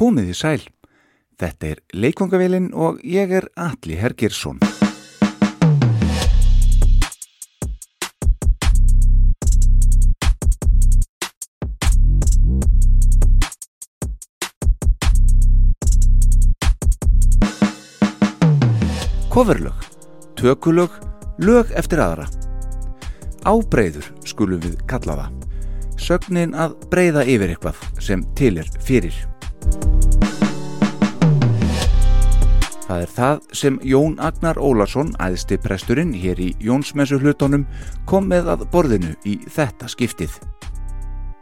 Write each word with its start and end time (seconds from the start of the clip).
Komið 0.00 0.30
í 0.32 0.34
sæl. 0.38 0.62
Þetta 1.36 1.66
er 1.74 1.80
Leikongavélinn 1.92 2.70
og 2.72 3.02
ég 3.04 3.34
er 3.36 3.44
Alli 3.60 3.98
Hergersson. 4.00 4.56
Coverlög, 19.28 19.84
tökulög, 20.40 20.96
lög 21.44 21.74
eftir 21.76 22.00
aðra. 22.00 22.24
Ábreyður 23.44 24.08
skulum 24.24 24.64
við 24.64 24.80
kalla 24.88 25.18
það. 25.20 25.44
Sögnin 26.00 26.56
að 26.56 26.78
breyða 26.88 27.26
yfir 27.28 27.52
eitthvað 27.52 27.84
sem 28.00 28.24
til 28.40 28.54
er 28.64 28.72
fyrir. 28.80 29.20
Það 32.90 33.02
er 33.04 33.12
það 33.14 33.42
sem 33.54 33.76
Jón 33.86 34.16
Agnar 34.18 34.58
Ólarsson, 34.58 35.12
æðsti 35.22 35.60
presturinn 35.62 36.10
hér 36.10 36.40
í 36.42 36.48
Jónsmessu 36.58 37.20
hlutónum, 37.22 37.68
kom 38.10 38.26
með 38.32 38.50
að 38.56 38.64
borðinu 38.72 39.14
í 39.22 39.36
þetta 39.46 39.86
skiptið. 39.92 40.34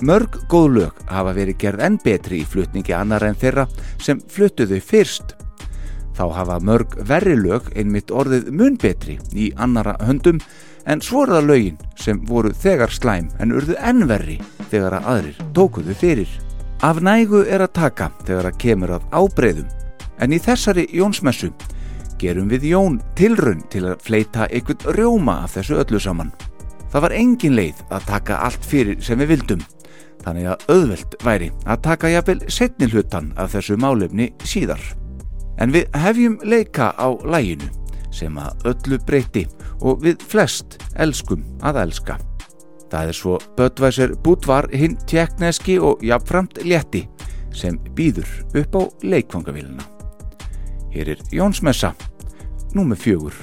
Mörg 0.05 0.37
góð 0.52 0.69
lög 0.77 1.02
hafa 1.09 1.33
verið 1.34 1.59
gerð 1.65 1.84
enn 1.88 1.96
betri 2.05 2.43
í 2.43 2.46
flutningi 2.46 2.95
annar 2.95 3.24
en 3.27 3.38
þeirra 3.38 3.65
sem 3.98 4.21
fluttuðu 4.30 4.79
fyrst 4.85 5.35
þá 6.19 6.24
hafa 6.35 6.59
mörg 6.62 6.96
verri 7.07 7.37
lög 7.38 7.71
einmitt 7.79 8.10
orðið 8.10 8.51
mun 8.55 8.79
betri 8.80 9.19
í 9.35 9.52
annara 9.57 9.95
höndum 10.02 10.41
en 10.88 11.02
svoraða 11.05 11.45
lögin 11.46 11.79
sem 12.01 12.21
voru 12.27 12.51
þegar 12.55 12.95
slæm 12.95 13.30
en 13.38 13.55
urðu 13.55 13.79
ennverri 13.79 14.38
þegar 14.73 14.98
að 14.98 15.10
aðrir 15.15 15.43
tókuðu 15.55 15.98
fyrir. 15.98 16.30
Af 16.78 17.00
nægu 17.02 17.41
er 17.42 17.64
að 17.64 17.73
taka 17.74 18.06
þegar 18.23 18.46
að 18.52 18.59
kemur 18.62 18.91
að 18.95 19.06
ábreyðum 19.10 19.70
en 20.23 20.34
í 20.34 20.38
þessari 20.38 20.84
Jónsmessu 20.95 21.48
gerum 22.23 22.46
við 22.52 22.68
Jón 22.70 23.01
tilrun 23.18 23.65
til 23.73 23.82
að 23.90 24.04
fleita 24.07 24.46
einhvern 24.46 24.95
rjóma 24.95 25.40
af 25.43 25.57
þessu 25.57 25.80
öllu 25.82 25.98
saman. 25.98 26.30
Það 26.93 27.04
var 27.04 27.16
engin 27.18 27.57
leið 27.59 27.82
að 27.90 28.07
taka 28.12 28.38
allt 28.46 28.70
fyrir 28.70 29.02
sem 29.02 29.18
við 29.18 29.32
vildum 29.32 29.66
þannig 30.23 30.52
að 30.52 30.65
auðvelt 30.70 31.18
væri 31.26 31.51
að 31.66 31.82
taka 31.88 32.12
jafnvel 32.15 32.38
setni 32.46 32.90
hlutan 32.92 33.32
af 33.35 33.57
þessu 33.57 33.74
málefni 33.74 34.30
síðar. 34.46 34.82
En 35.59 35.74
við 35.74 35.90
hefjum 35.98 36.38
leika 36.46 36.92
á 36.95 37.10
læginu 37.26 37.73
sem 38.15 38.38
að 38.38 38.70
öllu 38.70 39.02
breyti 39.02 39.48
og 39.82 40.07
við 40.07 40.23
flest 40.30 40.79
elskum 40.95 41.42
að 41.59 41.82
elska. 41.88 42.20
Það 42.89 43.11
er 43.11 43.17
svo 43.17 43.37
Böttvæsir 43.59 44.15
Bútvar 44.25 44.69
hinn 44.73 44.97
tjekkneski 45.09 45.79
og 45.81 46.05
jafnframt 46.05 46.63
létti 46.65 47.05
sem 47.53 47.77
býður 47.97 48.29
upp 48.57 48.77
á 48.77 48.83
leikfangavíluna. 49.05 49.85
Hér 50.95 51.15
er 51.15 51.23
Jónsmessa, 51.35 51.93
númið 52.75 53.05
fjögur. 53.05 53.37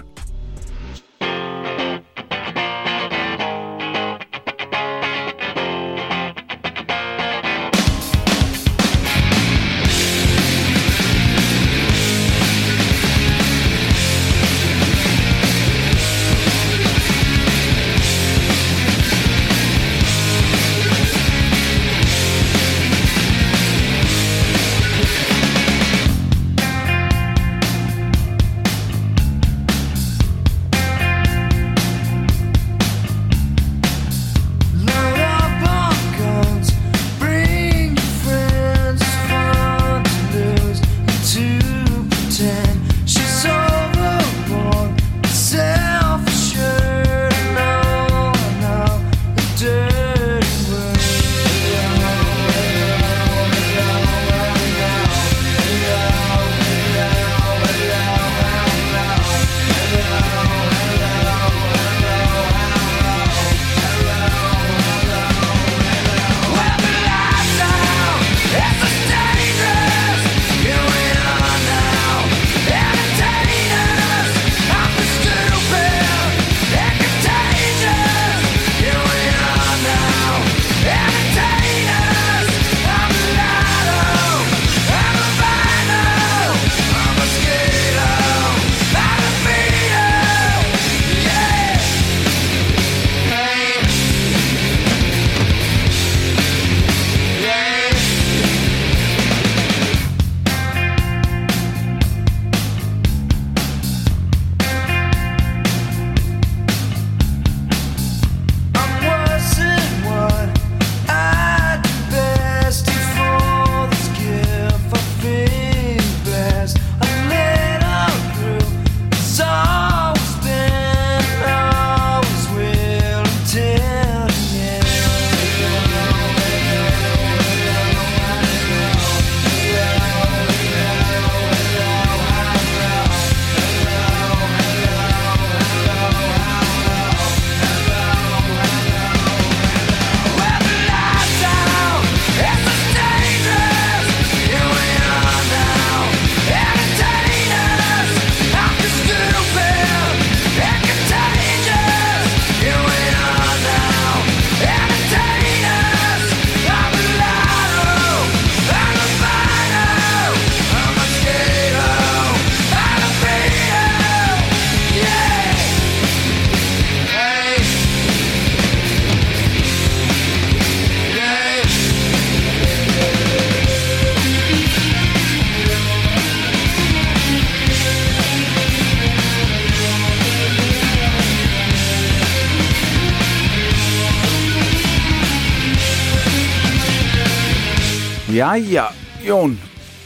Jæja, 188.55 188.85
Jón, 189.19 189.57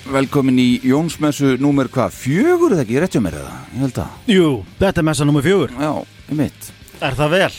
velkomin 0.09 0.57
í 0.57 0.79
Jónsmessu 0.81 1.51
númer 1.61 1.85
hvað, 1.93 2.15
fjögur 2.17 2.73
eða 2.73 2.81
ekki, 2.81 2.95
réttjum 3.03 3.27
er 3.29 3.35
það, 3.37 3.49
ég 3.75 3.83
held 3.83 3.99
að. 4.01 4.15
Jú, 4.33 4.47
þetta 4.79 5.01
er 5.03 5.05
messa 5.05 5.27
nummer 5.27 5.45
fjögur. 5.45 5.73
Já, 5.77 5.91
ég 6.31 6.39
mitt. 6.39 6.69
Er 6.97 7.17
það 7.19 7.35
vel? 7.35 7.49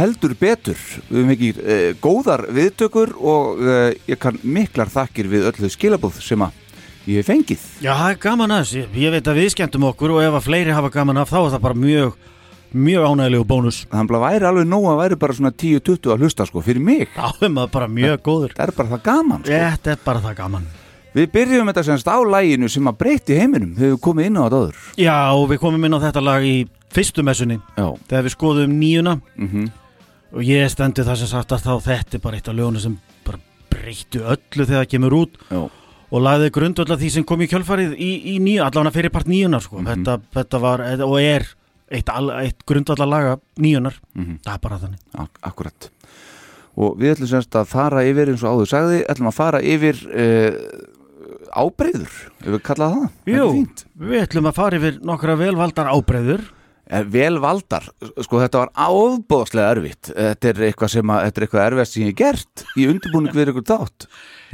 Heldur 0.00 0.34
betur, 0.40 0.80
við 1.06 1.20
hefum 1.20 1.30
ekki 1.36 1.50
eh, 1.62 1.84
góðar 2.02 2.42
viðtökur 2.58 3.14
og 3.22 3.62
eh, 3.62 3.84
ég 4.10 4.18
kann 4.18 4.40
miklar 4.42 4.90
þakkir 4.90 5.30
við 5.30 5.46
öllu 5.52 5.70
skilabúð 5.70 6.18
sem 6.26 6.42
að 6.42 6.58
ég 7.06 7.20
hef 7.20 7.30
fengið 7.30 7.62
Já, 7.84 7.92
það 7.92 8.08
er 8.08 8.20
gaman 8.26 8.56
að 8.56 8.64
þessu. 8.64 8.84
Ég 9.04 9.14
veit 9.14 9.30
að 9.30 9.40
við 9.44 9.50
skemmtum 9.54 9.86
okkur 9.92 10.16
og 10.16 10.24
ef 10.26 10.40
að 10.40 10.46
fleiri 10.48 10.74
hafa 10.74 10.90
gaman 10.96 11.22
af 11.22 11.30
þá 11.30 11.38
er 11.44 11.50
það 11.54 11.66
bara 11.68 11.82
mjög, 11.86 12.18
mjög 12.74 13.06
ánægilegu 13.12 13.44
bónus. 13.48 13.78
þannig 13.90 14.16
að 14.16 14.24
væri 14.26 14.46
alveg 14.48 14.66
nóg 14.68 14.86
að 14.92 15.00
væri 15.02 15.18
bara 15.22 15.32
svona 15.38 15.50
10-20 15.52 16.12
að 16.12 16.22
hlusta 16.24 16.46
sko 16.46 16.62
fyrir 16.62 16.80
mig 16.82 17.08
Þá 17.16 17.42
er 17.42 17.48
maður 17.50 17.70
bara 17.72 17.88
mjög 17.88 18.22
góður. 18.22 18.54
það 18.56 18.68
er 18.68 18.72
bara 18.76 18.88
það 18.88 19.02
gaman 19.02 19.42
sko. 19.44 19.52
Þetta 19.52 19.90
er 19.92 19.98
bara 20.04 20.20
það 20.20 20.36
gaman. 20.36 20.66
við 21.12 21.26
byrjum 21.32 21.66
þetta 21.68 21.82
semst 21.84 22.08
á 22.08 22.16
læginu 22.24 22.68
sem 22.72 22.86
að 22.88 22.96
breyti 22.98 23.36
heiminum 23.36 23.74
þegar 23.76 23.92
við 23.92 24.00
komum 24.00 24.24
inn 24.24 24.36
á 24.40 24.42
þetta 24.48 24.60
öður 24.62 24.76
Já, 24.96 25.18
og 25.36 25.44
við 25.50 25.58
komum 25.60 25.84
inn 25.84 25.92
á 25.92 26.00
þetta 26.00 26.22
lag 26.24 26.42
í 26.48 26.56
fyrstu 26.92 27.22
messunni 27.22 27.58
já, 27.76 27.86
þegar 28.08 28.24
við 28.24 28.32
skoðum 28.36 28.78
nýjuna 28.80 29.20
mm 29.36 29.70
og 30.32 30.40
ég 30.48 30.64
stendi 30.72 31.04
það 31.04 31.18
sem 31.20 31.28
sagt 31.28 31.52
að 31.52 31.60
þá 31.60 31.72
þetta 31.84 32.16
er 32.16 32.20
bara 32.24 32.36
eitt 32.38 32.46
af 32.48 32.54
lögunum 32.56 32.80
sem 32.80 32.94
bara 33.26 33.36
breyttu 33.68 34.22
öllu 34.24 34.64
þegar 34.64 34.78
það 34.86 34.88
kemur 34.88 35.12
út 35.18 35.34
já, 35.52 35.60
og 36.08 36.22
lagði 36.24 36.46
grundvöld 36.56 36.88
að 36.94 37.02
því 37.02 37.10
sem 37.12 37.24
kom 37.28 37.42
í 37.44 37.48
kjölfarið 37.52 37.92
í, 38.00 38.08
í 38.32 38.38
nýju, 38.40 38.62
allavega 38.64 38.94
fyrir 38.96 39.12
part 39.12 39.28
nýjunar 39.28 39.60
sko. 39.60 39.82
Mhm. 39.82 39.90
þetta, 39.90 40.14
þetta 40.32 40.60
var 40.64 40.80
og 41.04 41.18
er 41.20 41.44
eitt, 41.92 42.12
eitt 42.12 42.64
grundvöld 42.68 43.02
að 43.04 43.12
laga 43.12 43.34
nýjunar 43.60 43.98
mhm, 44.16 44.38
það 44.46 44.54
er 44.54 44.62
bara 44.68 44.80
þannig. 44.86 45.02
Ak 45.24 45.42
akkurat. 45.52 45.90
Og 46.72 46.96
við 47.00 47.14
ætlum 47.16 47.30
semst 47.34 47.58
að 47.60 47.68
fara 47.68 48.06
yfir 48.08 48.32
eins 48.32 48.42
og 48.46 48.56
áður 48.56 48.72
sagði, 48.72 49.02
ætlum 49.12 49.28
að 49.28 49.36
fara 49.36 49.60
yfir 49.74 50.00
uh, 50.08 50.56
ábreyður 51.52 52.16
ef 52.40 52.48
við 52.48 52.64
kallað 52.64 52.96
það, 52.96 53.06
Jú, 53.28 53.44
er 53.44 53.54
fínt. 53.58 53.84
við 54.00 54.24
ætlum 54.24 54.48
að 54.48 54.58
fara 54.58 54.80
yfir 54.80 54.98
nokkra 55.04 55.38
velvaldar 55.42 55.92
ábreyður 55.92 56.50
Eh, 56.92 57.04
vel 57.08 57.38
valdar, 57.40 57.86
sko 58.20 58.40
þetta 58.42 58.66
var 58.66 58.70
ábóðslega 58.76 59.70
erfitt. 59.76 60.10
Þetta 60.12 60.48
er 60.50 60.62
eitthvað 60.68 60.90
sem 60.92 61.12
að, 61.14 61.20
þetta 61.28 61.40
er 61.40 61.46
eitthvað 61.46 61.66
erfiðast 61.68 61.94
sem 61.96 62.02
ég 62.02 62.10
hef 62.10 62.18
gert 62.18 62.64
í 62.76 62.88
undirbúning 62.90 63.36
við 63.36 63.52
ykkur 63.52 63.66
þátt 63.70 64.06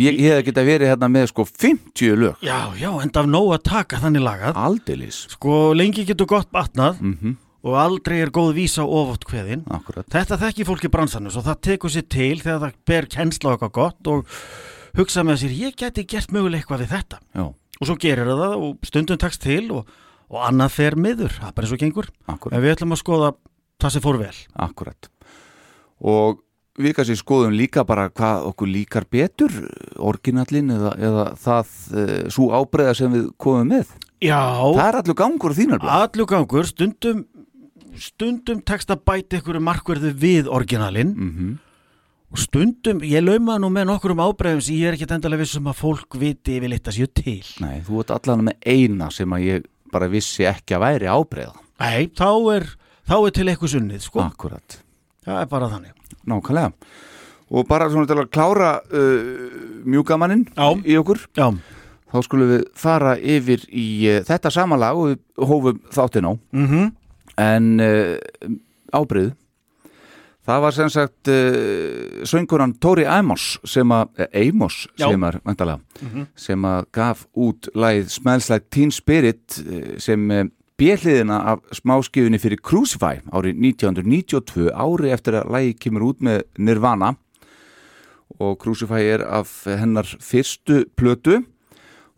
ég, 0.02 0.16
ég 0.18 0.32
hef 0.32 0.46
geta 0.46 0.64
verið 0.66 0.92
hérna 0.92 1.10
með 1.12 1.28
sko 1.32 1.44
50 1.48 2.16
lög, 2.18 2.40
Já, 2.44 2.70
já, 2.78 2.88
enda 3.02 3.22
af 3.24 3.28
nóg 3.30 3.52
að 3.56 3.62
taka 3.68 4.00
þannig 4.02 4.24
lagað. 4.24 4.58
Aldeilis. 4.68 5.20
Sko, 5.34 5.58
lengi 5.76 6.06
getur 6.08 6.30
gott 6.30 6.50
batnað 6.54 7.02
mhm, 7.02 7.36
og 7.66 7.78
aldrei 7.82 8.20
er 8.22 8.32
góð 8.34 8.54
vísa 8.60 8.86
ofótt 8.86 9.26
kveðin 9.26 9.64
akkurat 9.74 10.06
Þetta 10.12 10.38
þekki 10.38 10.66
fólk 10.68 10.86
í 10.86 10.90
bransanum 10.94 11.32
svo 11.34 11.42
það 11.46 11.62
tekur 11.66 11.92
sér 11.92 12.06
til 12.06 12.36
þegar 12.38 12.60
það 12.62 12.76
ber 12.86 13.08
á 13.10 13.18
eitthvað 13.18 13.74
gott 13.80 14.10
og 14.12 14.38
hugsa 14.98 15.24
með 15.26 15.42
sér 15.42 15.56
ég 15.58 15.78
geti 15.78 16.06
gert 16.08 16.32
mögulega 16.34 16.62
eitthvað 16.62 16.84
við 16.84 16.94
þetta. 16.94 17.20
Já, 17.34 17.44
og 17.78 17.90
svo 17.90 17.98
gerir 18.00 18.30
það 18.30 18.56
og 18.56 18.88
stundum 18.88 19.20
takst 19.20 19.42
til 19.44 19.64
og, 19.74 19.92
og 20.30 20.40
annað 20.46 20.74
fer 20.78 20.98
miður, 20.98 21.34
það 21.34 21.50
er 21.50 21.54
bara 21.58 21.68
eins 21.68 21.76
og 21.76 21.82
gengur. 21.82 22.10
Akkurat, 22.30 22.56
en 22.56 22.64
við 22.64 22.74
ætlum 22.76 22.94
að 22.96 23.02
skoða 23.02 23.30
það 23.82 23.94
sem 23.94 24.04
fór 24.06 24.18
vel. 24.22 24.34
Akkurat 24.68 25.10
og 25.98 26.38
við 26.78 26.94
kannski 26.96 27.18
skoðum 27.18 27.56
líka 27.58 27.84
bara 27.88 28.08
hvað 28.10 28.48
okkur 28.52 28.70
líkar 28.72 29.06
betur 29.10 29.54
orginallin 29.98 30.70
eða, 30.74 30.94
eða 30.98 31.24
það 31.42 31.72
uh, 31.92 32.12
svo 32.32 32.50
ábreyða 32.54 32.96
sem 32.98 33.14
við 33.14 33.30
komum 33.40 33.72
með. 33.74 33.94
Já, 34.24 34.40
það 34.64 34.84
er 34.86 35.00
allur 35.02 35.18
gangur 35.18 35.56
þínar 35.58 35.88
allur 35.98 36.30
gangur. 36.30 36.68
Stundum 36.70 37.24
stundum 37.98 38.60
tekst 38.66 38.92
að 38.94 39.02
bæta 39.08 39.40
ykkur 39.40 39.58
markverðu 39.62 40.12
við 40.14 40.50
orginalinn 40.54 41.16
mm 41.16 41.56
og 42.28 42.40
stundum, 42.42 43.00
ég 43.08 43.22
laumaði 43.24 43.62
nú 43.62 43.70
með 43.72 43.86
nokkur 43.88 44.12
um 44.12 44.20
ábreyðum 44.20 44.60
sem 44.60 44.76
ég 44.76 44.90
er 44.90 44.96
ekki 44.98 45.06
endalega 45.08 45.46
vissum 45.46 45.70
að 45.70 45.78
fólk 45.80 46.18
viti 46.20 46.58
yfir 46.58 46.72
litt 46.74 46.90
að 46.90 46.98
séu 46.98 47.08
til. 47.08 47.40
Nei, 47.64 47.78
þú 47.86 48.02
ert 48.02 48.12
allan 48.18 48.44
með 48.50 48.68
eina 48.68 49.08
sem 49.14 49.32
að 49.32 49.46
ég 49.46 49.68
bara 49.92 50.10
vissi 50.12 50.44
ekki 50.48 50.76
að 50.76 50.84
væri 50.84 51.08
ábreyða 51.08 51.54
Nei, 51.78 52.10
þá 52.18 52.30
er, 52.52 52.66
þá 53.08 53.14
er 53.16 53.34
til 53.36 53.46
eitthvað 53.48 53.72
sunnið, 53.76 54.02
sko. 54.04 54.24
Akkurat, 54.26 54.80
Það 55.24 55.40
er 55.40 55.48
bara 55.48 55.70
þannig. 55.70 55.97
Nákvæmlega 56.28 56.72
og 57.50 57.66
bara 57.68 57.88
svona 57.88 58.06
til 58.10 58.18
að 58.20 58.30
klára 58.34 58.70
uh, 58.92 59.82
mjúkamannin 59.88 60.46
Já. 60.52 60.68
í 60.84 60.98
okkur 61.00 61.22
Já. 61.38 61.48
þá 62.12 62.16
skulum 62.26 62.50
við 62.54 62.64
fara 62.76 63.16
yfir 63.16 63.64
í 63.72 63.88
uh, 64.12 64.22
þetta 64.28 64.52
samalag 64.52 64.96
og 65.00 65.10
við 65.14 65.18
hófum 65.48 65.82
þáttinn 65.96 66.28
á 66.28 66.32
Mm 66.52 66.88
en 67.38 67.66
uh, 67.78 68.16
ábreyðu 68.92 69.30
það 70.48 70.62
var 70.64 70.74
sem 70.74 70.88
sagt 70.90 71.28
uh, 71.30 72.24
söngunan 72.26 72.72
Tóri 72.82 73.04
Amos 73.06 73.58
sem 73.68 73.88
að, 73.94 74.08
eh, 74.24 74.48
Amos 74.48 74.86
Já. 74.98 75.06
sem 75.10 75.20
að, 75.28 75.36
vantalega, 75.44 75.80
Mhm. 76.02 76.26
sem 76.36 76.62
að 76.64 76.86
gaf 76.92 77.26
út 77.36 77.68
lagið 77.74 78.08
Smells 78.10 78.48
Like 78.50 78.66
Teen 78.70 78.90
Spirit 78.90 79.58
uh, 79.60 79.98
sem 79.98 80.30
uh, 80.30 80.44
bjelliðina 80.78 81.38
af 81.52 81.62
smáskifunni 81.74 82.38
fyrir 82.38 82.60
Crucify 82.62 83.18
árið 83.34 83.58
1992 83.72 84.68
ári 84.70 85.10
eftir 85.10 85.40
að 85.40 85.50
lagið 85.54 85.78
kemur 85.82 86.04
út 86.12 86.20
með 86.22 86.44
Nirvana 86.62 87.14
og 88.38 88.58
Crucify 88.62 89.02
er 89.10 89.24
af 89.26 89.50
hennar 89.66 90.06
fyrstu 90.22 90.84
plötu 90.94 91.40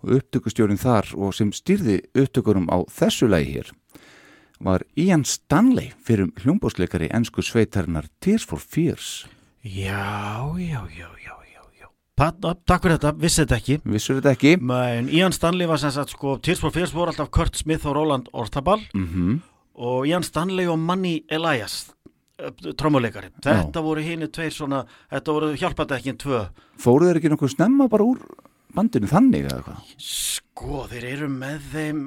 og 0.05 0.13
upptökustjórin 0.19 0.81
þar 0.81 1.09
og 1.17 1.33
sem 1.37 1.53
stýrði 1.57 2.03
upptökurum 2.13 2.69
á 2.69 2.85
þessu 2.93 3.31
lagi 3.33 3.57
hér 3.57 3.73
var 4.61 4.85
Ian 4.93 5.25
Stanley 5.25 5.95
fyrir 6.05 6.29
hljómbósleikari 6.43 7.09
ennsku 7.17 7.41
sveitarinnar 7.41 8.11
Tears 8.21 8.45
for 8.45 8.61
Fears 8.61 9.25
já, 9.65 10.53
já, 10.61 10.85
já. 10.93 11.20
Pat, 12.21 12.37
takk 12.69 12.85
fyrir 12.85 12.99
þetta, 12.99 13.11
vissi 13.17 13.41
þetta 13.41 13.57
ekki. 13.57 13.77
vissur 13.89 14.19
þetta 14.19 14.35
ekki? 14.37 14.51
Men 14.61 15.07
Ian 15.09 15.33
Stanley 15.33 15.69
var 15.71 15.81
sem 15.81 15.93
sagt, 15.95 16.13
sko, 16.13 16.35
for 16.61 16.75
Fears 16.75 16.93
voru 16.93 17.15
alltaf 17.15 17.31
Kurt 17.33 17.57
Smith 17.57 17.89
og 17.89 17.97
Roland 17.97 18.29
Ortabal 18.33 18.83
Mm 18.93 19.41
og 19.81 20.05
Ian 20.05 20.21
Stanley 20.21 20.67
og 20.69 20.77
Manny 20.77 21.23
Elias, 21.33 21.95
trómuleikari. 22.77 23.31
Þetta 23.41 23.81
voru 23.81 24.03
hini 24.05 24.27
tveir 24.29 24.53
svona, 24.53 24.83
þetta 25.09 25.33
voru 25.33 25.55
hjálpadekkin 25.57 26.19
tvö. 26.21 26.43
Fóru 26.77 27.09
þeir 27.09 27.21
ekki 27.21 27.31
nokkuð 27.33 27.55
snemma 27.55 27.87
bara 27.89 28.05
úr 28.05 28.19
bandinu 28.77 29.09
þannig 29.09 29.47
eða 29.49 29.63
hvað? 29.65 29.95
Sko, 30.05 30.83
þeir 30.91 31.07
eru 31.15 31.31
með 31.33 31.71
þeim 31.73 32.03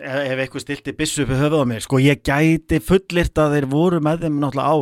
ef, 0.00 0.18
ef 0.18 0.42
eitthvað 0.42 0.64
stilti 0.64 0.96
byssu 0.98 1.22
upp 1.22 1.30
í 1.30 1.38
höfuð 1.38 1.62
á 1.62 1.70
mér, 1.70 1.86
sko, 1.86 2.02
ég 2.02 2.24
gæti 2.26 2.82
fullirt 2.82 3.38
að 3.38 3.54
þeir 3.54 3.70
voru 3.70 4.02
með 4.02 4.26
þeim 4.26 4.42
náttúrulega 4.42 4.74
á 4.74 4.78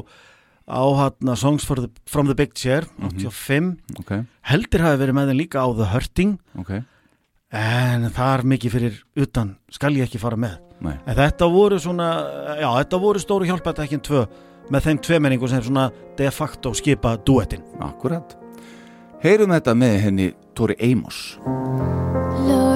á 0.68 0.82
hann 1.00 1.36
Songs 1.36 1.64
for 1.64 1.80
the, 1.80 1.88
from 2.06 2.28
the 2.28 2.36
Big 2.36 2.54
Chair 2.54 2.84
85, 3.00 3.76
Ok, 3.98 4.12
heldur 4.52 4.84
hafi 4.84 5.00
verið 5.02 5.16
með 5.16 5.30
þeim 5.32 5.40
líka 5.40 5.64
á 5.64 5.68
The 5.72 5.88
Hurting. 5.92 6.34
Ok, 6.60 6.72
en 7.56 8.08
það 8.12 8.32
er 8.34 8.44
mikið 8.52 8.74
fyrir 8.76 8.98
utan 9.24 9.54
skal 9.72 9.96
ég 9.96 10.08
ekki 10.08 10.20
fara 10.20 10.36
með. 10.36 10.58
Nei, 10.84 10.94
en 11.08 11.16
þetta 11.18 11.48
voru 11.50 11.80
svona, 11.82 12.10
já, 12.60 12.68
þetta 12.68 13.00
voru 13.02 13.22
stóru 13.22 13.48
hjálpættekkin 13.48 14.04
tvö 14.04 14.26
með 14.70 14.84
þeim 14.84 15.00
tvemenningu 15.02 15.48
sem 15.50 15.64
svona 15.64 15.88
de 16.18 16.28
facto 16.30 16.74
skipa 16.76 17.16
duettin 17.26 17.64
akkurat. 17.82 18.36
Heyrum 19.24 19.56
þetta 19.56 19.74
með 19.74 19.96
henni 20.04 20.28
Tóri 20.54 20.76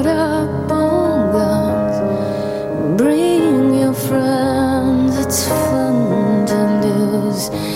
up 0.07 0.71
on 0.71 1.31
guns, 1.33 2.99
bring 2.99 3.75
your 3.79 3.95
friends. 3.95 5.19
It's 5.19 5.47
fun 5.49 6.47
to 6.47 6.59
lose 6.83 7.72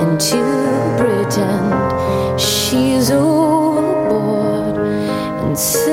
and 0.00 0.18
to 0.18 0.42
pretend 0.96 2.40
she's 2.40 3.10
overboard 3.10 4.78
and 5.42 5.58
self-assured. 5.58 5.89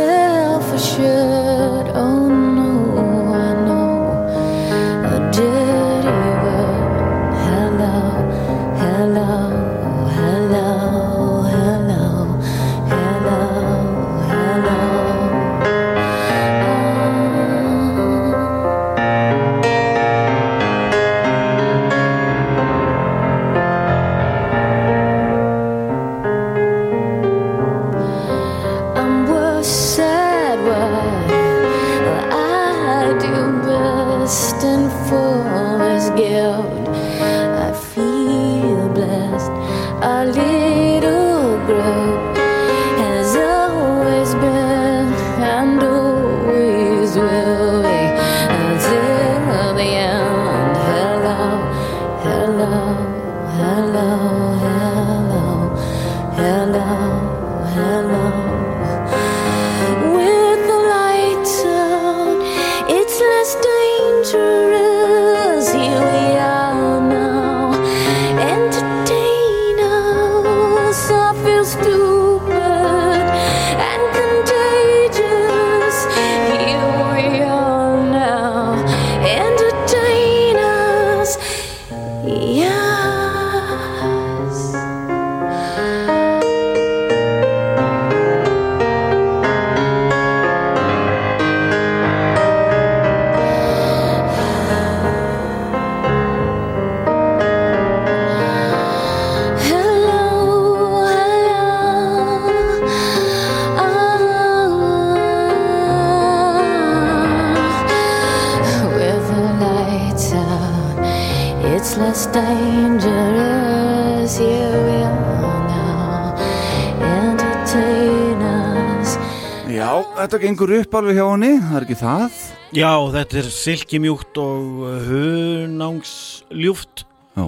Þetta 120.37 120.49
gengur 120.51 120.71
upp 120.77 120.95
alveg 120.99 121.15
hjá 121.17 121.25
henni, 121.31 121.49
það 121.65 121.75
er 121.77 121.83
ekki 121.87 121.95
það? 121.97 122.35
Já, 122.77 122.91
þetta 123.15 123.37
er 123.39 123.47
silkimjúkt 123.55 124.37
og 124.37 124.81
hunangsljúft 125.07 127.03
Já, 127.37 127.45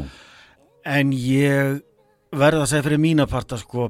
en 0.98 1.12
ég 1.14 1.82
verða 2.34 2.64
að 2.64 2.72
segja 2.72 2.86
fyrir 2.88 3.02
mína 3.04 3.28
parta 3.30 3.60
sko, 3.62 3.90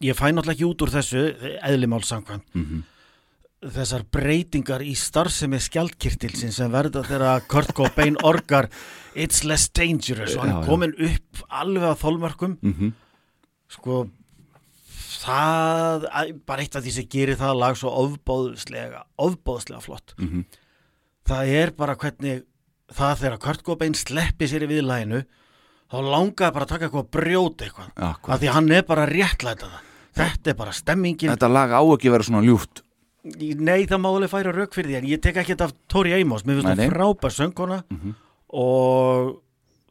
ég 0.00 0.16
fæ 0.16 0.30
náttúrulega 0.32 0.56
ekki 0.56 0.68
út 0.68 0.84
úr 0.86 0.92
þessu 0.94 1.24
eðlimál 1.60 2.04
samkvæm 2.08 2.40
Mhm. 2.54 2.82
þessar 3.74 4.04
breytingar 4.10 4.80
í 4.86 4.94
starfsemi 4.96 5.58
skjaldkirtilsin 5.60 6.52
sem 6.52 6.70
verða 6.72 7.02
þegar 7.04 7.42
Kurt 7.48 7.74
Cobain 7.74 8.16
orgar 8.24 8.68
It's 9.18 9.42
less 9.44 9.68
dangerous 9.68 10.36
og 10.36 10.44
hann 10.46 10.64
komin 10.64 10.94
upp 10.94 11.44
alveg 11.50 11.82
að 11.82 12.00
þolmörkum. 12.00 12.56
Mhm, 12.62 12.92
sko 13.68 14.08
það, 15.18 16.06
að- 16.12 16.32
bara 16.46 16.62
eitt 16.62 16.76
af 16.78 16.84
því 16.84 16.92
sem 16.98 17.08
gerir 17.10 17.36
það 17.40 17.58
lag 17.58 17.76
svo 17.80 17.90
ofbóðslega 18.04 19.02
ofbóðslega 19.18 19.82
flott. 19.82 20.14
Mhm. 20.18 20.44
Það 21.28 21.52
er 21.62 21.70
bara 21.76 21.96
hvernig 21.96 22.44
það 22.92 23.18
þegar 23.20 23.38
Kurt 23.38 23.62
Cobain 23.66 23.94
sleppi 23.94 24.46
sér 24.48 24.64
í 24.64 24.70
viðlæginu 24.70 25.24
þá 25.90 25.96
langaði 26.04 26.52
bara 26.54 26.64
að 26.64 26.68
taka 26.68 26.86
eitthvað 26.88 27.04
að 27.04 27.10
brjóta 27.18 27.64
eitthvað. 27.66 27.90
Akkurat. 27.96 28.34
af 28.34 28.40
því 28.40 28.52
hann 28.52 28.70
er 28.72 28.82
bara 28.82 29.06
réttlæta 29.06 29.68
það 29.68 29.84
þetta 30.18 30.50
er 30.50 30.54
bara 30.54 30.72
stemmingin. 30.72 31.30
Þetta 31.30 31.52
lag 31.52 31.70
á 31.70 31.80
ekki 31.94 32.10
vera 32.10 32.22
svona 32.24 32.42
ljúft. 32.46 32.82
Nei 33.24 33.84
það 33.86 34.00
má 34.00 34.08
alveg 34.08 34.30
færa 34.30 34.52
rauk 34.54 34.72
fyrir 34.72 34.88
því 34.90 34.96
en 34.98 35.04
ég 35.10 35.20
tek 35.22 35.36
ekki 35.36 35.54
þetta 35.54 35.64
af 35.68 35.72
Tori 35.88 36.14
Amos. 36.20 36.42
Mér 36.44 36.62
finnst 36.62 36.78
það 36.78 36.92
frábær 36.94 37.34
söngkona 37.34 37.82
Mhm. 37.90 38.14
og 38.54 39.42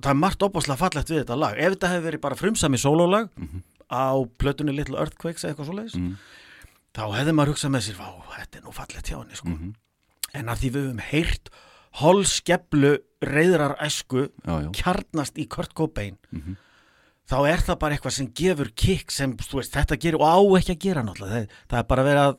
það 0.01 0.09
er 0.11 0.19
margt 0.21 0.39
opáslega 0.45 0.77
fallegt 0.77 1.09
við 1.11 1.23
þetta 1.23 1.37
lag. 1.37 1.57
Ef 1.57 1.73
þetta 1.75 1.89
hefur 1.93 2.11
verið 2.11 2.21
bara 2.21 2.35
frumsami 2.35 2.77
sólólag 2.81 3.29
á 3.91 4.13
plötunni 4.37 4.75
Little 4.75 4.97
Earthquakes 4.99 5.43
eða 5.43 5.53
eitthvað 5.55 5.69
svoleiðis 5.71 5.95
Mhm. 5.95 6.15
þá 6.93 7.03
hefði 7.17 7.33
maður 7.37 7.51
hugsað 7.53 7.71
með 7.75 7.83
sér 7.87 7.97
vá, 7.99 8.09
þetta 8.37 8.57
er 8.57 8.63
nú 8.63 8.71
fallegt 8.73 9.07
hjá 9.07 9.17
henni 9.21 9.35
sko. 9.35 9.47
Mhm. 9.49 9.73
en 10.33 10.45
að 10.45 10.57
því 10.57 10.69
við 10.71 10.83
höfum 10.87 10.99
heyrt 11.11 11.49
holskeplu 12.01 12.97
reyðrar 13.23 13.75
já, 13.79 14.71
kjarnast 14.71 15.37
í 15.37 15.47
Kurt 15.49 15.73
Cobain 15.73 16.17
Mhm. 16.31 16.55
þá 17.29 17.37
er 17.49 17.57
það 17.63 17.79
bara 17.79 17.95
eitthvað 17.95 18.11
sem 18.17 18.27
gefur 18.33 18.69
kikk 18.75 19.11
sem 19.11 19.35
veist, 19.37 19.71
þetta 19.73 19.97
gerir 19.99 20.15
og 20.15 20.27
á 20.27 20.37
ekki 20.59 20.75
að 20.75 20.79
gera 20.79 21.03
náttúrulega 21.03 21.47
það, 21.47 21.49
það 21.69 21.79
er 21.79 21.83
bara 21.83 22.03
verið 22.03 22.23
að 22.27 22.37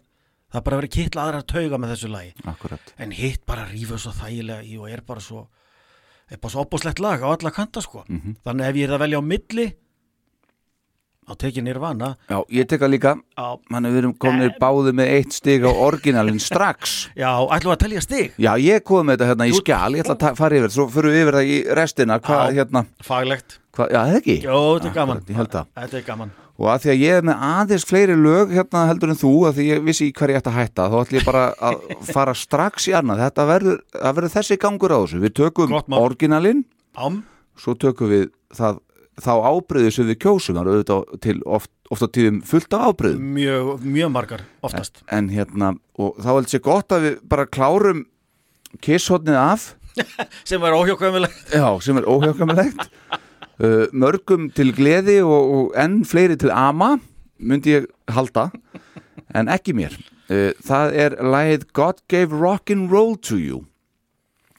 það 0.53 0.57
er 0.59 0.61
bara 0.63 0.77
verið 0.81 0.91
kittla 0.91 1.23
aðra 1.27 1.43
að 1.43 1.47
tauga 1.47 1.79
með 1.79 1.91
þessu 1.93 2.09
lagi 2.11 2.33
akkurat 2.45 2.93
en 2.99 3.11
hitt 3.11 3.47
bara 3.47 3.67
rífur 3.69 3.99
svo 3.99 4.13
þægilega 4.13 4.65
í 4.65 4.79
og 4.81 4.91
er 4.91 5.01
bara 5.03 5.21
svo 5.21 5.47
er 6.31 6.37
bara 6.39 6.53
svo 6.53 6.65
opbúslegt 6.65 7.01
lag 7.01 7.21
á 7.21 7.29
alla 7.37 7.51
kanta 7.51 7.81
sko 7.83 8.05
Mhm. 8.09 8.37
þannig 8.45 8.65
ef 8.69 8.75
ég 8.77 8.85
er 8.89 8.97
að 8.97 9.01
velja 9.01 9.19
á 9.19 9.25
milli 9.25 9.75
þá 11.29 11.35
tekið 11.45 11.65
Nirvana. 11.69 12.09
Já, 12.33 12.39
ég 12.59 12.69
tek 12.71 12.83
að 12.87 12.93
líka. 12.95 13.13
Á, 13.37 13.47
Þannig 13.69 13.93
við 13.95 14.01
erum 14.03 14.15
komin 14.25 14.55
báði 14.63 14.95
með 14.97 15.13
eitt 15.19 15.37
stig 15.37 15.63
á 15.69 15.71
orginalinn 15.71 16.41
strax. 16.43 16.97
Já, 17.23 17.31
ætlum 17.53 17.75
að 17.77 17.83
telja 17.85 18.03
stig? 18.05 18.33
Já, 18.41 18.51
ég 18.65 18.83
kom 18.89 19.07
með 19.07 19.19
þetta 19.21 19.31
hérna 19.33 19.49
í 19.51 19.55
Þú- 19.55 19.63
skjal. 19.63 19.93
Ég 19.99 20.05
ætla 20.09 20.19
að 20.33 20.41
fara 20.43 20.59
yfir, 20.63 20.75
svo 20.75 20.89
fyrir 20.97 21.13
við 21.15 21.23
yfir 21.27 21.39
það 21.39 21.53
í 21.53 21.57
restina. 21.79 22.19
Hvað, 22.25 22.53
hérna, 22.59 22.85
faglegt, 23.05 23.59
hvað, 23.77 23.95
já, 23.95 24.01
það 24.09 24.21
ekki? 24.23 24.37
Jó, 24.49 24.59
þetta 24.79 24.91
er 24.93 24.99
gaman. 25.01 25.25
ég 25.29 25.41
held 25.43 25.55
það. 25.59 25.73
þetta 25.85 26.01
er 26.03 26.07
gaman. 26.13 26.35
Og 26.59 26.67
að 26.73 26.81
því 26.83 26.89
að 26.91 27.03
ég 27.05 27.17
er 27.21 27.27
með 27.29 27.43
aðeins 27.47 27.85
fleiri 27.87 28.15
lög 28.19 28.51
hérna 28.51 28.81
heldur 28.89 29.13
en 29.13 29.19
þú, 29.21 29.29
að 29.47 29.59
því 29.61 29.67
ég 29.69 29.83
vissi 29.87 30.09
hverju 30.11 30.35
ég 30.35 30.41
ætti 30.41 30.51
að 30.51 30.57
hætta 30.59 30.87
þá 30.91 30.97
ætlum 31.05 31.19
ég 31.21 31.27
bara 31.29 31.43
að 31.69 31.77
fara 32.17 32.35
strax 32.35 32.89
í 32.91 32.95
annað. 32.99 33.21
Þetta 33.29 33.45
verður, 33.53 33.77
verður 34.03 34.33
þessi 34.35 34.57
gangur 34.65 34.91
á 34.91 34.99
þessu. 35.05 35.21
Við 35.23 35.37
tökum 35.39 35.77
orginalinn. 36.01 36.65
Svo 37.59 37.75
tökum 37.79 38.11
við 38.11 38.25
það, 38.59 38.81
þá 39.23 39.33
ábreyðu 39.51 39.91
sem 39.95 40.09
við 40.09 40.21
kjósum 40.25 40.57
það 40.57 40.63
eru 40.63 40.75
auðvitað 40.77 41.23
til 41.25 41.37
oft, 41.59 41.71
oft 41.93 42.05
á 42.05 42.09
tíðum 42.15 42.39
fullt 42.47 42.77
af 42.77 42.85
ábreyðum. 42.93 43.31
Mjög, 43.37 43.71
mjög 43.85 44.13
margar 44.15 44.45
oftast. 44.67 45.03
En 45.15 45.31
hérna, 45.33 45.75
og 45.99 46.19
þá 46.23 46.31
held 46.33 46.53
sér 46.53 46.65
gott 46.65 46.95
að 46.95 47.07
við 47.07 47.19
bara 47.33 47.49
klárum 47.49 48.05
kisshotnið 48.85 49.41
af. 49.41 49.71
Sem 50.49 50.63
var 50.63 50.77
óhjókvæmilegt 50.79 51.55
já, 51.57 51.67
sem 51.83 51.97
er 51.99 52.05
óhjákamilegt 52.07 52.85
uh, 53.65 53.89
mörgum 53.91 54.47
til 54.55 54.71
gleði 54.77 55.17
og, 55.25 55.55
og 55.57 55.73
enn 55.75 56.05
fleiri 56.07 56.37
til 56.39 56.53
ama 56.55 56.93
myndi 57.39 57.75
ég 57.75 57.89
halda 58.15 58.49
en 59.35 59.51
ekki 59.51 59.75
mér. 59.75 59.97
Uh, 60.31 60.53
það 60.63 60.95
er 61.03 61.19
lagið 61.19 61.67
God 61.75 62.05
Gave 62.07 62.37
Rock'n'Roll 62.37 63.17
to 63.27 63.41
You. 63.41 63.65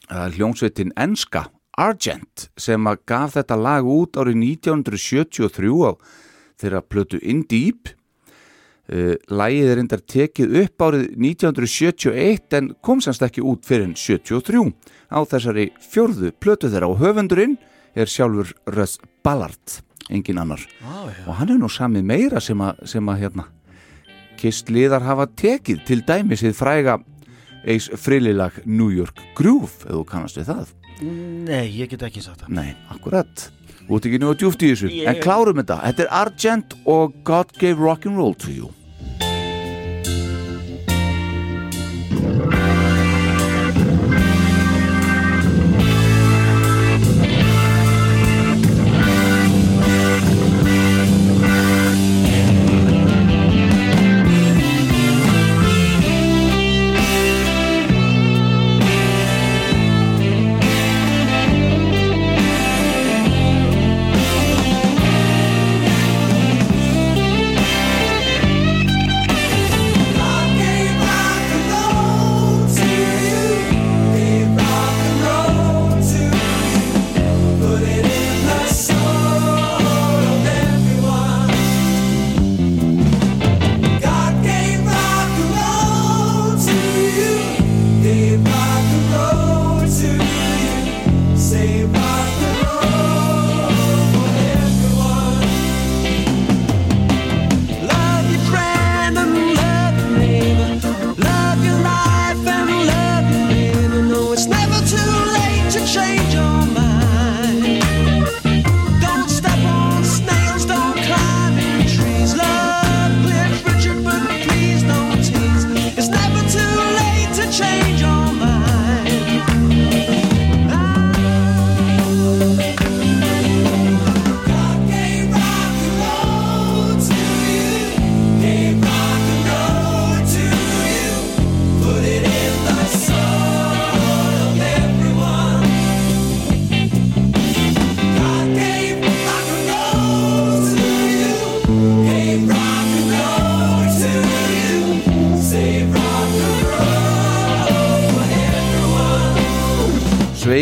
Er 0.09 0.35
hljómsveitin 0.35 0.91
enska 0.99 1.47
Argent 1.79 2.49
sem 2.59 2.89
að 2.89 3.03
gaf 3.09 3.37
þetta 3.37 3.57
lag 3.59 3.87
út 3.87 4.19
árið 4.19 4.41
1973 4.59 5.71
á 5.87 5.91
þeirra 6.59 6.83
plötu 6.83 7.19
In 7.23 7.45
Deep. 7.47 7.93
Uh, 8.89 9.13
lagið 9.29 9.67
er 9.69 9.79
endar 9.83 10.01
tekið 10.01 10.55
upp 10.63 10.81
árið 10.81 11.03
1971 11.13 12.55
en 12.57 12.71
kom 12.81 13.03
semst 13.05 13.21
ekki 13.21 13.43
út 13.45 13.67
fyrir 13.67 13.85
en 13.85 13.93
73 13.93 14.63
á 15.13 15.19
þessari 15.29 15.67
fjórðu 15.77 16.33
plötu 16.41 16.71
þeirra 16.73 16.89
og 16.89 16.97
höfundurinn 17.03 17.59
er 17.93 18.09
sjálfur 18.09 18.49
Russ 18.73 18.97
Ballard 19.21 19.79
engin 20.09 20.41
annar. 20.41 20.65
Ah, 20.81 21.05
já. 21.13 21.21
og 21.27 21.37
hann 21.37 21.53
er 21.53 21.61
nú 21.61 21.69
samið 21.69 22.09
meira 22.09 22.41
sem 22.41 22.57
að, 22.65 22.81
sem 22.89 23.13
að 23.13 23.21
hérna 23.21 23.45
kistliðar 24.39 25.05
hafa 25.05 25.27
tekið 25.37 25.85
til 25.85 26.01
dæmis 26.07 26.41
þið 26.41 26.57
fræga 26.57 26.97
eis 27.67 27.89
frililag 27.99 28.61
New 28.65 28.89
York 28.89 29.21
Groove 29.37 29.85
ef 29.85 29.93
þú 29.93 30.03
kannast 30.07 30.39
við 30.39 30.49
það 30.49 30.78
nei, 31.01 31.67
ég 31.79 31.89
get 31.89 32.01
ekki 32.07 32.21
sagt 32.21 32.41
það. 32.43 32.49
Nei, 32.59 32.73
akkurat. 32.91 33.49
Út 33.89 34.05
ekki 34.05 34.19
nú 34.21 34.29
að 34.33 34.39
djúft 34.43 34.61
í 34.61 34.71
þessu. 34.73 34.89
Ég- 34.93 35.07
En 35.07 35.15
klárum 35.23 35.57
þetta. 35.61 35.79
Þetta 35.87 36.03
er 36.05 36.11
Argent 36.11 36.73
og 36.85 37.13
God 37.23 37.53
Gave 37.57 37.79
Rock'n'Roll 37.81 38.35
to 38.37 38.51
You 38.51 38.69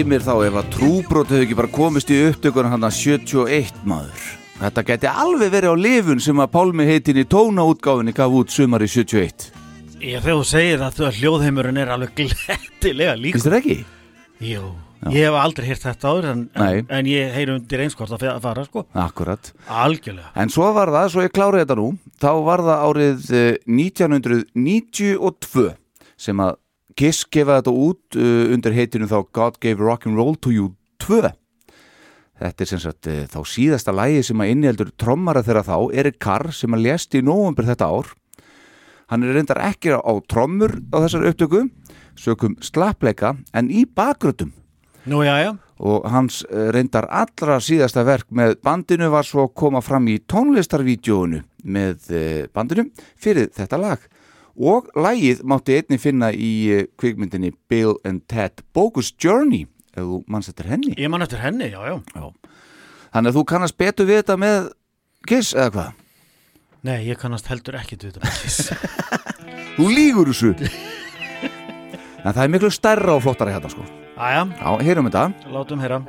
sveimir 0.07 0.23
þá 0.23 0.35
ef 0.47 0.55
að 0.55 0.67
trúbrót 0.71 1.31
hefur 1.33 1.43
ekki 1.43 1.55
bara 1.57 1.67
komist 1.75 2.11
í 2.15 2.17
upptökuna 2.29 2.69
hann 2.71 2.85
að 2.87 2.93
71 2.95 3.73
maður. 3.83 4.21
Þetta 4.61 4.83
geti 4.87 5.07
alveg 5.11 5.49
verið 5.51 5.73
á 5.75 5.83
lifun 5.83 6.21
sem 6.23 6.39
að 6.39 6.51
Pálmi 6.53 6.85
heitin 6.87 7.19
í 7.19 7.25
tónaútgáfinni 7.27 8.13
gaf 8.15 8.31
út 8.39 8.53
sumar 8.53 8.85
í 8.85 8.87
71. 8.87 9.49
Ég 9.99 10.21
þegar 10.23 10.37
þú 10.39 10.45
segir 10.47 10.83
að 10.85 10.95
þú- 10.95 11.09
hljóðheimurinn 11.17 11.79
er 11.83 11.91
alveg 11.91 12.13
glettilega 12.21 13.17
líka 13.19 13.35
Finnst 13.35 13.49
þér 13.49 13.57
ekki? 13.59 13.75
Jú, 14.47 14.61
ég 15.11 15.27
hef 15.27 15.37
aldrei 15.41 15.67
heyrt 15.67 15.83
þetta 15.89 16.13
áður 16.13 16.27
en, 16.31 16.45
en, 16.55 16.87
en 17.01 17.09
ég 17.11 17.35
heyri 17.35 17.55
undir 17.57 17.83
einskort 17.83 18.13
að 18.15 18.23
að 18.31 18.39
fara 18.47 18.63
sko 18.69 18.85
Akkurat. 19.03 19.51
Algjörlega 19.67 20.31
En 20.39 20.53
svo 20.53 20.69
var 20.77 20.93
það, 20.95 21.09
svo 21.17 21.25
ég 21.27 21.35
klári 21.35 21.65
þetta 21.65 21.75
nú, 21.81 21.89
þá 22.15 22.29
var 22.47 22.63
það 22.69 22.85
árið 22.87 23.27
eh, 23.35 23.51
1992 23.75 25.67
sem 26.15 26.39
að 26.47 26.55
Kiss 26.97 27.27
gefa 27.29 27.59
þetta 27.59 27.73
út 27.73 28.17
uh, 28.17 28.53
undir 28.53 28.73
heitinu 28.73 29.09
þá 29.09 29.19
God 29.35 29.59
Gave 29.61 29.83
Rock'n'Roll 29.83 30.37
to 30.41 30.53
You 30.53 30.71
2. 31.03 31.31
Þetta 32.37 32.63
er 32.63 32.69
sem 32.69 32.81
sagt 32.81 33.09
uh, 33.09 33.25
þá 33.29 33.39
síðasta 33.49 33.93
lægi 33.93 34.23
sem 34.29 34.41
að 34.41 34.53
inniheldur 34.55 34.93
trommara 34.97 35.43
þeirra 35.45 35.65
þá, 35.67 35.75
Erik 35.93 36.17
Carr 36.23 36.49
sem 36.53 36.73
að 36.73 36.87
lést 36.87 37.17
í 37.17 37.21
nóvumber 37.25 37.69
þetta 37.69 37.91
ár. 37.93 38.13
Hann 39.07 39.23
er 39.23 39.37
reyndar 39.37 39.61
ekki 39.63 39.93
á 39.93 40.13
trommur 40.27 40.73
á 40.91 40.97
þessar 41.05 41.29
upptöku, 41.29 41.67
sökum 42.19 42.57
slappleika 42.65 43.37
en 43.55 43.69
í 43.71 43.85
bakgrötum 43.85 44.51
Nú 45.07 45.21
já 45.23 45.37
já 45.39 45.55
og 45.77 46.07
hans 46.09 46.41
eh, 46.49 46.71
reyndar 46.73 47.05
allra 47.05 47.59
síðasta 47.61 48.03
verk 48.05 48.31
með 48.33 48.55
bandinu 48.65 49.11
var 49.13 49.27
svo 49.27 49.45
að 49.45 49.53
koma 49.61 49.81
fram 49.85 50.07
í 50.09 50.17
tónlistarvídjóinu 50.25 51.43
með 51.69 52.09
eh, 52.09 52.45
bandinu 52.53 52.87
fyrir 53.13 53.51
þetta 53.53 53.79
lag 53.81 54.07
og 54.57 54.89
lagið 54.97 55.43
mátti 55.47 55.77
einni 55.77 55.99
finna 56.01 56.31
í 56.33 56.51
eh, 56.73 56.85
kvikmyndinni 56.99 57.53
Bill 57.69 57.95
and 58.07 58.25
Ted 58.31 58.63
Bogus 58.73 59.13
Journey. 59.23 59.67
Ef 59.97 60.03
þú 60.05 60.19
manns 60.29 60.49
eftir 60.51 60.69
henni? 60.69 60.95
Ég 60.97 61.09
man 61.09 61.25
eftir 61.25 61.41
henni, 61.41 61.71
já 61.73 61.79
já. 61.81 62.27
Þannig 63.13 63.31
að 63.31 63.39
þú 63.39 63.45
kannast 63.53 63.77
betur 63.77 64.09
við 64.09 64.21
þetta 64.21 64.37
með 64.41 64.69
Kiss 65.27 65.55
eða 65.55 65.71
hvað? 65.73 66.03
Nei, 66.87 66.99
ég 67.09 67.17
kannast 67.19 67.49
heldur 67.49 67.79
ekki 67.79 67.97
til 67.99 68.11
þetta 68.13 68.33
Kiss. 68.41 68.69
Þú 69.77 69.89
lígur 69.93 70.31
þessu. 70.33 70.53
En 72.27 72.33
það 72.33 72.43
er 72.43 72.53
miklu 72.57 72.71
stærra 72.73 73.15
og 73.15 73.23
flottara 73.25 73.53
hérna 73.55 73.71
sko. 73.71 73.85
Æja, 74.17 74.47
Já, 74.57 74.69
heyrum 74.83 75.11
þetta. 75.11 75.27
Látum 75.53 75.83
heyra 75.83 76.01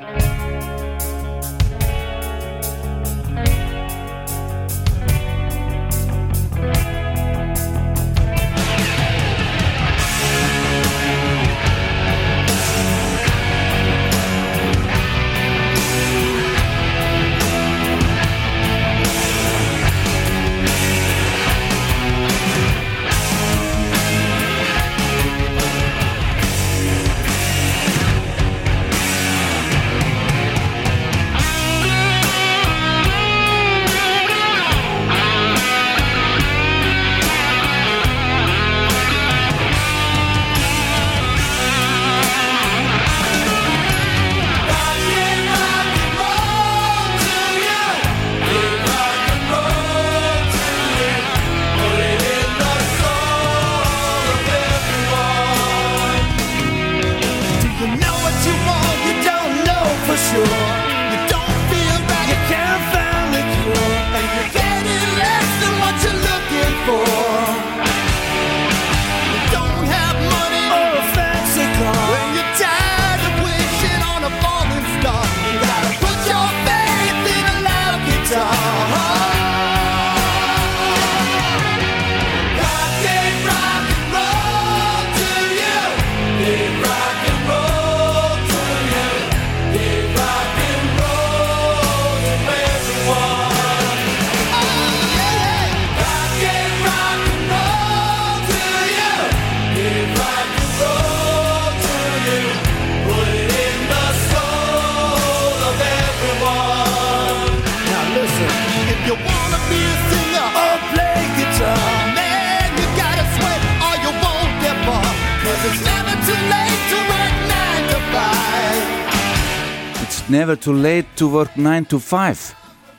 never 120.48 120.56
too 120.56 120.72
late 120.72 121.06
to 121.16 121.28
work 121.28 121.56
9 121.56 121.84
to 121.84 121.98
5 121.98 122.54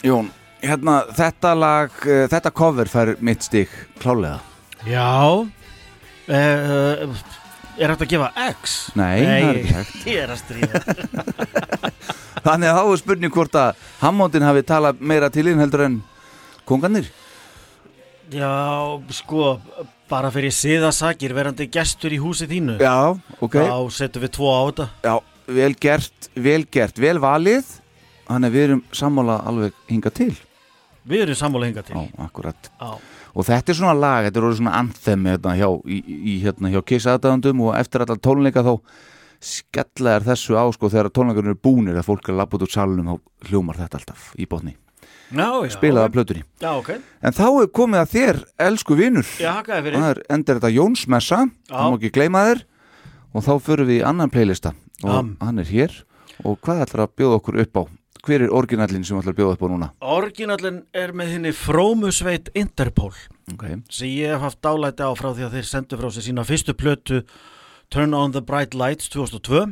Jón, 0.06 0.28
hérna 0.62 1.00
þetta 1.18 1.54
lag, 1.58 1.94
uh, 2.06 2.28
þetta 2.30 2.52
cover 2.54 2.86
fær 2.86 3.16
mitt 3.26 3.42
stig 3.42 3.72
klálega 3.98 4.38
Já 4.86 5.42
uh, 5.42 5.48
Er 7.80 7.94
þetta 7.96 8.06
að 8.06 8.12
gefa 8.12 8.28
X? 8.52 8.76
Nei, 9.00 9.24
það 9.24 9.48
er 9.48 9.58
ekki 9.62 9.74
hægt. 9.78 9.96
Ég 10.12 10.20
er 10.20 10.34
að 10.34 10.40
stríða. 10.42 10.82
Þannig 12.46 12.70
að 12.70 12.76
þá 12.76 12.82
er 12.84 13.00
spurning 13.02 13.34
hvort 13.34 13.56
að 13.56 13.86
Hammondin 14.02 14.46
hafi 14.46 14.64
talað 14.68 15.00
meira 15.00 15.30
til 15.34 15.48
inn 15.48 15.64
heldur 15.64 15.86
en 15.88 15.96
konganir 16.70 17.08
Já, 18.30 18.52
sko 19.16 19.56
bara 20.12 20.30
fyrir 20.34 20.54
siðasakir 20.54 21.34
verandi 21.34 21.66
gestur 21.72 22.14
í 22.14 22.20
húsi 22.22 22.46
þínu. 22.52 22.78
Já, 22.84 23.16
ok. 23.40 23.58
Þá 23.58 23.80
setjum 23.96 24.28
við 24.28 24.36
tvo 24.38 24.54
á 24.54 24.62
þetta. 24.68 24.90
Já, 25.08 25.16
vel 25.56 25.74
gert, 25.82 26.30
vel 26.36 26.64
gert, 26.72 27.00
vel 27.02 27.18
valið. 27.22 27.78
Þannig 28.30 28.52
að 28.52 28.56
við 28.56 28.66
erum 28.68 28.82
sammála 28.94 29.40
alveg 29.50 29.78
hinga 29.90 30.12
til. 30.14 30.34
Við 31.10 31.24
erum 31.26 31.38
sammála 31.40 31.70
hinga 31.70 31.84
til. 31.86 31.96
Já. 31.98 32.90
Og 33.34 33.46
þetta 33.46 33.72
er 33.72 33.78
svona 33.78 33.96
lag, 33.98 34.28
þetta 34.28 34.42
er 34.42 34.58
svona 34.58 34.76
anthem 34.78 35.30
hérna, 35.30 35.56
hjá, 35.58 35.70
hérna, 36.44 36.74
hjá 36.74 36.82
Kiss 36.86 37.08
aðdæðandum 37.10 37.64
og 37.68 37.78
eftir 37.78 38.04
allar 38.04 38.20
tónleika 38.22 38.66
þá 38.66 38.74
skella 39.40 40.18
er 40.18 40.26
þessu 40.26 40.58
á 40.60 40.66
sko 40.76 40.90
þegar 40.92 41.12
tónleikarnir 41.16 41.54
eru 41.54 41.62
búnir 41.64 41.98
að 41.98 42.10
fólk 42.10 42.30
er 42.30 42.38
labbut 42.42 42.66
út 42.66 42.74
salnum 42.74 43.08
þá 43.08 43.50
hljómar 43.50 43.80
þetta 43.80 44.02
alltaf 44.02 44.32
í 44.36 44.48
botni. 44.50 44.76
Spilaða 45.70 46.10
plötunni. 46.12 46.44
Já, 46.60 46.72
ok. 46.74 46.92
En 47.22 47.36
þá 47.38 47.46
er 47.48 47.72
komið 47.80 48.02
að 48.02 48.14
þér, 48.16 48.42
elsku 48.66 48.98
er 50.10 50.22
endur 50.34 50.58
þetta 50.58 50.74
Jónsmessa. 50.74 51.44
Það 51.70 51.86
má 51.94 51.98
ekki 52.00 52.14
gleyma 52.18 52.46
þér. 52.50 52.64
Og 53.30 53.46
þá 53.46 53.52
förum 53.62 53.90
við 53.92 54.00
í 54.00 54.06
annan 54.10 54.32
playlista 54.34 54.74
Og 55.04 55.12
Am. 55.16 55.38
hann 55.42 55.60
er 55.60 55.70
hér 55.70 55.94
Og 56.48 56.60
hvað 56.64 56.86
ætlar 56.86 57.06
að 57.08 57.16
bjóða 57.20 57.38
okkur 57.40 57.58
upp 57.64 57.78
á? 57.80 57.84
Hver 58.24 58.42
er 58.46 58.52
orginallin 58.52 59.04
sem 59.08 59.18
ætlar 59.20 59.34
að 59.34 59.40
bjóða 59.40 59.54
upp 59.56 59.64
á 59.64 59.68
núna? 59.72 59.88
Orginallin 60.04 60.82
er 60.94 61.14
með 61.16 61.34
henni 61.36 61.52
frómusveit 61.56 62.50
Interpol 62.56 63.14
Okay. 63.50 63.80
sem 63.90 64.08
ég 64.14 64.30
hef 64.36 64.44
haft 64.44 64.60
dálæti 64.62 65.02
á 65.02 65.10
frá 65.18 65.32
því 65.34 65.48
að 65.48 65.54
þeir 65.58 65.66
sendu 65.72 65.98
frá 65.98 66.10
sér 66.14 66.26
sína 66.28 66.44
fyrstu 66.46 66.76
plötu 66.78 67.24
Turn 67.90 68.14
on 68.14 68.32
the 68.36 68.42
Bright 68.46 68.76
Lights 68.78 69.10
2002 69.10 69.64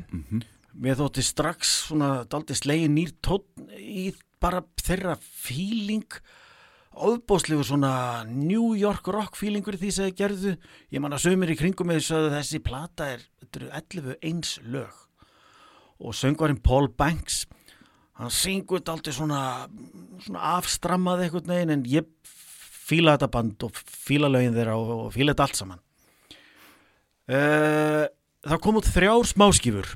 mér 0.82 0.98
þótti 0.98 1.22
strax 1.26 1.76
svona 1.92 2.24
daldi 2.26 2.56
slegin 2.58 2.96
nýr 2.98 3.12
tótt 3.22 3.46
í 3.78 4.10
bara 4.42 4.64
þeirra 4.82 5.14
feeling 5.22 6.06
óðbóðslegu 6.98 7.62
svona 7.68 7.92
New 8.26 8.72
York 8.78 9.06
rock 9.14 9.38
feelingur 9.38 9.78
því 9.78 9.92
sem 9.94 10.08
þeir 10.10 10.18
gerðu 10.24 10.54
ég 10.96 11.04
man 11.04 11.14
að 11.14 11.28
sömur 11.28 11.52
í 11.54 11.58
kringum 11.60 11.92
með 11.92 12.00
þessu 12.02 12.18
að 12.18 12.30
þessi 12.40 12.62
plata 12.66 13.12
er, 13.14 13.26
þetta 13.44 13.62
eru 13.62 13.70
11 13.78 14.18
eins 14.32 14.56
lög 14.66 15.04
og 16.00 16.16
söngvarinn 16.16 16.62
Paul 16.64 16.90
Banks 16.90 17.46
hann 18.18 18.34
syngur 18.34 18.82
daldi 18.86 19.14
svona, 19.14 19.68
svona 20.24 20.56
afstrammað 20.58 21.26
einhvern 21.26 21.52
veginn 21.52 21.74
en 21.76 21.86
ég 21.90 22.08
fíla 22.88 23.18
þetta 23.18 23.30
band 23.34 23.66
og 23.68 23.78
fíla 23.78 24.30
lögin 24.32 24.56
þeirra 24.56 24.78
og, 24.80 24.94
og 25.08 25.12
fíla 25.14 25.34
þetta 25.34 25.48
allt 25.48 25.60
saman. 25.60 25.84
Uh, 27.28 28.06
það 28.48 28.62
kom 28.64 28.80
út 28.80 28.88
þrjár 28.88 29.28
smáskifur 29.28 29.90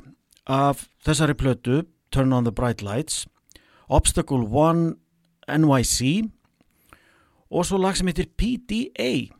af 0.51 0.85
þessari 1.05 1.37
plötu 1.39 1.83
Turn 2.11 2.33
on 2.35 2.43
the 2.43 2.51
Bright 2.51 2.81
Lights 2.83 3.23
Obstacle 3.87 4.43
One 4.51 4.97
NYC 5.47 6.27
og 7.51 7.65
svo 7.67 7.79
lag 7.79 7.95
sem 7.95 8.09
heitir 8.11 8.27
PDA 8.35 9.31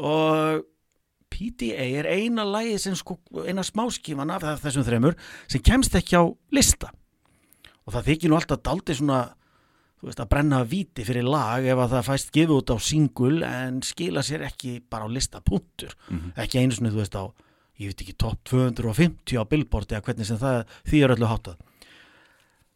og 0.00 0.66
PDA 1.40 1.86
er 2.02 2.08
eina 2.12 2.44
lagi 2.44 2.76
sem 2.80 2.96
sko, 2.98 3.16
eina 3.48 3.64
smáskífan 3.64 4.32
af 4.34 4.44
þessum 4.60 4.84
þremur 4.84 5.16
sem 5.48 5.62
kemst 5.64 5.96
ekki 5.96 6.20
á 6.20 6.28
lista. 6.52 6.90
Og 7.88 7.94
það 7.94 8.10
þykir 8.10 8.30
nú 8.30 8.36
alltaf 8.36 8.60
daldi 8.66 8.96
svona 8.98 9.22
þú 10.00 10.08
veist 10.08 10.20
að 10.20 10.30
brenna 10.32 10.60
víti 10.68 11.04
fyrir 11.04 11.26
lag 11.28 11.64
ef 11.64 11.80
að 11.80 11.94
það 11.94 12.06
fæst 12.08 12.30
gefið 12.36 12.56
út 12.56 12.72
á 12.72 12.76
singul 12.80 13.38
en 13.44 13.80
skila 13.84 14.22
sér 14.24 14.46
ekki 14.48 14.78
bara 14.88 15.04
á 15.04 15.12
lista 15.12 15.42
punktur 15.44 15.92
ekki 16.40 16.60
einu 16.60 16.72
svona 16.72 16.92
þú 16.94 17.02
veist 17.02 17.18
á 17.20 17.24
ég 17.80 17.90
veit 17.90 18.04
ekki 18.04 18.16
topp 18.20 18.40
250 18.48 19.40
á 19.40 19.44
billboard 19.48 19.92
eða 19.92 20.04
hvernig 20.04 20.28
sem 20.28 20.40
það 20.40 20.62
því 20.88 21.02
er 21.04 21.14
öllu 21.16 21.28
háttað. 21.28 21.60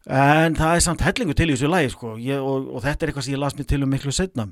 En 0.05 0.57
það 0.57 0.75
er 0.75 0.85
samt 0.85 1.01
hellingu 1.01 1.33
til 1.33 1.49
í 1.49 1.53
þessu 1.55 1.69
lagi 1.69 1.89
sko. 1.93 2.11
Ég, 2.21 2.37
og, 2.41 2.67
og 2.77 2.83
þetta 2.83 3.05
er 3.05 3.11
eitthvað 3.11 3.25
sem 3.25 3.33
ég 3.33 3.41
las 3.41 3.57
mér 3.57 3.69
til 3.69 3.81
um 3.85 3.89
miklu 3.89 4.13
setna 4.13 4.47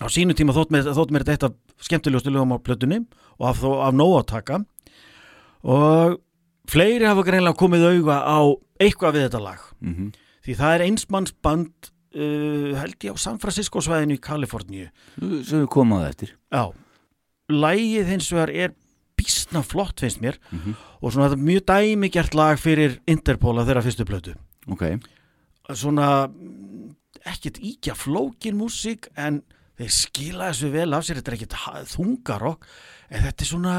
á 0.00 0.06
sínu 0.08 0.34
tíma 0.36 0.54
þótt 0.56 0.72
mér, 0.72 0.88
þótt 0.96 1.12
mér 1.14 1.26
þetta 1.28 1.52
skemmtilegustu 1.84 2.32
lögum 2.32 2.56
á 2.56 2.58
plötunni 2.64 3.02
og 3.38 3.46
af, 3.52 3.62
af 3.64 3.94
nóg 3.94 4.16
að 4.22 4.26
taka. 4.32 4.60
Og 5.68 6.18
fleiri 6.70 7.08
hafa 7.08 7.24
greinlega 7.26 7.58
komið 7.60 7.86
auga 7.92 8.18
á 8.24 8.40
eitthvað 8.80 9.16
við 9.18 9.26
þetta 9.28 9.44
lag. 9.44 9.70
Mm 9.84 10.10
því 10.40 10.56
það 10.56 10.74
er 10.74 10.84
einsmannsband 10.86 11.90
uh, 12.16 12.70
held 12.80 13.06
ég 13.06 13.16
á 13.16 13.16
San 13.20 13.40
Francisco 13.42 13.82
svæðinu 13.84 14.16
í 14.16 14.22
Kaliforníu. 14.24 14.86
Sem 15.18 15.64
við 15.64 15.68
komum 15.72 15.98
að 15.98 16.06
eftir. 16.10 16.34
Já, 16.52 16.72
lægið 17.52 18.12
hins 18.14 18.30
vegar 18.32 18.52
er 18.54 18.74
bísna 19.20 19.62
flott 19.66 20.00
finnst 20.00 20.22
mér. 20.24 20.38
Mhm. 20.50 20.76
og 21.00 21.12
svona 21.12 21.28
þetta 21.28 21.38
er 21.38 21.48
mjög 21.48 21.64
dæmigjart 21.68 22.34
lag 22.34 22.58
fyrir 22.60 22.98
Interpol 23.06 23.58
að 23.58 23.70
þeirra 23.70 23.84
fyrstu 23.84 24.04
plötu. 24.08 24.34
Ok, 24.68 24.84
svona 25.74 26.28
mm, 26.28 26.90
ekkert 27.24 27.60
íkja 27.60 27.94
flókin 27.94 28.56
músík 28.56 29.08
en 29.16 29.42
þeir 29.80 29.92
skila 29.96 30.50
þessu 30.52 30.70
vel 30.74 30.92
af 30.96 31.06
sér 31.06 31.20
þetta 31.20 31.32
er 31.32 31.38
ekkert 31.38 31.58
ha- 31.64 31.82
þungarokk 31.94 32.68
en 33.10 33.24
þetta 33.26 33.44
er 33.46 33.50
svona 33.50 33.76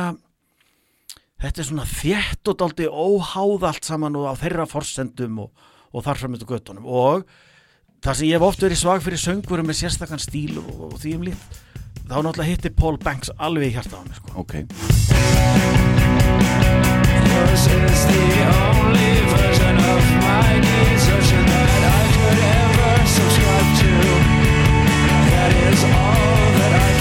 þetta 1.41 1.61
er 1.63 1.67
svona 1.71 1.85
þétt 1.89 2.51
og 2.51 2.57
daldi 2.61 2.87
óháð 2.89 3.67
allt 3.69 3.87
saman 3.87 4.17
og 4.19 4.27
á 4.29 4.33
þeirra 4.41 4.65
forsendum 4.69 5.39
og, 5.45 5.51
og 5.93 6.05
þar 6.05 6.19
fram 6.21 6.37
eftir 6.37 6.51
göttunum 6.51 6.85
og 6.89 7.25
það 8.01 8.17
sem 8.17 8.27
ég 8.31 8.37
hef 8.39 8.47
oft 8.49 8.63
verið 8.65 8.81
svag 8.81 9.03
fyrir 9.05 9.21
söngurum 9.21 9.69
með 9.69 9.79
sérstakann 9.83 10.21
stíl 10.21 10.57
og, 10.61 10.71
og 10.89 10.97
því 11.01 11.15
um 11.19 11.25
líf 11.29 11.45
þá 12.11 12.17
náttúrulega 12.17 12.49
hitti 12.49 12.73
Paul 12.75 12.97
Banks 13.01 13.29
alveg 13.37 13.69
í 13.69 13.75
hjarta 13.77 14.01
á 14.01 14.03
mig 14.03 14.17
sko. 14.17 14.29
ok 14.41 14.53
Yours 17.31 17.65
is 17.67 18.01
the 18.09 18.25
only 18.51 19.11
version 19.31 19.75
of 19.77 20.03
my 20.25 20.49
desertion 20.65 21.45
that 21.45 21.83
I 21.87 22.03
could 22.15 22.39
ever 22.59 23.07
subscribe 23.07 23.69
to. 23.81 24.40
That 25.41 25.55
is 25.73 25.83
all 25.85 26.51
that 26.59 26.73
I 26.83 27.00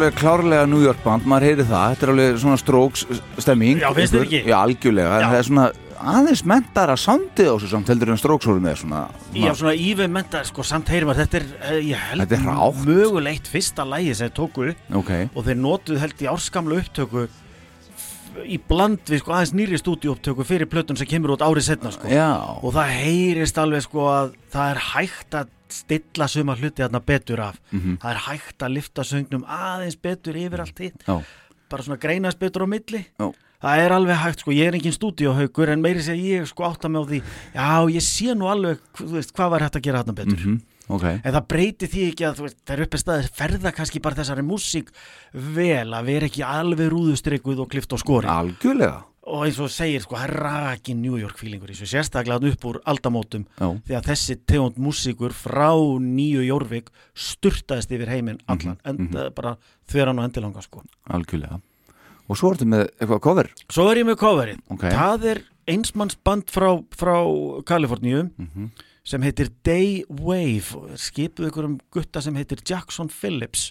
alveg 0.00 0.16
klárlega 0.16 0.64
New 0.70 0.80
York 0.84 1.02
band, 1.04 1.26
maður 1.28 1.46
heyri 1.50 1.64
það 1.68 1.92
þetta 1.94 2.06
er 2.08 2.12
alveg 2.14 2.40
svona 2.40 2.58
strokes 2.60 3.06
stemming 3.44 3.80
Já, 3.82 3.90
finnst 3.96 4.16
ykkur. 4.16 4.26
ekki? 4.26 4.42
Já, 4.48 4.56
algjörlega, 4.64 5.20
Já. 5.20 5.28
það 5.28 5.38
er 5.42 5.48
svona 5.50 5.66
aðeins 6.00 6.42
mentara 6.48 6.94
soundið 6.96 7.50
á 7.50 7.54
þessu 7.60 7.68
samt 7.74 7.90
heldur 7.92 8.12
en 8.14 8.20
strokes 8.22 8.48
voru 8.48 8.62
með 8.64 8.78
svona, 8.80 9.00
Já, 9.36 9.50
svona 9.58 9.74
ívið 9.76 10.08
menta, 10.14 10.40
sko, 10.48 10.64
samt 10.64 10.88
heyrir 10.88 11.04
maður, 11.10 11.26
þetta 11.26 11.36
er, 11.42 11.46
eh, 11.60 11.82
ég 11.90 12.06
held, 12.08 12.22
Þetta 12.24 12.38
er 12.38 12.46
hrátt. 12.46 12.80
mögulegt 12.88 13.50
fyrsta 13.52 13.84
lægi 13.84 14.14
sem 14.16 14.30
þeir 14.30 14.36
tóku 14.40 14.68
upp 14.70 14.96
ok, 15.02 15.12
og 15.36 15.44
þeir 15.44 15.60
notuðu 15.60 15.98
held 16.00 16.24
í 16.24 16.30
árskamlu 16.32 16.80
upptöku 16.80 17.26
í 18.46 18.58
bland 18.68 19.00
við 19.10 19.20
sko 19.22 19.32
aðeins 19.36 19.52
nýri 19.56 19.78
stúdíupptöku 19.80 20.44
fyrir 20.46 20.68
plötun 20.70 20.96
sem 20.98 21.08
kemur 21.10 21.34
út 21.36 21.42
árið 21.44 21.66
setna 21.70 21.90
sko. 21.94 22.08
Og 22.62 22.72
það 22.74 22.92
heyrist 23.00 23.58
alveg 23.60 23.82
sko 23.86 24.06
að 24.10 24.32
það 24.52 24.70
er 24.74 24.80
hægt 24.94 25.36
að 25.40 25.52
stilla 25.70 26.26
suma 26.28 26.56
hluti 26.58 26.82
þarna 26.82 27.00
betur 27.06 27.40
af. 27.44 27.60
Mhm. 27.70 27.98
það 28.02 28.10
er 28.10 28.22
hægt 28.26 28.58
að 28.66 28.74
lifta 28.74 29.02
söngnum 29.06 29.44
aðeins 29.46 29.96
betur 30.02 30.34
yfir 30.34 30.60
allt 30.64 30.78
hitt. 30.78 31.04
Já, 31.06 31.22
bara 31.70 31.82
svona 31.82 32.00
greinast 32.00 32.38
betur 32.40 32.66
á 32.66 32.68
milli. 32.68 33.04
Já, 33.20 33.30
það 33.62 33.78
er 33.84 33.90
alveg 33.94 34.16
hægt 34.16 34.40
sko, 34.40 34.50
ég 34.50 34.66
er 34.66 34.74
engin 34.74 34.92
stúdíuhaukur 34.96 35.68
en 35.70 35.80
meiri 35.82 36.02
sé 36.02 36.16
að 36.16 36.24
ég 36.26 36.46
sko 36.50 36.64
átta 36.66 36.88
mig 36.90 37.02
á 37.02 37.06
því. 37.06 37.22
Já, 37.54 37.70
ég 37.94 38.02
sé 38.02 38.34
nú 38.34 38.48
alveg, 38.50 38.78
þú 38.98 39.12
veist, 39.14 39.32
hvað 39.36 39.50
var 39.50 39.60
hægt 39.60 39.76
að 39.78 39.82
gera 39.86 40.02
þarna 40.02 40.14
betur. 40.18 40.38
Mhm, 40.38 40.60
ok. 40.90 41.04
En 41.24 41.34
það 41.36 41.46
breyti 41.52 41.88
því 41.90 42.06
ekki 42.12 42.26
að 42.28 42.40
það 42.66 42.74
er 42.76 42.82
uppið 42.86 43.02
staðir 43.04 43.28
ferða 43.40 43.72
kannski 43.76 44.02
bara 44.02 44.18
þessari 44.20 44.44
músík 44.46 44.90
vel 45.32 45.94
að 45.94 46.10
vera 46.10 46.26
ekki 46.30 46.42
alveg 46.46 46.90
rúðustrikuð 46.92 47.62
og 47.64 47.70
klift 47.72 47.94
á 47.94 47.98
skori. 48.02 48.26
Algjörlega, 48.30 49.04
og 49.30 49.44
eins 49.46 49.58
og 49.62 49.70
segir 49.70 50.02
sko, 50.02 50.16
það 50.16 50.24
er 50.28 50.34
rakin 50.42 51.02
New 51.02 51.16
York 51.20 51.38
feelingur 51.38 51.70
í 51.70 51.76
þessu, 51.76 51.86
sérstaklega 51.92 52.50
upp 52.50 52.64
úr 52.66 52.80
aldamótum 52.90 53.44
því 53.60 53.94
að 53.98 54.08
þessi 54.10 54.36
tegund 54.48 54.78
músíkur 54.82 55.34
frá 55.36 55.70
nýju 56.02 56.42
Jórvík 56.48 56.88
sturtaðist 57.14 57.92
yfir 57.94 58.08
heiminn 58.10 58.40
allan, 58.48 58.78
Mhm, 58.84 59.16
en 59.16 59.32
bara 59.34 59.56
þveran 59.88 60.18
og 60.18 60.24
endilanga 60.30 60.62
sko. 60.62 60.82
algjörlega. 61.08 61.60
Og 62.28 62.36
svo 62.36 62.52
ertu 62.54 62.64
með 62.64 62.88
eitthvað 63.00 63.20
cover? 63.20 63.48
Svo 63.68 63.90
er 63.90 63.96
ég 63.98 64.06
með 64.06 64.16
coverið, 64.16 64.58
ok, 64.70 64.82
það 64.90 65.24
er 65.26 65.42
einsmannsband 65.68 66.46
frá, 66.50 66.82
frá 66.90 67.14
Kaliforníu. 67.64 68.30
Mhm, 68.38 68.70
sem 69.06 69.22
heitir 69.24 69.50
Day 69.66 70.02
Wave 70.08 70.96
skipuð 71.00 71.50
ykkur 71.50 71.68
um 71.68 71.78
gutta 71.92 72.22
sem 72.24 72.36
heitir 72.36 72.60
Jackson 72.66 73.08
Phillips. 73.12 73.70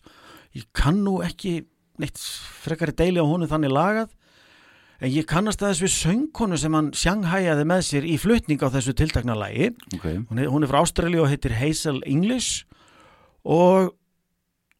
Ég 0.55 0.65
kann 0.73 1.03
nú 1.05 1.19
ekki 1.25 1.61
neitt 1.99 2.17
frekari 2.63 2.95
deili 2.95 3.21
á 3.21 3.25
honum 3.27 3.49
þannig 3.49 3.73
lagað 3.75 4.15
en 4.99 5.13
ég 5.13 5.27
kannast 5.29 5.61
aðeins 5.63 5.83
við 5.83 5.93
söngkonu 5.95 6.57
sem 6.59 6.75
hann 6.75 6.89
sjanghæjaði 6.95 7.67
með 7.71 7.85
sér 7.87 8.07
í 8.09 8.17
flutning 8.19 8.59
á 8.59 8.67
þessu 8.73 8.95
tiltakna 8.97 9.37
lagi. 9.37 9.71
Ok, 9.95 10.07
hún 10.27 10.63
er, 10.63 10.71
frá 10.71 10.81
Ástralíu 10.81 11.23
og 11.23 11.31
heitir 11.31 11.55
Hazel 11.55 12.01
English. 12.09 12.65
Og 13.47 13.93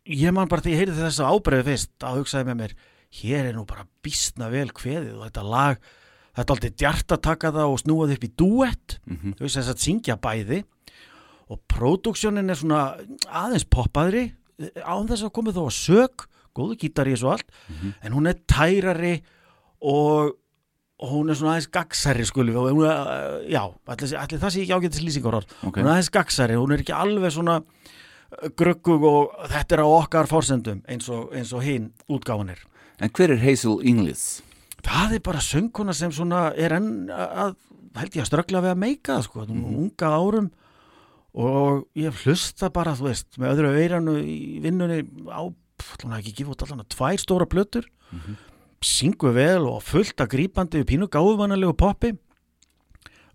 ég 0.10 0.34
man 0.36 0.50
bara 0.52 0.66
því 0.66 0.76
ég 0.76 0.84
heyrði 0.84 0.98
þess 1.06 1.22
að 1.24 1.38
ábreiði 1.38 1.68
fyrst 1.70 2.08
að 2.10 2.20
hugsaði 2.20 2.50
með 2.50 2.60
mér 2.64 2.76
hér 3.20 3.50
er 3.50 3.56
nú 3.58 3.66
bara 3.70 3.88
býstna 4.06 4.50
vel 4.52 4.68
kveðið 4.76 5.16
og 5.18 5.26
þetta 5.28 5.46
lag 5.48 5.90
þetta 6.40 6.50
er 6.50 6.56
aldrei 6.58 6.74
djart 6.80 7.14
að 7.16 7.22
taka 7.30 7.52
það 7.56 7.74
og 7.76 7.80
snúa 7.84 8.08
það 8.10 8.16
upp 8.18 8.28
í 8.28 8.32
duett 8.44 8.98
Mhm. 9.10 9.34
þú 9.38 9.46
veist 9.46 9.60
þess 9.60 9.74
að 9.76 9.84
syngja 9.86 10.18
bæði 10.24 10.64
og 11.50 11.60
próduksjónin 11.72 12.50
er 12.54 12.60
svona 12.60 12.82
aðeins 13.28 13.66
poppaðri 13.70 14.26
án 14.84 15.08
þess 15.10 15.24
að 15.26 15.34
komið 15.38 15.58
þó 15.58 15.64
að 15.66 15.78
sög 15.80 16.28
góðu 16.56 16.76
gítari 16.82 17.14
og 17.16 17.22
svo 17.22 17.32
allt 17.32 17.50
en 18.04 18.14
hún 18.14 18.28
er 18.30 18.40
tærari 18.50 19.22
og 19.82 20.36
og 21.00 21.08
hún 21.14 21.30
er 21.32 21.38
svona 21.40 21.54
aðeins 21.56 21.70
gagsæri 21.72 22.26
skulum 22.28 22.58
við 22.60 22.84
er, 22.84 22.90
uh, 22.92 23.48
já, 23.48 23.62
allir, 23.88 24.18
allir 24.20 24.40
það 24.42 24.52
sé 24.52 24.64
ekki 24.66 24.76
ágætis 24.76 25.00
lýsingar 25.06 25.38
orð, 25.38 25.46
Ok. 25.64 25.78
hún 25.80 25.86
er 25.88 25.94
aðeins 25.94 26.12
gagsæri 26.12 26.58
hún 26.60 26.74
er 26.76 26.82
ekki 26.84 26.92
alveg 26.92 27.32
svona 27.32 27.54
uh, 27.64 28.50
gruggug 28.60 29.06
og 29.08 29.32
þetta 29.48 29.78
er 29.78 29.84
á 29.84 29.88
okkar 29.88 30.28
fórsendum 30.28 30.82
eins 30.92 31.08
og, 31.08 31.32
og 31.32 31.64
hinn 31.64 31.94
útgáfanir 32.12 32.60
en 33.00 33.10
hver 33.16 33.32
er 33.32 33.40
Hazel 33.40 33.80
English? 33.88 34.42
Það 34.86 35.16
er 35.18 35.24
bara 35.26 35.44
sönguna 35.44 35.96
sem 35.96 36.14
er 36.56 36.76
enn 36.78 37.10
að, 37.12 37.56
held 38.00 38.16
ég 38.18 38.24
að 38.24 38.30
ströggla 38.30 38.64
við 38.64 38.74
að 38.74 38.82
meika 38.86 39.20
sko, 39.26 39.46
mm 39.48 39.66
unga 39.84 40.12
árum 40.16 40.50
og 41.40 41.86
ég 41.98 42.16
hlusta 42.24 42.72
bara, 42.74 42.96
þú 42.98 43.10
veist, 43.10 43.38
með 43.38 43.54
öðru 43.54 43.74
eiranu 43.78 44.16
í 44.24 44.60
vinnunni 44.64 45.04
á, 45.30 45.46
hafi 45.46 46.18
ekki 46.24 46.34
gefið 46.40 46.56
út 46.56 46.66
allan 46.66 46.84
að 46.84 46.90
tvær 46.96 47.22
stóra 47.22 47.48
plötur. 47.50 47.86
Syngu 48.82 49.34
vel 49.36 49.68
og 49.70 49.84
fullt 49.86 50.20
að 50.24 50.32
grípandi 50.34 50.82
við 50.82 50.90
pínu 50.90 51.10
gáðvanalegu 51.12 51.76
poppi. 51.78 52.14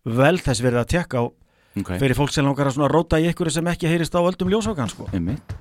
Vel 0.04 0.36
þess 0.42 0.64
verið 0.64 0.82
að 0.82 0.90
tekka 0.96 1.22
á 1.22 1.24
ok, 1.24 1.92
fyrir 2.02 2.18
fólk 2.18 2.34
sem 2.34 2.44
langar 2.44 2.72
að 2.72 2.90
róta 2.90 3.20
í 3.22 3.28
ykkur 3.30 3.52
sem 3.54 3.70
ekki 3.70 3.88
heyrist 3.88 4.16
á 4.16 4.20
öldum 4.20 4.50
ljósákan, 4.52 4.90
sko. 4.90 5.06
Einmitt. 5.14 5.54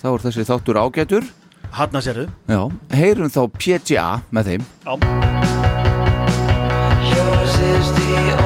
Þá 0.00 0.08
er 0.14 0.24
þessi 0.26 0.48
þáttur 0.48 0.80
ágætur 0.80 1.28
Hanna 1.74 2.00
sérðu? 2.04 2.26
Já, 2.48 2.60
heyrum 2.94 3.30
þá 3.32 3.40
PGA 3.58 4.06
með 4.32 4.52
þeim. 4.52 4.66
Yours 7.12 7.54
is 7.72 7.92
the 7.96 8.10
only 8.36 8.45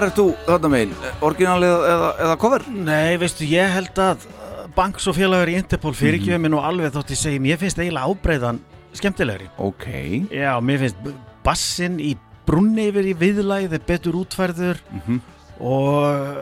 that 0.00 0.16
my 0.16 0.26
og 0.26 0.36
hvað 0.40 0.46
er 0.46 0.46
þú, 0.46 0.46
þarna 0.46 0.70
megin, 0.70 0.94
orginal 1.22 1.62
eða, 1.62 1.80
eða, 1.94 2.10
eða 2.26 2.36
cover? 2.38 2.62
Nei, 2.70 3.16
veistu, 3.20 3.44
ég 3.50 3.70
held 3.74 3.98
að 3.98 4.26
uh, 4.26 4.66
Banks 4.76 5.06
og 5.10 5.16
félagar 5.16 5.48
í 5.50 5.56
Interpol 5.58 5.92
fyrirgjöfum 5.94 6.38
mm 6.40 6.46
mér 6.46 6.54
nú 6.54 6.60
alveg 6.62 6.92
þótt 6.94 7.10
ég 7.10 7.18
segi, 7.20 7.38
mér 7.42 7.58
finnst 7.60 7.78
eiginlega 7.78 8.06
ábreyðan 8.08 8.60
skemmtilegri. 8.96 9.48
ok, 9.58 9.86
Já, 10.34 10.52
mér 10.60 10.78
finnst 10.78 10.96
bassin 11.44 11.98
í 12.00 12.16
brunni 12.46 12.88
yfir 12.90 13.10
í 13.12 13.14
viðlæð 13.14 13.72
er 13.78 13.84
betur 13.86 14.16
útfærður 14.24 14.80
Mhm. 14.90 15.20
og 15.60 16.36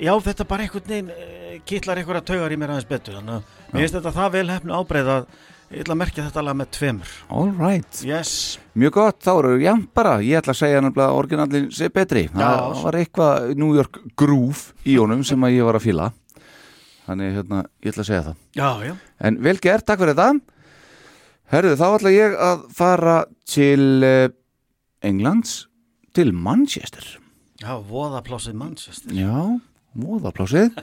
já, 0.00 0.12
þetta 0.24 0.46
bara 0.48 0.64
einhvern 0.64 0.88
veginn 0.88 1.10
uh, 1.12 1.60
kittlar 1.68 2.00
einhverja 2.00 2.24
taugar 2.24 2.52
í 2.54 2.58
mér 2.58 2.72
aðeins 2.74 2.88
betur 2.88 3.18
þannig 3.20 3.36
að 3.36 3.42
mér 3.74 3.80
finnst 3.84 3.94
þetta 3.98 4.12
það 4.16 4.32
vel 4.38 4.48
hefnu 4.54 4.76
ábreyð 4.80 5.10
að 5.14 5.26
ég 5.70 5.84
ætla 5.84 5.94
að 5.94 6.00
merkja 6.00 6.24
þetta 6.26 6.42
lag 6.42 6.56
með 6.58 6.70
tveimur. 6.74 7.10
all 7.30 7.50
right 7.60 8.00
Yes. 8.04 8.58
Mjög 8.80 8.94
gott, 8.96 9.18
þá 9.24 9.30
eru 9.34 9.52
já 9.62 9.72
bara, 9.96 10.16
ég 10.24 10.40
ætla 10.40 10.54
að 10.54 10.60
segja 10.62 10.80
nefnilega 10.84 11.10
að 11.12 11.18
orginalin 11.20 11.68
sé 11.74 11.90
betri 11.92 12.26
það 12.32 12.80
var 12.84 12.98
eitthvað 13.00 13.52
New 13.60 13.74
York 13.76 14.00
groove 14.20 14.72
í 14.88 14.96
honum 15.00 15.22
sem 15.26 15.46
að 15.46 15.56
ég 15.58 15.68
var 15.68 15.78
að 15.80 15.86
fíla 15.88 16.08
þannig 17.06 17.36
hérna, 17.38 17.64
ég 17.84 17.92
ætla 17.92 18.04
að 18.04 18.10
segja 18.10 18.24
það 18.30 18.36
Já, 18.60 18.70
já. 18.88 18.94
En 19.20 19.38
vel 19.44 19.56
gert, 19.62 19.84
takk 19.88 20.00
fyrir 20.02 20.16
þetta. 20.16 20.58
Herðu, 21.50 21.74
þá 21.80 21.86
ætla 21.88 22.10
ég 22.14 22.36
að 22.46 22.60
fara 22.78 23.16
til 23.50 23.86
uh, 24.06 24.28
Englands, 25.06 25.54
til 26.14 26.30
Manchester. 26.34 27.06
Já, 27.60 27.72
voðaplásið 27.90 28.54
Manchester. 28.60 29.14
Já, 29.18 29.58
móðaplásið. 29.98 30.78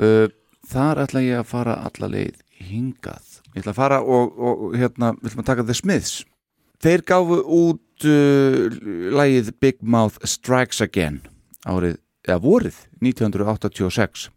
uh, 0.00 0.26
þar 0.72 1.02
ætla 1.04 1.24
ég 1.24 1.42
að 1.42 1.50
fara 1.52 1.76
alla 1.88 2.10
leið 2.14 2.40
hingað. 2.70 3.38
Ég 3.52 3.62
ætla 3.62 3.74
að 3.74 3.80
fara 3.82 4.00
og, 4.02 4.40
og 4.40 4.76
hérna, 4.78 5.12
við 5.20 5.30
ætlum 5.32 5.44
að 5.44 5.50
taka 5.52 5.66
The 5.68 5.76
Smiths. 5.76 6.16
Þeir 6.78 7.02
gáfu 7.02 7.40
út 7.42 8.06
uh, 8.06 8.68
lagið 9.18 9.50
Big 9.58 9.80
Mouth 9.82 10.20
Strikes 10.22 10.82
Again 10.84 11.20
árið, 11.66 11.96
eða 12.28 12.38
vorið 12.44 12.78
1986. 13.02 14.28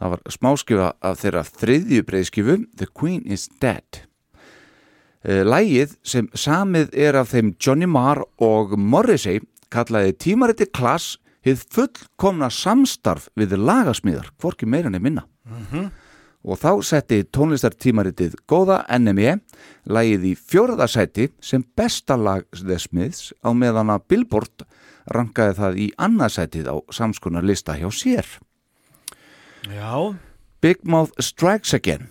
Það 0.00 0.12
var 0.14 0.34
smáskifa 0.36 0.90
af 1.04 1.22
þeirra 1.22 1.44
þriðju 1.48 2.04
breyðskifu 2.08 2.58
The 2.76 2.88
Queen 2.92 3.24
is 3.24 3.48
Dead. 3.62 4.02
Uh, 5.24 5.40
Lægið 5.48 5.96
sem 6.04 6.28
samið 6.36 6.92
er 6.96 7.16
af 7.20 7.32
þeim 7.32 7.54
Johnny 7.56 7.88
Marr 7.88 8.26
og 8.44 8.76
Morrissey 8.76 9.40
kallaði 9.72 10.16
tímariti 10.20 10.68
klass 10.68 11.16
hið 11.46 11.64
fullkomna 11.72 12.50
samstarf 12.52 13.30
við 13.38 13.56
lagasmíðar, 13.56 14.28
hvorki 14.40 14.68
meira 14.68 14.92
en 14.92 15.00
minna. 15.00 15.24
Og 16.40 16.56
þá 16.56 16.70
setti 16.88 17.18
tónlistartímaritið 17.36 18.38
góða 18.48 18.78
NME 18.96 19.34
lægið 19.92 20.22
í 20.30 20.34
fjóraðarsæti 20.40 21.26
sem 21.44 21.64
besta 21.76 22.16
lag 22.16 22.46
The 22.56 22.78
Smiths 22.80 23.34
á 23.44 23.52
meðan 23.52 23.92
að 23.92 24.06
Billboard 24.08 24.64
rankaði 25.12 25.56
það 25.58 25.76
í 25.84 25.88
annarsætið 26.00 26.70
á 26.72 26.76
samskonar 26.96 27.44
lista 27.44 27.76
hjá 27.76 27.90
sér. 27.92 28.24
Já. 29.68 30.14
Big 30.64 30.80
Mouth 30.84 31.12
Strikes 31.20 31.74
Again. 31.76 32.08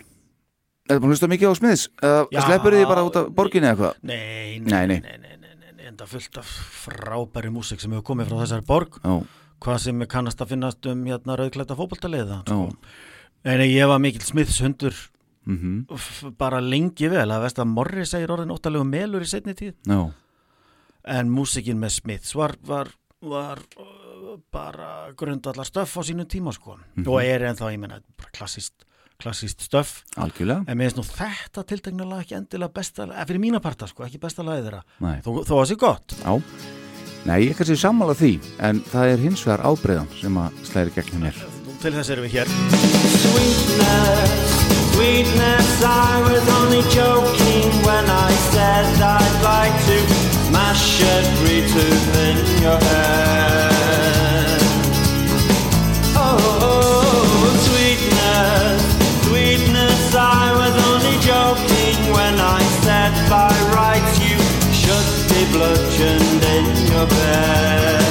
Er 0.90 0.98
það 0.98 1.02
búin 1.04 1.10
að 1.10 1.16
hlusta 1.16 1.30
mikið 1.30 1.50
á 1.50 1.54
Smiths? 1.58 1.88
Uh, 2.02 2.24
Já. 2.34 2.40
Sleppur 2.46 2.74
þið 2.78 2.88
bara 2.90 3.04
út 3.06 3.18
af 3.20 3.28
borginni 3.38 3.70
eða 3.70 3.74
eitthvað? 3.76 4.00
Nei, 4.10 4.60
Nei, 4.66 4.86
nei, 4.90 5.02
nei. 5.02 5.36
enda 5.90 6.06
fullt 6.10 6.38
af 6.42 6.50
frábæri 6.86 7.50
músík 7.54 7.82
sem 7.82 7.94
hefur 7.94 8.06
komið 8.12 8.30
frá 8.30 8.40
þessari 8.44 8.66
borg 8.70 8.98
Já, 9.02 9.14
hvað 9.66 9.80
sem 9.86 10.02
er 10.06 10.10
kannast 10.10 10.42
að 10.46 10.52
finnast 10.54 10.86
um 10.90 11.02
hérna 11.10 11.38
rauðklæta 11.40 11.78
fótboltaleiða 11.78 12.44
já, 12.46 12.60
en 13.46 13.62
ég 13.66 13.88
var 13.88 14.00
mikill 14.04 14.26
Smiths 14.28 14.60
hundur 14.64 14.96
mhm, 15.46 15.86
f- 15.96 16.32
bara 16.38 16.60
lengi 16.62 17.08
vel 17.12 17.28
að 17.32 17.46
veist 17.46 17.60
að 17.62 17.72
Morri 17.72 18.06
segir 18.10 18.32
orðin 18.36 18.52
óttalegu 18.56 18.86
melur 18.88 19.24
í 19.26 19.30
setni 19.30 19.56
tíð. 19.58 19.76
Já, 19.88 20.02
en 21.16 21.32
músíkin 21.34 21.80
með 21.80 21.96
Smiths 22.02 22.36
var, 22.38 22.58
var, 22.68 22.92
var 23.24 23.62
uh, 23.80 24.36
bara 24.52 25.10
grundallar 25.18 25.66
stöff 25.68 25.96
á 25.98 26.02
sínum 26.06 26.28
tíma 26.30 26.52
sko. 26.54 26.76
Og 27.06 27.18
er 27.24 27.48
ennþá, 27.50 27.72
ég 27.74 27.82
menna, 27.82 28.02
klassist 28.36 28.86
klassist 29.20 29.60
stöff, 29.66 29.98
algjörlega. 30.16 30.64
En 30.72 30.78
mér 30.80 30.94
finnst 30.94 31.00
nú 31.02 31.04
þetta 31.04 31.66
tiltekna 31.68 32.06
lag 32.08 32.22
ekki 32.24 32.38
endilega 32.38 32.72
besta, 32.72 33.04
eða 33.04 33.26
fyrir 33.28 33.42
mína 33.44 33.60
parta 33.60 33.84
sko, 33.92 34.06
ekki 34.06 34.22
besta 34.24 34.46
lagið 34.48 34.70
þeirra, 34.70 34.80
Nei, 35.04 35.18
þó, 35.26 35.32
þó 35.44 35.54
að 35.60 35.66
sé 35.74 35.76
gott. 35.82 36.16
Já. 36.22 36.38
Nei, 37.28 37.38
ég 37.50 37.58
kannski 37.60 37.76
sammála 37.82 38.16
því 38.16 38.30
en 38.64 38.80
það 38.88 39.12
er 39.18 39.26
hins 39.26 39.44
vegar 39.44 39.66
ábreyðan 39.68 40.08
sem 40.22 40.40
að 40.40 40.62
slæri 40.72 40.96
gegn 40.96 41.20
mér 41.26 41.42
til 41.82 41.94
hér 41.94 42.48
Sweetness, 43.24 44.32
sweetness, 44.94 45.70
I 45.84 46.14
was 46.28 46.44
only 46.60 46.84
joking 47.00 47.68
when 47.88 48.06
I 48.28 48.32
said 48.52 48.86
I'd 49.18 49.38
like 49.52 49.78
to 49.88 49.98
smash 50.48 51.02
every 51.18 51.62
tooth 51.72 52.16
in 52.28 52.38
your 52.64 52.80
head. 52.90 54.60
Oh, 56.16 57.48
sweetness, 57.68 58.82
sweetness, 59.28 60.16
I 60.16 60.46
was 60.62 60.76
only 60.90 61.18
joking 61.32 61.98
when 62.18 62.36
I 62.58 62.62
said 62.84 63.14
by 63.30 63.54
rights 63.80 64.14
you 64.28 64.38
should 64.82 65.10
be 65.32 65.42
bludgeoned 65.54 66.44
in 66.56 66.66
your 66.92 67.08
bed. 67.08 68.09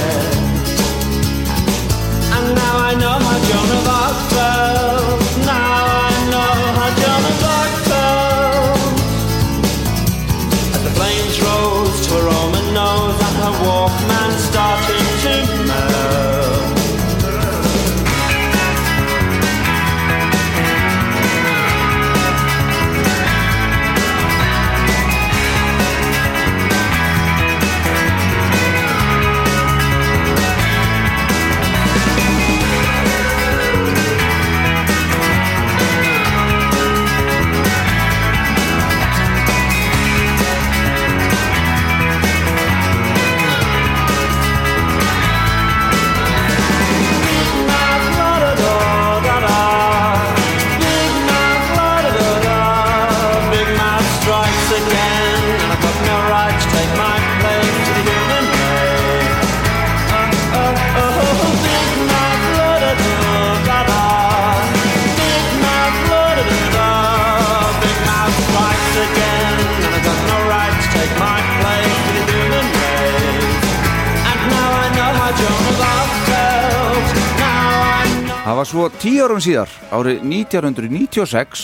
Það 78.59 78.65
var 78.65 78.71
svo 78.73 78.85
tíu 78.99 79.19
árum 79.23 79.39
síðar, 79.39 79.75
árið 79.95 80.25
1996, 80.27 81.61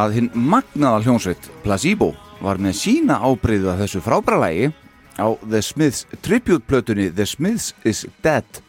að 0.00 0.14
hinn 0.16 0.30
magnaða 0.32 1.02
hljónsveit 1.04 1.48
Placebo 1.60 2.14
var 2.40 2.56
með 2.56 2.78
sína 2.78 3.18
ábreyðu 3.20 3.68
að 3.68 3.82
þessu 3.82 4.00
frábæralægi 4.06 4.70
á 5.20 5.28
The 5.42 5.60
Smiths 5.60 6.06
tribute-plötunni 6.24 7.10
The 7.12 7.26
Smiths 7.28 7.74
is 7.84 8.00
Dead 8.24 8.62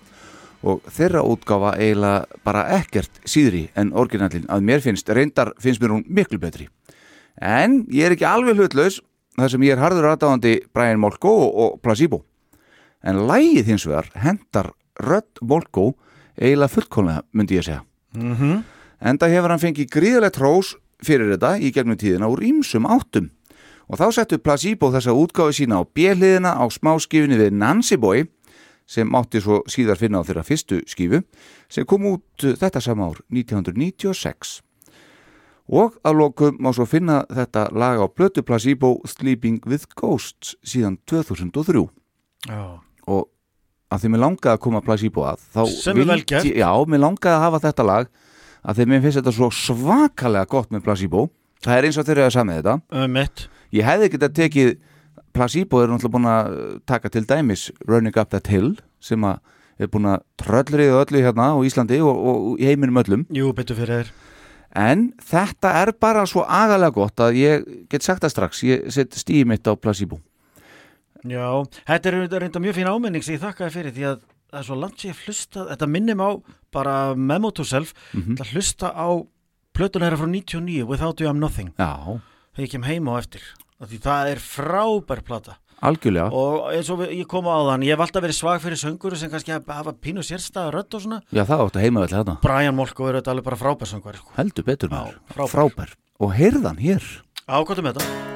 og 0.59 0.83
þeirra 0.91 1.23
útgáfa 1.23 1.71
eiginlega 1.77 2.43
bara 2.43 2.65
ekkert 2.81 3.23
síðri 3.23 3.63
en 3.79 3.95
orginallin 3.95 4.51
að 4.51 4.67
mér 4.67 4.83
finnst, 4.83 5.07
reyndar 5.07 5.53
finnst 5.55 5.79
mér 5.79 5.95
hún 5.95 6.05
miklu 6.11 6.43
betri. 6.43 6.67
En 7.39 7.85
ég 7.87 8.09
er 8.11 8.19
ekki 8.19 8.27
alveg 8.27 8.59
hlutlaus 8.59 8.99
þar 9.39 9.55
sem 9.55 9.69
ég 9.69 9.79
er 9.79 9.85
harður 9.87 10.11
aðdáðandi 10.11 10.57
Brian 10.75 10.99
Molko 10.99 11.37
og 11.47 11.79
Placebo. 11.79 12.25
En 12.99 13.23
lægið 13.31 13.71
hins 13.71 13.87
vegar 13.87 14.11
hendar 14.19 14.73
Rödd 14.99 15.39
Molko 15.39 15.93
eiginlega 16.39 16.73
fullkomlega, 16.75 17.23
myndi 17.33 17.57
ég 17.57 17.63
segja. 17.63 17.83
Mm 18.15 18.35
-hmm. 18.35 18.63
Enda 19.01 19.27
hefur 19.27 19.49
hann 19.49 19.59
fengið 19.59 19.89
gríðilegt 19.89 20.37
hrós 20.37 20.75
fyrir 21.03 21.31
þetta 21.33 21.57
í 21.57 21.71
gegnum 21.71 21.97
tíðina 21.97 22.29
úr 22.29 22.43
ýmsum 22.43 22.85
áttum. 22.85 23.31
Og 23.89 23.97
þá 23.99 24.11
settu 24.11 24.37
Placebo 24.39 24.91
þessa 24.91 25.11
útgáfi 25.11 25.53
sína 25.53 25.81
á 25.81 25.83
bjelliðina 25.83 26.55
á 26.55 26.65
smáskifinni 26.69 27.37
við 27.37 27.51
Nancy 27.51 27.97
Boy 27.97 28.27
sem 28.87 29.15
átti 29.15 29.41
svo 29.41 29.61
síðar 29.71 29.99
finna 29.99 30.21
á 30.21 30.27
þeirra 30.27 30.43
fyrstu 30.43 30.81
skifu 30.87 31.21
sem 31.71 31.85
kom 31.87 32.05
út 32.05 32.43
þetta 32.43 32.81
sama 32.83 33.09
ár 33.11 33.21
1996. 33.31 34.61
Og 35.71 35.95
að 36.03 36.17
lokum 36.19 36.57
má 36.59 36.73
svo 36.75 36.85
finna 36.89 37.21
þetta 37.31 37.69
lag 37.71 38.01
á 38.03 38.07
blötu 38.11 38.43
Placebo 38.43 38.99
Sleeping 39.07 39.61
with 39.65 39.87
Ghosts 39.95 40.55
síðan 40.63 40.99
2003 41.07 41.87
Já. 42.47 42.59
og 42.59 42.90
að 43.91 44.03
því 44.03 44.11
mér 44.13 44.23
langaði 44.23 44.53
að 44.53 44.61
koma 44.63 44.81
Placebo 44.85 45.25
að 45.27 45.71
Sem 45.75 45.99
er 45.99 46.09
vel 46.09 46.23
gert. 46.23 46.47
Já, 46.47 46.69
mér 46.87 47.03
langaði 47.03 47.35
að 47.35 47.45
hafa 47.45 47.61
þetta 47.65 47.87
lag 47.87 48.11
að 48.61 48.77
því 48.77 48.87
mér 48.91 49.03
finnst 49.05 49.19
þetta 49.19 49.35
svo 49.35 49.49
svakalega 49.55 50.49
gott 50.51 50.71
með 50.71 50.85
Placebo. 50.85 51.25
Það 51.61 51.77
er 51.77 51.87
eins 51.87 51.99
og 51.99 52.07
þeir 52.07 52.17
eru 52.17 52.27
að 52.27 52.35
samið 52.37 52.59
þetta. 52.61 52.75
Um 53.01 53.19
ég 53.71 53.87
hefði 53.87 54.11
getað 54.15 54.37
tekið 54.39 54.71
Placebo 55.31 55.79
er 55.79 55.91
náttúrulega 55.91 56.15
búin 56.17 56.27
að 56.27 56.51
uh, 56.51 56.71
taka 56.87 57.11
til 57.11 57.23
dæmis 57.27 57.69
Running 57.87 58.17
Up 58.19 58.31
That 58.33 58.49
Hill 58.51 58.73
sem 59.03 59.23
að 59.23 59.39
er 59.81 59.89
búin 59.91 60.09
að 60.11 60.25
tröllriða 60.37 60.99
öllu 61.01 61.21
hérna 61.23 61.53
á 61.55 61.57
Íslandi 61.65 62.01
og, 62.03 62.11
og 62.11 62.59
í 62.61 62.67
heiminum 62.67 62.99
öllum. 63.01 63.23
Jú, 63.33 63.53
betur 63.57 63.79
fyrir 63.79 64.03
þér. 64.03 64.11
En 64.77 65.07
þetta 65.19 65.71
er 65.81 65.93
bara 65.99 66.25
svo 66.29 66.43
agalega 66.47 66.93
gott 66.95 67.23
að 67.23 67.39
ég 67.39 67.63
get 67.91 68.05
sagt 68.05 68.23
það 68.23 68.35
strax 68.35 68.61
ég 68.67 68.91
set 68.93 69.17
stíði 69.19 69.47
mitt 69.51 69.67
á 69.67 69.75
Placebo 69.75 70.21
Já, 71.23 71.65
þetta 71.87 72.05
er 72.05 72.39
reynda- 72.41 72.61
mjög 72.61 72.75
fín 72.75 72.89
áminning 72.89 73.23
sem 73.23 73.35
ég 73.35 73.41
þakkaði 73.43 73.71
fyrir 73.71 73.91
því 73.93 74.05
að 74.09 74.19
það 74.51 74.59
er 74.59 74.63
svo 74.67 74.75
langt 74.79 74.99
sem 74.99 75.11
ég 75.11 75.19
hlusta, 75.25 75.65
þetta 75.69 75.87
minnir 75.87 76.15
mig 76.15 76.25
á 76.27 76.31
bara 76.71 77.15
memo 77.15 77.51
to 77.51 77.63
self, 77.63 77.93
Mhm. 78.13 78.35
þetta 78.37 78.45
hlusta 78.53 78.93
á 78.95 79.07
plötuna 79.73 80.09
þeirra 80.09 80.17
frá 80.17 80.27
99 80.27 80.83
Without 80.87 81.19
You 81.21 81.29
I'm 81.29 81.39
Nothing, 81.39 81.73
Já, 81.77 82.19
þegar 82.55 82.65
ég 82.67 82.71
kem 82.71 82.83
heima 82.83 83.11
á 83.15 83.21
eftir 83.21 83.41
því 83.81 83.99
það 83.99 84.31
er 84.31 84.37
frábær 84.37 85.23
plata. 85.23 85.57
Algjörlega. 85.81 86.31
Og 86.31 86.71
eins 86.75 86.89
og 86.91 86.99
ég 87.09 87.25
kom 87.27 87.45
á 87.45 87.57
þann 87.65 87.81
ég 87.81 87.89
hef 87.97 87.99
alltaf 87.99 88.21
verið 88.21 88.37
svag 88.37 88.61
fyrir 88.61 88.77
sönguru 88.77 89.15
sem 89.17 89.31
kannski 89.31 89.49
hafa 89.65 89.93
pínu 89.93 90.21
sérstæða 90.21 90.71
rödd 90.71 90.93
og 90.93 91.01
svona. 91.01 91.21
Já, 91.33 91.43
það 91.43 91.71
áttu 91.71 91.81
heima 91.81 92.05
vel 92.05 92.09
hérna 92.23 92.39
Brian 92.39 92.75
Molko 92.75 93.07
er 93.09 93.19
þetta 93.19 93.31
alveg 93.33 93.43
bara 93.43 93.55
frábær 93.57 93.89
söngvari 93.89 94.17
sko. 94.17 94.29
heldur 94.37 94.63
betur 94.63 94.89
maður, 94.89 95.15
frábær. 95.33 95.49
frábær. 95.49 95.89
Og 96.19 96.33
heyrðan 96.33 96.77
hér. 96.77 97.01
Ákvæmtum 97.49 97.89
þetta 97.93 98.30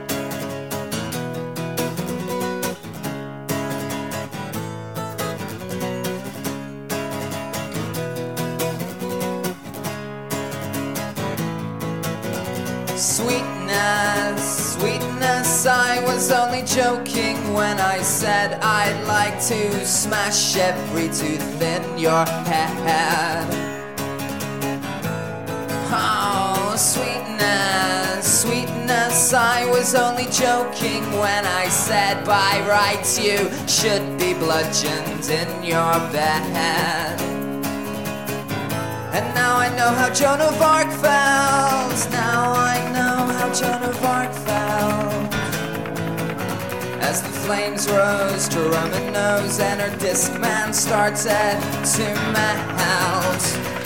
was 16.25 16.31
only 16.31 16.63
joking 16.63 17.37
when 17.53 17.79
I 17.79 18.01
said 18.01 18.59
I'd 18.59 18.99
like 19.05 19.35
to 19.45 19.85
smash 19.85 20.57
every 20.57 21.07
tooth 21.09 21.61
in 21.61 21.99
your 21.99 22.25
head. 22.25 23.45
Oh, 25.91 26.73
sweetness, 26.75 28.41
sweetness, 28.41 29.33
I 29.35 29.69
was 29.69 29.93
only 29.93 30.25
joking 30.31 31.03
when 31.19 31.45
I 31.45 31.67
said 31.69 32.25
by 32.25 32.65
rights 32.67 33.19
you 33.19 33.37
should 33.67 34.17
be 34.17 34.33
bludgeoned 34.33 35.29
in 35.29 35.63
your 35.63 35.93
bed. 36.09 37.21
And 39.13 39.35
now 39.35 39.57
I 39.57 39.69
know 39.77 39.91
how 39.93 40.11
Joan 40.11 40.41
of 40.41 40.59
Arc 40.59 40.89
felt. 40.89 42.11
Now 42.11 42.51
I 42.53 42.79
know 42.95 43.31
how 43.37 43.53
Joan 43.53 43.83
of 43.83 44.03
Arc 44.03 44.33
felt. 44.33 45.34
As 47.07 47.21
the 47.21 47.29
flames 47.29 47.87
rose 47.87 48.47
to 48.47 48.59
Roman 48.61 49.13
nose 49.13 49.59
and 49.59 49.79
her 49.79 49.95
disc 49.99 50.33
man 50.39 50.73
started 50.73 51.59
to 51.93 52.15
melt. 52.33 53.84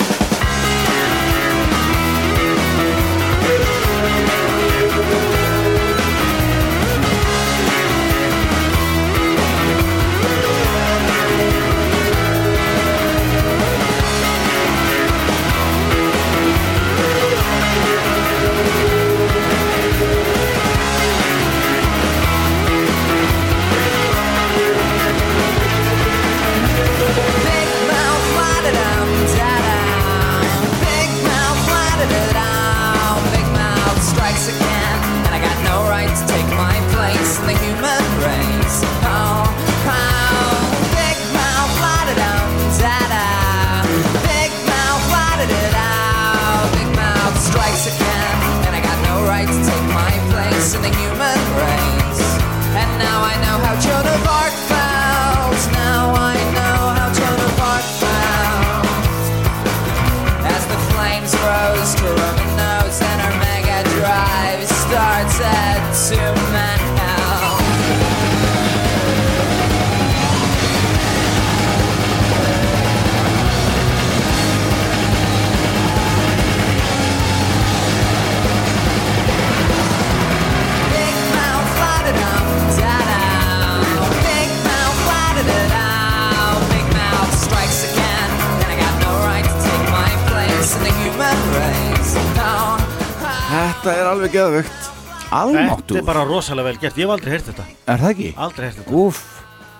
Rosalega 96.49 96.69
vel 96.71 96.79
gert, 96.81 96.97
ég 96.97 97.05
hef 97.05 97.13
aldrei 97.13 97.33
heyrt 97.35 97.47
þetta. 97.49 97.63
Er 97.85 98.01
það 98.01 98.11
ekki? 98.13 98.29
Aldrei 98.41 98.65
heyrt 98.65 98.77
þetta. 98.79 98.93
Úff, 98.97 99.19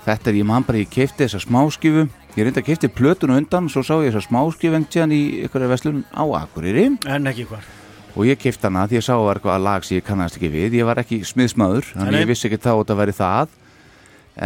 þetta 0.06 0.30
er 0.30 0.36
ég 0.38 0.46
man 0.46 0.66
bara 0.68 0.82
ég 0.82 0.92
keipti 0.94 1.24
þessa 1.24 1.42
smáskifu. 1.42 2.04
Ég 2.36 2.46
reynda 2.46 2.62
að 2.62 2.68
keipti 2.68 2.90
plötun 2.94 3.34
og 3.34 3.40
undan 3.42 3.70
Svo 3.74 3.82
sá 3.82 3.96
ég 4.04 4.14
þessa 4.14 4.28
smáskifu 4.28 4.78
engt 4.78 4.94
síðan 4.94 5.16
í 5.16 5.22
ykkur 5.48 5.66
veslun 5.72 6.04
á 6.14 6.24
Akureyri. 6.44 6.86
En 7.10 7.32
ekki 7.32 7.48
hvar. 7.50 7.66
Og 8.14 8.30
ég 8.30 8.38
keipti 8.42 8.68
hana 8.68 8.86
því 8.86 9.00
ég 9.00 9.08
sá 9.08 9.16
að 9.16 9.26
var 9.26 9.40
eitthvað 9.40 9.66
lag 9.66 9.88
sem 9.88 9.98
ég 9.98 10.06
kannast 10.06 10.38
ekki 10.38 10.52
við. 10.54 10.78
Ég 10.78 10.86
var 10.90 11.02
ekki 11.02 11.24
smiðsmaður 11.26 11.90
Þannig 11.96 12.22
ég 12.22 12.30
vissi 12.30 12.50
ekki 12.50 12.62
þá 12.62 12.72
að 12.76 12.84
þetta 12.84 13.00
væri 13.02 13.18
það. 13.18 13.58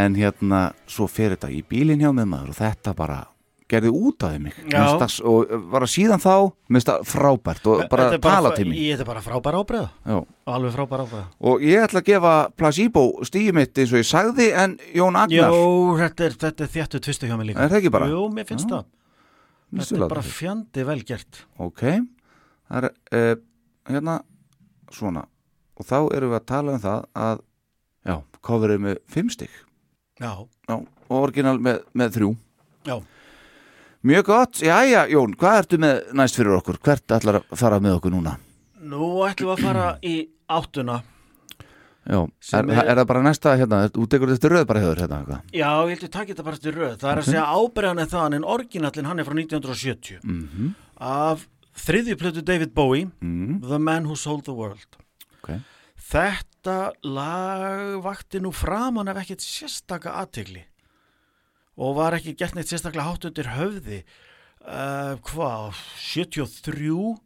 En 0.03 0.15
hérna, 0.17 0.61
svo 0.87 1.09
fer 1.11 1.35
þetta 1.35 1.51
í 1.51 1.59
bílinn 1.67 2.01
hjá 2.01 2.11
með 2.15 2.31
maður 2.31 2.53
Og 2.53 2.59
þetta 2.61 2.95
bara 2.97 3.19
gerði 3.73 3.91
út 3.91 4.23
af 4.27 4.37
mig. 4.39 4.53
Já. 4.69 4.77
Mér 4.77 4.87
finnst 4.99 5.19
það- 5.19 5.27
Og 5.33 5.69
bara 5.73 5.89
síðan 5.89 6.21
þá, 6.23 6.35
frábært 7.09 7.67
Og 7.67 7.83
bara 7.89 8.03
Þetta 8.11 8.13
er 8.13 8.23
tala 8.23 8.51
til 8.55 8.65
mig 8.69 8.77
Þetta 8.79 9.01
er 9.01 9.09
bara 9.09 9.21
frábæra 9.21 9.61
ábreða. 9.63 9.89
Alveg 10.47 10.73
frábæra 10.75 11.05
ábreða 11.07 11.25
Og 11.41 11.61
ég 11.61 11.83
ætla 11.87 12.01
að 12.01 12.07
gefa 12.11 12.33
placebo 12.57 13.03
stíði 13.25 13.53
mitt 13.53 13.73
eins 13.77 13.93
og 13.93 13.99
ég 14.01 14.07
sagði 14.09 14.49
En 14.53 14.77
Jón 14.93 15.15
Agnar 15.19 15.51
Jó, 15.51 15.97
þetta 15.99 16.25
er, 16.27 16.37
þetta 16.45 16.63
er 16.67 16.71
þjættu 16.77 16.99
tvistu 17.03 17.27
hjá 17.29 17.37
mig 17.37 17.47
líka. 17.51 17.59
Er 17.63 17.69
það 17.69 17.79
ekki 17.81 17.91
bara? 17.91 18.07
Jú, 18.11 18.29
mér 18.33 18.45
finnst 18.49 18.69
Já. 18.69 18.75
það. 18.77 18.85
Þetta 19.73 19.79
finnst 19.79 19.91
er 19.97 20.07
bara 20.07 20.21
það. 20.21 20.33
fjandi 20.39 20.85
vel 20.85 21.03
gert. 21.03 21.41
Ok, 21.59 21.81
það 22.69 22.83
er 22.83 22.89
uh, 23.13 23.35
hérna 23.89 24.19
svona. 24.93 25.25
Og 25.79 25.85
þá 25.89 25.97
erum 26.15 26.29
við 26.31 26.39
að 26.39 26.45
tala 26.45 26.71
um 26.75 26.79
það 26.83 27.05
að 27.15 27.39
já, 28.05 28.15
coverið 28.45 28.79
með 28.83 28.97
fimm 29.09 29.29
stygg 29.33 29.49
Já, 30.21 30.45
já, 30.69 30.75
og 31.09 31.17
orginal 31.17 31.57
með, 31.57 31.79
með 31.97 32.11
þrjú. 32.19 32.35
Já 32.85 32.97
Mjög 34.03 34.25
gott, 34.27 34.59
jæja 34.59 35.05
Jón, 35.07 35.31
hvað 35.39 35.57
ertu 35.61 35.77
með 35.79 35.99
næst 36.19 36.35
fyrir 36.35 36.57
okkur? 36.57 36.75
Hvert 36.83 37.13
ætlar 37.15 37.37
að 37.39 37.53
fara 37.55 37.77
með 37.79 37.93
okkur 38.01 38.11
núna? 38.11 38.33
Nú 38.83 39.05
ætlum 39.23 39.47
við 39.47 39.53
að 39.55 39.61
fara 39.63 39.85
í 40.03 40.15
áttuna. 40.51 40.97
Já, 42.03 42.17
er, 42.19 42.65
er, 42.67 42.81
er- 42.83 42.97
það 42.99 43.05
bara 43.13 43.21
næsta 43.23 43.53
hérna, 43.55 43.77
þú 43.95 44.07
tekur 44.11 44.33
þetta 44.33 44.49
röð 44.51 44.65
bara 44.67 44.81
hefur 44.83 44.99
hérna 45.05 45.19
eitthvað? 45.21 45.45
Já, 45.55 45.69
ég 45.87 45.93
heldur 45.93 46.11
takk 46.17 46.33
þetta 46.33 46.45
bara 46.49 46.59
til 46.65 46.73
röð. 46.75 46.97
Það 46.99 47.11
er 47.13 47.21
að 47.21 47.29
segja 47.29 47.45
ábreðan 47.55 48.03
er 48.03 48.09
það 48.11 48.35
en 48.41 48.47
orginallin 48.57 49.07
hann 49.07 49.23
er 49.23 49.29
frá 49.29 49.37
1970 49.39 50.19
mm 50.27 50.73
af 51.03 51.47
þriðju 51.83 52.17
plötu 52.19 52.43
David 52.45 52.73
Bowie 52.75 53.07
mm, 53.23 53.61
The 53.63 53.79
Man 53.79 54.03
Who 54.09 54.19
Sold 54.19 54.43
the 54.49 54.53
World. 54.57 54.99
Ok. 55.39 55.53
Þetta 56.11 56.77
lag 57.07 57.95
vakti 58.03 58.43
nú 58.43 58.51
framan 58.51 59.07
ef 59.15 59.23
ekkert 59.23 59.47
sérstaka 59.47 60.17
aðtegli 60.19 60.65
og 61.77 61.97
var 61.97 62.17
ekki 62.17 62.35
gert 62.37 62.55
neitt 62.57 62.69
sérstaklega 62.69 63.07
hátt 63.07 63.27
undir 63.29 63.51
höfði. 63.55 64.03
Uh, 64.63 65.19
hvað, 65.27 65.79
73 65.99 67.17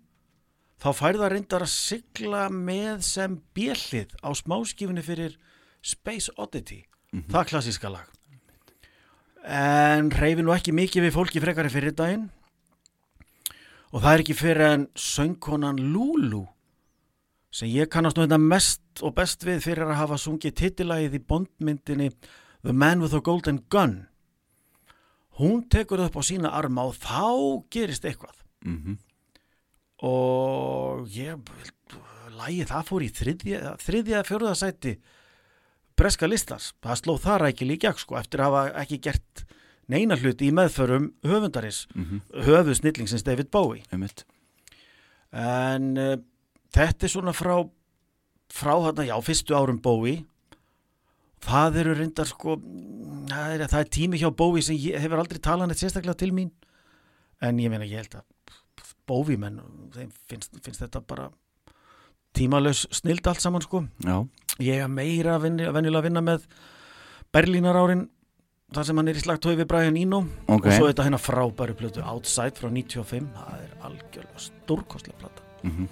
þá 0.81 0.89
færða 0.97 1.29
reyndar 1.33 1.65
að 1.65 1.73
sigla 1.73 2.47
með 2.53 3.03
sem 3.05 3.37
bjellið 3.57 4.15
á 4.25 4.29
smáskifinni 4.37 5.03
fyrir 5.05 5.37
Space 5.85 6.33
Oddity. 6.37 6.83
Það 7.31 7.49
klassíska 7.51 7.91
lag. 7.91 8.09
En 9.47 10.09
reyfi 10.11 10.43
nú 10.43 10.51
ekki 10.55 10.73
mikið 10.75 11.07
við 11.07 11.15
fólki 11.15 11.41
frekari 11.43 11.71
fyrir 11.71 11.95
daginn. 11.95 12.27
Og 13.95 14.03
það 14.03 14.11
er 14.11 14.23
ekki 14.23 14.35
fyrir 14.35 14.67
en 14.67 14.87
söngkonan 14.99 15.79
Lulu 15.79 16.43
sem 17.57 17.69
ég 17.71 17.87
kannast 17.89 18.17
nú 18.17 18.25
þetta 18.25 18.41
mest 18.41 19.01
og 19.05 19.15
best 19.15 19.45
við 19.47 19.61
fyrir 19.63 19.87
að 19.87 20.01
hafa 20.01 20.17
sungið 20.19 20.57
titilagið 20.59 21.15
í 21.15 21.23
bondmyndinni 21.23 22.09
The 22.65 22.73
Man 22.75 23.01
with 23.01 23.15
the 23.15 23.21
Golden 23.23 23.61
Gun 23.71 24.06
hún 25.39 25.63
tekur 25.69 25.99
það 26.01 26.09
upp 26.11 26.17
á 26.17 26.23
sína 26.29 26.51
arma 26.57 26.83
og 26.89 26.95
þá 26.97 27.63
gerist 27.73 28.05
eitthvað. 28.09 28.35
Mm 28.65 28.97
og 30.05 31.07
ég 31.09 31.39
lægið 32.37 32.67
það 32.69 32.83
fór 32.85 33.01
í 33.01 33.07
þriðja, 33.17 33.71
þriðja 33.81 34.19
fjóruða 34.27 34.55
sæti 34.59 34.91
breska 35.97 36.27
listans. 36.29 36.67
Það 36.85 36.99
sló 37.01 37.15
það 37.23 37.39
rækilega 37.41 37.73
í 37.79 37.81
gegn 37.87 37.97
sko 38.03 38.17
eftir 38.19 38.43
að 38.43 38.51
hafa 38.53 38.81
ekki 38.83 38.99
gert 39.07 39.41
neina 39.89 40.17
hluti 40.19 40.51
í 40.51 40.53
meðförum 40.53 41.07
höfundaris 41.25 41.87
Mhm. 41.95 42.21
höfu 42.45 42.75
snillingsins 42.77 43.23
David 43.25 43.49
Bowie. 43.49 43.81
Einmitt. 43.91 44.25
En 45.33 45.97
uh, 45.97 46.17
þetta 46.73 47.03
er 47.07 47.09
svona 47.09 47.33
frá 47.33 47.57
frá 48.53 48.73
þarna, 48.79 49.03
já, 49.09 49.17
fyrstu 49.21 49.55
árum 49.57 49.81
Bowie 49.81 50.25
það 51.45 51.79
eru 51.83 51.95
reyndar 51.97 52.29
sko 52.29 52.57
það 53.29 53.53
er, 53.55 53.65
það 53.67 53.81
er 53.81 53.91
tími 53.97 54.21
hjá 54.21 54.29
Bowie 54.35 54.65
sem 54.65 54.77
hefur 54.77 55.21
aldrei 55.21 55.41
talað 55.43 55.71
neitt 55.71 55.83
sérstaklega 55.83 56.17
til 56.19 56.33
mín. 56.35 56.51
En 57.43 57.59
ég 57.61 57.71
meina 57.71 57.85
ég 57.87 58.01
held 58.01 58.17
að 58.19 58.25
Bowie 59.07 59.39
menn, 59.39 59.61
þeim 59.93 60.09
finnst, 60.27 60.57
finnst 60.65 60.83
þetta 60.83 61.01
bara 61.07 61.29
tímalaus 62.37 62.85
snild 62.93 63.27
allt 63.29 63.41
saman 63.43 63.63
sko. 63.63 63.85
Já, 64.03 64.19
ég 64.59 64.83
er 64.83 64.91
meira 64.91 65.37
venjulega 65.41 66.01
að 66.01 66.09
vinna 66.09 66.23
með 66.25 66.47
Berlínar 67.33 67.77
árin 67.79 68.07
þar 68.75 68.87
sem 68.89 68.99
hann 68.99 69.07
er 69.11 69.19
í 69.19 69.23
slagt 69.23 69.47
við 69.47 69.67
Brian 69.69 69.97
Eno. 69.99 70.25
Ok. 70.47 70.67
Og 70.67 70.75
svo 70.75 70.89
þetta 70.89 71.07
hérna 71.07 71.21
frábæru 71.21 71.77
plötu 71.79 72.03
Outside 72.03 72.59
frá 72.59 72.69
95 72.71 73.31
það 73.37 73.63
er 73.63 73.75
algjörlega 73.87 74.43
stórkostlega 74.49 75.19
plata. 75.23 75.45
Mhm. 75.63 75.89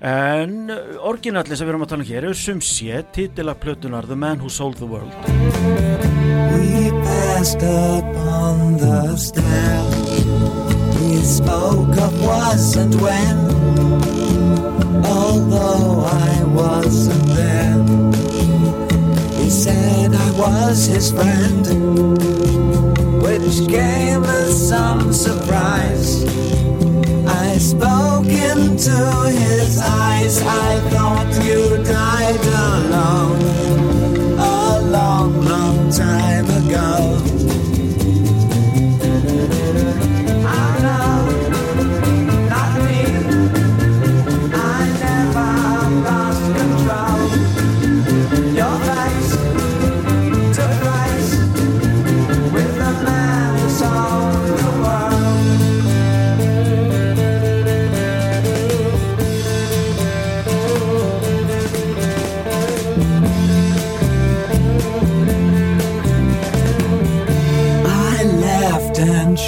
En 0.00 0.70
uh, 0.72 0.96
orginalli 1.04 1.56
sem 1.56 1.66
við 1.66 1.74
erum 1.74 1.84
að 1.84 1.90
tala 1.92 2.04
um 2.04 2.08
hér 2.08 2.26
er 2.30 2.36
sum 2.38 2.60
sé 2.64 3.02
titila 3.12 3.52
plötunar 3.54 4.08
The 4.08 4.16
Man 4.16 4.40
Who 4.40 4.48
Sold 4.48 4.80
the 4.80 4.88
World 4.88 5.12
We 6.56 6.90
passed 7.04 7.62
up 7.62 8.04
on 8.16 8.76
the 8.78 9.16
stair. 9.16 9.84
We 10.96 11.16
spoke 11.22 11.96
of 11.98 12.12
was 12.24 12.76
and 12.76 12.94
when, 13.00 13.38
although 15.04 16.04
I 16.04 16.44
wasn't 16.44 17.26
there. 17.38 17.78
He 19.42 19.50
said 19.50 20.14
I 20.14 20.30
was 20.32 20.86
his 20.86 21.12
friend, 21.12 21.66
which 23.22 23.68
came 23.68 24.24
as 24.24 24.68
some 24.68 25.12
surprise. 25.12 26.24
I 27.42 27.56
spoke 27.56 28.26
into 28.26 28.98
his 29.30 29.80
eyes. 29.80 30.42
I 30.42 30.78
thought 30.90 31.42
you 31.42 31.82
died 31.82 32.44
alone. 32.44 33.49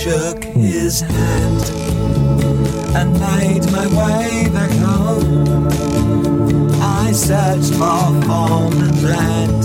Shook 0.03 0.43
his 0.43 1.01
hand 1.01 1.63
and 2.97 3.13
made 3.21 3.65
my 3.71 3.87
way 3.87 4.49
back 4.53 4.73
home. 4.81 5.69
I 6.83 7.13
searched 7.13 7.75
for 7.75 8.11
form 8.27 8.73
and 8.83 9.03
land. 9.05 9.63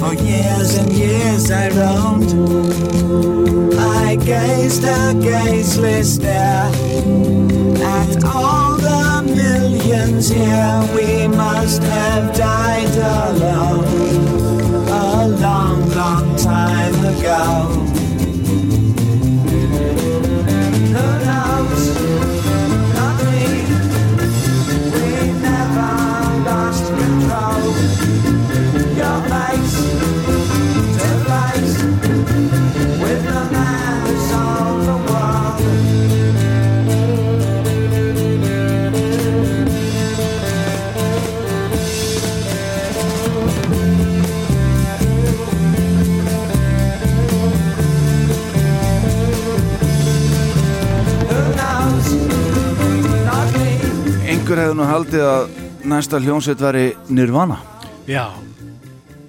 For 0.00 0.14
years 0.14 0.78
and 0.78 0.92
years 0.92 1.48
I 1.48 1.68
roamed. 1.78 2.32
I 3.78 4.16
gazed 4.16 4.82
a 4.82 5.14
gazeless 5.14 6.16
stare 6.16 6.68
at 7.84 8.24
all 8.24 8.78
the 8.78 9.22
millions 9.32 10.28
here. 10.28 10.88
We 10.96 11.28
must 11.28 11.84
have 11.84 12.34
died 12.36 12.96
alone 12.96 13.84
a 14.88 15.28
long, 15.28 15.88
long 15.90 16.36
time 16.36 17.04
ago. 17.04 17.97
Hefði 54.68 54.80
nú 54.82 54.84
haldið 54.84 55.22
að 55.24 55.44
næsta 55.88 56.18
hljónsveit 56.20 56.60
væri 56.60 56.84
Nirvana 57.08 57.56
Já, 58.08 58.26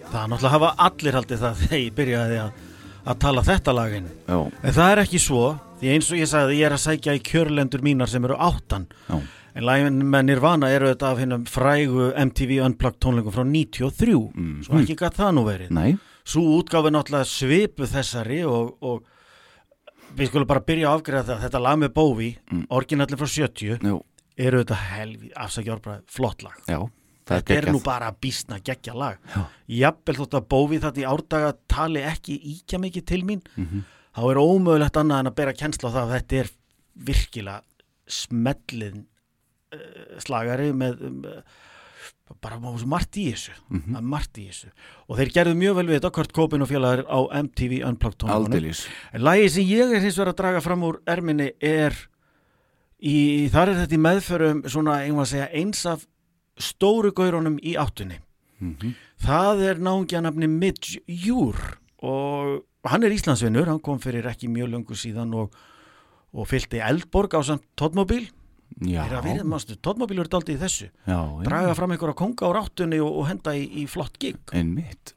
það 0.09 0.17
er 0.19 0.31
náttúrulega 0.33 0.51
hafa 0.51 0.71
allir 0.83 1.15
haldið 1.15 1.43
það 1.43 1.59
þegar 1.61 1.79
ég 1.79 1.93
byrjaði 1.95 2.39
að, 2.43 2.57
að 3.05 3.19
tala 3.23 3.43
þetta 3.47 3.75
lagin. 3.77 4.09
Já, 4.27 4.37
En 4.39 4.75
það 4.75 4.91
er 4.91 5.01
ekki 5.05 5.21
svo, 5.23 5.43
því 5.79 5.91
eins 5.93 6.09
og 6.11 6.19
ég 6.19 6.31
sagði, 6.31 6.57
ég 6.59 6.67
er 6.67 6.75
að 6.75 6.81
sækja 6.83 7.15
í 7.15 7.21
kjörlendur 7.29 7.85
mínar 7.87 8.11
sem 8.11 8.27
eru 8.27 8.35
áttan. 8.35 8.89
já, 9.07 9.15
En 9.55 9.65
lagin 9.69 10.01
með 10.11 10.27
Nirvana 10.27 10.73
eru 10.75 10.91
þetta 10.91 11.13
af 11.13 11.23
hinnum 11.23 11.47
frægu 11.49 12.09
MTV 12.25 12.59
Unplugged 12.67 12.99
tónleikum 13.03 13.33
frá 13.37 13.45
93, 13.47 14.19
svo 14.67 14.81
ekki 14.83 14.99
gætt 14.99 15.17
það 15.21 15.33
nú 15.37 15.45
verið. 15.47 15.71
nei 15.71 15.95
Svo 16.29 16.43
útgáfi 16.59 16.91
náttúrulega 16.93 17.25
svipu 17.25 17.87
þessari 17.89 18.43
og, 18.45 18.75
og 18.83 18.99
við 20.19 20.29
skulum 20.29 20.49
bara 20.51 20.61
byrja 20.67 20.91
að 20.91 20.99
afgreða 20.99 21.25
það. 21.31 21.41
Þetta 21.47 21.63
lag 21.63 21.79
með 21.81 21.93
Bowie, 21.95 22.35
mm. 22.51 22.67
orginallir 22.75 23.17
frá 23.19 23.29
70, 23.31 23.79
Jú, 23.87 23.97
eru 24.39 24.61
þetta 24.63 24.79
helvi, 24.95 25.29
afsækja 25.35 25.75
orðbræð, 25.75 26.01
flott 26.15 26.43
lag. 26.47 26.57
já, 26.69 26.79
Þetta 27.29 27.53
er 27.53 27.61
geggjað. 27.61 27.75
nú 27.75 27.83
bara 27.85 28.07
býstna 28.17 28.57
geggja 28.65 28.93
lag. 28.97 29.17
Já. 29.35 29.43
Jafnvel 29.83 30.15
þótt 30.17 30.37
að 30.39 30.47
Bóvi 30.49 30.79
þetta 30.81 31.03
í 31.03 31.07
árdaga 31.11 31.51
tali 31.69 32.01
ekki 32.09 32.39
íkja 32.55 32.79
mikið 32.81 33.05
til 33.05 33.21
mín, 33.27 33.41
Mhm. 33.57 33.83
þá 34.15 34.21
er 34.31 34.39
ómögulegt 34.41 34.97
annað 34.97 35.19
en 35.19 35.29
að 35.29 35.35
bera 35.35 35.53
kennsla 35.53 35.91
á 35.91 35.93
það 35.93 36.05
að 36.07 36.13
þetta 36.17 36.39
er 36.39 36.49
virkilega 37.05 37.61
smellin 38.09 39.05
uh, 39.73 40.19
slagari 40.23 40.71
með 40.73 41.03
um, 41.05 41.19
uh, 41.29 41.41
bara 42.41 42.57
margt 42.59 43.17
í 43.17 43.27
þessu, 43.33 43.51
mm 43.69 43.99
margt 44.05 44.37
í 44.41 44.47
þessu. 44.49 44.69
Og 45.09 45.17
þeir 45.19 45.31
gerðu 45.33 45.55
mjög 45.59 45.75
vel 45.79 45.87
við 45.89 45.99
þetta, 45.99 46.11
Kurt 46.17 46.33
Cobain 46.33 46.61
og 46.65 46.69
félagar 46.69 47.03
á 47.05 47.19
MTV 47.43 47.83
Unplugged. 47.85 48.25
Aldeilis 48.29 48.87
En 49.13 49.21
lagið 49.21 49.49
sem 49.51 49.65
ég 49.69 49.93
er 49.95 50.01
hins 50.01 50.17
vegar 50.17 50.33
að 50.33 50.37
draga 50.41 50.61
fram 50.65 50.81
úr 50.89 50.99
erminni 51.09 51.51
er 51.61 51.93
í, 53.01 53.47
þar 53.51 53.69
er 53.73 53.79
þetta 53.83 53.95
í 53.97 54.01
meðförum 54.05 54.63
svona, 54.69 54.97
einhvað 55.05 55.25
að 55.25 55.31
segja, 55.33 55.49
eins 55.61 55.85
af 55.89 56.05
stóru 56.59 57.11
gaurunum 57.15 57.59
í 57.63 57.75
áttunni. 57.79 58.19
Mhm. 58.59 58.95
Það 59.23 59.61
er 59.69 59.77
náungjanafni 59.83 60.47
Midge 60.51 60.99
Júr 61.07 61.55
og 62.03 62.65
hann 62.87 63.03
er 63.03 63.11
Íslandsvinnur, 63.15 63.67
hann 63.67 63.79
kom 63.83 63.99
fyrir 63.99 64.27
ekki 64.27 64.47
mjög 64.51 64.69
löngu 64.73 64.95
síðan 64.99 65.31
og, 65.35 65.55
og 66.33 66.47
fylgdi 66.47 66.79
Eldborg 66.83 67.35
á 67.35 67.41
samt 67.43 67.63
Tóttmóbíl. 67.79 68.29
Já, 68.85 69.01
Er 69.07 69.15
að 69.17 69.23
verið, 69.25 69.47
mástu, 69.49 69.75
Tóttmóbíl 69.81 70.19
eru 70.21 70.29
daldið 70.29 70.55
í 70.55 70.61
þessu. 70.61 70.89
já, 71.07 71.17
já, 71.17 71.43
Draga 71.47 71.73
fram 71.75 71.91
einhverja 71.95 72.15
konga 72.19 72.47
á 72.47 72.49
ráttunni 72.59 72.99
og, 73.01 73.15
og 73.17 73.27
henda 73.27 73.55
í, 73.57 73.63
í 73.81 73.87
flott 73.89 74.19
gig. 74.21 74.37
einmitt 74.53 75.15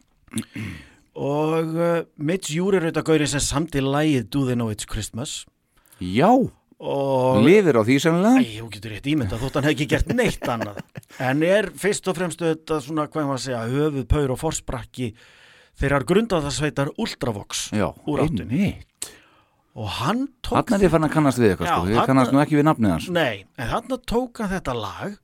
Og 1.15 1.75
uh, 1.77 2.03
Midge 2.17 2.55
Júr 2.57 2.79
er 2.79 2.87
auðvitað 2.87 3.05
gaurið 3.11 3.31
sem 3.35 3.43
samti 3.45 3.83
lagið 3.85 4.31
Do 4.33 4.47
They 4.47 4.57
Know 4.57 4.71
It's 4.73 4.87
Christmas. 4.89 5.43
Já, 6.01 6.31
Og 6.33 6.51
lifir 6.83 7.79
á 7.79 7.83
því 7.87 7.97
sennilega. 8.03 8.43
Æ, 8.43 8.59
þú 8.59 8.69
getur 8.75 8.93
rétt 8.97 9.07
ímynda 9.13 9.39
þótt 9.39 9.59
hann 9.59 9.67
hef 9.69 9.75
ekki 9.77 9.87
gert 9.93 10.13
neitt 10.19 10.49
annað. 10.51 10.81
En 11.23 11.43
er 11.47 11.69
fyrst 11.79 12.09
og 12.11 12.17
fremst 12.19 12.43
þetta 12.43 12.81
svona, 12.83 13.05
hvað 13.07 13.29
maður 13.29 13.39
að 13.39 13.45
segja, 13.47 13.63
höfuð, 13.71 14.07
paur 14.11 14.35
og 14.35 14.41
forsprakki 14.41 15.13
þeirrar 15.79 16.07
grundaðarsveitar 16.09 16.91
Ultravox 17.01 17.69
Já, 17.77 17.89
úr 18.07 18.25
áttunni. 18.27 18.73
Og 19.73 19.89
hann 20.03 20.27
tók 20.45 20.69
Þannig 20.69 20.83
er 20.83 20.89
ég 20.89 20.93
fann 20.93 21.07
að 21.07 21.13
kannast 21.15 21.39
við 21.41 21.53
eitthvað 21.55 21.71
sko. 21.71 21.85
Þarna- 21.89 22.07
kannast 22.11 22.33
nú 22.35 22.41
ekki 22.43 22.59
við 22.59 22.67
nafnið 22.69 22.91
hans. 22.93 23.07
Nei, 23.09 23.45
en 23.57 23.69
hann 23.71 23.95
tók 24.05 24.43
hann 24.43 24.51
þetta 24.53 24.75
lag 24.77 25.15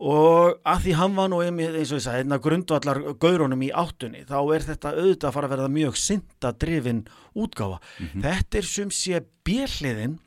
og 0.00 0.58
að 0.64 0.78
því 0.86 0.92
hann 0.96 1.14
var 1.16 1.28
nú 1.28 1.38
eins 1.44 1.90
og 1.92 1.98
ég 1.98 2.04
sagði, 2.04 2.22
einna 2.24 2.38
grundvallar 2.40 3.00
gaurunum 3.20 3.62
í 3.66 3.70
áttunni, 3.70 4.22
þá 4.24 4.38
er 4.56 4.64
þetta 4.64 4.92
auðvitað 4.96 5.28
að 5.28 5.34
fara 5.36 5.48
að 5.48 5.54
verða 5.54 5.72
mjög 5.74 5.98
syndadrifin 6.00 7.02
útgáfa. 7.36 7.80
Þetta 8.16 8.58
er 8.62 8.68
sem 8.70 8.90
sé 8.90 9.20
björliðin 9.44 10.18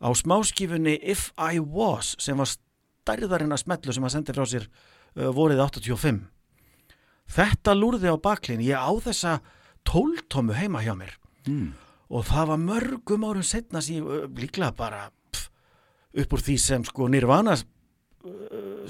á 0.00 0.08
smáskifunni 0.16 0.96
If 1.02 1.30
I 1.36 1.60
Was 1.60 2.16
sem 2.18 2.40
var 2.40 2.48
stærðarinn 2.48 3.52
að 3.52 3.64
smetlu 3.64 3.94
sem 3.94 4.04
hann 4.04 4.14
sendi 4.16 4.34
frá 4.36 4.46
sér 4.48 4.66
uh, 4.66 5.30
vorið 5.36 5.62
85. 5.62 6.22
Þetta 7.30 7.74
lúrði 7.76 8.10
á 8.10 8.16
baklinn, 8.18 8.64
ég 8.64 8.74
á 8.74 8.90
þessa 9.04 9.38
tóltómu 9.86 10.56
heima 10.56 10.82
hjá 10.84 10.94
mér 10.98 11.14
mm. 11.46 11.72
og 12.10 12.26
það 12.28 12.52
var 12.52 12.62
mörgum 12.64 13.26
árum 13.28 13.46
setna 13.46 13.82
sem 13.84 14.00
ég 14.00 14.06
uh, 14.08 14.26
líklega 14.40 14.72
bara 14.76 15.08
pff, 15.32 15.50
upp 16.22 16.36
úr 16.36 16.44
því 16.46 16.56
sem 16.60 16.86
sko 16.86 17.08
Nirvana 17.08 17.56
uh, 17.56 17.64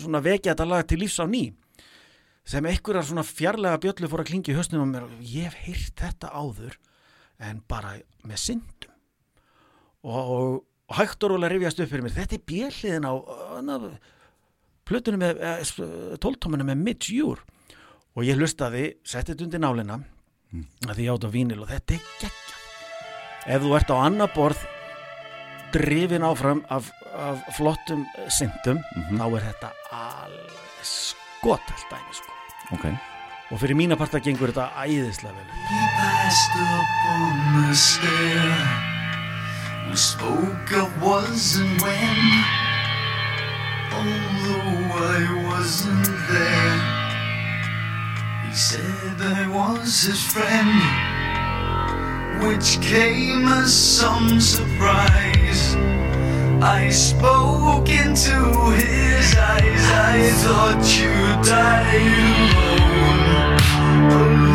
svona 0.01 0.23
vekja 0.25 0.55
þetta 0.55 0.69
lag 0.69 0.87
til 0.89 1.03
lífs 1.03 1.21
á 1.23 1.27
ný 1.31 1.51
sem 2.51 2.67
einhverjar 2.67 3.07
svona 3.07 3.27
fjarlæga 3.27 3.83
bjöllu 3.85 4.11
fór 4.11 4.25
að 4.25 4.33
klingi 4.33 4.55
í 4.55 4.59
höstnum 4.59 4.89
á 4.89 4.93
mér 4.95 5.07
og 5.07 5.21
ég 5.23 5.47
hef 5.47 5.59
heyrt 5.67 6.03
þetta 6.03 6.33
áður 6.35 6.79
en 7.41 7.63
bara 7.69 7.95
með 8.27 8.43
syndum 8.43 8.97
og, 10.03 10.21
og 10.21 10.59
hægt 10.99 11.24
og 11.24 11.34
rólega 11.34 11.53
rifjast 11.55 11.82
upp 11.82 11.91
fyrir 11.93 12.07
mér. 12.07 12.16
Þetta 12.16 12.36
er 12.36 12.47
bjelliðin 12.51 13.07
á 13.07 13.12
uh, 13.14 13.91
plötunum 14.88 15.22
með 15.22 15.43
uh, 15.45 16.16
tóltómunum 16.22 16.70
með 16.72 16.82
Mitch 16.86 17.12
Júr 17.14 17.43
og 18.16 18.26
ég 18.26 18.41
hlustaði, 18.41 18.97
setti 19.07 19.32
þetta 19.32 19.47
undir 19.47 19.62
nálina 19.62 20.01
að 20.88 20.97
því 20.97 21.07
ég 21.07 21.12
átt 21.14 21.26
á 21.30 21.30
vínil 21.30 21.61
og 21.62 21.70
þetta 21.70 21.95
er 21.95 22.07
geggjað. 22.18 22.57
Ef 23.51 23.62
þú 23.62 23.76
ert 23.78 23.93
á 23.95 23.97
annar 24.03 24.32
borð 24.34 24.64
drifin 25.70 26.26
áfram 26.26 26.64
af, 26.68 26.91
af 27.14 27.47
flottum 27.55 28.03
syndum 28.32 28.82
þá 29.14 29.24
er 29.28 29.47
þetta 29.47 29.72
alveg 29.95 30.91
skotalt 30.91 31.86
dæmi 31.93 32.18
sko. 32.18 32.36
Ok. 32.74 32.91
Og 33.51 33.59
fyrir 33.62 33.78
mína 33.78 33.99
parta 33.99 34.20
gengur 34.22 34.53
þetta 34.53 34.70
æðislega 34.84 35.34
vel. 35.38 35.51
Passed 35.97 36.62
up 36.66 37.03
on 37.16 37.66
the 37.70 37.74
stair. 37.74 38.89
We 39.89 39.97
spoke 39.97 40.72
of 40.72 41.03
was 41.03 41.57
and 41.57 41.81
when, 41.81 42.45
although 43.93 44.95
I 44.95 45.49
wasn't 45.49 46.07
there. 46.28 46.76
He 48.47 48.55
said 48.55 49.20
I 49.20 49.49
was 49.49 50.03
his 50.03 50.22
friend, 50.22 50.81
which 52.47 52.81
came 52.81 53.49
as 53.49 53.72
some 53.74 54.41
surprise. 54.41 55.74
I 56.62 56.91
spoke 56.91 57.89
into 57.89 58.70
his 58.72 59.35
eyes. 59.37 59.85
I 60.12 60.31
thought 60.43 60.85
you 60.99 61.14
died 61.43 62.61
alone 64.12 64.50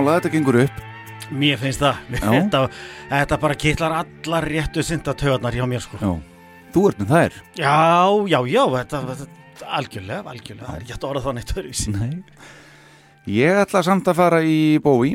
sammála, 0.00 0.20
þetta 0.20 0.30
gengur 0.32 0.56
upp? 0.62 0.78
Mér 1.30 1.58
finnst 1.60 1.80
það. 1.82 1.94
Þetta, 2.24 2.60
þetta 3.10 3.36
bara 3.42 3.56
kittlar 3.60 3.92
allar 4.00 4.44
réttu 4.48 4.82
synda 4.82 5.12
töðarnar 5.14 5.54
hjá 5.54 5.66
mér 5.68 5.80
sko. 5.84 5.96
Já, 6.00 6.10
þú 6.74 6.80
ert 6.88 6.98
með 7.02 7.08
þær? 7.12 7.32
Já, 7.60 7.74
já, 8.32 8.38
já, 8.50 8.64
þetta, 8.74 9.00
þetta 9.10 9.26
algjörlega, 9.78 10.22
algjörlega, 10.32 10.66
það 10.66 10.76
er 10.78 10.80
ekki 10.80 10.92
hægt 10.94 11.04
að 11.04 11.10
orða 11.10 11.24
það 11.26 11.34
neitt 11.36 11.52
öðruvísi. 11.54 11.88
Nei. 11.94 12.12
Ég 13.30 13.52
ætla 13.60 13.80
samt 13.86 14.06
að 14.10 14.18
fara 14.22 14.40
í 14.42 14.78
bói 14.82 15.08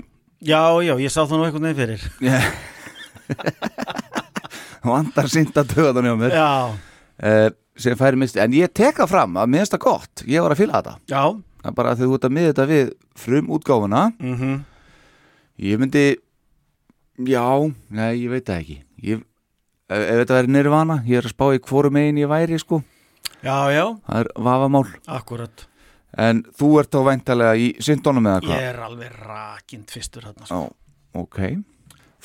Já, 0.46 0.64
já, 0.86 0.94
ég 1.02 1.10
sá 1.10 1.24
það 1.24 1.38
nú 1.40 1.46
einhvern 1.48 1.66
veginn 1.66 1.82
fyrir. 1.82 2.02
Vandar 4.86 5.28
synda 5.34 5.62
töðan 5.66 6.08
hjá 6.12 6.16
mér. 6.22 6.32
Já, 6.38 6.52
uh, 7.26 7.50
færi 7.98 8.18
misti, 8.22 8.40
en 8.44 8.54
ég 8.56 8.70
tek 8.76 8.96
það 9.02 9.12
fram 9.16 9.34
að 9.42 9.50
minnst 9.56 9.74
það 9.74 9.86
gott, 9.88 10.16
ég 10.30 10.40
var 10.46 10.52
að 10.54 10.62
fýla 10.62 10.78
þetta. 10.78 10.94
Já. 11.10 11.24
Bara 11.74 11.90
að 11.96 12.00
þið 12.04 12.14
út 12.14 12.28
að 12.30 12.36
miða 12.38 12.50
þetta 12.54 12.66
við 12.70 12.86
frum 13.26 13.46
útgáfuna 13.58 14.02
mm 14.22 14.38
ég 15.62 15.80
myndi 15.80 16.06
já, 17.28 17.46
nei, 17.90 18.12
ég 18.24 18.34
veit 18.34 18.48
það 18.48 18.62
ekki. 18.64 18.78
Ég, 19.06 19.22
ef, 19.90 20.02
ef 20.02 20.20
þetta 20.24 20.40
væri 20.40 20.54
nirvana 20.56 21.00
ég 21.08 21.22
er 21.22 21.30
að 21.30 21.36
spá 21.36 21.48
í 21.56 21.62
hvoru 21.64 21.94
megin 21.94 22.20
ég 22.24 22.32
væri 22.32 22.60
sko. 22.62 22.82
Já, 23.46 23.70
já, 23.72 23.86
það 24.08 24.20
er 24.24 24.32
vafamál. 24.48 24.88
Akkurat. 25.12 25.68
En 26.16 26.42
þú 26.56 26.72
ert 26.80 26.94
þá 26.96 27.02
væntalega 27.10 27.56
í 27.60 27.70
syndónum 27.84 28.28
eða 28.32 28.42
Ég 28.42 28.50
hvað 28.50 28.68
er 28.70 28.82
alveg 28.86 29.16
rakind 29.26 29.92
fyrstur 29.92 30.28
þarna 30.30 30.48
sko. 30.48 30.60
Já, 30.64 31.20
ok. 31.22 31.40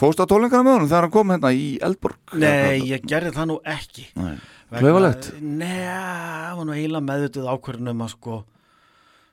Fóst 0.01 0.23
á 0.23 0.25
tólingar 0.31 0.63
með 0.65 0.79
honum 0.79 0.89
þegar 0.89 1.07
hann 1.07 1.13
kom 1.13 1.33
hérna 1.35 1.51
í 1.53 1.67
Eldborg? 1.85 2.21
Nei, 2.41 2.81
ég 2.89 3.03
gerði 3.05 3.35
það 3.37 3.51
nú 3.51 3.57
ekki. 3.69 4.07
Nei. 4.17 4.39
Klaufalegt? 4.71 5.33
Nei, 5.43 5.83
það 5.83 6.57
var 6.61 6.69
nú 6.69 6.77
eiginlega 6.77 7.07
meðvituð 7.11 7.51
ákvörðunum 7.51 8.05
að 8.07 8.13
sko 8.15 8.39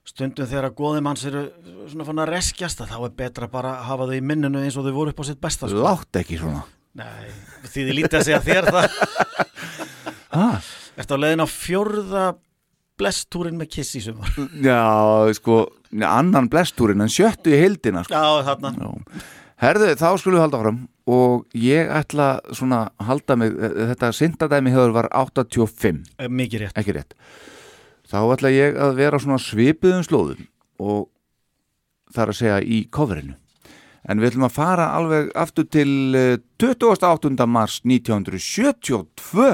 stundum 0.07 0.47
þegar 0.47 0.69
að 0.69 0.75
góði 0.79 1.01
manns 1.05 1.25
eru 1.27 1.43
svona 1.91 2.05
fann 2.07 2.21
að 2.23 2.31
reskjast 2.31 2.81
að 2.83 2.93
þá 2.93 2.97
er 3.09 3.13
betra 3.21 3.49
bara 3.51 3.73
að 3.77 3.87
hafa 3.91 4.07
þau 4.09 4.15
í 4.17 4.23
minninu 4.31 4.63
eins 4.63 4.77
og 4.79 4.87
þau 4.87 4.93
voru 4.95 5.13
upp 5.13 5.21
á 5.21 5.25
sitt 5.29 5.41
besta 5.43 5.67
sko. 5.69 5.83
Látt 5.83 6.19
ekki 6.21 6.39
svona 6.41 6.63
Nei, 6.97 7.29
því 7.67 7.83
þið 7.85 7.95
lítið 7.99 8.17
að 8.17 8.23
segja 8.25 8.41
þér 8.47 8.69
það 8.73 8.85
ah. 10.41 10.69
Ertu 10.97 11.17
á 11.17 11.21
leiðin 11.21 11.43
á 11.45 11.47
fjórða 11.51 12.23
blesstúrin 12.97 13.59
með 13.59 13.69
kiss 13.75 13.97
í 13.99 14.01
sumar 14.07 14.31
Já, 14.63 14.79
sko, 15.37 15.59
annan 16.01 16.47
blestúrin 16.49 17.03
en 17.05 17.11
sjöttu 17.13 17.53
í 17.53 17.59
heildina 17.61 18.01
sko. 18.07 18.15
Já, 18.17 18.47
þarna 18.47 18.71
Já. 18.73 19.27
Herðu, 19.57 19.91
þá 19.97 20.07
skulum 20.21 20.37
við 20.37 20.43
halda 20.45 20.61
fram 20.63 20.79
og 21.09 21.45
ég 21.57 21.87
ætla 21.97 22.25
svona 22.53 22.81
að 22.99 23.07
halda 23.11 23.37
mig, 23.41 23.53
eh, 23.57 23.77
þetta 23.93 24.09
syndadæmi 24.13 24.73
hefur 24.73 24.91
var 24.97 25.07
85, 25.17 26.01
Eh, 26.19 26.27
Mikið 26.29 26.65
rétt 26.65 26.77
ekki 26.81 26.93
rétt 26.97 27.15
þá 28.07 28.19
ætla 28.33 28.53
ég 28.53 28.77
að 28.79 28.95
vera 29.01 29.19
svona 29.21 29.39
svipuðum 29.41 30.05
slóðum 30.05 30.47
og 30.79 31.07
það 32.13 32.23
er 32.23 32.31
að 32.31 32.39
segja 32.39 32.59
í 32.63 32.79
coverinu. 32.93 33.35
En 34.07 34.21
við 34.21 34.31
ætlum 34.31 34.47
að 34.47 34.55
fara 34.55 34.85
alveg 34.95 35.33
aftur 35.35 35.67
til 35.67 36.15
eh, 36.15 36.37
28. 36.63 37.33
mars 37.49 37.81
1972 37.83 39.49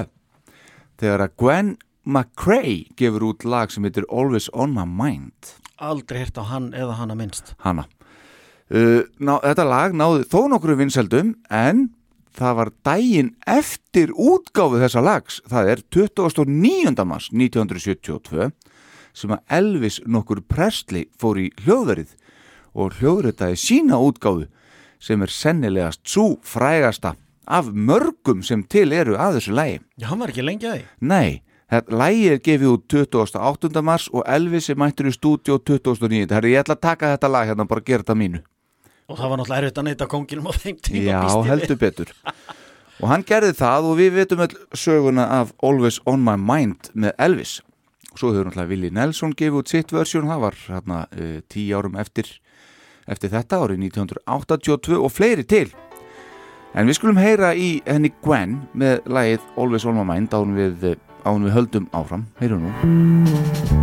þegar 1.02 1.26
að 1.26 1.36
Gwen 1.42 1.74
McCrae 2.04 2.84
gefur 3.00 3.32
út 3.32 3.48
lag 3.48 3.74
sem 3.74 3.86
heitir 3.88 4.06
Always 4.12 4.52
On 4.54 4.76
My 4.76 4.86
Mind. 4.86 5.56
Aldrei 5.82 6.22
hirt 6.22 6.38
á 6.38 6.46
hann 6.46 6.70
eða 6.78 7.00
hana 7.00 7.18
minnst. 7.18 7.56
Hana 7.64 7.88
uh, 8.74 9.02
ná, 9.20 9.38
þetta 9.42 9.66
lag 9.68 9.96
náði 9.98 10.28
þó 10.30 10.40
nokkru 10.52 10.78
vinsældum 10.80 11.34
en 11.54 11.88
það 12.38 12.58
var 12.60 12.72
daginn 12.86 13.32
eftir 13.50 14.14
útgáfu 14.14 14.82
þessa 14.82 15.04
lags 15.04 15.40
það 15.50 15.72
er 15.74 15.84
29. 15.94 17.06
mars 17.06 17.30
1972 17.32 18.50
sem 19.14 19.34
að 19.36 19.58
Elvis 19.60 20.00
nokkur 20.10 20.42
Presley 20.50 21.08
fór 21.20 21.40
í 21.42 21.50
hljóðverið 21.64 22.16
og 22.74 22.98
hljóðritaði 23.00 23.60
sína 23.62 24.02
útgáfu 24.02 24.48
sem 25.04 25.22
er 25.22 25.34
sennilegast 25.34 26.02
svo 26.08 26.38
frægasta 26.48 27.16
af 27.46 27.70
mörgum 27.74 28.44
sem 28.46 28.64
til 28.64 28.92
eru 28.96 29.18
að 29.20 29.40
þessu 29.40 29.58
lagi 29.58 29.80
Já, 30.00 30.08
hann 30.10 30.22
var 30.24 30.32
ekki 30.34 30.46
lengi 30.46 30.70
að 30.70 30.80
því 30.80 31.10
Nei, 31.12 31.42
þetta 31.72 32.00
lægi 32.00 32.30
er 32.32 32.42
gefið 32.48 32.72
út 32.72 32.98
28. 33.04 33.84
mars 33.84 34.08
og 34.14 34.26
Elvis 34.26 34.72
er 34.72 34.80
mættur 34.80 35.12
í 35.12 35.14
stúdíu 35.14 35.60
29. 35.60 36.32
Herri, 36.32 36.56
ég 36.56 36.64
ætla 36.64 36.78
að 36.80 36.86
taka 36.88 37.14
þetta 37.14 37.32
lag 37.36 37.52
hérna 37.52 37.68
og 37.68 37.72
bara 37.74 37.86
gera 37.86 38.06
þetta 38.06 38.18
mínu. 38.18 38.44
Og 39.12 39.20
það 39.20 39.32
var 39.32 39.42
náttúrulega 39.42 39.62
erfitt 39.64 39.82
að 39.82 39.88
neyta 39.90 40.08
konginum 40.12 40.48
á 40.48 40.54
þeim 40.56 40.80
tíma 40.80 41.04
Já, 41.12 41.22
heldur 41.50 41.80
betur. 41.82 42.14
Og 43.02 43.10
hann 43.12 43.26
gerði 43.28 43.52
það 43.58 43.90
og 43.90 44.00
við 44.00 44.18
veitum 44.20 44.44
öll 44.46 44.56
söguna 44.78 45.28
af 45.42 45.54
Always 45.66 46.00
On 46.08 46.24
My 46.24 46.38
Mind 46.40 46.92
með 46.94 47.16
Elvis. 47.26 47.58
Og 48.14 48.22
svo 48.22 48.32
hefur 48.32 48.48
náttúrulega 48.48 48.72
Willi 48.72 48.92
Nelson 48.94 49.34
gefið 49.36 49.60
út 49.60 49.74
sitt 49.74 49.94
versjón, 49.94 50.30
það 50.30 50.44
var 50.46 50.60
hérna 50.68 51.00
uh, 51.10 51.40
tíu 51.52 51.76
árum 51.76 51.98
eftir, 52.00 52.30
eftir 53.10 53.34
þetta 53.34 53.64
árið 53.66 53.88
1982 53.90 55.00
og 55.02 55.12
fleiri 55.12 55.48
til. 55.50 55.68
En 56.74 56.90
við 56.90 56.98
skulum 56.98 57.20
heyra 57.22 57.52
í 57.54 57.76
henni 57.86 58.14
Gwen 58.24 58.62
með 58.74 59.04
lagið 59.06 59.50
Always 59.58 59.86
On 59.90 60.00
My 60.00 60.08
Mind 60.14 60.34
án 60.34 60.56
við, 60.58 60.94
eh, 60.94 61.00
án 61.28 61.46
við 61.46 61.58
höldum 61.60 61.90
áfram. 61.94 62.30
Heyrum 62.42 62.70
nú. 62.70 63.83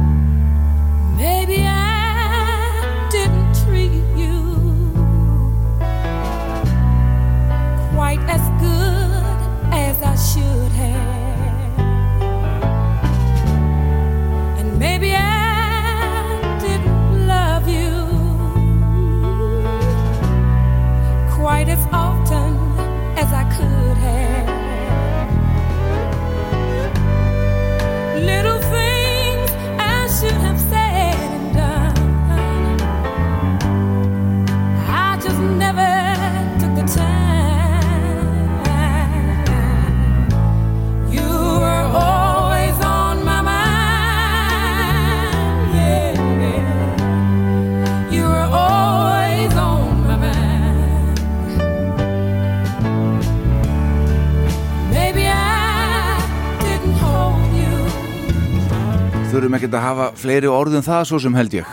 Þurfum 59.41 59.55
ekkert 59.57 59.73
að 59.79 59.85
hafa 59.87 60.07
fleiri 60.21 60.49
orðum 60.53 60.83
það 60.85 61.05
svo 61.09 61.19
sem 61.25 61.37
held 61.39 61.55
ég. 61.57 61.69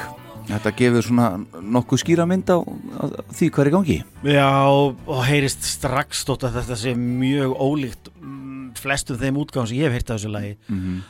Þetta 0.47 0.71
gefur 0.79 1.03
svona 1.03 1.25
nokkuð 1.59 1.99
skýra 1.99 2.23
mynd 2.23 2.47
á, 2.47 2.63
á 2.63 3.03
því 3.35 3.49
er 3.59 3.67
í 3.67 3.73
gangi. 3.73 3.97
Já, 4.23 4.47
og 4.71 5.19
heyrist 5.27 5.65
strax 5.67 6.21
stótt 6.23 6.45
að 6.47 6.61
þetta 6.61 6.77
sé 6.79 6.93
mjög 6.95 7.57
ólíkt 7.59 8.07
mm, 8.15 8.69
flestum 8.79 9.19
þeim 9.19 9.41
útgáðum 9.41 9.67
sem 9.67 9.81
ég 9.81 9.89
hef 9.91 9.97
heyrt 9.97 10.13
af 10.13 10.21
þessu 10.21 10.31
lagi 10.31 10.53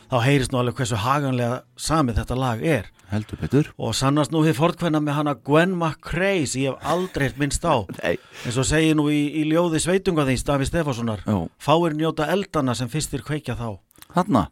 þá 0.10 0.18
heyrist 0.26 0.56
nú 0.56 0.58
alveg 0.64 0.80
hversu 0.82 0.98
haganlega 1.04 1.60
samið 1.78 2.22
þetta 2.24 2.38
lag 2.42 2.66
er 2.66 2.90
Heldur 3.12 3.42
betur. 3.44 3.70
og 3.78 3.94
sannast 4.00 4.34
nú 4.34 4.42
þið 4.48 4.58
fortkvenna 4.58 5.02
með 5.04 5.18
hana 5.20 5.36
Gwen 5.46 5.76
McCrae 5.78 6.48
sem 6.50 6.64
ég 6.66 6.74
hef 6.74 6.90
aldrei 6.96 7.28
heyrt 7.28 7.42
minnst 7.44 7.68
á 7.70 7.86
Nei. 8.02 8.16
eins 8.48 8.58
og 8.58 8.66
segir 8.66 8.98
nú 8.98 9.10
í, 9.14 9.20
í 9.44 9.46
ljóði 9.52 9.84
sveitunga 9.84 10.26
því 10.26 10.40
Stafi 10.42 10.70
Stefánssonar 10.72 11.22
fáir 11.62 11.94
njóta 12.00 12.26
eldana 12.34 12.74
sem 12.74 12.90
fyrstir 12.90 13.22
kveikja 13.28 13.60
þá 13.60 13.76
Hanna, 14.16 14.48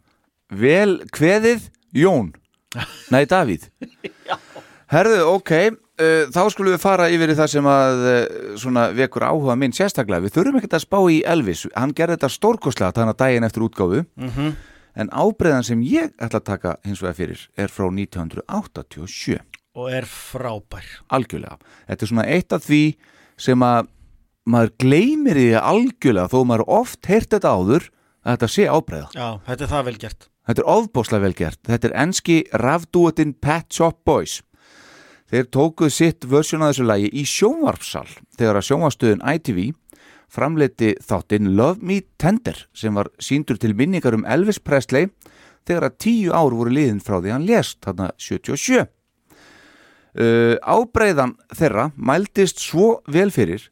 vel 0.52 1.00
kveðið 1.16 1.72
Jón. 1.96 2.34
Nei, 3.14 3.24
Davíð. 3.30 3.70
Herðu, 4.94 5.22
ok, 5.32 5.52
uh, 5.72 6.28
þá 6.34 6.42
skulum 6.54 6.76
við 6.76 6.84
fara 6.84 7.08
yfir 7.14 7.32
í 7.34 7.38
það 7.40 7.52
sem 7.56 7.70
að 7.72 8.04
uh, 8.06 8.20
svona 8.62 8.86
vekur 8.96 9.26
áhuga 9.26 9.56
minn 9.60 9.74
sérstaklega. 9.76 10.26
Við 10.28 10.36
þurfum 10.36 10.60
ekkert 10.60 10.78
að 10.78 10.84
spá 10.84 11.00
í 11.10 11.22
Elvis. 11.26 11.66
Hann 11.74 11.96
gerði 11.98 12.20
þetta 12.20 12.32
stórkoslega 12.36 12.94
þannig 12.98 13.16
að 13.16 13.22
daginn 13.24 13.48
eftir 13.48 13.66
útgáfu. 13.66 14.04
En 14.96 15.10
ábreiðan 15.12 15.66
sem 15.68 15.82
ég 15.84 16.14
ætla 16.24 16.40
að 16.40 16.48
taka 16.48 16.76
hins 16.86 17.02
vegar 17.04 17.18
fyrir 17.18 17.42
er 17.60 17.72
frá 17.74 17.90
1987. 17.90 19.42
og 19.76 19.90
er 19.92 20.06
frábær 20.08 20.86
algjörlega. 21.12 21.58
Þetta 21.90 22.06
er 22.06 22.12
svona 22.14 22.28
eitt 22.32 22.54
af 22.56 22.64
því 22.64 22.84
sem 23.36 23.66
að 23.66 23.90
maður 24.48 24.72
gleymir 24.80 25.36
því 25.42 25.50
algjörlega 25.60 26.32
þó 26.32 26.38
maður 26.48 26.64
oft 26.78 27.10
heyrt 27.12 27.34
þetta 27.34 27.52
áður 27.52 27.90
að 28.24 28.38
þetta 28.38 28.52
sé 28.54 28.70
ábreyða. 28.72 29.10
Já, 29.12 29.28
þetta 29.50 29.66
er 29.66 29.74
það 29.74 29.86
vel 29.90 29.98
gert 30.06 30.30
Þetta 30.46 30.62
er 30.62 30.70
ofbóslega 30.70 31.26
vel 31.26 31.38
gert. 31.38 31.62
Þetta 31.66 31.90
er 31.90 31.96
enski 32.04 32.42
rafdúetinn 32.62 33.34
Pet 33.42 33.74
Shop 33.74 34.04
Boys. 34.06 34.42
Þeir 35.32 35.48
tókuð 35.50 35.90
sitt 35.94 36.28
versjón 36.30 36.62
að 36.62 36.76
þessu 36.76 36.86
lagi 36.86 37.08
í 37.10 37.24
sjónvarpsal 37.26 38.06
þegar 38.38 38.60
að 38.60 38.68
sjónvarstöðun 38.68 39.24
ITV 39.26 39.62
framleiti 40.36 40.92
þáttinn 41.02 41.56
Love 41.58 41.82
Me 41.82 42.02
Tender 42.22 42.60
sem 42.78 42.94
var 42.98 43.10
síndur 43.22 43.58
til 43.62 43.74
minningar 43.78 44.18
um 44.18 44.26
Elvis 44.30 44.62
Presley 44.62 45.10
þegar 45.66 45.90
að 45.90 45.98
tíu 46.06 46.34
ár 46.36 46.54
voru 46.54 46.74
liðin 46.74 47.02
frá 47.02 47.18
því 47.18 47.34
hann 47.34 47.48
lést, 47.48 47.80
þarna 47.82 48.12
77. 48.22 48.86
Uh, 50.16 50.56
ábreiðan 50.62 51.34
þeirra 51.58 51.90
mældist 51.98 52.62
svo 52.64 53.00
vel 53.12 53.32
fyrir 53.34 53.66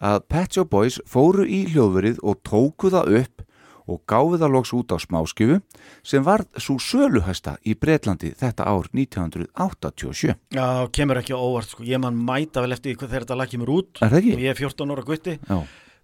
að 0.00 0.22
Pet 0.32 0.54
Shop 0.56 0.70
Boys 0.72 1.00
fóru 1.10 1.44
í 1.44 1.66
hljóðverið 1.72 2.22
og 2.24 2.38
tóku 2.46 2.92
það 2.94 3.18
upp 3.24 3.44
og 3.90 4.00
gáfi 4.08 4.38
það 4.40 4.52
loks 4.54 4.72
út 4.76 4.94
á 4.94 4.96
smáskifu 5.02 5.58
sem 6.06 6.24
var 6.26 6.44
svo 6.56 6.78
söluhæsta 6.82 7.56
í 7.66 7.74
Bretlandi 7.74 8.30
þetta 8.38 8.66
ár 8.70 8.88
1987. 8.94 10.34
Já, 10.54 10.66
kemur 10.94 11.20
ekki 11.20 11.34
óvart 11.36 11.70
sko. 11.72 11.84
Ég 11.86 12.00
man 12.02 12.16
mæta 12.16 12.62
vel 12.64 12.74
eftir 12.76 12.96
þegar 12.96 13.24
þetta 13.26 13.38
lag 13.40 13.50
kemur 13.52 13.72
út. 13.80 14.00
Er 14.00 14.12
það 14.12 14.20
ekki? 14.22 14.34
og 14.36 14.44
ég 14.46 14.54
er 14.54 14.60
14 14.62 14.94
ára 14.96 15.06
gutti. 15.06 15.36
Já, 15.48 15.60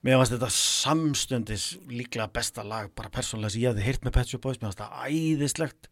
Mér 0.07 0.21
fannst 0.21 0.35
þetta 0.37 0.49
samstundis 0.55 1.63
líklega 1.91 2.29
besta 2.31 2.63
lag 2.63 2.91
bara 2.95 3.09
persónlega 3.11 3.51
sem 3.51 3.63
ég 3.65 3.73
hefði 3.73 3.87
heyrt 3.89 4.05
með 4.07 4.13
Pet 4.15 4.29
Shop 4.31 4.43
Boys. 4.45 4.59
Mér 4.61 4.69
fannst 4.69 4.83
það 4.85 5.07
æðislegt. 5.09 5.89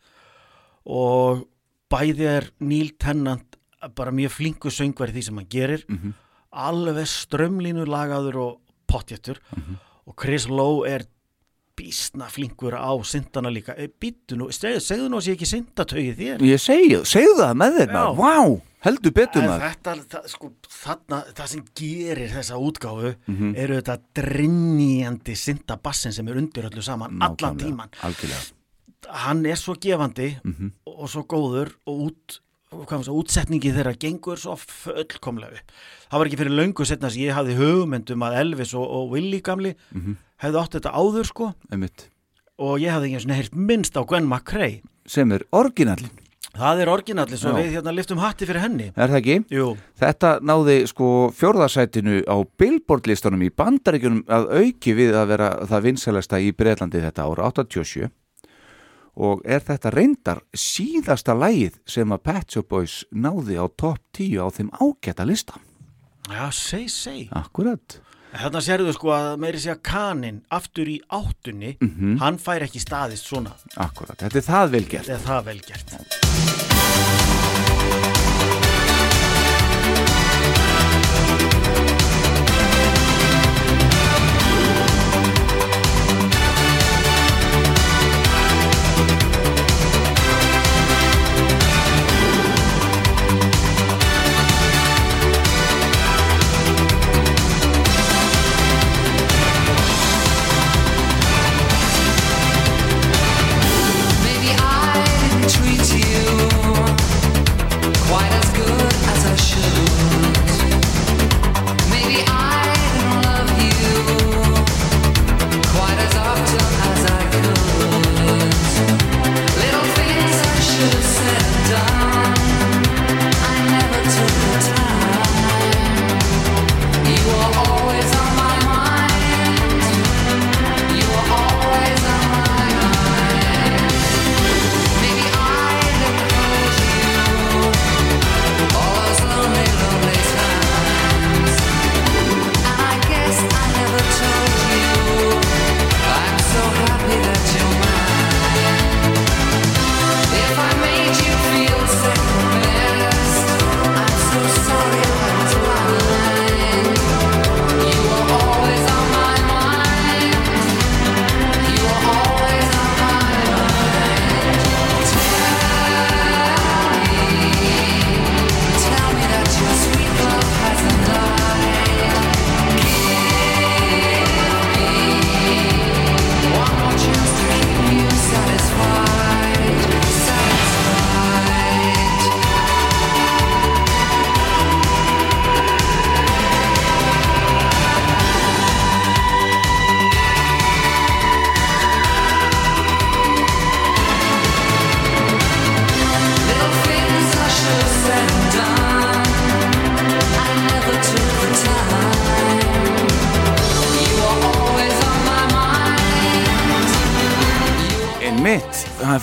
Og 0.84 1.46
bæði 1.90 2.28
er 2.30 2.50
Neil 2.62 2.92
Tennant 3.00 3.56
bara 3.96 4.12
mjög 4.14 4.36
flinku 4.36 4.70
söngvar 4.72 5.10
í 5.10 5.16
því 5.16 5.24
sem 5.26 5.40
hann 5.40 5.48
gerir. 5.50 5.82
Alveg 6.54 7.08
strömlínu 7.10 7.88
lagaður 7.90 8.38
og 8.44 8.52
pottjættur 8.90 9.40
og 10.04 10.14
Chris 10.20 10.46
Lowe 10.52 10.86
er 10.86 11.06
býstna 11.76 12.28
flinkur 12.30 12.74
á 12.78 12.90
syndana 13.04 13.50
líka 13.50 13.74
e, 13.76 13.88
býttu 13.88 14.36
nú, 14.38 14.46
segðu, 14.54 15.08
nú 15.10 15.18
að 15.18 15.26
sé 15.26 15.34
ekki 15.34 15.48
syndatögi 15.50 16.12
þér 16.18 16.44
ég 16.46 16.60
segi, 16.62 17.00
segðu 17.08 17.34
það 17.40 17.54
með 17.60 17.78
maður, 17.90 18.14
vá, 18.20 18.60
heldur 18.86 19.14
betur 19.16 19.42
maður. 19.48 19.64
þetta, 19.72 19.94
það, 20.14 20.28
sko, 20.34 20.50
þarna, 20.70 21.18
það 21.34 21.46
sem 21.54 21.64
gerir 21.80 22.30
þessa 22.36 22.60
útgáfu 22.60 23.14
Mhm. 23.26 23.54
eru 23.56 23.80
þetta 23.80 23.98
drinjandi 24.14 25.34
syndabassin 25.38 26.12
sem 26.12 26.28
er 26.28 26.36
undir 26.40 26.68
öllu 26.70 26.82
saman 26.82 27.18
allan 27.20 27.36
Nákvæmlega, 27.36 27.64
tíman 27.64 27.88
Algjörlega. 28.02 28.52
hann 29.24 29.44
er 29.46 29.56
svo 29.56 29.74
gefandi 29.74 30.36
Mhm. 30.44 30.70
og 30.86 31.08
svo 31.08 31.22
góður 31.26 31.72
og 31.86 32.10
út, 32.10 32.40
svo, 32.70 33.14
útsetningi 33.22 33.72
þeirra 33.72 33.96
gengur 33.98 34.36
svo 34.38 34.56
fullkomlega 34.56 35.58
það 36.10 36.18
var 36.18 36.26
ekki 36.26 36.38
fyrir 36.38 36.54
löngu 36.58 36.84
setna 36.86 37.10
sem 37.10 37.22
ég 37.22 37.34
hafði 37.34 37.56
hugmyndum 37.58 38.22
að 38.22 38.38
Elvis 38.40 38.74
og, 38.74 38.86
og 38.88 39.10
Willi 39.10 39.40
gamli 39.40 39.74
Mhm. 39.94 40.16
Hefðu 40.44 40.60
átt 40.62 40.76
þetta 40.78 40.92
áður 40.94 41.30
sko 41.30 41.52
Einmitt. 41.72 42.08
og 42.60 42.76
ég 42.82 42.92
hafði 42.94 43.10
ekki 43.10 43.18
eins 43.20 43.26
og 43.30 43.38
heyrt 43.40 43.56
minnst 43.72 43.96
á 43.98 44.02
Gwen 44.04 44.28
McCrae 44.28 44.82
Sem 45.04 45.32
er 45.36 45.42
orginallin, 45.52 46.08
það 46.56 46.78
er 46.84 46.88
orginalli 46.94 47.36
svo 47.36 47.50
Já. 47.52 47.56
við 47.58 47.74
hérna 47.76 47.92
liftum 47.92 48.20
hatti 48.22 48.46
fyrir 48.48 48.62
henni 48.64 48.86
er 48.94 49.10
það 49.10 49.18
ekki? 49.20 49.34
Jú, 49.52 49.66
Þetta 50.00 50.30
náði 50.40 50.76
sko 50.88 51.08
fjórðasætinu 51.36 52.22
á 52.24 52.36
Billboard-listunum 52.60 53.42
í 53.44 53.50
bandaríkjunum 53.52 54.22
að 54.32 54.46
auki 54.62 54.94
við 54.96 55.16
að 55.18 55.28
vera 55.34 55.50
það 55.68 55.84
vinsælasta 55.90 56.40
í 56.40 56.52
Breitlandi 56.56 57.02
þetta 57.04 57.26
ára, 57.28 57.50
87 57.52 58.08
og 59.14 59.44
er 59.46 59.60
þetta 59.62 59.92
reyndar 59.94 60.40
síðasta 60.58 61.36
lægið 61.38 61.76
sem 61.86 62.10
að 62.16 62.22
Pet 62.26 62.56
Shop 62.56 62.66
Boys 62.72 62.96
náði 63.14 63.60
á 63.62 63.66
topp 63.78 64.00
10 64.18 64.40
á 64.42 64.46
þeim 64.50 64.72
ágæta 64.74 65.26
lista. 65.28 65.60
já, 66.26 66.48
seg, 66.50 66.88
seg 66.90 67.28
Akkurat. 67.30 68.00
Þarna 68.34 68.60
sérðu 68.66 68.92
sko 68.96 69.12
að 69.14 69.36
meiri 69.44 69.60
segja 69.62 69.76
kanin 69.78 70.40
aftur 70.50 70.88
í 70.90 70.98
áttunni, 71.08 71.76
Mhm. 71.80 72.18
hann 72.18 72.38
fær 72.38 72.62
ekki 72.66 72.80
staðist 72.82 73.30
svona, 73.30 73.52
Akkurat, 73.76 74.16
þetta 74.18 74.36
er 74.36 74.42
það 74.42 74.70
vel 74.70 74.84
gert. 74.84 75.06
þetta 75.06 75.14
er 75.20 75.26
það 75.28 75.44
vel 75.44 75.60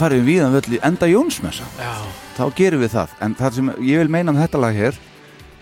farið 0.01 0.21
við 0.21 0.29
viðan 0.31 0.57
völl 0.57 0.75
í 0.75 0.81
enda 0.87 1.09
Jónsmessa. 1.09 1.67
Þá 2.37 2.43
gerum 2.57 2.83
við 2.83 2.93
það. 2.95 3.15
En 3.23 3.35
það 3.39 3.57
sem 3.57 3.73
ég 3.87 4.01
vil 4.01 4.13
meina 4.13 4.33
um 4.33 4.39
þetta 4.39 4.61
lag 4.61 4.77
hér, 4.77 4.99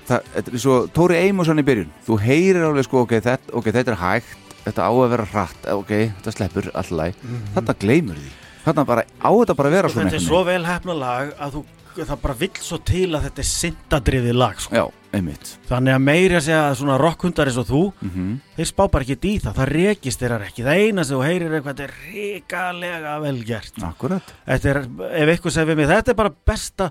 það 0.09 0.29
þetta 0.35 0.53
er 0.53 0.63
svo 0.65 0.77
Tóri 0.95 1.17
Eimosson 1.19 1.61
í 1.61 1.65
byrjun. 1.67 1.95
Þú 2.07 2.19
heyrir 2.23 2.67
alveg 2.69 2.87
sko, 2.87 3.03
ok, 3.05 3.15
þetta, 3.19 3.55
okay, 3.59 3.75
þetta 3.75 3.95
er 3.95 3.99
hægt, 4.03 4.53
þetta 4.65 4.87
á 4.87 4.91
að 4.91 5.09
vera 5.15 5.27
hratt, 5.33 5.71
ok, 5.73 5.95
þetta 6.19 6.35
sleppur 6.35 6.69
alltaf. 6.73 7.25
Þetta 7.57 7.77
gleymur 7.83 8.21
því. 8.21 8.31
Þetta 8.63 8.85
bara, 8.85 9.03
á 9.07 9.29
þetta 9.31 9.57
bara 9.57 9.69
að 9.71 9.75
vera 9.77 9.89
og 9.89 9.93
svona 9.93 10.09
þetta 10.09 10.19
er 10.19 10.25
svo 10.27 10.39
vel 10.47 10.63
hefna 10.67 10.95
lag 10.99 11.29
að 11.39 11.53
þú, 11.55 11.61
það 11.99 12.17
bara 12.25 12.39
vill 12.41 12.57
svo 12.59 12.79
til 12.85 13.05
að 13.07 13.29
þetta 13.29 13.43
er 13.43 13.49
syndadrifið 13.49 14.35
lag 14.37 14.59
sko. 14.61 14.75
Já, 14.75 14.83
einmitt. 15.15 15.55
Þannig 15.69 15.95
að 15.95 16.03
meiri 16.05 16.37
að 16.37 16.43
segja 16.45 16.61
að 16.67 16.75
svona 16.81 16.97
rockhundar 17.01 17.49
eins 17.49 17.59
og 17.61 17.67
þú, 17.69 17.83
Mm 18.01 18.37
þeir 18.59 18.67
spá 18.67 18.83
bara 18.91 19.05
ekki 19.05 19.15
í 19.29 19.39
það, 19.39 19.53
það 19.55 19.69
rekist 19.71 20.19
þeirra 20.19 20.47
ekki. 20.49 20.63
Það 20.65 20.81
eina 20.83 21.03
sem 21.07 21.15
þú 21.15 21.23
heyrir 21.23 21.53
eitthvað, 21.55 21.77
þetta 21.77 21.83
er 21.83 21.93
ríkalega 22.11 23.13
vel 23.23 23.43
gert. 23.47 23.77
Akkurat. 23.87 24.33
Þetta 24.45 24.69
er, 24.69 24.79
ef 25.21 25.31
eitthvað 25.33 25.53
segir 25.55 25.69
við 25.69 25.79
mig, 25.79 25.87
þetta 25.87 26.11
er 26.11 26.17
bara 26.19 26.33
besta 26.51 26.89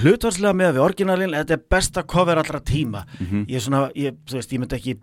hlutvarslega 0.00 0.52
með 0.54 0.74
við 0.76 0.84
orginalinn, 0.84 1.36
þetta 1.40 1.56
er 1.56 1.62
besta 1.74 2.02
cover 2.04 2.38
allra 2.38 2.60
tíma. 2.60 3.06
Ég 3.48 3.56
er 3.56 3.64
svona, 3.64 3.86
ég, 3.96 4.20
þú 4.28 4.36
veist, 4.36 4.52
ég 4.52 4.60
myndi 4.62 4.76
ekki 4.76 4.98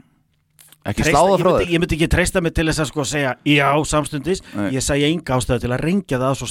Ekki 0.88 1.04
treysta, 1.04 1.20
sláða 1.20 1.38
frá 1.42 1.50
þér. 1.58 1.72
ég 1.74 1.82
myndi 1.84 1.96
ekki 1.98 2.08
treysta 2.08 2.42
mig 2.42 2.54
til 2.56 2.64
þess 2.70 2.80
að 2.80 2.88
sko 2.92 3.04
segja 3.04 3.32
já 3.44 3.70
samstundis, 3.90 4.40
Nei. 4.56 4.70
ég 4.72 4.84
segja 4.86 5.10
enga 5.12 5.36
ástæðu 5.36 5.60
til 5.66 5.72
að 5.76 5.82
rengja 5.84 6.20
það 6.22 6.32
á 6.32 6.36
svo 6.40 6.48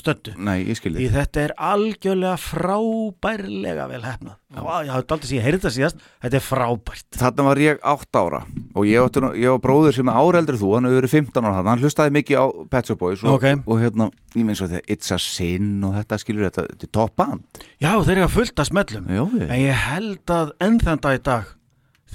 skil 0.76 0.92
Því 0.96 1.06
þetta 1.14 1.40
er 1.46 1.54
algjörlega 1.56 2.36
frábærlega 2.36 3.86
vel 3.90 4.02
hefnað. 4.04 4.34
Ég 4.56 4.90
hafði 4.92 5.14
aldrei 5.16 5.28
síðan, 5.30 5.44
heyrði 5.46 5.60
þetta 5.60 5.72
síðast, 5.76 6.04
þetta 6.24 6.36
er 6.38 6.44
frábært. 6.44 7.06
Þarna 7.20 7.46
var 7.48 7.60
ég 7.64 7.80
átt 7.92 8.18
ára 8.20 8.40
og 8.76 8.86
ég, 8.88 9.18
ég 9.40 9.54
var 9.56 9.62
bróður 9.64 9.96
sem 9.96 10.10
er 10.12 10.20
áreldur 10.20 10.58
þú, 10.60 10.70
hann 10.76 10.88
hefur 10.88 11.00
verið 11.00 11.14
15 11.16 11.48
ára 11.48 11.54
hann, 11.56 11.70
hann 11.72 11.82
hlustaði 11.84 12.14
mikið 12.18 12.36
á 12.40 12.44
Pet 12.76 12.90
Shop 12.92 13.00
Boys 13.00 13.24
og, 13.24 13.36
Ok. 13.40 13.48
og 13.66 13.80
hérna, 13.80 14.10
ég 14.36 14.44
minn 14.44 14.56
svo 14.58 14.68
þetta 14.68 14.84
It's 14.92 15.10
a 15.12 15.18
Sin 15.22 15.82
og 15.84 15.96
þetta 15.96 16.20
skilur 16.20 16.48
þetta, 16.50 16.66
þetta 16.74 16.88
er 16.88 16.92
top 16.92 17.16
band 17.16 17.64
Já, 17.80 17.90
þeir 18.04 18.14
eru 18.18 18.26
að 18.28 18.36
fullt 18.36 18.60
að 18.62 18.70
smellum. 18.70 19.08
En 19.48 19.60
ég 19.64 19.72
held 19.86 20.26
að 20.36 20.52
enn 20.60 20.78
þann 20.84 21.00
dag 21.04 21.16
í 21.18 21.22
dag 21.24 21.44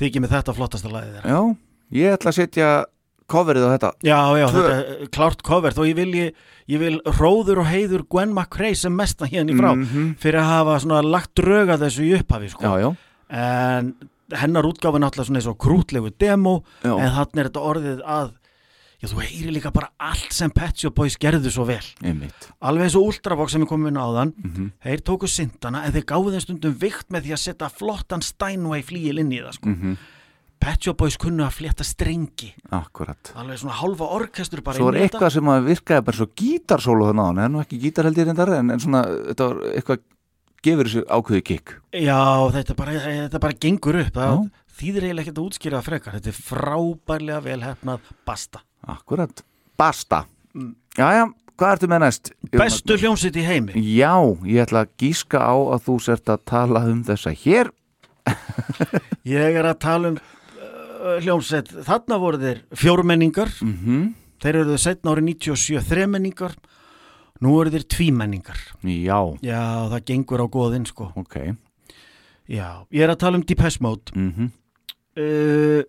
þykir 0.01 0.22
mér 0.24 0.34
þetta 0.38 0.55
flottasta 0.57 0.89
lagið 0.93 1.20
þeirra 1.20 1.36
Já, 1.36 1.41
ég 1.92 2.14
ætla 2.18 2.32
að 2.32 2.39
setja 2.42 2.70
coverið 3.32 3.64
á 3.64 3.70
þetta 3.76 3.92
Já, 4.04 4.20
já, 4.42 4.46
Tvö. 4.52 4.62
þetta 4.64 5.02
er 5.02 5.08
klárt 5.16 5.42
cover 5.48 5.72
og 5.80 5.86
ég 5.88 5.96
vil, 5.96 6.12
ég, 6.14 6.34
ég 6.68 6.80
vil 6.80 6.98
róður 7.20 7.62
og 7.64 7.70
heiður 7.72 8.04
Gwen 8.12 8.34
McCrae 8.36 8.76
sem 8.76 8.92
mesta 8.96 9.26
hérna 9.26 9.52
í 9.54 9.60
frá 9.60 9.72
Mhm. 9.76 10.16
fyrir 10.20 10.39
að 10.42 10.50
hafa 10.52 10.80
svona 10.84 11.02
lagt 11.04 11.34
dröga 11.36 11.78
þessu 11.80 12.04
í 12.10 12.14
upphafi 12.20 12.50
sko. 12.50 12.64
Já, 12.64 12.80
já, 12.82 12.96
en 13.30 13.96
hennar 14.32 14.64
útgáfa 14.68 14.96
er 15.00 15.04
náttúrulega 15.06 15.28
svona 15.28 15.39
eins 15.39 15.48
og 15.48 15.58
krútlegu 15.58 16.12
demo 16.20 16.64
Já. 16.84 16.92
en 17.00 17.12
þannig 17.16 17.39
er 17.39 17.50
þetta 17.50 17.66
orðið 17.72 18.02
að 18.06 18.32
já, 19.02 19.08
þú 19.10 19.22
heyri 19.26 19.52
líka 19.56 19.72
bara 19.74 19.89
allt 20.00 20.32
sem 20.34 20.52
Pet 20.52 20.76
Shop 20.78 20.96
Boys 20.96 21.16
gerðu 21.18 21.50
svo 21.52 21.66
vel 21.66 21.80
einmitt 22.04 22.48
alveg 22.62 22.84
eins 22.89 22.96
og 22.96 23.08
Ultravox 23.12 23.52
sem 23.52 23.66
komum 23.66 23.88
inn 23.88 23.98
á 24.00 24.08
þann 24.12 24.34
Mhm. 24.44 24.72
þeir 24.84 25.02
tóku 25.04 25.28
syndana 25.28 25.84
en 25.86 25.92
þeir 25.94 26.04
gáðu 26.06 26.32
þeim 26.36 26.42
stundum 26.42 26.74
vikt 26.76 27.08
með 27.10 27.24
því 27.24 27.32
að 27.32 27.44
setja 27.48 27.70
flottan 27.72 28.22
Steinway 28.22 28.82
flíil 28.84 29.20
inn 29.20 29.32
í 29.32 29.39
það 29.42 29.54
sko. 29.56 29.68
Mhm. 29.70 29.98
Pet 30.62 30.86
Shop 30.86 30.99
Boys 31.01 31.18
kunnu 31.18 31.41
að 31.45 31.55
flétta 31.57 31.86
strengi. 31.88 32.51
Akkurat. 32.78 33.32
Alveg 33.41 33.57
svona 33.62 33.78
hálfa 33.80 34.09
orkestur 34.18 34.62
bara 34.66 34.78
Svo 34.78 34.91
er 34.91 34.99
eitthvað 35.07 35.36
sem 35.36 35.49
að 35.49 35.70
virkaði 35.72 36.05
bara 36.07 36.20
svo 36.20 36.28
gítarsólu 36.38 37.07
þannig 37.09 37.26
á 37.26 37.28
hann, 37.32 37.43
en 37.45 37.55
nú 37.55 37.62
ekki 37.64 37.80
gítar 37.82 38.05
held 38.09 38.22
ég 38.22 38.30
reyndar 38.30 38.53
en, 38.59 38.74
en 38.76 38.84
svona, 38.84 39.01
þetta 39.32 39.47
var 39.49 39.62
eitthvað 39.72 40.03
gefur 40.62 40.89
þessu 40.89 41.03
ákveði 41.09 41.43
kikk 41.49 41.74
Já, 41.97 42.20
þetta 42.53 42.76
bara, 42.78 42.97
þetta 43.07 43.41
bara 43.41 43.57
gengur 43.66 43.97
upp. 44.03 44.12
Það 44.20 44.43
þýðir 44.82 45.07
eiginlega 45.07 45.26
ekkert 45.26 45.41
að 45.41 45.47
útskýra 45.49 45.84
frekar. 45.86 46.18
Þetta 46.20 46.32
er 46.32 46.39
frábærlega 46.51 47.43
vel 47.45 47.59
hefnað 47.66 48.12
basta. 48.30 48.62
Akkurat, 48.89 49.43
basta. 49.82 50.24
Jæja, 50.97 51.28
hvað 51.57 51.76
ertu 51.76 51.89
með 51.91 52.03
næst? 52.05 52.32
bestu 52.53 52.97
hljómsitt 53.01 53.38
í 53.38 53.45
heimi. 53.45 53.82
Já, 53.97 54.14
ég 54.45 54.66
ætla 54.66 54.86
að 54.86 54.93
gíska 55.01 55.41
á 55.41 55.53
að 55.57 55.88
þú 55.89 55.97
sért 56.05 56.34
að 56.34 56.45
tala 56.53 56.86
um 56.89 57.01
þessa 57.07 57.34
hér. 57.43 57.72
Ég 59.26 59.57
er 59.57 59.66
að 59.66 59.80
tala 59.82 60.12
um 60.12 60.18
uh, 61.02 61.18
hljómsett, 61.22 61.72
þarna 61.86 62.18
voru 62.22 62.41
þeir 62.41 62.66
fjórmenningar. 62.78 63.54
Mm 63.66 64.12
þeir 64.41 64.58
eru 64.64 64.76
setna 64.82 65.12
árið 65.14 65.28
97 65.36 65.84
þremenningar. 65.86 66.56
Nú 67.45 67.52
eru 67.62 67.74
þeir 67.76 67.84
tvímenningar. 67.93 68.58
Já, 68.82 69.20
já, 69.45 69.62
það 69.91 70.06
gengur 70.08 70.41
á 70.41 70.47
góðinn 70.49 70.88
sko. 70.89 71.12
Ok. 71.18 71.36
Já, 72.49 72.82
ég 72.89 73.06
er 73.06 73.14
að 73.14 73.20
tala 73.22 73.38
um 73.38 73.45
Depeche 73.45 73.82
Mode. 73.86 74.14
Mm 74.18 74.49
uh, 75.22 75.82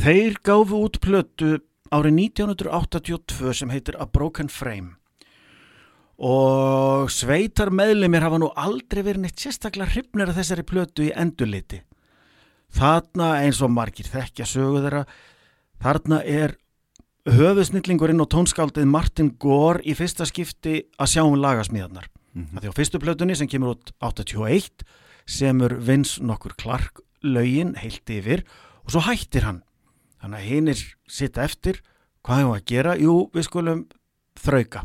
þeir 0.00 0.38
gáfu 0.46 0.78
út 0.86 1.00
plötu 1.02 1.58
árið 1.90 2.18
1982 2.30 3.54
sem 3.58 3.70
heitir 3.74 3.98
A 3.98 4.06
Broken 4.06 4.50
Frame. 4.50 4.94
Og 6.20 7.10
sveitar 7.10 7.72
meðlumir 7.72 8.22
hafa 8.22 8.38
nú 8.38 8.50
aldrei 8.54 9.02
verið 9.02 9.24
neitt 9.24 9.40
sérstaklega 9.40 9.90
hrifnir 9.94 10.30
af 10.30 10.36
þessari 10.36 10.66
plötu 10.68 11.06
í 11.06 11.14
endurliti 11.16 11.80
þarna 12.74 13.34
eins 13.44 13.60
og 13.64 13.72
margir 13.74 14.08
þekkja 14.10 14.46
sögu 14.48 14.82
þeirra 14.84 15.04
þarna 15.80 16.20
er 16.24 16.56
höfusnillingurinn 17.28 18.22
og 18.22 18.30
tónskáldið 18.32 18.88
Martin 18.88 19.34
Gore 19.40 19.82
í 19.84 19.94
fyrsta 19.96 20.26
skipti 20.28 20.86
að 21.00 21.12
sjá 21.14 21.22
um 21.24 21.36
lagasmíðarnar. 21.40 22.08
Mm 22.34 22.60
því 22.60 22.70
á 22.70 22.78
fyrstu 22.78 23.00
plötunni 23.02 23.36
sem 23.36 23.48
kemur 23.48 23.74
út 23.74 23.92
81 24.00 24.84
semur 25.26 25.74
Vince 25.74 26.22
nokkur 26.22 26.54
Clark 26.56 27.02
lögin 27.22 27.74
heilt 27.76 28.08
yfir 28.08 28.44
og 28.84 28.92
svo 28.92 29.00
hættir 29.00 29.44
hann. 29.44 29.62
Þannig 30.22 30.38
að 30.38 30.48
hinnir 30.48 30.96
sitta 31.08 31.44
eftir. 31.44 31.82
Hvað 32.22 32.38
hefur 32.38 32.56
að 32.56 32.64
gera? 32.66 32.96
Jú, 32.96 33.30
við 33.32 33.44
skulum 33.44 33.86
þrauka. 34.36 34.84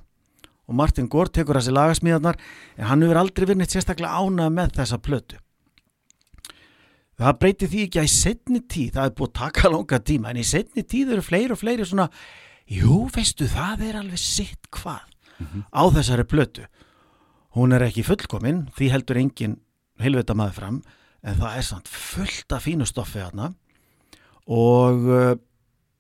Og 0.68 0.76
Martin 0.76 1.08
Gore 1.08 1.30
tekur 1.30 1.60
þessi 1.60 1.72
lagasmíðarnar 1.76 2.38
en 2.78 2.86
hann 2.90 3.02
hefur 3.02 3.18
aldrei 3.18 3.46
verið 3.46 3.58
neitt 3.58 3.72
sérstaklega 3.76 4.16
ánað 4.16 4.56
með 4.56 4.78
þessa 4.80 4.98
plötu 4.98 5.45
það 7.20 7.38
breyti 7.42 7.70
því 7.72 7.84
ekki 7.88 8.02
að 8.02 8.08
í 8.08 8.14
setni 8.14 8.62
tíð 8.62 8.98
það 8.98 9.10
er 9.10 9.14
búið 9.18 9.30
að 9.30 9.38
taka 9.40 9.72
langa 9.72 10.00
tíma 10.10 10.32
en 10.32 10.42
í 10.42 10.48
setni 10.48 10.84
tíð 10.84 11.14
eru 11.16 11.26
fleiri 11.26 11.56
og 11.56 11.62
fleiri 11.62 11.88
svona 11.88 12.10
jú, 12.72 13.06
veistu, 13.14 13.48
það 13.50 13.86
er 13.90 14.00
alveg 14.02 14.22
sitt 14.22 14.70
hvað 14.74 15.06
á 15.72 15.84
þessari 15.92 16.26
plötu. 16.28 16.66
Hún 17.56 17.76
er 17.76 17.86
ekki 17.86 18.04
fullkomin 18.08 18.66
því 18.76 18.92
heldur 18.92 19.20
engin 19.20 19.60
helvita 20.02 20.36
maður 20.36 20.58
fram 20.60 20.80
en 21.26 21.38
það 21.40 21.60
er 21.60 21.68
samt 21.68 21.92
fullt 21.92 22.56
af 22.56 22.66
fínu 22.66 22.88
stoffi 22.88 23.22
þarna. 23.22 23.52
Og 24.52 25.08
uh, 25.10 25.36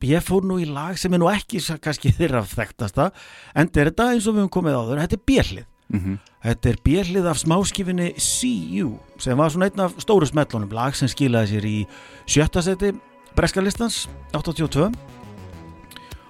ég 0.05 0.23
fór 0.23 0.45
nú 0.45 0.59
í 0.61 0.67
lag 0.69 0.99
sem 1.01 1.13
er 1.15 1.21
nú 1.21 1.29
ekki 1.31 1.61
kannski 1.81 2.11
þeirra 2.13 2.43
þekktasta 2.45 3.09
en 3.55 3.71
þetta 3.73 4.09
er 4.09 4.17
eins 4.17 4.27
og 4.27 4.35
við 4.35 4.43
höfum 4.43 4.53
komið 4.53 4.77
áður 4.77 5.01
þetta 5.01 5.17
er 5.17 5.25
björlið 5.31 5.71
Mhm. 5.93 6.17
Þetta 6.45 6.69
er 6.69 6.77
björlið 6.85 7.27
af 7.29 7.37
smáskifinni 7.37 8.19
See 8.21 8.77
You 8.77 8.99
sem 9.21 9.37
var 9.37 9.49
svona 9.49 9.69
einn 9.69 9.79
af 9.79 9.93
stóru 10.01 10.25
smellunum. 10.25 10.71
Lag 10.73 10.95
sem 10.95 11.07
skilaði 11.07 11.55
sér 11.55 11.65
í 11.65 11.87
sjötta 12.27 12.61
seti 12.61 12.91
Breskalistans 13.35 14.07
82 14.33 14.91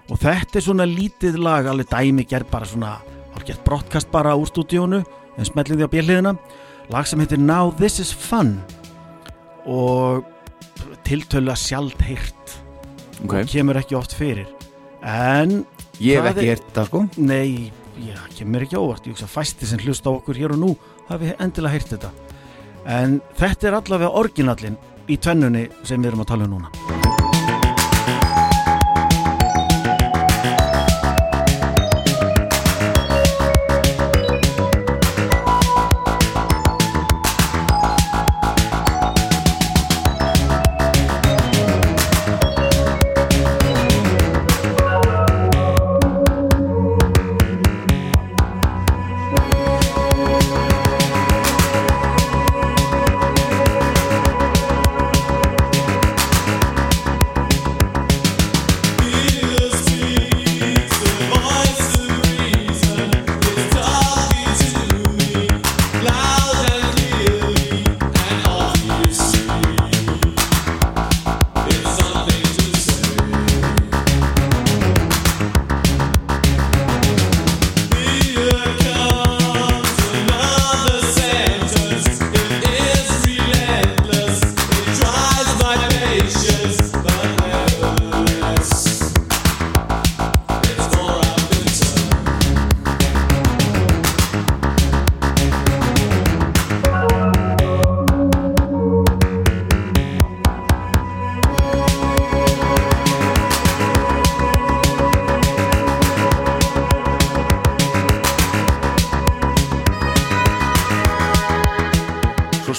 og 0.09 0.19
þetta 0.19 0.59
er 0.59 0.61
svona 0.65 0.85
lítið 0.85 1.37
lag 1.41 1.65
alveg 1.65 1.89
dæmi 1.89 2.25
gerð 2.27 2.49
bara 2.51 2.65
svona 2.65 2.97
hálfgert 3.33 3.63
brottkast 3.65 4.11
bara 4.11 4.35
úr 4.35 4.47
stúdíónu 4.49 5.03
en 5.37 5.45
smellið 5.45 5.79
því 5.79 5.87
á 5.87 5.93
björliðina 5.93 6.37
lag 6.89 7.07
sem 7.07 7.19
heitir 7.19 7.39
Now 7.41 7.71
This 7.71 7.99
Is 7.99 8.13
Fun 8.13 8.59
og 9.65 10.25
tiltölu 11.05 11.51
að 11.53 11.61
sjald 11.61 12.01
heyrt 12.05 12.59
Ok, 13.23 13.33
og 13.39 13.47
kemur 13.49 13.77
ekki 13.79 13.95
oft 13.97 14.13
fyrir. 14.17 14.47
En 15.05 15.61
ég 16.03 16.19
hef 16.19 16.33
ekki 16.33 16.49
heyrt 16.51 16.65
það 16.75 16.89
sko. 16.89 17.01
Nei, 17.23 17.71
já, 18.03 18.19
kemur 18.37 18.65
ekki 18.65 18.79
óvart. 18.79 19.07
Ég 19.07 19.15
hugsa 19.15 19.29
fæsti 19.29 19.69
sem 19.69 19.81
hlusta 19.83 20.11
á 20.11 20.17
okkur 20.17 20.39
hér 20.39 20.55
og 20.55 20.61
nú 20.61 20.73
hafi 21.09 21.33
endilega 21.39 21.75
heyrt 21.75 21.95
þetta. 21.95 22.11
En 22.85 23.19
þetta 23.39 23.71
er 23.71 23.79
allavega 23.79 24.13
orginallin 24.21 24.77
í 25.09 25.17
tvennunni 25.17 25.67
sem 25.83 26.01
við 26.01 26.13
erum 26.13 26.25
að 26.25 26.31
tala 26.33 26.49
um 26.49 26.57
núna 26.57 27.04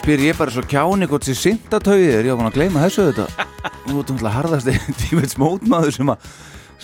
spyr 0.07 0.21
ég 0.23 0.37
bara 0.39 0.53
svo 0.55 0.63
kjáni 0.63 1.07
hvort 1.11 1.25
sér 1.27 1.35
syndatauðið 1.35 2.13
er, 2.15 2.27
ég 2.29 2.31
var 2.31 2.39
búin 2.39 2.47
að 2.53 2.59
gleyma 2.61 2.83
þessu 2.85 3.07
þetta 3.09 3.25
Nú 3.89 3.97
ertu 3.99 4.15
náttúrulega 4.15 4.35
harðast 4.37 4.69
tímets 5.01 5.35
mótmaður 5.41 5.95
sem, 5.97 6.13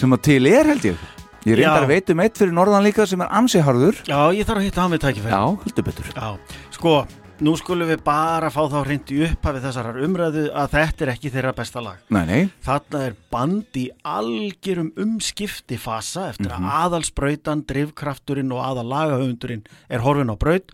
sem 0.00 0.16
að 0.16 0.22
til 0.26 0.48
er 0.50 0.70
held 0.72 0.86
ég. 0.88 1.04
Ég 1.46 1.60
reyndar 1.60 1.86
að 1.86 1.92
veit 1.92 2.10
um 2.10 2.22
eitt 2.24 2.40
fyrir 2.40 2.56
norðan 2.56 2.82
líka 2.82 3.06
sem 3.06 3.22
er 3.22 3.30
ansi 3.38 3.62
harður. 3.62 4.00
Já, 4.10 4.18
ég 4.34 4.48
þarf 4.48 4.58
að 4.58 4.66
hitta 4.66 4.82
hann 4.82 4.94
við 4.96 5.02
tækifæri 5.04 5.36
Já, 5.36 5.42
heldur 5.62 5.86
betur. 5.86 6.10
Já, 6.18 6.58
sko, 6.74 6.96
nú 7.43 7.55
skulum 7.57 7.89
við 7.89 8.03
bara 8.05 8.51
fá 8.53 8.61
þá 8.70 8.76
hreint 8.85 9.11
í 9.14 9.20
upphafið 9.26 9.64
þessarar 9.66 9.99
umræðu 10.05 10.43
að 10.55 10.74
þetta 10.76 11.05
er 11.05 11.11
ekki 11.14 11.30
þeirra 11.33 11.53
besta 11.57 11.83
lag. 11.83 12.03
Nei, 12.12 12.22
nei, 12.28 12.43
Þarna 12.62 13.01
er 13.09 13.16
band 13.33 13.78
í 13.80 13.85
algjörum 14.07 14.91
umskipti 15.01 15.78
fasa 15.80 16.28
eftir 16.30 16.53
að 16.55 16.68
aðalsbrautan, 16.76 17.64
drifkrafturinn 17.68 18.53
og 18.55 18.62
aðallagahöfundurinn 18.66 19.64
er 19.89 20.05
horfin 20.05 20.30
á 20.30 20.37
braut. 20.39 20.70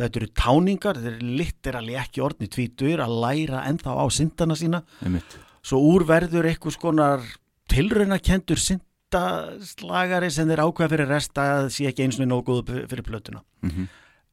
Þetta 0.00 0.20
eru 0.22 0.30
táningar, 0.42 1.00
þetta 1.00 1.14
eru 1.14 1.32
litterali 1.40 1.96
ekki 2.02 2.24
orðni 2.26 2.50
tvítur 2.50 3.04
að 3.04 3.16
læra 3.24 3.64
ennþá 3.70 3.96
á 3.96 4.04
syndana 4.10 4.58
sína. 4.58 4.82
einmitt. 5.04 5.38
Svo 5.62 5.80
úr 5.92 6.04
verður 6.08 6.48
eitthvað 6.48 6.76
skonar 6.76 7.24
tilraunakendur 7.70 8.60
syndaslagari 8.60 10.30
sem 10.32 10.48
þeir 10.48 10.64
ákveða 10.64 10.92
fyrir 10.94 11.10
resta 11.12 11.48
að 11.60 11.72
sé 11.74 11.88
ekki 11.90 12.06
eins 12.06 12.20
og 12.20 12.28
nógu 12.28 12.46
góðu 12.50 12.84
fyrir 12.90 13.04
plötuna. 13.06 13.42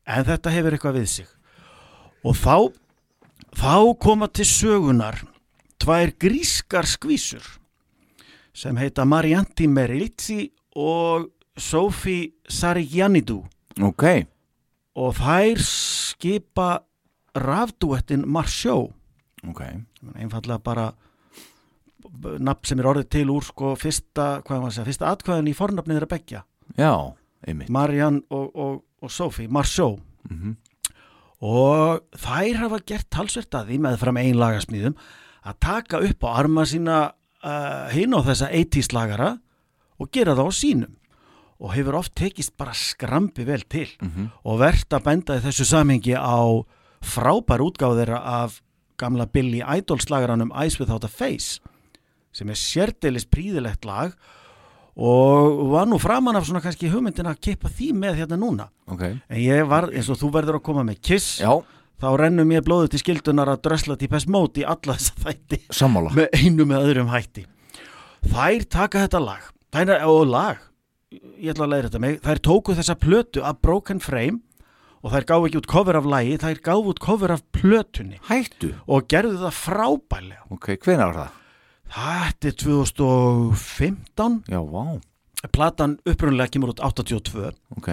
En 0.07 0.23
þetta 0.23 0.53
hefur 0.55 0.75
eitthvað 0.77 1.01
við 1.01 1.09
sig. 1.11 1.27
Og 2.25 2.35
þá, 2.35 2.55
þá 3.57 3.75
koma 4.01 4.27
til 4.33 4.45
sögunar 4.49 5.19
tvær 5.81 6.11
grískar 6.19 6.87
skvísur 6.89 7.45
sem 8.57 8.77
heita 8.81 9.05
Marianti 9.05 9.67
Merilizzi 9.69 10.47
og 10.75 11.29
Sophie 11.57 12.31
Sarjanidou 12.49 13.43
Ok, 13.85 14.03
og 14.97 15.13
þær 15.19 15.61
skipa 15.61 16.69
rafdúettin 17.37 18.25
Marsjó 18.25 18.87
ok, 19.45 19.61
einfallega 20.17 20.57
bara 20.65 20.87
nafn 22.41 22.65
sem 22.65 22.79
er 22.81 22.87
orðið 22.89 23.09
til 23.13 23.29
úr 23.29 23.45
sko 23.45 23.75
fyrsta, 23.77 24.41
hvað 24.41 24.61
maður 24.63 24.71
að 24.71 24.75
segja, 24.79 24.87
fyrsta 24.89 25.11
atkvæðin 25.13 25.49
í 25.51 25.55
fornafnið 25.57 25.97
þeirra 25.99 26.09
beggja, 26.15 26.41
já, 26.79 26.91
einmitt. 27.45 27.69
Marianne 27.73 28.23
og, 28.33 28.49
og, 28.57 28.79
og 29.05 29.13
Sophie, 29.13 29.47
Marsjó 29.49 29.93
Mhm. 30.27 30.57
Og 31.41 32.01
þær 32.17 32.57
hafa 32.63 32.79
gert 32.89 33.09
talsvert 33.13 33.53
að 33.59 33.67
því 33.71 33.79
með 33.83 33.97
fram 34.01 34.17
ein 34.21 34.37
lagasmíðum 34.39 34.95
að 35.47 35.59
taka 35.63 35.99
upp 36.03 36.23
á 36.25 36.29
arma 36.41 36.63
sína 36.65 36.97
uh, 37.45 37.89
hinn 37.93 38.15
á 38.17 38.19
þessa 38.25 38.49
80s 38.51 38.89
lagara 38.95 39.35
og 40.01 40.09
gera 40.13 40.33
það 40.37 40.49
á 40.49 40.53
sínum 40.57 40.95
og 41.57 41.71
hefur 41.73 41.95
oft 41.97 42.13
tekist 42.17 42.53
bara 42.57 42.73
skrambi 42.77 43.45
vel 43.45 43.63
til 43.69 43.87
Mhm. 44.01 44.29
og 44.45 44.59
verðt 44.61 44.93
að 44.93 45.03
benda 45.03 45.37
í 45.37 45.41
þessu 45.45 45.65
samhengi 45.65 46.13
á 46.17 46.37
frábær 47.01 47.61
útgáð 47.65 48.01
þeirra 48.01 48.19
af 48.43 48.61
gamla 48.97 49.25
Billy 49.29 49.61
Idol 49.61 49.97
slagaranum 50.01 50.51
Eyes 50.53 50.79
Without 50.79 51.03
a 51.03 51.07
Face 51.07 51.59
sem 52.33 52.49
er 52.49 52.55
sérdelis 52.57 53.25
príðilegt 53.25 53.85
lag 53.85 54.13
og 54.13 54.17
var 54.97 55.85
nú 55.89 55.99
framan 56.01 56.35
af 56.39 56.47
svona 56.47 56.61
kannski 56.63 56.89
hugmyndin 56.89 57.29
að 57.29 57.41
kippa 57.45 57.69
því 57.69 57.91
með 58.01 58.21
hérna 58.23 58.39
núna. 58.41 58.69
Ok, 58.89 59.03
en 59.05 59.41
ég 59.41 59.67
var 59.69 59.91
eins 59.91 60.09
og 60.09 60.17
þú 60.17 60.31
verður 60.33 60.57
að 60.57 60.65
koma 60.65 60.85
með 60.87 61.01
Kiss 61.05 61.37
já, 61.43 61.51
þá 62.01 62.07
rennum 62.23 62.53
ég 62.55 62.65
blóðu 62.65 62.89
til 62.93 63.03
skildunar 63.03 63.51
að 63.53 63.61
drösla 63.67 63.97
til 63.97 64.09
Mode 64.33 64.63
í 64.63 64.65
alla 64.65 64.97
þessa 64.97 65.13
þætti. 65.21 65.61
Sammála. 65.69 66.15
með 66.17 66.27
einu 66.33 66.65
með 66.65 66.89
öðrum 66.89 67.13
hætti. 67.13 67.45
Þær 68.25 68.65
taka 68.65 69.05
þetta 69.05 69.21
lag. 69.21 69.45
Þær, 69.71 69.93
og 70.09 70.25
lag, 70.27 70.57
ég 71.11 71.53
ætla 71.53 71.67
að 71.67 71.71
læra 71.75 71.89
þetta 71.89 71.99
mig 72.01 72.19
þær 72.25 72.41
tóku 72.41 72.75
þessa 72.75 72.95
plötu 72.97 73.43
af 73.45 73.61
Broken 73.61 73.99
Frame 74.01 74.41
og 75.05 75.13
þær 75.13 75.27
gáfu 75.29 75.47
ekki 75.47 75.59
út 75.61 75.69
cover 75.69 75.97
af 75.99 76.07
lagi 76.09 76.37
þær 76.41 76.61
gáfu 76.65 76.93
út 76.93 76.99
cover 77.03 77.31
af 77.35 77.43
plötunni. 77.53 78.17
Hættu. 78.27 78.73
og 78.87 79.05
gerðu 79.07 79.37
það 79.45 79.59
frábælega 79.61 80.41
Ok, 80.49 80.73
hvenær 80.81 81.11
var 81.11 81.19
það? 81.21 81.43
Þetta 81.93 82.49
er 82.51 82.57
2015 82.63 84.39
Já, 84.51 84.59
vá, 84.61 84.85
platan 85.53 85.97
upprunnulega 86.07 86.51
kemur 86.53 86.73
út 86.73 86.81
82 86.83 87.51
ok. 87.77 87.89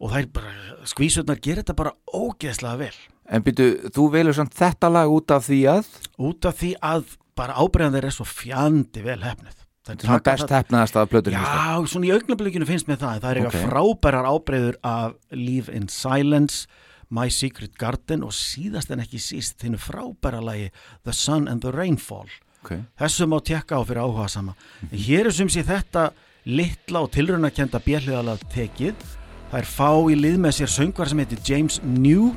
og 0.00 0.14
þær 0.14 0.28
bara, 0.34 0.54
skvísurnar 0.88 1.40
gerir 1.42 1.62
þetta 1.62 1.76
bara 1.78 1.92
ógeðslega 2.14 2.78
vel. 2.84 2.94
En 3.32 3.44
byrju, 3.44 3.90
þú 3.94 4.06
velur 4.12 4.36
samt 4.36 4.54
þetta 4.58 4.90
lag 4.92 5.08
út 5.12 5.30
af 5.32 5.46
því 5.48 5.60
að? 5.72 5.92
Út 6.20 6.44
af 6.48 6.58
því 6.60 6.74
að 6.84 7.14
bara 7.38 7.56
ábreyðan 7.58 7.96
þeir 7.96 8.08
er 8.10 8.14
svo 8.14 8.26
fjandi 8.28 9.02
vel 9.04 9.20
hefnið 9.24 9.60
þetta 9.84 10.00
er 10.00 10.08
svona 10.08 10.24
best 10.24 10.46
það- 10.48 10.58
hefnaðast 10.62 10.96
af 10.96 11.10
plötunni. 11.12 11.36
Já, 11.36 11.86
svona 11.92 12.06
í 12.08 12.12
augnablikinu 12.14 12.66
finnst 12.68 12.86
mér 12.88 12.96
það. 13.02 13.20
Það 13.20 13.30
er 13.30 13.40
eitthvað 13.40 13.68
frábærar 13.68 14.28
ábreyður 14.30 14.76
af 14.82 15.14
Leave 15.32 15.68
in 15.74 15.88
Silence 15.88 16.66
My 17.10 17.28
Secret 17.28 17.76
Garden 17.78 18.22
og 18.24 18.32
síðast 18.32 18.90
en 18.90 19.00
ekki 19.04 19.20
síst 19.20 19.58
þínu 19.60 19.76
frábæra 19.78 20.40
lagi 20.42 20.70
The 21.04 21.12
Sun 21.12 21.48
and 21.48 21.60
the 21.60 21.70
Rainfall 21.70 22.28
Ok, 22.64 22.78
þessu 22.96 23.26
má 23.28 23.36
tekka 23.44 23.76
á 23.76 23.84
fyrir 23.84 24.00
áhuga 24.00 24.24
sama 24.32 24.54
en 24.88 24.96
hér 24.96 25.28
er 25.28 25.36
sem 25.36 25.50
sé 25.52 25.60
þetta 25.68 26.08
litla 26.48 27.02
og 27.04 27.10
tilraunakenda 27.12 27.80
bjelliðalega 27.84 28.48
tekið. 28.52 29.08
Það 29.50 29.58
er 29.60 29.68
fá 29.68 29.90
í 30.08 30.16
lið 30.16 30.38
með 30.40 30.54
sér 30.58 30.72
söngvar 30.72 31.10
sem 31.10 31.20
heitir 31.20 31.42
James 31.44 31.76
New 31.84 32.30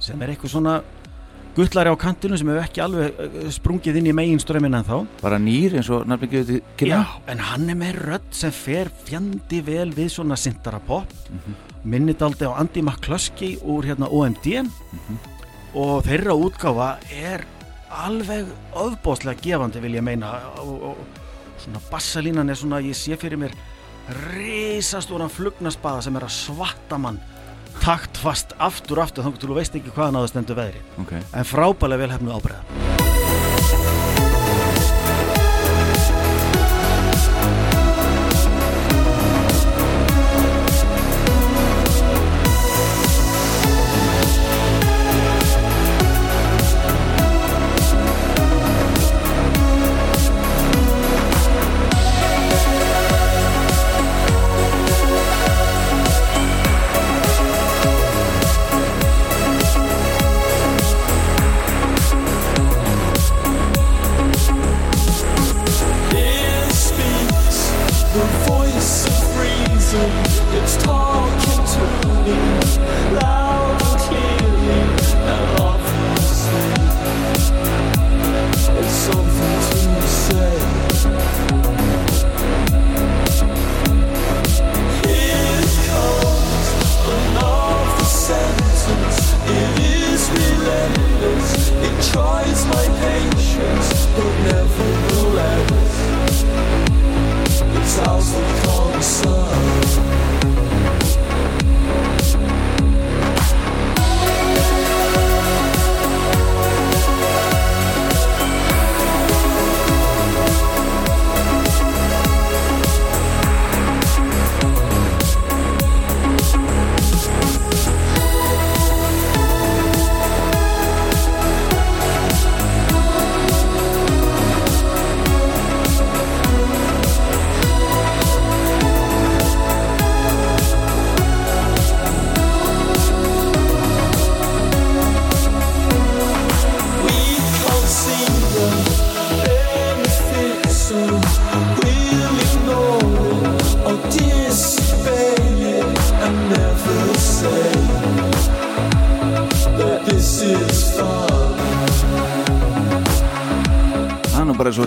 sem 0.00 0.22
er 0.24 0.32
eitthvað 0.32 0.54
svona 0.54 0.76
guttlari 1.56 1.92
á 1.92 1.96
kantinu 2.00 2.36
sem 2.36 2.48
hefur 2.48 2.64
ekki 2.64 2.82
alveg 2.84 3.20
eh, 3.20 3.36
sprungið 3.52 4.00
inn 4.00 4.08
í 4.10 4.14
megin 4.16 4.40
strömmin 4.40 4.76
en 4.76 4.88
þá 4.88 4.96
bara 5.20 5.38
nýr 5.40 5.76
eins 5.78 5.88
og 5.92 6.08
kynna. 6.08 7.02
Já, 7.04 7.04
en 7.32 7.40
hann 7.50 7.68
er 7.72 7.78
með 7.80 8.00
rödd 8.08 8.30
sem 8.36 8.52
fer 8.56 8.88
fjandi 9.04 9.60
vel 9.64 9.90
við 9.96 10.12
svona 10.16 10.36
sintara 10.40 10.80
pop. 10.80 11.12
Minnit 11.84 12.24
aldrei 12.24 12.48
á 12.48 12.56
Andy 12.56 12.80
McCluskey 12.84 13.60
úr 13.64 13.88
hérna 13.88 14.08
OMD 14.08 14.48
og 15.76 16.08
þeirra 16.08 16.36
útgáfa 16.40 16.90
er 17.12 17.44
alveg 17.90 18.50
ofbóðslega 18.76 19.42
gefandi 19.44 19.82
vil 19.84 19.96
ég 19.98 20.04
meina. 20.06 20.32
Og, 20.62 20.92
og 20.92 21.62
svona 21.62 21.80
bassalínan 21.90 22.50
er 22.50 22.58
svona, 22.58 22.82
ég 22.84 22.96
sé 22.98 23.16
fyrir 23.20 23.40
mér 23.40 23.54
risastóran 24.36 25.32
flugnaspaða 25.32 26.04
sem 26.06 26.18
er 26.18 26.26
að 26.28 26.36
svatta 26.36 26.98
mann 27.00 27.18
taktfast 27.82 28.54
aftur 28.62 29.02
aftur 29.02 29.26
að 29.26 29.40
þú 29.42 29.58
veist 29.58 29.76
ekki 29.78 29.92
hvaðan 29.94 30.20
á 30.20 30.22
það 30.22 30.30
stendur 30.32 30.60
veðri 30.60 30.84
Ok, 31.02 31.16
en 31.18 31.48
frábælega 31.48 32.04
vel 32.04 32.14
hefnu 32.14 32.36
ábreyða 32.38 33.65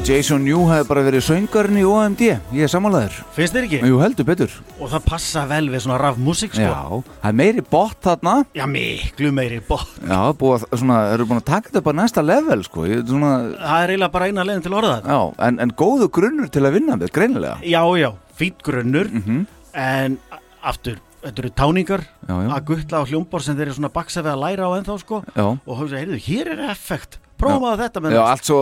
Jason 0.10 0.42
New 0.42 0.64
hefði 0.66 0.88
bara 0.90 1.02
verið 1.06 1.22
söngarinn 1.22 1.78
í 1.78 1.84
OMD 1.86 2.22
Ég 2.26 2.64
er 2.66 2.70
sammálaður 2.72 3.18
Finnst 3.36 3.54
þér 3.54 3.66
ekki? 3.68 3.80
Jú, 3.86 4.00
heldur 4.02 4.26
betur. 4.26 4.56
Og 4.82 4.90
það 4.90 5.04
passa 5.06 5.44
vel 5.52 5.68
við 5.70 5.84
svona 5.84 6.00
raf 6.02 6.18
músík 6.18 6.56
sko. 6.56 6.64
Já, 6.66 7.04
það 7.22 7.28
er 7.30 7.36
meiri 7.38 7.64
bot 7.70 8.00
þarna. 8.08 8.34
Já, 8.58 8.66
miklu 8.72 9.30
meiri 9.38 9.60
bótt 9.68 10.00
Já, 10.02 10.18
búið 10.40 10.56
að, 10.66 10.80
svona, 10.82 10.98
eru 11.14 11.28
búin 11.30 11.42
að 11.44 11.46
taka 11.52 11.70
þetta 11.70 11.84
bara 11.86 12.00
næsta 12.02 12.24
level 12.26 12.66
sko. 12.66 12.88
Ég, 12.90 13.04
svona, 13.12 13.32
Það 13.60 13.84
er 13.84 13.94
eiginlega 13.94 14.16
bara 14.18 14.32
eina 14.32 14.48
leiðin 14.50 14.66
til 14.66 14.74
orða 14.80 14.96
þetta. 14.98 15.14
Já, 15.20 15.46
en, 15.52 15.62
en 15.68 15.76
góðu 15.84 16.10
grunnur 16.18 16.50
til 16.58 16.66
að 16.66 16.76
vinna 16.80 16.98
með, 17.04 17.14
greinilega. 17.20 17.62
Já, 17.70 17.84
já, 18.02 18.10
fýtt 18.42 18.66
grunnur. 18.66 19.14
Mhm. 19.22 19.46
En 19.86 20.18
a- 20.34 20.42
aftur, 20.74 20.98
þetta 21.22 21.44
eru 21.46 21.54
táningar. 21.62 22.08
Já, 22.26 22.34
já. 22.34 22.50
Að 22.58 22.66
guttla 22.74 23.06
á 23.06 23.10
hljómbor 23.14 23.46
sem 23.46 23.54
þeir 23.62 23.68
eru 23.70 23.78
svona 23.78 23.94
baksa 23.94 24.26
við 24.26 24.34
að 24.34 24.42
læra 24.48 24.66
á 24.66 24.72
ennþá 24.82 25.00
sko. 25.06 25.22
Já, 25.38 25.46
Og 25.54 25.74
hugsa, 25.84 26.02
heyrðu, 26.02 26.18
hér 26.26 26.56
er 26.58 26.66
effekt 26.74 27.20
Prófaðu 27.40 27.82
þetta 27.84 28.02
með 28.04 28.16
já 28.18 28.22
allt 28.26 28.44
svo 28.50 28.60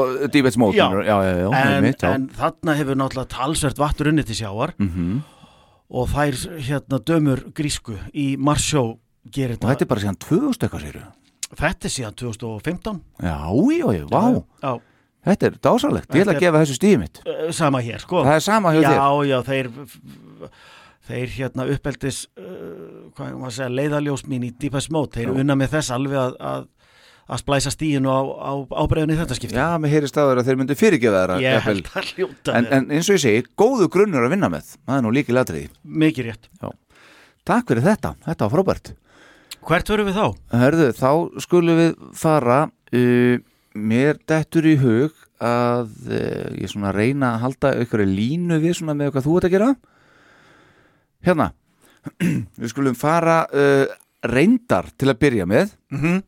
Já. 0.77 0.87
já, 1.03 1.15
já, 1.25 1.33
já, 1.41 1.47
en, 1.61 1.87
já. 1.91 2.11
en 2.13 2.27
þarna 2.37 2.75
hefur 2.77 2.95
náttúrulega 3.01 3.31
talsvert 3.33 3.77
vattur 3.81 4.07
unni 4.11 4.23
til 4.23 4.35
sjáar 4.37 4.73
Mhm. 4.79 5.21
og 5.89 6.09
þær 6.09 6.35
hérna 6.67 6.99
dömur 6.99 7.41
grísku 7.53 7.97
í 8.13 8.35
Marsjó 8.37 8.97
gerir 9.31 9.57
Og 9.61 9.69
þetta 9.71 9.81
er 9.81 9.87
bara 9.87 10.01
síðan 10.01 10.19
2000 10.19 10.67
eitthvað 10.67 10.85
séru 10.85 11.03
þetta 11.57 11.85
er 11.87 11.93
síðan 11.97 12.15
2015 12.15 13.01
Já, 13.23 13.37
já, 13.51 13.87
já, 13.97 14.05
vá. 14.11 14.43
Já, 14.63 14.79
Þetta 15.27 15.43
er 15.49 15.55
dásalegt, 15.59 16.07
ég 16.15 16.21
ætla 16.23 16.23
Þetta 16.23 16.31
að 16.31 16.35
er- 16.37 16.39
gefa 16.45 16.59
þessu 16.61 16.75
stíði 16.77 16.97
mitt. 17.01 17.17
Eh, 17.27 17.51
sama 17.51 17.81
hér 17.83 17.99
sko. 17.99 18.21
Það 18.23 18.35
er 18.37 18.43
sama 18.45 18.69
hjá 18.71 18.81
já, 18.81 18.91
þér. 18.93 19.25
Já, 19.27 19.39
þeir 19.43 19.67
þeir 21.07 21.27
hérna 21.35 21.65
uppeldis 21.73 22.19
uh, 22.37 23.09
hvað 23.15 23.33
maður 23.35 23.49
að 23.49 23.55
segja, 23.57 23.69
leiðaljós 23.75 24.23
mín 24.27 24.45
í 24.47 24.51
Deepest 24.59 24.91
Mode, 24.91 25.11
þeir 25.17 25.31
Já. 25.33 25.35
unna 25.43 25.55
með 25.59 25.73
þess 25.77 25.91
alveg 25.95 26.17
að, 26.21 26.33
að, 26.51 26.65
að 27.27 27.41
splæsa 27.41 27.71
stíinu 27.73 28.11
á, 28.11 28.19
á 28.23 28.51
ábreiðunni 28.71 29.17
í 29.17 29.19
þetta 29.19 29.37
skipti. 29.37 29.57
Já, 29.57 29.75
mér 29.81 29.93
heyri 29.93 30.09
staður 30.09 30.41
að 30.41 30.47
þeir 30.47 30.59
myndu 30.61 30.77
fyrirgefa 30.79 31.23
þeirra 31.23 31.39
ég 31.43 31.65
held 31.65 31.89
að 31.91 32.11
hljóta 32.13 32.55
en, 32.55 32.69
en 32.77 32.87
eins 32.95 33.09
og 33.09 33.17
ég 33.17 33.23
segi, 33.23 33.43
góðu 33.59 33.89
grunnur 33.91 34.27
að 34.27 34.33
vinna 34.35 34.49
með. 34.53 34.71
Það 34.87 34.99
er 34.99 35.03
nú 35.03 35.11
líki 35.15 35.35
latriði 35.35 35.67
mikið 36.05 36.29
rétt. 36.29 36.47
Takk 37.47 37.73
fyrir 37.73 37.83
þetta, 37.83 38.13
þetta 38.27 38.47
var 38.47 38.55
frábært. 38.55 38.93
Hvert 39.67 39.91
verðum 39.91 40.07
við 40.07 40.17
þá? 40.17 40.25
Hörðu, 40.61 40.87
þá 40.95 41.11
skulum 41.43 41.79
við 41.81 41.93
fara 42.15 42.59
uh, 42.67 43.45
Mér 43.77 44.17
dettur 44.25 44.65
í 44.65 44.73
hug 44.81 45.13
að 45.43 45.91
uh, 46.09 46.47
ég 46.57 46.71
svona 46.71 46.93
reyna 46.95 47.35
að 47.35 47.43
halda 47.43 47.73
ykkur 47.83 48.01
línu 48.07 48.57
við 48.63 48.79
svona 48.79 48.95
með 48.97 49.11
hvað 49.13 49.27
þú 49.27 49.35
ert 49.37 49.49
að 49.49 49.53
gera. 49.53 49.69
Hérna 51.27 51.51
Við 52.61 52.71
skulum 52.71 52.95
fara 52.97 53.41
uh, 53.51 53.85
reyndar 54.25 54.89
til 54.97 55.11
að 55.11 55.19
byrja 55.25 55.47
með. 55.49 55.75
Mm 55.93 56.23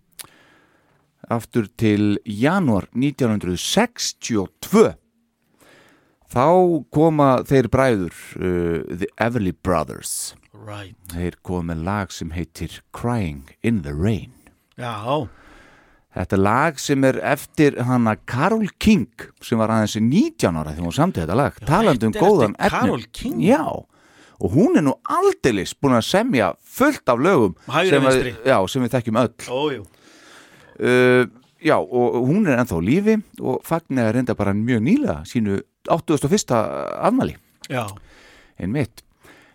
aftur 1.30 1.70
til 1.80 2.18
janúar 2.26 2.90
1962 2.98 4.96
þá 6.30 6.46
koma 6.94 7.30
þeir 7.48 7.70
bræður 7.74 8.14
uh, 8.38 8.84
The 8.90 9.10
Everly 9.18 9.54
Brothers. 9.54 10.36
Right, 10.54 10.98
þeir 11.14 11.38
koma 11.46 11.74
með 11.74 11.84
lag 11.88 12.14
sem 12.14 12.34
heitir 12.36 12.82
Crying 12.94 13.54
in 13.64 13.84
the 13.86 13.94
Rain. 13.94 14.34
Já, 14.80 15.28
Þetta 16.10 16.38
lag 16.42 16.80
sem 16.82 17.04
er 17.06 17.20
eftir 17.22 17.76
hana 17.86 18.16
Carol 18.28 18.66
King 18.82 19.06
sem 19.46 19.60
var 19.62 19.70
aðeins 19.70 19.94
19 20.02 20.58
ára 20.58 20.74
þegar 20.74 20.88
hún 20.88 20.96
samti 20.96 21.22
þetta 21.22 21.38
lag 21.38 21.60
um 21.62 22.10
er 22.10 22.18
góðan 22.18 22.56
efni? 22.58 23.46
Já, 23.46 23.62
og 24.42 24.56
hún 24.56 24.80
er 24.80 24.88
nú 24.88 24.96
aldeilis 25.06 25.76
búin 25.78 26.00
að 26.00 26.08
semja 26.10 26.50
fullt 26.66 27.14
af 27.14 27.22
lögum 27.22 27.54
sem, 27.70 28.02
við, 28.02 28.32
já, 28.42 28.58
sem 28.66 28.84
við 28.84 28.96
þekkjum 28.98 29.22
öll. 29.22 29.36
Ójú 29.54 29.86
uh, 30.80 31.28
Já, 31.60 31.76
og 31.76 32.24
hún 32.24 32.48
er 32.48 32.56
ennþá 32.62 32.80
á 32.80 32.88
lífi 32.88 33.18
og 33.44 33.60
Fagni 33.68 34.00
er 34.00 34.14
reynda 34.16 34.36
bara 34.36 34.54
mjög 34.56 34.80
nýlega 34.80 35.26
sínu 35.28 35.60
81. 35.92 36.56
afmæli 36.56 37.36
já, 37.68 37.84
einmitt. 38.60 39.04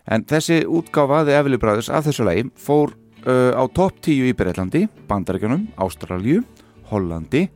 En 0.05 0.25
þessi 0.29 0.67
útgáfaði 0.69 1.33
Everly 1.33 1.57
Brothers 1.57 1.89
af 1.89 2.05
þessu 2.05 2.27
lagi 2.29 2.45
fór 2.61 2.93
uh, 3.25 3.57
á 3.57 3.65
topp 3.73 4.03
10 4.05 4.29
í 4.29 4.35
Breitlandi, 4.37 4.85
Bandaríkjunum, 5.09 5.71
Ástralju, 5.81 6.45
Hollandi 6.93 7.47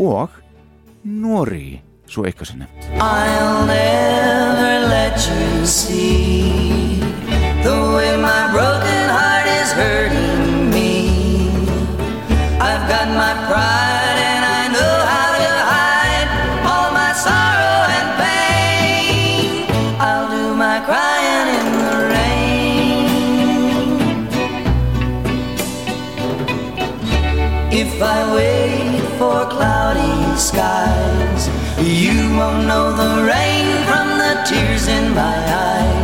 og 0.00 0.32
Nóri, 1.04 1.82
svo 2.08 2.24
eitthvað 2.24 2.54
sinni. 2.54 2.70
I'll 2.96 3.68
never 3.68 4.88
let 4.88 5.20
you 5.28 5.66
see 5.66 6.96
the 7.60 7.76
way 7.92 8.16
my 8.16 8.48
broken 8.56 9.04
heart 9.12 9.52
is 9.52 9.72
hurting 9.76 10.27
my 13.18 13.34
pride 13.50 14.18
and 14.30 14.42
I 14.60 14.62
know 14.74 14.94
how 15.12 15.28
to 15.42 15.50
hide 15.72 16.30
all 16.70 16.88
my 17.00 17.12
sorrow 17.26 17.78
and 17.98 18.08
pain. 18.22 19.66
I'll 20.08 20.28
do 20.30 20.44
my 20.54 20.78
crying 20.88 21.48
in 21.58 21.68
the 21.84 21.96
rain. 22.14 23.08
If 27.82 27.92
I 28.00 28.18
wait 28.38 29.02
for 29.18 29.38
cloudy 29.56 30.16
skies, 30.48 31.42
you 31.82 32.16
won't 32.38 32.62
know 32.70 32.86
the 33.02 33.12
rain 33.32 33.66
from 33.88 34.06
the 34.22 34.32
tears 34.48 34.86
in 34.86 35.04
my 35.12 35.38
eyes. 35.66 35.97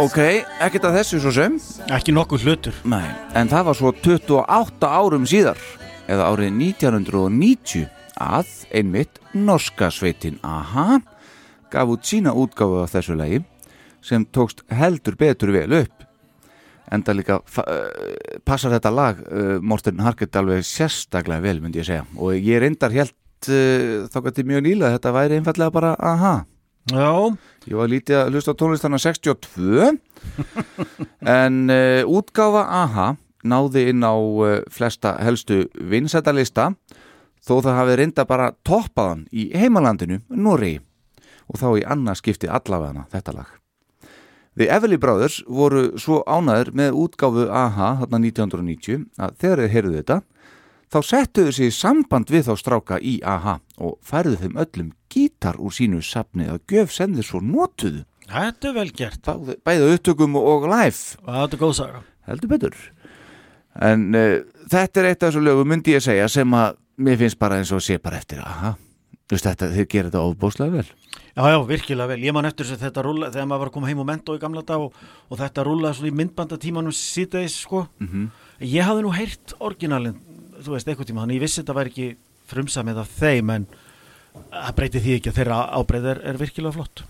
Ok, 0.00 0.16
ekkert 0.64 0.86
að 0.88 0.94
þessu 0.96 1.18
svo 1.20 1.30
sem. 1.36 1.56
ekki 1.92 2.12
nokkuð 2.16 2.44
hlutur 2.46 2.76
Nei, 2.88 3.04
en 3.36 3.50
það 3.50 3.66
var 3.66 3.76
svo 3.76 3.90
28 3.92 4.88
árum 4.88 5.26
síðar, 5.28 5.58
eða 6.08 6.28
árið 6.32 6.54
1990, 6.56 7.82
að 8.16 8.54
einmitt 8.72 9.20
norska 9.36 9.90
sveitin 9.92 10.38
AHA 10.40 11.02
gaf 11.74 11.92
út 11.92 12.08
sína 12.08 12.32
útgáfu 12.32 12.80
af 12.80 12.94
þessu 12.94 13.18
lagi 13.18 13.42
sem 14.00 14.24
tókst 14.24 14.64
heldur 14.72 15.18
betur 15.20 15.52
vel 15.52 15.82
upp. 15.82 16.06
Enda 16.88 17.12
líka 17.12 17.42
uh, 17.44 17.66
passar 18.48 18.72
þetta 18.78 18.94
lag 18.96 19.20
uh, 19.20 19.58
Morten 19.60 20.00
Harket 20.00 20.38
alveg 20.40 20.64
sérstaklega 20.64 21.44
vel 21.44 21.60
myndi 21.60 21.82
ég 21.82 21.90
segja 21.90 22.06
og 22.16 22.40
ég 22.40 22.64
reyndar 22.64 22.96
helt 22.96 23.52
uh, 23.52 24.08
þá 24.08 24.18
gæti 24.30 24.48
mjög 24.48 24.64
nýla 24.64 24.94
þetta 24.96 25.12
væri 25.18 25.42
einfallega 25.42 25.76
bara 25.76 25.92
AHA. 26.00 26.34
Já, 26.88 27.36
Ég 27.68 27.76
var 27.76 27.90
lítið 27.92 28.16
að 28.16 28.30
hlusta 28.32 28.54
tónlistana 28.56 28.98
62 28.98 29.90
en 31.40 31.58
uh, 31.68 32.08
útgáfa 32.08 32.64
AHA 32.64 33.08
náði 33.44 33.86
inn 33.92 34.04
á 34.04 34.16
uh, 34.16 34.60
flesta 34.72 35.18
helstu 35.20 35.66
vinsættalista 35.76 36.70
þó 37.44 37.60
það 37.60 37.78
hafi 37.78 37.98
reynda 38.00 38.24
bara 38.28 38.52
toppaðan 38.64 39.26
í 39.32 39.50
heimalandinu 39.56 40.22
Norri 40.28 40.78
og 41.50 41.60
þá 41.60 41.68
í 41.80 41.84
annað 41.84 42.20
skipti 42.20 42.48
allavega 42.48 43.06
þetta 43.12 43.36
lag. 43.36 43.50
The 44.58 44.66
Everly 44.72 44.98
Brothers 45.00 45.40
voru 45.48 45.90
svo 46.00 46.24
ánæður 46.26 46.72
með 46.76 46.96
útgáfu 47.04 47.46
AHA 47.48 47.90
þarna 48.02 48.20
1990 48.26 49.06
að 49.20 49.36
þegar 49.40 49.62
þeir 49.62 49.74
heyrðu 49.74 49.96
þetta 50.00 50.20
þá 50.90 50.98
settuðu 51.06 51.54
í 51.68 51.70
samband 51.74 52.32
við 52.32 52.48
þá 52.48 52.54
stráka 52.58 52.98
í 52.98 53.18
AHA 53.22 53.60
og 53.80 53.96
færðu 54.06 54.36
þeim 54.42 54.60
öllum 54.60 54.92
gítar 55.12 55.58
úr 55.58 55.74
sínu 55.74 56.02
safni 56.04 56.46
að 56.50 56.60
gjöf 56.70 56.94
sem 56.94 57.16
þeir 57.16 57.26
svo 57.26 57.40
notuðu. 57.44 58.04
Þetta 58.30 58.70
er 58.70 58.76
vel 58.76 58.90
gert. 58.94 59.22
Bæði, 59.26 59.56
bæði 59.66 59.88
upptökum 59.96 60.36
og 60.38 60.68
live. 60.70 61.18
Þetta 61.24 61.56
er 61.56 61.62
góð 61.64 61.74
saga. 61.80 62.02
Heldur 62.28 62.52
betur. 62.52 62.76
En 63.80 64.06
uh, 64.14 64.36
þetta 64.70 65.02
er 65.02 65.10
eitt 65.10 65.24
af 65.24 65.30
þessu 65.30 65.42
lögum 65.42 65.70
myndi 65.70 65.96
ég 65.96 66.04
segja 66.04 66.28
sem 66.30 66.54
að 66.58 66.78
mér 67.00 67.18
finnst 67.20 67.40
bara 67.40 67.58
eins 67.60 67.72
og 67.74 67.82
sé 67.84 67.96
bara 68.02 68.20
eftir 68.20 68.42
aha, 68.44 68.74
veist 69.30 69.46
þetta, 69.46 69.70
þeir 69.72 69.86
gera 69.88 70.10
þetta 70.10 70.24
ofbóðslega 70.26 70.80
vel. 70.80 70.88
Já, 71.30 71.44
já, 71.54 71.58
virkilega 71.66 72.10
vel. 72.10 72.24
Ég 72.26 72.34
man 72.36 72.48
eftir 72.48 72.66
þess 72.66 72.80
að 72.80 72.86
þetta 72.88 73.04
rúla, 73.06 73.30
þegar 73.32 73.46
maður 73.48 73.62
var 73.62 73.70
að 73.70 73.76
koma 73.76 73.90
heim 73.90 74.02
og 74.02 74.08
menta 74.10 74.34
í 74.34 74.42
gamla 74.42 74.64
dag 74.66 74.84
og, 74.84 75.04
og 75.30 75.40
þetta 75.40 75.64
rúlaði 75.66 75.98
svona 76.00 76.10
í 76.10 76.16
myndbandatímanum 76.20 76.96
síðdeis, 76.96 77.60
sko. 77.64 77.84
Mhm. 78.02 78.26
Ég 78.60 78.84
hafði 78.84 79.06
nú 79.06 79.12
heyrt 79.14 79.54
orginalinn, 79.62 80.18
þú 80.60 80.74
veist, 80.74 80.90
eitthvað 80.90 81.08
tíma, 81.08 81.22
þannig 81.24 81.38
ég 81.38 81.44
vissi 81.46 81.62
þetta 81.62 81.76
væri 81.78 81.94
ekki 81.94 82.08
frumsamið 82.50 83.02
af 83.02 83.14
þeim, 83.20 83.54
en 83.56 83.68
það 84.50 84.76
breyti 84.78 85.04
því 85.04 85.16
ekki 85.18 85.32
að 85.32 85.40
þeirra 85.40 85.62
ábreið 85.80 86.12
er, 86.14 86.24
er 86.32 86.40
virkilega 86.40 86.76
flott. 86.78 87.04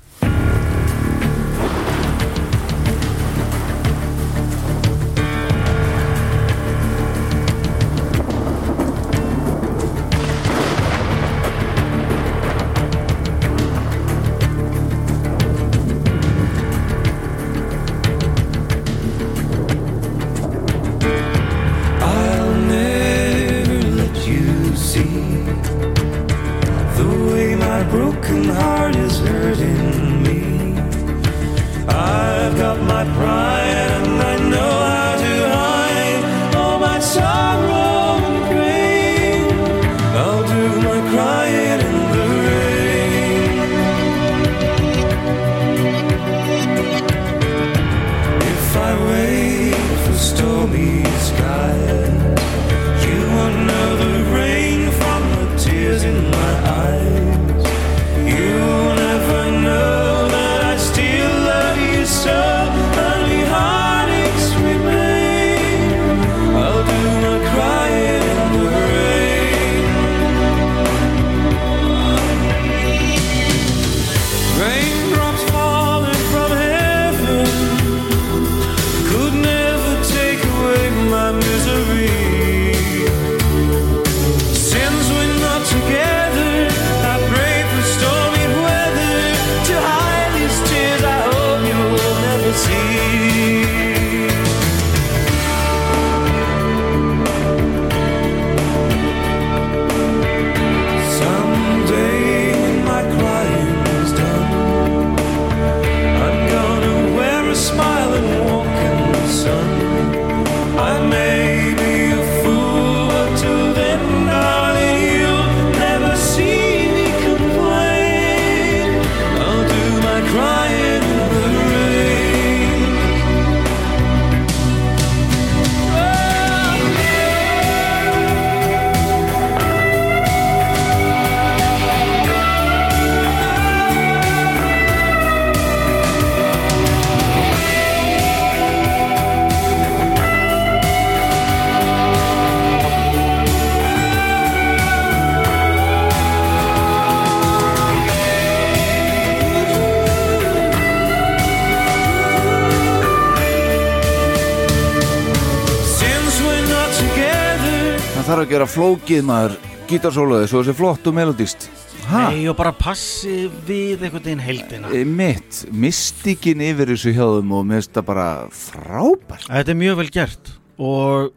Flókið 158.74 159.24
maður 159.28 159.54
gítarsólaði 159.90 160.48
svo 160.50 160.62
þessi 160.62 160.76
flott 160.78 161.06
og 161.10 161.16
melodist 161.16 161.68
Ha? 162.10 162.30
Nei, 162.32 162.46
og 162.50 162.56
bara 162.58 162.72
passi 162.74 163.44
við 163.68 164.00
einhvern 164.02 164.24
veginn 164.24 164.40
heldina 164.42 164.88
E, 164.96 165.02
Mitt, 165.06 165.60
mystikinn 165.70 166.62
yfir 166.64 166.88
þessu 166.90 167.12
hjáðum 167.14 167.52
og 167.54 167.66
mér 167.68 167.82
finnst 167.82 167.92
það 167.94 168.06
bara 168.08 168.24
frábært 168.56 169.44
Þetta 169.50 169.70
er 169.74 169.78
mjög 169.78 169.98
vel 170.00 170.08
gert 170.16 170.50
og 170.80 171.28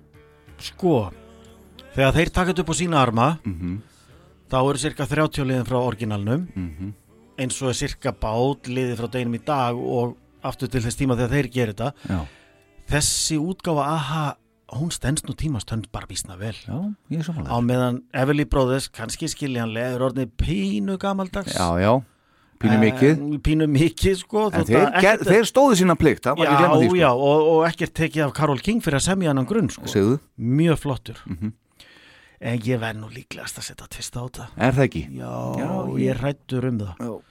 sko 0.64 0.94
þegar 1.94 2.16
þeir 2.16 2.32
taka 2.34 2.54
þetta 2.54 2.64
upp 2.64 2.72
á 2.74 2.76
sína 2.80 3.02
arma 3.04 3.28
Mhm. 3.44 3.76
þá 4.50 4.58
eru 4.70 4.78
cirka 4.82 5.06
30 5.10 5.46
liðin 5.50 5.68
frá 5.68 5.78
orginalnum 5.84 6.48
Mhm. 6.56 6.94
eins 7.38 7.62
og 7.62 7.70
er 7.70 7.74
cirka 7.84 8.12
bát 8.14 8.64
liðið 8.66 8.98
frá 8.98 9.12
deginum 9.12 9.36
í 9.36 9.46
dag 9.46 9.76
og 9.78 10.16
aftur 10.44 10.70
til 10.72 10.82
þess 10.82 10.98
tíma 10.98 11.18
þegar 11.20 11.30
þeir 11.36 11.52
gerir 11.52 11.74
þetta 11.74 11.94
Já, 12.10 12.20
þessi 12.90 13.38
útgáfa 13.38 13.86
aha, 13.94 14.36
hún 14.80 14.91
stendst 14.91 15.26
nú 15.28 15.34
tímastönd 15.36 15.88
bara 15.91 16.08
vísna 16.10 16.38
vel. 16.40 16.54
Já, 16.68 16.78
ég 17.12 17.20
er 17.22 17.45
á 17.48 17.58
meðan 17.62 18.02
Everly 18.14 18.45
Brothers 18.45 18.88
kannski 18.90 19.28
skiljanlega 19.32 19.95
er 19.98 20.04
orðið 20.08 20.32
pínu 20.38 20.98
gamaldags. 21.02 21.54
Já, 21.56 21.68
já, 21.82 21.94
pínu 22.60 22.78
mikið. 22.82 23.12
En- 23.18 23.40
pínu 23.44 23.68
mikið 23.68 24.16
sko 24.22 24.50
þeir, 24.52 24.91
ekkert- 24.94 25.26
þeir 25.28 25.45
stóðu 25.50 25.76
sína 25.82 25.95
plikt, 26.00 26.24
það 26.24 26.36
glemma 26.38 26.78
því 26.80 26.88
Já, 26.88 26.90
sko. 26.90 27.02
já, 27.02 27.12
og, 27.12 27.48
og 27.54 27.66
ekkert 27.70 27.94
tekið 27.94 28.26
af 28.28 28.34
Karol 28.34 28.60
King 28.60 28.82
fyrir 28.82 29.00
að 29.02 29.08
semja 29.10 29.34
hann 29.34 29.45
grunn 29.45 29.70
sko. 29.70 30.18
Mjög 30.40 30.78
flottur. 30.80 31.20
Mhm. 31.28 31.54
en 32.44 32.60
ég 32.60 32.76
verð 32.78 32.98
nú 33.00 33.08
líklegast 33.08 33.56
að 33.58 33.64
setja 33.70 33.86
tvist 33.88 34.18
á 34.20 34.22
þetta. 34.28 34.48
Er 34.58 34.72
það 34.76 34.84
ekki? 34.90 35.04
já, 35.16 35.32
Já, 35.56 35.70
ég 36.04 36.18
hrættur 36.20 36.66
um 36.68 36.80
það. 36.80 36.98
Já. 37.00 37.22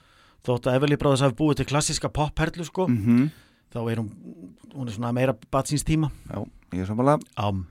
þótt 0.43 0.65
að 0.67 0.75
Everly 0.75 0.95
Brothers 0.97 1.21
hafi 1.21 1.35
búið 1.37 1.55
til 1.59 1.65
klassiska 1.69 2.09
popperlu 2.09 2.65
sko, 2.65 2.87
Mm 2.89 3.29
þá 3.73 3.89
er 3.91 3.97
hún 3.97 4.09
hún 4.75 4.87
er 4.87 4.93
svona 4.93 5.11
meira 5.13 5.33
batsins 5.51 5.83
tíma. 5.83 6.11
Já, 6.29 6.45
ég 6.77 6.83
er 6.85 6.89
samanlega 6.89 7.47
um, 7.49 7.63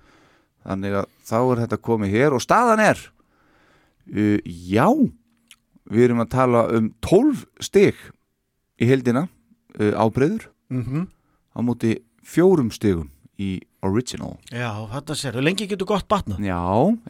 Þannig 0.63 0.95
að 1.01 1.07
þá 1.27 1.37
er 1.43 1.61
þetta 1.65 1.81
komið 1.89 2.13
hér 2.15 2.37
og 2.37 2.43
staðan 2.45 2.83
er 2.85 3.01
uh, 3.03 4.39
Já 4.47 4.87
Við 5.93 6.05
erum 6.07 6.23
að 6.23 6.31
tala 6.33 6.61
um 6.79 6.93
12 7.05 7.43
stig 7.67 7.99
í 8.81 8.87
heldina 8.89 9.27
uh, 9.27 9.93
ábreyður 9.99 10.49
mm 10.73 11.09
á 11.53 11.61
móti 11.61 11.99
fjórum 12.25 12.71
stigum 12.73 13.11
í 13.37 13.59
original. 13.85 14.39
Já, 14.49 14.71
þetta 14.89 15.15
sér, 15.21 15.35
lengi 15.45 15.67
getur 15.69 15.85
gott 15.91 16.07
batnað. 16.09 16.39
Já, 16.47 16.63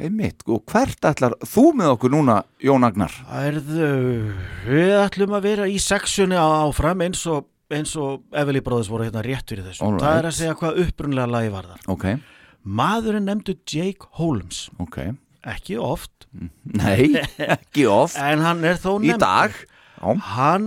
einmitt. 0.02 0.42
Og 0.50 0.64
hvert 0.66 1.04
ætlar 1.06 1.36
þú 1.46 1.68
með 1.78 1.92
okkur 1.92 2.10
núna 2.10 2.40
Jón 2.64 2.82
Agnar? 2.88 3.14
Erðu, 3.44 4.32
við 4.66 4.90
ætlum 4.98 5.36
að 5.38 5.46
vera 5.46 5.68
í 5.70 5.76
sexunni 5.78 6.34
á- 6.34 6.66
áfram 6.66 7.04
eins 7.06 7.22
og, 7.30 7.44
eins 7.76 7.92
og 8.00 8.10
Everly 8.36 8.60
Brothers 8.64 8.90
voru 8.92 9.04
hérna 9.08 9.22
rétt 9.24 9.48
fyrir 9.52 9.64
þessu. 9.66 9.82
All 9.86 9.98
það 9.98 10.08
er 10.08 10.12
right. 10.22 10.30
að 10.30 10.38
segja 10.38 10.54
hvað 10.60 10.80
upprunlega 10.86 11.28
lagi 11.32 11.50
var 11.54 11.64
þar. 11.72 11.80
Ok, 11.94 12.04
maðurinn 12.82 13.26
nefndu 13.30 13.52
Jake 13.68 14.04
Holmes. 14.20 14.58
Ok. 14.82 14.98
Ekki 15.42 15.74
oft, 15.82 16.14
Nei, 16.64 17.02
ekki 17.56 17.82
oft. 17.90 18.16
En 18.22 18.38
hann 18.46 18.60
er 18.64 18.76
þó 18.80 18.92
Í 19.02 19.10
nefndur. 19.10 19.26
dag. 19.26 19.50
Já, 19.98 20.08
Hann 20.36 20.64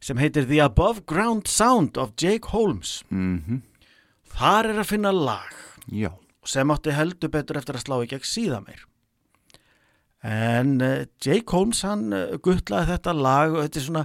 sem 0.00 0.16
heitir 0.20 0.44
The 0.48 0.60
Above 0.64 1.00
Ground 1.06 1.44
Sound 1.52 1.96
of 2.00 2.10
Jake 2.16 2.48
Holmes. 2.54 3.02
mm 3.12 3.60
Þar 4.30 4.64
er 4.70 4.78
að 4.80 4.86
finna 4.94 5.10
lag 5.12 5.50
já. 5.90 6.12
sem 6.46 6.70
átti 6.70 6.90
heldur 6.94 7.28
betur 7.34 7.56
eftir 7.58 7.74
að 7.76 7.82
slá 7.84 7.96
í 8.04 8.06
gegn 8.08 8.22
síðan 8.24 8.62
meir. 8.64 8.84
En 10.26 10.76
uh, 10.84 11.06
Jake 11.22 11.48
Holmes 11.54 11.80
hann 11.86 12.12
uh, 12.12 12.36
guttlaði 12.44 12.92
þetta 12.92 13.16
lag 13.16 13.54
og 13.54 13.64
þetta 13.64 13.80
er 13.80 13.86
svona 13.86 14.04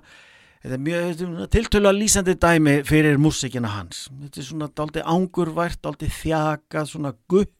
þetta 0.63 0.77
er 0.77 0.83
mjög 0.85 1.49
tiltölu 1.53 1.89
að 1.91 1.99
lýsandi 1.99 2.35
dæmi 2.41 2.75
fyrir 2.87 3.19
músikina 3.21 3.73
hans. 3.73 4.05
Þetta 4.23 4.41
er 4.41 4.47
svona 4.47 4.69
daldi 4.79 5.03
angurvært, 5.03 5.81
daldi 5.83 6.09
þjakað, 6.21 6.91
svona 6.93 7.11
gull. 7.29 7.51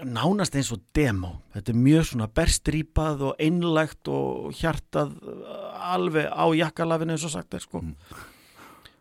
Nánast 0.00 0.54
eins 0.56 0.70
og 0.72 0.80
demo. 0.96 1.34
Þetta 1.52 1.74
er 1.74 1.82
mjög 1.82 2.06
svona 2.08 2.30
berstrýpað 2.38 3.26
og 3.28 3.42
einlægt 3.42 4.08
og 4.08 4.54
hjartað 4.56 5.18
uh, 5.18 5.92
alveg 5.92 6.30
á 6.30 6.46
jakkalafinu 6.62 7.16
eins 7.16 7.26
og 7.26 7.34
sagt 7.34 7.58
er 7.58 7.66
sko. 7.66 7.82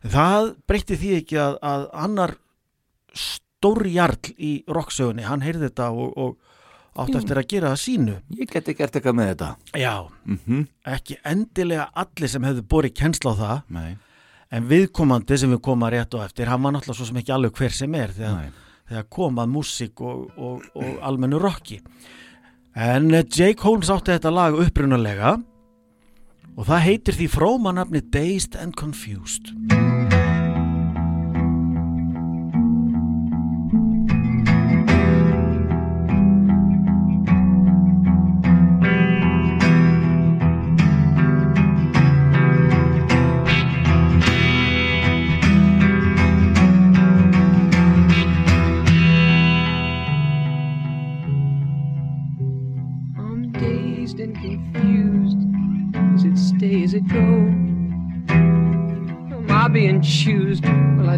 Það 0.09 0.53
breytti 0.67 0.97
því 0.97 1.15
ekki 1.21 1.39
að, 1.43 1.61
að 1.61 1.89
annar 1.93 2.35
stórjarl 3.13 4.33
í 4.39 4.53
rocksögunni, 4.71 5.25
hann 5.27 5.43
heyrði 5.43 5.67
þetta 5.67 5.89
og, 5.91 6.13
og 6.17 6.48
átt 6.95 7.15
eftir 7.19 7.39
að 7.39 7.49
gera 7.53 7.73
það 7.73 7.81
sínu? 7.83 8.15
Ég 8.39 8.53
geti 8.53 8.75
gert 8.77 8.95
eitthvað 8.95 9.17
með 9.19 9.31
þetta. 9.33 9.49
Já, 9.77 9.95
mm 10.25 10.67
ekki 10.89 11.19
endilega 11.23 11.89
allir 11.93 12.31
sem 12.31 12.47
hefðu 12.47 12.63
borið 12.65 12.95
kennsla 12.97 13.35
á 13.37 13.39
það. 13.39 13.59
Nei, 13.75 13.91
en 14.49 14.65
viðkomandi 14.69 15.37
sem 15.37 15.53
við 15.53 15.61
koma 15.61 15.91
rétt 15.93 16.15
og 16.17 16.25
eftir 16.25 16.49
hann 16.49 16.63
var 16.63 16.73
náttúrulega 16.73 16.97
svo 16.97 17.09
sem 17.09 17.21
ekki 17.21 17.35
alveg 17.35 17.53
hver 17.59 17.75
sem 17.75 17.95
er 17.95 18.15
þegar 18.15 18.49
þegar 18.89 19.07
kom 19.13 19.41
að 19.41 19.51
músík 19.53 20.01
og, 20.01 20.25
og, 20.37 20.65
og 20.73 20.99
almennu 21.05 21.39
rocki. 21.41 21.79
En 22.73 23.13
eh, 23.13 23.25
Jake 23.25 23.61
Holmes 23.65 23.91
átti 23.93 24.15
þetta 24.15 24.33
lag 24.33 24.57
upprunalega 24.57 25.37
og 26.55 26.67
það 26.67 26.85
heitir 26.87 27.19
því 27.19 27.31
frómanafni 27.37 28.03
Dazed 28.13 28.57
and 28.59 28.77
Confused 28.79 29.53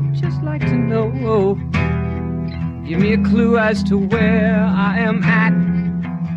I'd 0.02 0.16
just 0.16 0.42
like 0.42 0.62
to 0.62 0.76
know. 0.76 1.56
Give 2.88 3.00
me 3.00 3.14
a 3.14 3.18
clue 3.24 3.58
as 3.58 3.84
to 3.84 3.98
where 3.98 4.64
I 4.64 5.00
am 5.00 5.24
at. 5.24 5.54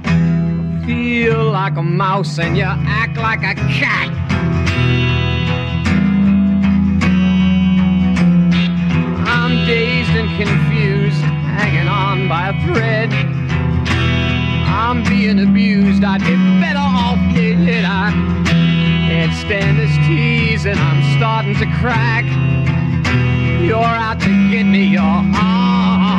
I 0.07 0.87
feel 0.87 1.51
like 1.51 1.77
a 1.77 1.83
mouse 1.83 2.39
and 2.39 2.57
you 2.57 2.65
act 2.65 3.17
like 3.17 3.41
a 3.41 3.55
cat. 3.55 4.11
I'm 9.27 9.67
dazed 9.67 10.11
and 10.11 10.29
confused, 10.37 11.23
hanging 11.57 11.89
on 11.89 12.29
by 12.29 12.51
a 12.51 12.67
thread. 12.67 13.13
I'm 14.69 15.03
being 15.05 15.41
abused, 15.41 16.05
I'd 16.05 16.21
be 16.21 16.37
better 16.61 16.79
off 16.79 17.19
dead. 17.35 17.85
I 17.85 18.13
can't 19.09 19.33
stand 19.35 19.79
this 19.79 19.97
tease 20.07 20.67
and 20.67 20.79
I'm 20.79 21.03
starting 21.19 21.55
to 21.57 21.67
crack. 21.81 22.25
You're 23.67 23.79
out 23.79 24.21
to 24.21 24.51
get 24.51 24.65
me, 24.65 24.85
you're 24.85 26.14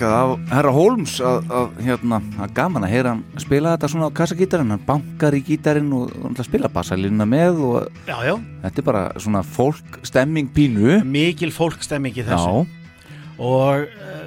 Það 0.00 0.14
af 0.16 0.52
herra 0.54 0.70
Holmes 0.72 1.14
að, 1.20 1.50
að, 1.52 1.66
hérna, 1.84 2.18
að 2.40 2.52
gaman 2.56 2.86
að 2.86 2.92
heyra 2.94 3.10
hann 3.12 3.42
spila 3.42 3.74
þetta 3.74 3.90
svona 3.92 4.08
á 4.08 4.16
kassagítarinn. 4.16 4.72
Hann 4.72 4.86
bankar 4.86 5.36
í 5.36 5.42
gítarinn 5.44 5.90
og, 5.92 6.14
spila 6.46 6.70
bassalínuna 6.72 7.26
með 7.28 7.60
og 7.66 8.00
Já, 8.08 8.16
já, 8.24 8.32
þetta 8.64 8.82
er 8.82 8.86
bara 8.88 9.04
svona 9.20 9.42
fólk 9.44 10.00
stemming 10.08 10.48
pínu. 10.56 11.02
Mikil 11.04 11.52
fólkstemming 11.52 12.16
í 12.16 12.24
þessu. 12.24 12.64
Og 13.40 13.84
uh, 13.84 14.24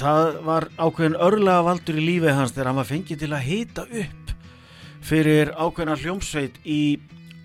það 0.00 0.38
var 0.44 0.68
ákveðin 0.76 1.18
örlega 1.30 1.64
valdur 1.70 2.00
í 2.00 2.06
lífi 2.10 2.36
hans 2.36 2.52
þegar 2.52 2.72
hann 2.72 2.80
var 2.82 2.90
fengið 2.92 3.24
til 3.24 3.32
að 3.32 3.48
hita 3.48 3.88
upp 3.88 4.32
fyrir 5.04 5.52
ákveðina 5.56 5.98
hljómsveit 6.00 6.62
í 6.68 6.80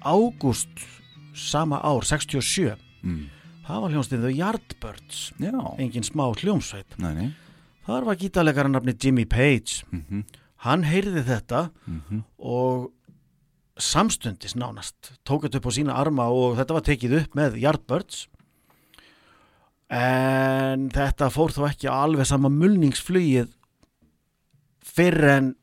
ágúst 0.04 0.88
sama 1.36 1.80
ár, 1.80 2.04
67 2.08 2.76
Mm. 3.00 3.30
það 3.64 3.78
var 3.80 3.94
hljómsveit 3.94 4.24
The 4.26 4.32
Yardbirds. 4.36 5.20
Já, 5.40 5.54
engin 5.80 6.04
smá 6.04 6.26
hljómsveit. 6.36 6.98
Nei, 7.00 7.14
nei 7.16 7.30
þar 7.90 8.06
var 8.06 8.20
gítarleikara 8.22 8.70
nafni 8.70 8.94
Jimmy 9.02 9.26
Page 9.26 9.84
Mhm. 9.91 10.24
hann 10.66 10.84
heyrði 10.84 11.24
þetta 11.26 11.70
Mhm. 11.88 12.24
og 12.40 12.91
samstundis 13.80 14.56
nánast 14.56 15.14
tók 15.26 15.44
þetta 15.48 15.56
upp 15.57 15.66
á 15.66 15.72
sína 15.72 15.94
arma 15.95 16.28
og 16.30 16.57
þetta 16.57 16.74
var 16.76 16.82
tekið 16.82 17.14
upp 17.22 17.34
með 17.36 17.57
Yardbirds 17.61 18.28
en 19.90 20.90
þetta 20.94 21.30
fór 21.34 21.49
þó 21.56 21.64
ekki 21.72 21.90
alveg 21.90 22.28
sama 22.30 22.49
mulningsflugið 22.49 23.49
fyrir 24.86 25.30
en 25.38 25.56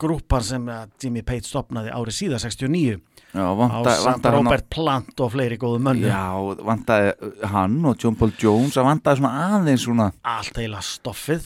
grúpan 0.00 0.42
sem 0.46 0.70
Jimmy 1.02 1.22
Page 1.26 1.44
stopnaði 1.44 1.92
árið 1.92 2.16
síðan 2.16 2.40
69 2.40 3.00
Já, 3.30 3.44
á 3.46 3.54
vanta, 3.54 3.92
samt 3.94 4.06
vantar 4.08 4.34
hann 4.34 4.46
Robert 4.48 4.66
Plant 4.74 5.20
og 5.22 5.28
fleiri 5.34 5.58
góðu 5.60 5.78
mönnu 5.86 6.08
Já, 6.10 6.24
vantaði 6.66 7.12
hann 7.52 7.76
og 7.86 7.98
John 8.02 8.16
Paul 8.18 8.32
Jones 8.40 8.74
að 8.80 8.88
vantaði 8.88 9.20
svona 9.20 9.44
aðeins 9.58 9.84
svona 9.86 10.08
allt 10.26 10.58
heila 10.58 10.80
stoffið. 10.82 11.44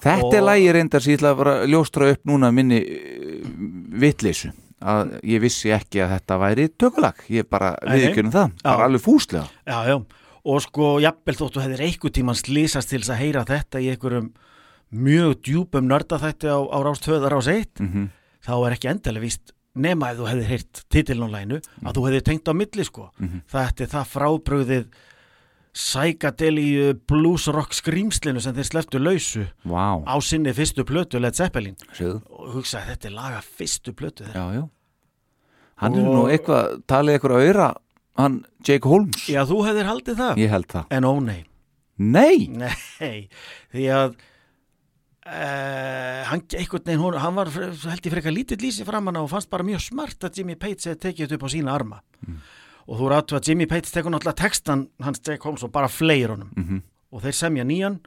Þetta 0.00 0.24
Og- 0.24 0.34
er 0.34 0.42
lægi 0.48 0.72
reyndar 0.74 1.02
sem 1.04 1.12
ég 1.12 1.20
ætla 1.20 1.30
að 1.34 1.40
bara 1.42 1.54
ljóstra 1.68 2.10
upp 2.14 2.24
núna 2.26 2.50
minni 2.54 2.80
uh, 2.80 3.46
vitleysu. 4.00 4.50
Að 4.80 5.18
ég 5.28 5.42
vissi 5.42 5.68
ekki 5.76 6.00
að 6.00 6.14
þetta 6.14 6.38
væri 6.40 6.68
tökulag. 6.72 7.18
Ég 7.28 7.44
bara 7.52 7.74
viðkjörnum 7.84 8.32
það, 8.32 8.54
bara 8.64 8.86
alveg 8.88 9.02
fúslega. 9.04 9.44
Já, 9.68 9.78
já. 9.92 9.98
Og 10.40 10.62
sko, 10.64 10.94
jafnvel 11.04 11.36
þóttu 11.36 11.60
hefðir 11.60 11.82
einhver 11.84 12.14
tíman 12.16 12.38
slísast 12.38 12.88
til 12.88 13.02
að 13.04 13.18
heyra 13.20 13.42
þetta 13.44 13.82
í 13.84 13.90
einhverjum 13.92 14.30
mjög 14.90 15.34
djúpum 15.44 15.84
nördaþætti 15.84 16.48
á, 16.48 16.58
á 16.64 16.78
rást 16.80 17.04
2 17.04 17.20
rás 17.28 17.46
1 17.52 17.84
mm 17.84 18.08
þá 18.40 18.54
er 18.64 18.72
ekki 18.72 18.88
endilega 18.88 19.20
víst 19.26 19.52
nema 19.74 20.10
ef 20.12 20.18
þú 20.18 20.26
hefðir 20.30 20.48
heyrt 20.50 20.82
titiln 20.90 21.22
á 21.22 21.28
lænu 21.30 21.60
að 21.84 21.94
þú 21.94 22.06
hefðir 22.08 22.24
tengt 22.26 22.48
á 22.50 22.54
milli 22.54 22.84
sko. 22.84 23.10
Mhm. 23.18 23.42
þetta 23.50 23.80
er 23.86 23.90
það 23.94 24.10
frábröðið 24.16 24.86
psychedeli 25.72 26.92
blues 27.06 27.46
rock 27.54 27.72
skrýmslinu 27.78 28.40
sem 28.42 28.54
þeir 28.56 28.66
sleftu 28.66 28.98
lausu 28.98 29.44
Vá, 29.64 30.02
á 30.02 30.14
sinni 30.18 30.50
fyrstu 30.56 30.82
plötu 30.84 31.20
Led 31.22 31.36
Zeppelin. 31.38 31.76
Séðu 31.94 32.18
og 32.26 32.56
hugsaði 32.56 32.90
þetta 32.96 33.06
er 33.10 33.14
laga 33.14 33.42
fyrstu 33.44 33.94
plötu 33.94 34.26
þeirra 34.26 34.68
Hann 35.80 35.94
er 35.96 36.04
Og- 36.04 36.12
nú 36.12 36.24
eitthvað, 36.28 36.82
talið 36.90 37.14
eitthvað 37.16 37.36
að 37.38 37.46
auðra 37.48 37.68
hann 38.20 38.34
Jake 38.68 38.84
Holmes. 38.88 39.22
Já, 39.30 39.44
þú 39.48 39.62
hefðir 39.64 39.86
haldið 39.88 40.16
það. 40.18 40.36
Ég 40.36 40.50
held 40.50 40.66
það. 40.68 40.84
En 40.90 41.04
ó 41.04 41.12
nei, 41.24 41.44
Nei, 41.96 42.46
nei 42.48 43.28
því 43.72 43.86
að 43.92 44.14
Uh, 45.20 46.22
hann, 46.30 46.40
veginn, 46.48 46.96
hún, 46.98 47.14
hann 47.20 47.34
var 47.36 47.50
held 47.52 48.06
ég 48.06 48.12
frekar 48.14 48.32
lítill 48.32 48.56
lýsi 48.62 48.86
framan 48.88 49.18
á 49.18 49.20
og 49.20 49.28
fannst 49.28 49.50
bara 49.52 49.66
mjög 49.68 49.82
smart 49.84 50.24
að 50.24 50.38
Jimmy 50.40 50.54
Page 50.56 50.88
hefði 50.88 51.00
tekið 51.02 51.26
þetta 51.26 51.36
upp 51.36 51.44
á 51.44 51.50
sína 51.52 51.74
arma. 51.74 51.98
Og 52.88 52.96
þú 52.98 53.10
ráttu 53.12 53.36
að 53.36 53.50
Jimmy 53.50 53.66
Page 53.68 53.92
tekur 53.92 54.10
náttúrulega 54.14 54.40
textan 54.48 54.86
hans 55.04 55.20
Jake 55.20 55.44
Holmes 55.44 55.62
og 55.62 55.72
bara 55.72 55.88
fleir 55.92 56.32
honum. 56.32 56.50
Mhm. 56.56 56.82
og 57.12 57.22
þeir 57.22 57.34
semja 57.34 57.64
nýjan 57.66 57.98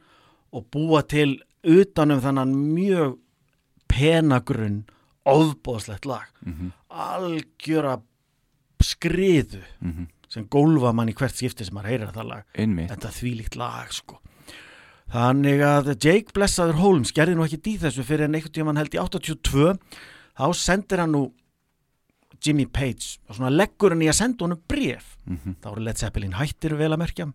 og 0.52 0.64
búa 0.72 1.02
til 1.06 1.38
utanum 1.62 2.20
þannan 2.24 2.54
mjög 2.74 3.18
penagrunn 3.86 4.84
ofbóðslegt 5.26 6.06
lag. 6.06 6.26
Mhm. 6.44 6.72
algjöra 6.90 8.00
skriðu 8.82 9.62
Mhm. 9.80 10.06
sem 10.28 10.46
gólfa 10.48 10.92
mann 10.94 11.08
í 11.08 11.14
hvert 11.14 11.34
skipti 11.34 11.64
sem 11.64 11.74
maður 11.74 11.90
heyrir 11.90 12.12
það 12.12 12.28
lag. 12.28 12.44
Einmitt. 12.58 12.90
Þetta 12.90 13.10
þvílíkt 13.12 13.56
lag 13.56 13.92
sko 13.92 14.18
þannig 15.12 15.60
að 15.62 15.92
Jake 16.02 16.32
Blessaður 16.34 16.78
Holmes 16.80 17.12
gerði 17.14 17.36
nú 17.38 17.44
ekki 17.46 17.60
dý 17.62 17.76
þessu 17.82 18.04
fyrir 18.06 18.24
en 18.28 18.34
einhvern 18.38 18.54
tíma 18.56 18.72
hann 18.72 18.80
held 18.82 18.94
í 18.96 19.00
82 19.02 19.74
þá 20.34 20.46
sendir 20.58 21.02
hann 21.04 21.12
nú 21.14 21.24
Jimmy 22.44 22.66
Page 22.66 23.18
og 23.28 23.36
svona 23.38 23.52
leggur 23.54 23.94
hann 23.94 24.02
í 24.04 24.08
að 24.10 24.18
senda 24.22 24.44
honum 24.44 24.62
bref 24.68 25.12
Mhm. 25.24 25.54
þá 25.62 25.70
eru 25.72 25.80
Led 25.86 25.96
Zeppelin 25.96 26.34
hættir 26.36 26.74
vel 26.76 26.90
að 26.92 26.98
merkja. 27.00 27.32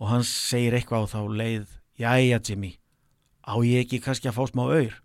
Og 0.00 0.08
hann 0.08 0.24
segir 0.26 0.72
eitthvað 0.74 1.04
á 1.06 1.12
þá 1.12 1.20
leið 1.38 1.66
jæja 2.00 2.40
Jimmy 2.48 2.72
á 3.46 3.54
ég 3.62 3.84
ekki 3.84 4.00
kannski 4.02 4.26
að 4.30 4.34
fá 4.34 4.48
smá 4.50 4.64
auður 4.66 4.96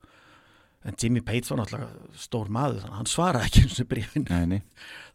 en 0.85 0.95
Jimmy 1.02 1.22
Page 1.22 1.49
var 1.49 1.60
náttúrulega 1.60 2.18
stór 2.18 2.49
maður 2.49 2.80
þannig 2.81 2.93
að 2.93 2.97
hann 2.97 3.11
svaraði 3.11 3.45
ekki 3.45 3.61
þessu 3.68 3.85
brefin 3.89 4.26
Nei, 4.30 4.45
nei. 4.45 4.61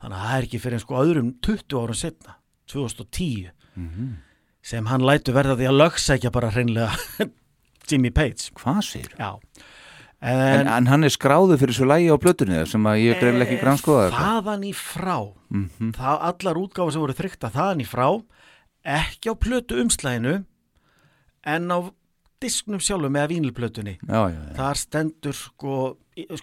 Þannig 0.03 0.17
að 0.19 0.27
það 0.27 0.37
er 0.39 0.47
ekki 0.47 0.61
fyrir 0.63 0.75
en 0.79 0.85
sko 0.85 1.01
öðrum 1.03 1.33
20 1.43 1.81
árum 1.83 1.99
setna 1.99 2.37
2010 2.71 3.51
Mhm. 3.75 4.15
Sem 4.63 4.87
hann 4.91 5.05
lætu 5.07 5.33
verða 5.33 5.57
því 5.57 5.69
að 5.71 5.79
lögsækja 5.81 6.31
bara 6.35 6.51
hreinlega 6.53 7.29
Jimmy 7.91 8.11
Page 8.15 8.51
Hvað 8.61 8.83
segir? 8.87 9.15
já 9.19 9.37
En, 10.21 10.37
en, 10.37 10.69
en 10.69 10.87
hann 10.91 11.05
er 11.07 11.13
skráðu 11.15 11.57
fyrir 11.57 11.73
svo 11.73 11.87
lægi 11.89 12.11
á 12.13 12.17
blötunni 12.21 12.59
sem 12.69 12.85
að 12.85 12.99
ég 13.07 13.21
greinlega 13.23 13.47
ekki 13.55 13.63
grannskoða 13.63 14.11
þaðan 14.13 14.67
í 14.69 14.73
frá 14.77 15.17
Mhm. 15.51 15.95
það 15.97 16.21
allar 16.29 16.59
útgáfa 16.61 16.93
sem 16.93 17.01
voru 17.03 17.15
þrykta 17.17 17.49
þaðan 17.51 17.81
í 17.83 17.87
frá 17.89 18.05
ekki 18.85 19.33
á 19.33 19.35
plötu 19.41 19.81
umslæginu 19.81 20.35
en 21.49 21.73
á 21.73 21.79
disknum 22.41 22.81
sjálfum 22.85 23.13
með 23.17 23.33
vínilplötunni 23.33 23.97
já, 23.97 24.21
já, 24.29 24.37
já. 24.37 24.53
þar 24.61 24.79
stendur 24.83 25.37
sko, 25.41 25.79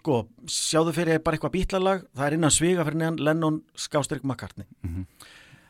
sko 0.02 0.18
sjáðu 0.50 0.96
fyrir 0.98 1.22
bara 1.22 1.38
eitthvað 1.38 1.56
bítlalag 1.56 2.04
það 2.18 2.26
er 2.28 2.36
innan 2.40 2.54
sviga 2.58 2.84
fyrir 2.86 3.00
neðan 3.04 3.22
Lennon 3.30 3.62
skástrík 3.78 4.26
McCartney 4.26 4.66
Mhm. 4.84 5.06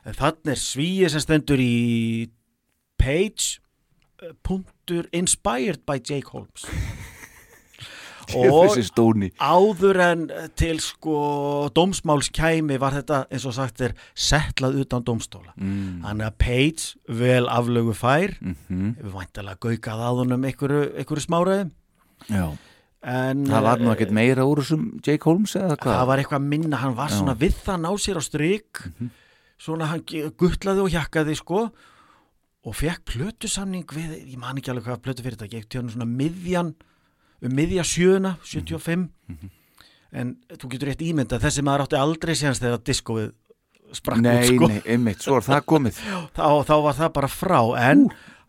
en 0.08 0.14
þannig 0.24 0.56
er 0.56 0.64
svíi 0.64 1.10
sem 1.12 1.20
stendur 1.28 1.60
í 1.60 2.30
page 3.00 3.60
uh, 4.22 4.34
punktur 4.44 5.08
inspired 5.14 5.86
by 5.86 6.00
Jake 6.04 6.34
Holmes. 6.34 6.66
Og 8.36 8.76
áður 9.40 10.00
en 10.04 10.24
til 10.60 10.82
sko 10.84 11.18
dómsmáls 11.72 12.28
kæmi 12.36 12.76
var 12.82 12.98
þetta 12.98 13.22
eins 13.32 13.46
og 13.48 13.56
sagt 13.56 13.84
er 13.86 13.94
settlað 14.12 14.82
utan 14.84 15.06
dómstóla. 15.08 15.54
Mm. 15.56 16.04
þannig 16.04 16.28
að 16.28 16.36
Page 16.44 17.16
vel 17.22 17.48
aflögu 17.48 17.96
fær 17.96 18.36
mm 18.42 18.90
hefur 18.98 19.14
væntalega 19.16 19.62
gaukað 19.64 20.04
á 20.04 20.10
honum 20.12 20.44
einhverju, 20.44 20.82
einhverju 21.00 21.24
smáraði 21.24 21.70
Já, 22.28 22.46
en 23.08 23.46
það 23.48 23.68
var 23.70 23.82
nú 23.84 23.92
eh, 23.92 23.96
ekkert 23.96 24.16
meira 24.20 24.46
úr 24.48 24.62
þessum 24.64 24.88
Jake 25.00 25.24
Holmes 25.24 25.56
eða 25.56 25.78
hvað? 25.78 25.94
Það 25.94 26.08
var 26.10 26.22
eitthvað 26.24 26.48
minna, 26.52 26.82
hann 26.84 26.98
var 26.98 27.14
Já. 27.14 27.20
svona 27.22 27.38
við 27.40 27.60
það 27.64 27.84
ná 27.86 27.92
sér 28.02 28.20
á 28.20 28.24
strik. 28.26 28.82
Svona 29.58 29.88
hann 29.94 30.04
guttlaði 30.38 30.84
og 30.84 30.92
hjakkaði 30.94 31.38
sko 31.40 31.68
og 32.68 32.76
fekk 32.76 33.06
plötusamning 33.14 33.86
við, 33.96 34.14
ég 34.34 34.38
man 34.42 34.58
ekki 34.60 34.74
alveg 34.74 34.90
hvað 34.90 35.04
plötu 35.06 35.24
fyrir 35.26 35.38
þetta, 35.40 35.48
ekki 35.48 35.72
tjónu 35.78 35.94
svona 35.94 36.08
miðjan 36.10 36.74
um 37.46 37.54
miðja 37.56 37.86
sjöuna, 37.88 38.36
75 38.44 39.08
en 40.18 40.34
þú 40.58 40.70
getur 40.74 40.90
rétt 40.92 41.04
ímyndað 41.06 41.44
þessi 41.46 41.64
maður 41.68 41.86
átti 41.88 42.00
aldrei 42.00 42.34
séðans 42.36 42.62
þegar 42.64 42.82
diskóið 42.88 43.28
sprakk 43.96 44.20
Nei, 44.24 44.34
út 44.42 44.50
sko. 44.56 44.68
nei, 44.72 44.80
einmitt, 44.94 45.22
svo 45.24 45.38
er 45.40 45.46
það 45.46 45.62
komið. 45.72 46.00
Þá, 46.38 46.44
þá 46.68 46.74
var 46.84 46.96
það 46.98 47.12
bara 47.16 47.30
frá. 47.32 47.60
En 47.80 48.02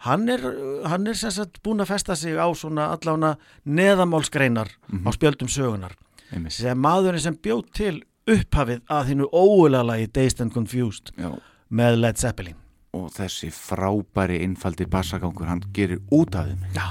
hann 0.06 0.24
er, 0.34 0.42
hann 0.90 1.06
er 1.10 1.18
sem 1.18 1.30
sagt 1.34 1.60
búin 1.62 1.82
að 1.84 1.92
festa 1.92 2.16
sig 2.18 2.34
á 2.38 2.46
svona 2.58 2.88
allána 2.96 3.36
neðamálsgreinar 3.66 4.70
á 5.06 5.10
spjöldum 5.14 5.50
sögunar 5.50 5.94
einmitt. 6.34 6.54
sem 6.58 6.78
maðurinn 6.82 7.22
sem 7.22 7.38
bjóð 7.38 7.64
til 7.74 7.94
upphafið 8.28 8.82
að 8.90 9.12
þínu 9.12 9.28
óulega 9.30 9.86
lagi 9.92 10.10
Dazed 10.18 10.42
and 10.44 10.54
Confused 10.54 11.14
Já, 11.18 11.30
með 11.70 12.00
Led 12.02 12.18
Zeppelin 12.20 12.58
og 12.98 13.10
þessi 13.14 13.50
frábæri 13.54 14.40
einfaldi 14.44 14.86
bassagangur, 14.90 15.48
hann 15.50 15.62
gerir 15.76 16.00
út 16.10 16.34
af 16.38 16.50
þeim 16.50 16.64
Já, 16.76 16.88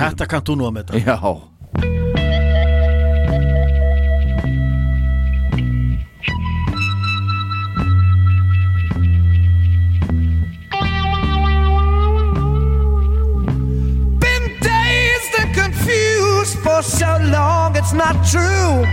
þetta 0.00 0.30
kannt 0.30 0.48
þú 0.50 0.58
nú 0.60 0.68
að 0.70 0.76
með 0.78 0.94
þetta 0.94 1.04
Já, 1.04 2.34
Been 14.20 14.44
dazed 14.60 15.34
and 15.40 15.54
confused 15.54 16.58
for 16.58 16.82
so 16.82 17.18
long, 17.36 17.76
it's 17.76 17.92
not 17.92 18.16
true. 18.26 18.84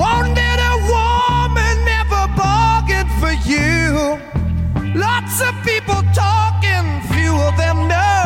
Wanted 0.00 0.58
a 0.70 0.74
woman, 0.92 1.76
never 1.84 2.22
bargained 2.36 3.10
for 3.20 3.32
you. 3.48 4.29
Lots 4.94 5.40
of 5.40 5.54
people 5.64 6.02
talking, 6.12 7.00
few 7.12 7.34
of 7.36 7.56
them 7.56 7.86
know. 7.86 8.19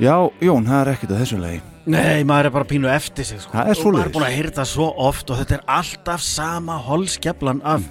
Já, 0.00 0.14
Jón, 0.44 0.66
það 0.66 0.80
er 0.80 0.90
ekkert 0.92 1.12
að 1.14 1.20
þessu 1.22 1.38
lagi. 1.40 1.60
Nei, 1.86 2.24
maður 2.26 2.48
er 2.48 2.54
bara 2.56 2.68
pínu 2.68 2.90
eftir 2.90 3.26
sig 3.28 3.40
sko. 3.40 3.54
Það 3.54 3.70
er 3.70 3.80
og 3.80 3.94
maður 3.94 4.08
er 4.08 4.12
búin 4.16 4.26
að 4.26 4.50
það 4.58 4.68
svo 4.72 4.88
oft 5.06 5.30
og 5.30 5.40
þetta 5.40 5.56
er 5.56 5.64
alltaf 5.76 6.24
sama 6.26 6.78
holskeflan 6.82 7.62
af 7.64 7.86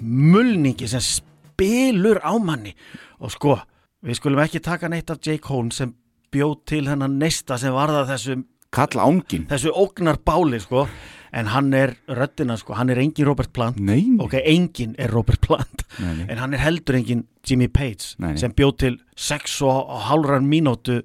mulningi 0.00 0.88
sem 0.90 1.04
spilur 1.04 2.22
á 2.24 2.32
manni. 2.40 2.72
Og 3.20 3.34
sko, 3.34 3.58
við 4.04 4.18
skulum 4.18 4.42
ekki 4.42 4.62
taka 4.64 4.90
neitt 4.90 5.12
af 5.12 5.20
Jake 5.20 5.46
Holmes 5.52 5.78
sem 5.82 5.92
bjóð 6.34 6.56
til 6.68 6.86
hennan 6.88 7.18
neista 7.20 7.58
sem 7.60 7.74
varða 7.74 8.06
þessu 8.08 8.40
Kall 8.76 8.98
ángin 9.00 9.46
þessu 9.48 9.70
ógnar 9.72 10.18
báli 10.24 10.58
sko. 10.60 10.86
En 11.36 11.50
hann 11.52 11.68
er 11.76 11.92
röddina 12.08 12.54
sko, 12.56 12.72
hann 12.78 12.88
er 12.88 12.98
engin 13.02 13.26
Robert 13.28 13.52
Plant. 13.52 13.76
Nei, 13.76 14.06
nei. 14.08 14.24
ok, 14.24 14.38
engin 14.40 14.94
er 14.96 15.10
Robert 15.12 15.42
Plant. 15.44 15.84
Nei, 16.00 16.14
nei. 16.22 16.26
en 16.32 16.40
hann 16.40 16.54
er 16.56 16.62
heldur 16.62 16.96
engin 16.96 17.26
Jimmy 17.44 17.68
Page 17.68 18.14
Nei, 18.16 18.32
nei. 18.32 18.40
sem 18.40 18.54
bjóð 18.56 18.74
til 18.80 18.96
6 19.20 19.58
og 19.68 19.92
hálfran 20.08 20.48
mínútu 20.48 21.02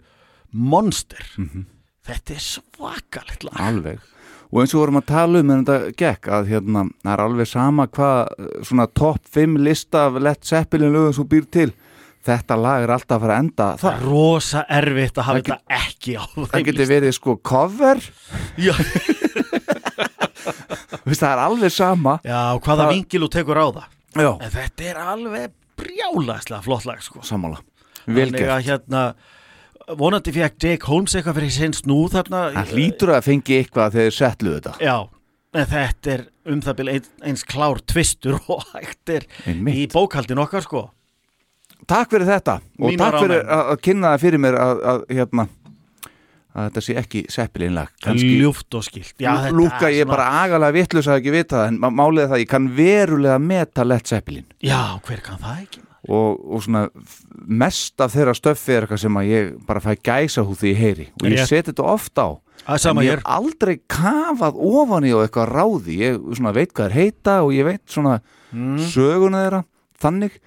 monster. 0.54 1.24
Mhm. 1.38 1.66
þetta 2.08 2.34
er 2.34 2.40
svakalegt 2.42 3.44
lag. 3.44 3.60
Alveg. 3.62 4.00
Og 4.52 4.60
eins 4.64 4.74
og 4.76 4.82
vorum 4.82 4.98
að 5.00 5.06
tala 5.08 5.40
um 5.40 5.52
en 5.54 5.62
þetta 5.66 5.92
gekk 5.96 6.28
að 6.28 6.48
hérna, 6.52 6.82
það 7.06 7.14
er 7.14 7.22
alveg 7.24 7.48
sama 7.48 7.86
hvað 7.88 8.32
eh, 8.40 8.64
svona 8.68 8.88
topp 8.94 9.22
5 9.32 9.58
lista 9.64 10.08
af 10.10 10.18
Led 10.20 10.42
Zeppelin 10.44 10.92
lögum 10.92 11.14
þú 11.16 11.28
býr 11.32 11.46
til 11.52 11.70
þetta 12.26 12.58
lag 12.60 12.84
er 12.84 12.92
alltaf 12.94 13.16
að 13.18 13.22
fara 13.24 13.36
að 13.38 13.44
enda 13.46 13.68
það 13.78 13.80
það 13.86 13.94
er 13.96 14.04
rosa 14.10 14.64
erfitt 14.70 15.18
að 15.18 15.24
hafa 15.30 15.38
Það 15.38 15.46
þetta 15.46 15.78
ekki 15.78 16.12
á 16.20 16.24
það 16.36 16.52
þeim 16.52 16.66
getur 16.68 16.90
verið 16.92 17.16
sko 17.16 17.36
cover. 17.38 18.04
Já, 18.58 18.74
Vist, 21.06 21.22
það 21.22 21.32
er 21.32 21.42
alveg 21.46 21.72
sama. 21.74 22.14
Já 22.26 22.42
hvaða 22.62 22.86
Það- 22.86 22.94
vingil 22.94 23.22
þú 23.26 23.30
tekur 23.34 23.58
á 23.62 23.68
það. 23.78 23.88
Já, 24.22 24.32
en 24.42 24.52
þetta 24.52 24.84
er 24.92 24.98
alveg 25.02 25.52
brjálæslega 25.82 26.62
flott 26.66 26.86
lag 26.86 27.02
sko. 27.02 27.20
Þannig 27.26 27.62
velgert, 28.06 28.66
hérna 28.66 29.04
vonandi 30.00 30.32
fekk 30.36 30.56
Jake 30.64 30.88
Holmes 30.88 31.16
eitthvað 31.16 31.38
fyrir 31.40 31.52
sinn 31.56 31.74
snú 31.78 31.98
þarna 32.14 32.42
það 32.56 32.72
hlýtur 32.76 33.12
að 33.16 33.26
fengi 33.28 33.58
eitthvað 33.60 33.96
þegar 33.96 34.08
þeir 34.12 34.18
settlu 34.18 34.54
þetta 34.58 34.74
Já, 34.86 34.96
en 35.62 35.70
þetta 35.74 36.14
er 36.16 36.26
um 36.52 36.62
það 36.66 36.78
byrja 36.82 37.00
eins, 37.28 37.44
klár 37.44 37.82
tvistur 37.92 38.38
og 38.56 38.64
Einmitt. 38.78 39.76
í 39.76 39.88
bókaldin 39.92 40.40
okkar 40.44 40.64
sko 40.66 40.86
takk 41.90 42.12
fyrir 42.14 42.28
þetta 42.30 42.60
og 42.62 42.92
Mínar 42.92 43.12
takk 43.12 43.24
fyrir 43.26 43.42
ánægðar. 43.42 43.72
að, 43.74 43.82
kynna 43.88 44.14
það 44.14 44.24
fyrir 44.28 44.40
mér 44.46 44.60
að, 44.62 44.84
að 44.94 45.02
hérna 45.18 45.48
að 46.52 46.66
þetta 46.68 46.82
sé 46.84 46.96
ekki 47.00 47.20
Zeppelin 47.32 47.76
lag 47.78 47.92
kannski 48.04 48.34
ljúft 48.42 48.76
og 48.76 48.84
skilt 48.84 49.14
Já, 49.24 49.32
lúka 49.56 49.88
ég 49.88 50.02
svona- 50.04 50.12
bara 50.12 50.26
agalega 50.44 50.76
vittlust 50.76 51.08
að 51.08 51.22
ekki 51.22 51.32
vita 51.38 51.62
það 51.62 51.70
en 51.72 51.78
má- 51.80 51.94
málið 52.02 52.26
er 52.26 52.28
það 52.28 52.38
að 52.38 52.44
ég 52.44 52.50
kann 52.52 52.68
verulega 52.76 53.38
meta 53.40 53.86
Led 53.88 54.06
Zeppelin 54.12 54.46
Já, 54.62 54.82
hver 55.08 55.22
kann 55.24 55.40
það 55.40 55.62
ekki? 55.64 55.84
Og, 56.10 56.40
og 56.42 56.64
svona 56.66 56.88
mest 57.46 58.02
af 58.02 58.16
þeirra 58.16 58.34
stöffi 58.38 58.74
er 58.74 58.86
eitthvað 58.86 59.04
sem 59.04 59.20
að 59.22 59.30
ég 59.30 59.52
bara 59.68 59.84
fæ 59.84 59.92
gæsa 60.02 60.46
hú 60.46 60.56
því 60.58 60.72
ég 60.72 60.80
heyri 60.82 61.08
og 61.22 61.28
ég 61.30 61.44
seti 61.46 61.70
þetta 61.70 61.86
oft 61.92 62.18
á. 62.18 62.30
Er 62.70 62.78
En 62.92 63.02
ég 63.02 63.16
hef 63.16 63.24
aldrei 63.26 63.80
kafað 63.90 64.58
ofan 64.62 65.06
í 65.10 65.14
og 65.18 65.24
eitthvað 65.26 65.50
ráði. 65.50 65.96
Ég 66.02 66.20
svona 66.38 66.54
veit 66.54 66.74
hvað 66.74 66.92
er 66.92 66.98
heita 66.98 67.40
og 67.42 67.54
ég 67.56 67.66
veit 67.66 67.82
svona 67.90 68.20
mm. 68.54 68.78
söguna 68.92 69.46
þeirra 69.46 69.62
þannig. 70.02 70.38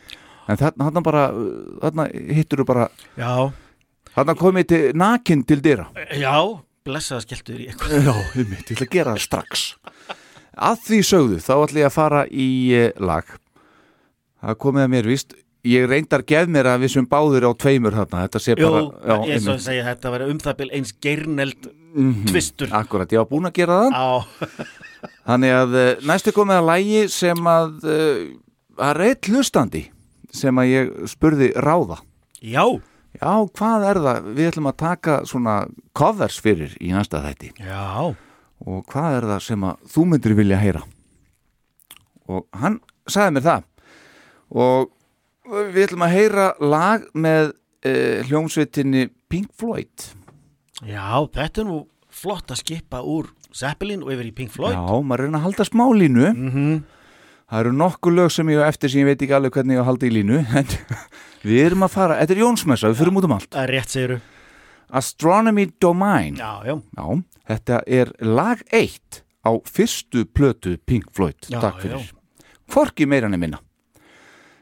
En 0.45 0.61
þarna, 0.61 0.89
þarna 0.89 1.03
bara 1.09 1.25
þarna 1.83 2.07
hittur 2.37 2.63
þú 2.63 2.69
bara 2.69 2.89
Já, 3.19 3.51
þarna 4.15 4.37
komið 4.39 4.69
til 4.71 4.83
nakin 5.01 5.43
til 5.49 5.61
dyra. 5.65 5.89
Já, 6.15 6.37
blessaða 6.87 7.25
skelltur 7.25 7.63
í 7.63 7.71
eitthvað. 7.71 7.97
Já, 7.99 8.15
ég 8.39 8.55
ætla 8.61 8.87
að 8.87 8.93
gera 8.95 9.17
það 9.17 9.25
strax. 9.27 9.65
Að 10.55 10.85
því 10.87 11.01
sögðu 11.09 11.41
þá 11.43 11.55
ætla 11.57 11.83
ég 11.83 11.89
að 11.89 11.97
fara 11.97 12.27
í 12.31 12.51
eh, 12.79 12.93
lag. 13.03 13.27
Það 14.45 14.61
komið 14.61 14.85
að 14.85 14.93
mér 14.93 15.09
víst 15.09 15.35
ég 15.65 15.87
reyndar 15.89 16.25
gef 16.29 16.51
mér 16.51 16.69
að 16.75 16.85
við 16.85 16.93
sem 16.97 17.07
báður 17.09 17.49
á 17.49 17.53
tveimur 17.57 17.97
þarna, 17.97 18.27
þetta 18.27 18.43
sé 18.43 18.57
Jú, 18.59 18.69
bara 18.69 18.83
já, 18.85 19.17
ég 19.33 19.43
svo 19.45 19.57
að 19.57 19.65
segja 19.65 19.87
þetta 19.89 20.13
var 20.15 20.27
um 20.29 20.39
það 20.45 20.61
bil 20.61 20.71
eins 20.77 20.95
geirneld 21.01 21.71
Mhm, 21.95 22.25
tvistur. 22.27 22.73
Akkurat, 22.75 23.07
ég 23.15 23.21
var 23.23 23.29
búin 23.31 23.47
að 23.47 23.55
gera 23.55 23.77
það. 23.85 23.93
Á. 23.95 24.09
Þannig 25.29 25.53
að 25.55 25.77
eh, 25.79 25.91
næstu 26.09 26.33
komið 26.35 26.57
að 26.59 26.67
lægi 26.73 27.03
sem 27.15 27.47
að 27.47 27.85
uh, 27.87 28.25
að 28.83 28.97
reitt 28.99 29.29
hlustandi 29.31 29.83
sem 30.35 30.59
að 30.59 30.73
ég 30.73 30.91
spurði 31.13 31.53
ráða. 31.55 32.01
Já, 32.43 32.65
Já, 33.15 33.31
hvað 33.55 33.85
er 33.87 34.01
það? 34.03 34.25
Við 34.35 34.49
ætlum 34.51 34.67
að 34.73 34.79
taka 34.83 35.21
svona 35.31 35.53
covers 35.95 36.41
fyrir 36.43 36.73
í 36.83 36.91
næsta 36.91 37.21
þætti. 37.23 37.53
Já, 37.63 38.11
og 38.67 38.81
hvað 38.91 39.19
er 39.21 39.27
það 39.31 39.45
sem 39.47 39.67
að 39.69 39.85
þú 39.95 40.07
myndir 40.11 40.35
vilja 40.35 40.59
heyra? 40.59 40.83
Og 42.27 42.43
hann 42.59 42.81
sagði 43.07 43.37
mér 43.37 43.47
það. 43.47 43.69
Og 44.51 44.91
við 45.45 45.81
ætlum 45.89 46.05
að 46.07 46.15
heyra 46.15 46.47
lag 46.63 47.05
með 47.15 47.53
uh, 47.53 48.25
hljómsveitinni 48.29 49.09
Pink 49.31 49.53
Floyd. 49.59 50.09
Já, 50.85 51.21
þetta 51.35 51.63
er 51.63 51.69
nú 51.69 51.81
flott 52.15 52.53
að 52.55 52.63
skipa 52.63 53.03
úr 53.03 53.31
Zeppelin 53.55 54.03
og 54.05 54.13
yfir 54.15 54.31
í 54.31 54.35
Pink 54.35 54.53
Floyd. 54.55 54.75
Já, 54.75 54.99
maður 55.05 55.27
reyna 55.27 55.41
að 55.41 55.49
halda 55.49 55.67
smá 55.69 55.87
línu. 55.95 56.29
Mhm. 56.33 56.77
Það 57.45 57.61
eru 57.61 57.73
nokkuð 57.77 58.15
lög 58.17 58.31
sem 58.33 58.49
ég 58.51 58.63
á 58.65 58.65
eftir 58.67 58.91
sem 58.91 59.03
ég 59.03 59.11
veit 59.11 59.21
ekki 59.23 59.35
alveg 59.37 59.53
hvernig 59.53 59.77
ég 59.77 59.81
á 59.81 59.85
að 59.85 59.89
halda 59.91 60.07
í 60.09 60.13
línu 60.15 60.39
við 61.45 61.59
erum 61.61 61.85
að 61.85 61.93
fara, 61.93 62.17
þetta 62.23 62.33
er 62.33 62.41
Jónsmessa, 62.41 62.89
við 62.89 63.03
fyrir 63.03 63.19
út 63.21 63.27
um 63.29 63.35
allt. 63.37 63.51
Það 63.53 63.67
er 63.67 63.73
rétt 63.77 63.93
segiru 63.93 64.17
Astronomy 64.95 65.67
Domain. 65.81 66.41
Já, 66.41 66.65
já, 66.65 66.75
Já, 66.97 67.07
þetta 67.53 67.83
er 68.01 68.11
lag 68.25 68.65
1 68.73 69.21
á 69.45 69.51
fyrstu 69.69 70.25
plötu 70.25 70.79
Pink 70.89 71.13
Floyd. 71.13 71.37
Takk 71.53 71.85
fyrir. 71.85 72.09
Hvorki 72.73 73.07
meira 73.07 73.29
minna 73.29 73.61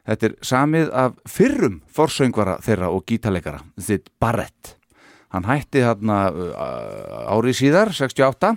Þetta 0.08 0.28
er 0.28 0.32
samið 0.42 0.88
af 0.98 1.18
fyrrum 1.30 1.76
forsöngvara 1.94 2.56
þeirra 2.64 2.88
og 2.90 3.04
gítarleikara 3.06 3.60
Þitt 3.78 4.10
Barrett. 4.22 4.76
Hann 5.32 5.46
hætti 5.46 5.84
þarna 5.84 6.16
uh, 6.32 7.30
árið 7.36 7.60
síðar, 7.62 7.92
68 7.96 8.56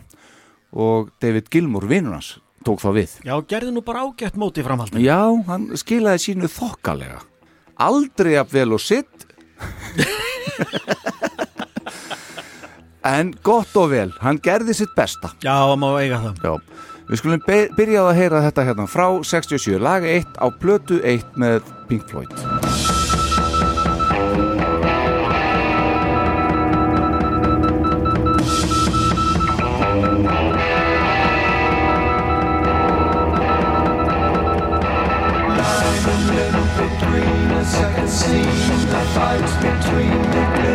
og 0.75 1.13
David 1.23 1.47
Gilmour, 1.53 1.85
vinnur 1.87 2.17
hans 2.17 2.33
tók 2.65 2.81
þá 2.81 2.89
við. 2.97 3.13
Já, 3.27 3.35
gerði 3.45 3.71
nú 3.75 3.83
bara 3.85 4.03
ágætt 4.07 4.39
móti 4.41 4.63
í 4.63 4.65
framhaldinu. 4.65 5.03
Já, 5.05 5.21
hann 5.47 5.69
skilaði 5.77 6.23
sínu 6.23 6.49
þokkalega. 6.49 7.21
Aldrei 7.85 8.33
að 8.39 8.53
vel 8.55 8.71
og 8.71 8.79
sitt 8.79 9.25
En 13.05 13.33
gott 13.43 13.73
og 13.77 13.89
vel 13.91 14.11
Hann 14.23 14.39
gerði 14.43 14.73
sitt 14.77 14.93
besta. 14.95 15.33
Já, 15.43 15.51
það 15.67 15.77
má 15.83 15.89
eiga 15.99 16.21
það. 16.23 16.35
Já. 16.41 16.53
Við 17.05 17.19
skulum 17.21 17.41
be- 17.45 17.69
byrja 17.77 18.01
á 18.01 18.05
að 18.09 18.17
heyra 18.19 18.43
þetta 18.47 18.65
hérna 18.65 18.87
frá 18.89 19.07
67, 19.21 19.77
laga 19.79 20.09
1 20.09 20.39
á 20.41 20.47
plötu 20.49 21.01
1 21.05 21.37
með 21.37 21.61
Pink 21.87 22.09
Floyd. 22.09 22.33
Between 39.65 40.21
the 40.31 40.74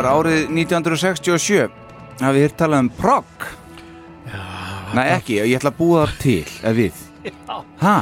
er 0.00 0.08
árið 0.10 0.42
1967 0.52 1.70
hafið 2.20 2.44
þér 2.46 2.54
talað 2.60 2.84
um 2.84 2.92
progg? 2.96 3.48
Nei 4.96 5.08
ekki, 5.16 5.40
ég 5.42 5.58
ætla 5.58 5.72
að 5.72 5.80
búa 5.80 6.04
það 6.06 6.14
til 6.22 6.44
ef 6.70 6.78
við. 6.78 7.02
Ha, 7.82 7.96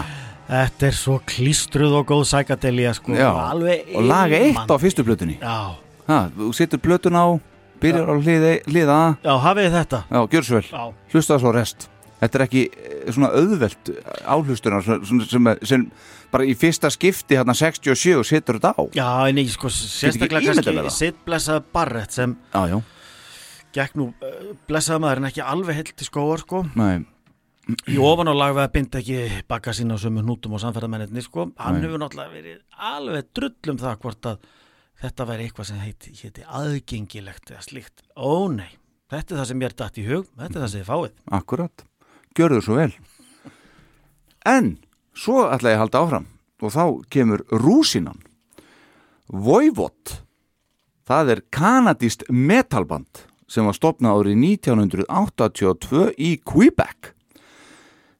Þetta 0.45 0.87
er 0.91 0.97
svo 0.99 1.15
klístruð 1.25 1.95
og 1.97 2.05
góð 2.11 2.27
sækadelja 2.29 2.91
sko, 2.99 3.15
já, 3.17 3.31
og 3.33 4.05
laga 4.05 4.37
eitt 4.37 4.69
á 4.69 4.77
fyrstu 4.77 5.05
plötunni. 5.07 5.39
Já, 5.41 5.81
Ha, 6.05 6.27
þú 6.37 6.51
setur 6.53 6.81
plötun 6.85 7.17
á, 7.17 7.27
byrjar 7.81 8.11
á 8.13 8.15
hliða. 8.21 8.97
A 9.01 9.17
já, 9.25 9.33
hafið 9.41 9.71
þetta. 9.79 10.01
Já, 10.11 10.21
gjör 10.35 10.45
svo 10.45 10.59
vel, 10.61 10.93
hlusta 11.15 11.39
svo 11.41 11.53
rest. 11.57 11.87
Þetta 12.21 12.39
er 12.39 12.45
ekki 12.45 12.65
eh, 12.69 12.99
svona 13.13 13.31
auðvelt 13.33 13.91
áhlustunar 14.35 14.85
sem, 14.85 15.25
sem, 15.29 15.49
sem 15.65 15.87
bara 16.35 16.47
í 16.49 16.55
fyrsta 16.59 16.91
skipti 16.93 17.39
hérna 17.39 17.55
67 17.57 18.19
og 18.19 18.27
setur 18.27 18.59
þetta 18.59 18.75
á. 18.75 18.83
Já 18.99 19.09
en 19.31 19.41
ég 19.41 19.51
sko 19.55 19.71
sérstaklega 19.73 20.55
kannski 20.59 20.95
sitt 20.95 21.23
blessað 21.27 21.65
Barrett 21.75 22.15
sem 22.15 22.37
Já, 22.53 22.63
já, 22.75 22.79
gekk 23.77 23.99
nú 24.01 24.11
uh, 24.11 24.53
blessað 24.69 25.03
maður 25.05 25.23
en 25.23 25.29
ekki 25.31 25.45
alveg 25.45 25.81
heilt 25.81 25.95
til 25.99 26.09
skóar 26.09 26.43
sko. 26.43 26.65
Nei, 26.79 27.05
í 27.89 27.97
ofan 28.03 28.29
á 28.31 28.35
lag 28.35 28.53
við 28.57 28.67
að 28.67 28.75
binda 28.75 29.01
ekki 29.01 29.41
bakka 29.51 29.75
sína 29.77 29.97
á 29.97 30.03
sömu 30.03 30.25
hnútum 30.25 30.57
og 30.57 30.63
samferðamenninni 30.65 31.25
sko. 31.25 31.49
Hann 31.61 31.79
Nei. 31.79 31.87
hefur 31.87 32.03
náttúrulega 32.03 32.35
verið 32.35 32.61
alveg 32.93 33.31
drullum 33.37 33.81
það 33.81 33.99
hvort 34.05 34.31
að 34.33 34.49
þetta 35.05 35.27
væri 35.31 35.49
eitthvað 35.49 35.71
sem 35.71 35.83
heiti, 35.83 36.15
heiti 36.19 36.45
aðgengilegt 36.45 37.55
eða 37.55 37.65
slíkt. 37.65 38.05
Ó 38.19 38.51
nei, 38.53 38.71
þetta 39.13 39.35
er 39.35 39.41
það 39.43 39.51
sem 39.51 39.63
mér 39.63 39.77
datt 39.79 40.01
í 40.01 40.07
hug. 40.09 40.29
Þetta 40.37 40.59
er 40.59 40.65
það 40.65 40.73
sem 40.75 40.83
þið 40.83 40.91
fáið. 40.91 41.17
Akkurat. 41.39 41.87
Gjörðu 42.35 42.61
svo 42.67 42.79
vel. 42.79 42.91
En, 44.45 44.75
svo 45.17 45.47
ætla 45.49 45.73
ég 45.75 45.79
að 45.79 45.85
halda 45.85 46.05
áfram. 46.05 46.27
Og 46.65 46.73
þá 46.73 46.85
kemur 47.13 47.43
rúsinan 47.51 48.21
Voivod 49.29 50.15
Það 51.05 51.31
er 51.35 51.41
kanadist 51.53 52.23
metalband 52.33 53.25
sem 53.51 53.67
var 53.69 53.77
stopnað 53.77 54.23
árið 54.23 54.39
1982 54.41 56.05
í 56.17 56.31
Quebec. 56.41 57.11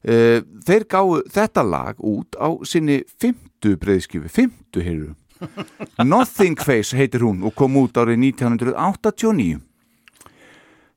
Eh, 0.05 0.43
Þeir 0.65 0.85
gáðu 0.85 1.23
þetta 1.33 1.63
lag 1.65 1.97
út 2.05 2.37
á 2.37 2.53
sinni 2.61 2.99
fymtu 3.17 3.73
breyðskifu, 3.81 4.29
fymtu 4.29 4.83
heyrðu. 4.85 5.15
Nothing 6.13 6.61
Face 6.61 6.95
heitir 6.95 7.25
hún 7.25 7.41
og 7.43 7.55
kom 7.57 7.73
út 7.81 7.97
árið 7.97 8.21
1989 8.37 9.57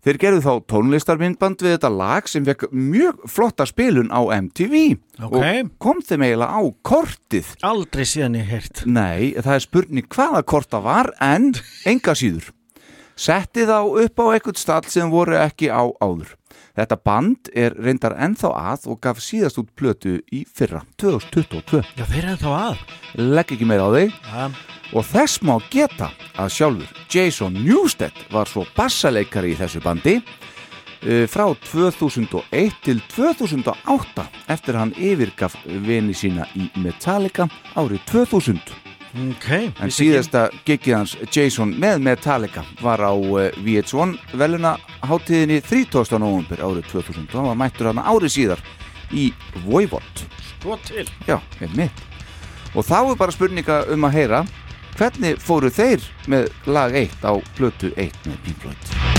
Þeir 0.06 0.18
gerðu 0.22 0.42
þá 0.44 0.52
tónlistarmyndband 0.70 1.62
við 1.64 1.72
þetta 1.74 1.88
lag 1.90 2.28
sem 2.30 2.44
fekk 2.46 2.68
mjög 2.70 3.24
flotta 3.26 3.64
spilun 3.66 4.12
á 4.14 4.22
MTV 4.38 4.74
Ok. 5.26 5.34
og 5.34 5.72
kom 5.82 5.98
þeim 6.06 6.22
eiginlega 6.22 6.54
á 6.54 6.62
kortið 6.86 7.48
Aldrei 7.66 8.04
síðan 8.06 8.38
ég 8.38 8.46
heyrt 8.52 8.84
Nei, 8.86 9.34
það 9.34 9.54
er 9.56 9.64
spurning 9.66 10.06
hvaða 10.14 10.44
kort 10.46 10.70
það 10.70 10.86
var 10.86 11.10
en 11.18 11.50
enga 11.90 12.14
síður. 12.14 12.52
Setti 13.18 13.64
þá 13.66 13.78
upp 13.82 14.20
á 14.22 14.26
eitthvað 14.36 14.60
stall 14.62 14.86
sem 14.86 15.10
voru 15.10 15.34
ekki 15.34 15.66
á 15.74 15.82
áður. 15.98 16.36
Þetta 16.78 16.98
band 17.02 17.48
er 17.58 17.74
reyndar 17.74 18.14
ennþá 18.22 18.52
að 18.54 18.84
og 18.92 19.00
gaf 19.02 19.18
síðast 19.22 19.58
út 19.58 19.70
plötu 19.74 20.20
í 20.30 20.44
fyrra, 20.46 20.84
2022. 21.02 21.80
Já, 21.98 22.04
þeir 22.06 22.28
eru 22.28 22.36
þá 22.38 22.50
að 22.54 22.82
Legg 23.18 23.54
ekki 23.56 23.66
meira 23.66 23.88
á 23.88 23.90
þig. 23.96 24.18
ja. 24.30 24.50
Og 24.96 25.04
þess 25.04 25.42
má 25.44 25.58
geta 25.68 26.06
að 26.40 26.52
sjálfur 26.54 27.00
Jason 27.12 27.58
Newsted 27.60 28.22
var 28.32 28.48
svo 28.48 28.62
bassaleikari 28.76 29.50
í 29.52 29.58
þessu 29.58 29.82
bandi 29.84 30.14
eh, 31.02 31.26
frá 31.28 31.44
2001 31.66 32.78
til 32.86 33.02
2008 33.12 34.24
eftir 34.48 34.78
hann 34.80 34.94
yfirgaf 34.96 35.58
vini 35.66 36.16
sína 36.16 36.48
í 36.56 36.70
Metallica 36.80 37.50
árið 37.76 38.00
2000. 38.14 38.87
Ok. 39.16 39.48
En 39.80 39.92
síðasta 39.94 40.48
gigið 40.66 40.96
hans 40.98 41.14
Jason 41.32 41.72
með 41.80 42.02
Metallica 42.04 42.64
var 42.82 43.00
á 43.00 43.12
uh, 43.12 43.48
VH1 43.64 44.16
veluna 44.36 44.76
hátíðinni 45.08 45.62
30. 45.64 46.18
november 46.20 46.60
árið 46.60 46.90
2000 46.92 47.24
og 47.30 47.38
hann 47.38 47.50
var 47.50 47.60
mættur 47.64 47.90
hann 47.90 48.02
árið 48.04 48.34
síðar 48.36 48.64
í 49.08 49.30
Voivod. 49.64 50.24
Sko 50.58 50.76
til. 50.84 51.08
Já, 51.28 51.40
Og 52.76 52.84
þá 52.84 52.98
er 53.00 53.16
bara 53.16 53.32
spurninga 53.32 53.78
um 53.94 54.04
að 54.04 54.18
heyra 54.18 54.42
hvernig 54.98 55.38
fóru 55.40 55.70
þeir 55.72 56.04
með 56.28 56.50
lag 56.68 56.92
1 56.92 57.24
á 57.24 57.32
plötu 57.56 57.94
1 57.96 58.26
með 58.28 58.42
Pink 58.44 58.66
Floyd 58.66 59.17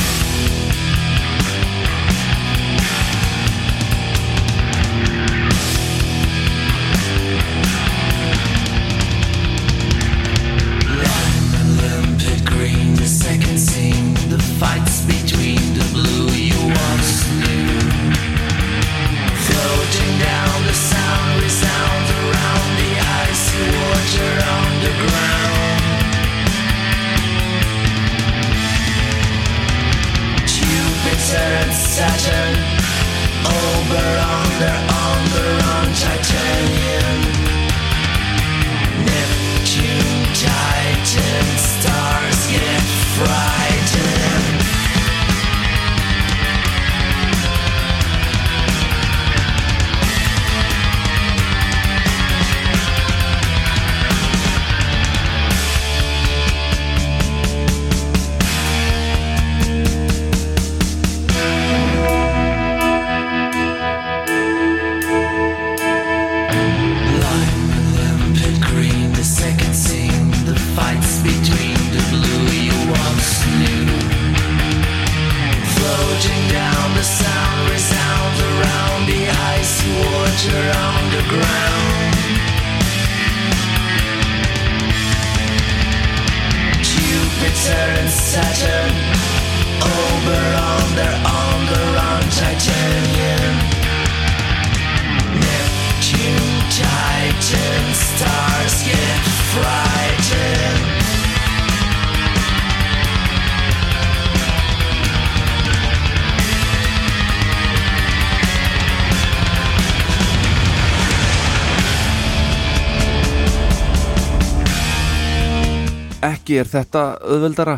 Er 116.60 116.68
þetta 116.68 117.02
auðveldara 117.24 117.78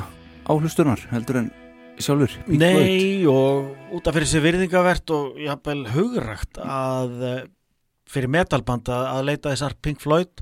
áhlustunar 0.50 1.02
heldur 1.12 1.38
en 1.44 1.50
sjálfur. 2.02 2.34
Nei 2.50 3.22
og 3.30 3.68
út 3.94 4.08
af 4.10 4.16
fyrir 4.16 4.30
sér 4.32 4.42
virðingavert 4.48 5.12
og 5.14 5.38
jafnvel 5.44 5.84
hugrægt 5.94 6.58
að 6.64 7.12
eh, 7.28 7.42
fyrir 8.10 8.32
metalband 8.34 8.90
að, 8.90 9.20
leita 9.28 9.52
þessar 9.54 9.76
Pink 9.86 10.02
Floyd 10.02 10.42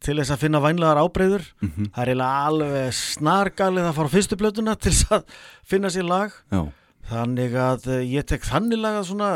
til 0.00 0.14
þess 0.20 0.32
að 0.36 0.40
finna 0.46 0.60
vænlegar 0.62 1.00
ábreyður 1.02 1.44
Mhm. 1.60 1.90
það 1.92 2.02
er 2.04 2.12
eiginlega 2.12 2.46
alveg 2.48 2.92
snargalið 3.02 3.88
að 3.90 3.94
fara 3.98 4.08
á 4.08 4.14
fyrstu 4.14 4.38
blötuna 4.40 4.76
til 4.78 4.92
þess 4.94 5.12
að 5.18 5.24
finna 5.66 5.90
sér 5.92 6.06
lag 6.08 6.32
Já, 6.54 6.62
þannig 7.10 7.52
að 7.58 7.86
eh, 7.98 8.04
ég 8.16 8.24
tek 8.30 8.46
þannig 8.48 8.80
lag 8.80 9.00
að 9.02 9.08
svona 9.10 9.30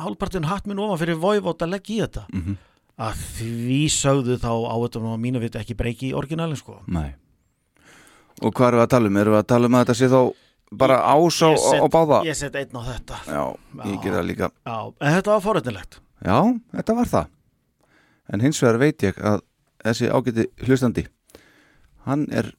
hálfpartin 0.00 0.48
hatt 0.48 0.66
minn 0.66 0.78
ofan 0.80 0.98
fyrir 1.04 1.20
Voivod 1.20 1.60
að 1.62 1.74
leggja 1.76 1.94
í 1.96 2.02
þetta 2.06 2.26
Mhm. 2.32 2.56
að 2.98 3.14
því 3.38 3.80
sögðu 3.94 4.36
þá 4.42 4.50
á 4.66 4.74
þetta 4.82 5.00
að 5.06 5.20
mínu 5.22 5.40
viti 5.40 5.58
ekki 5.60 5.76
breyki 5.76 6.10
í 6.10 6.16
orginalin 6.16 6.56
sko 6.58 6.80
nei 6.88 7.12
Og 8.40 8.54
hvað 8.56 8.68
erum 8.70 8.80
við 8.80 8.86
að 8.86 8.92
tala 8.94 9.06
um? 9.10 9.16
Erum 9.20 9.34
við 9.34 9.40
að 9.42 9.48
tala 9.52 9.66
um 9.70 9.74
að 9.76 9.82
þetta 9.84 9.96
sé 10.00 10.08
þá 10.08 10.20
bara 10.80 10.96
ás 11.02 11.38
á, 11.42 11.50
Ég 11.50 11.58
set- 11.64 11.82
á 11.82 11.86
báða? 11.90 12.18
ég 12.24 12.36
set 12.38 12.54
einn 12.60 12.78
á 12.78 12.82
þetta 12.86 13.16
Já, 13.26 13.42
ég 13.84 13.94
Já. 13.96 14.00
ger 14.04 14.12
það 14.16 14.26
líka 14.30 14.50
Já, 14.66 14.76
en 15.00 15.14
þetta 15.16 15.30
var 15.34 15.40
forrættilegt 15.46 15.98
Já, 16.24 16.38
þetta 16.76 16.94
var 17.00 17.10
það 17.10 17.26
En 18.32 18.40
hins 18.44 18.60
vegar 18.62 18.78
veit 18.78 19.02
ég 19.02 19.16
að 19.18 19.40
þessi 19.84 20.10
ágæti 20.14 20.44
hlustandi 20.66 21.06
hann 22.06 22.26
er 22.32 22.52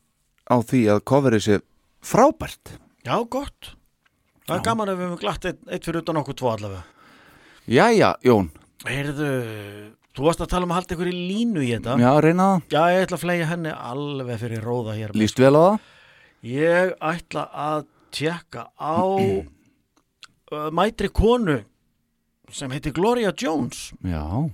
á 0.52 0.60
því 0.60 0.82
að 0.92 1.04
coverið 1.08 1.42
sé 1.48 1.60
frábært 2.04 2.76
Já, 3.06 3.16
gott 3.30 3.72
Það 4.48 4.56
er 4.58 4.60
Já. 4.60 4.66
gaman 4.68 4.90
ef 4.92 4.98
við 5.00 5.08
höfum 5.08 5.20
glatt 5.22 5.46
eitt, 5.46 5.60
eitt 5.72 5.86
fyrir 5.86 6.02
utan 6.04 6.18
okkur 6.22 6.36
tvo 6.36 6.52
allavega 6.52 6.84
Jæja, 7.72 8.16
Jón, 8.26 8.50
Heyrðu, 8.84 9.32
þú 10.18 10.28
varst 10.28 10.44
að 10.44 10.52
tala 10.54 10.68
um 10.68 10.74
að 10.74 10.80
halda 10.82 10.96
ykkur 10.98 11.12
í 11.12 11.16
línu 11.16 11.64
í 11.64 11.72
þetta. 11.74 11.98
Já, 12.02 12.12
reyna 12.26 12.48
það. 12.52 12.64
Já, 12.76 12.82
ég 12.92 13.06
ætla 13.06 13.18
að 13.18 13.24
flega 13.26 13.50
henni 13.52 13.74
alveg 13.92 14.42
fyrir 14.42 14.66
róða 14.66 14.96
hér 14.98 15.14
Líst 15.18 15.40
vel 15.42 15.54
á 15.56 15.62
það? 15.62 15.90
Ég 16.52 16.96
ætla 17.12 17.44
að 17.66 17.84
tjekka 18.12 18.66
á 18.76 19.00
uh, 20.56 20.70
mætri 20.76 21.12
konu 21.14 21.62
sem 22.52 22.72
heiti 22.74 22.92
Gloria 22.92 23.32
Jones. 23.32 23.92
Já, 24.04 24.50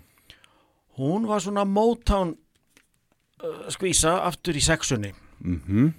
Hún 0.97 1.27
var 1.29 1.41
svona 1.41 1.61
Motown 1.65 2.31
uh, 3.43 3.65
skvísa 3.69 4.15
aftur 4.25 4.57
í 4.57 4.63
sexunni. 4.65 5.13
Mhm. 5.45 5.91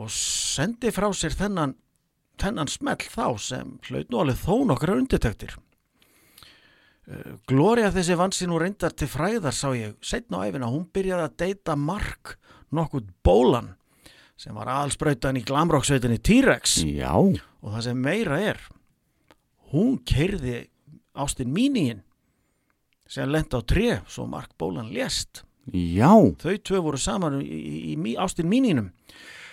Og 0.00 0.10
sendi 0.14 0.90
frá 0.94 1.08
sér 1.14 1.34
þennan, 1.34 1.74
þennan 2.38 2.70
smell 2.70 3.02
þá 3.10 3.26
sem 3.42 3.72
hlaut 3.88 4.10
nú 4.10 4.20
alveg 4.22 4.38
þó 4.42 4.54
nokkra 4.66 4.94
undirtektir. 4.98 5.56
Uh, 7.10 7.34
Gloria 7.50 7.90
þessi 7.90 8.16
vann 8.18 8.34
sér 8.34 8.50
nú 8.50 8.60
reyndar 8.62 8.94
til 8.94 9.08
fræðar 9.10 9.56
sá 9.56 9.68
ég 9.74 9.96
setna 10.04 10.44
á 10.44 10.46
æfina, 10.46 10.70
hún 10.70 10.86
byrjaði 10.94 11.26
að 11.26 11.36
deyta 11.42 11.76
Mark 11.76 12.36
nokkuð 12.70 13.08
bólan 13.26 13.72
sem 14.38 14.54
var 14.56 14.70
aðalsprautan 14.72 15.40
í 15.40 15.44
glamrocksveitinni 15.44 16.20
T-Rex. 16.24 16.78
Og 17.60 17.74
það 17.74 17.86
sem 17.90 17.98
meira 18.00 18.38
er 18.40 18.60
hún 19.74 19.98
kerði 20.06 20.62
Ástin 21.18 21.50
Míníin 21.52 22.04
sem 23.10 23.28
lent 23.28 23.52
á 23.52 23.60
tré 23.66 24.00
svo 24.08 24.24
Mark 24.30 24.54
Bólan 24.56 24.92
lést. 24.94 25.42
Já, 25.74 26.14
þau 26.40 26.56
tvö 26.56 26.80
voru 26.86 26.98
saman 26.98 27.40
í, 27.42 27.92
í, 27.92 27.94
í 27.94 28.14
Ástin 28.18 28.48
Míninum 28.48 28.88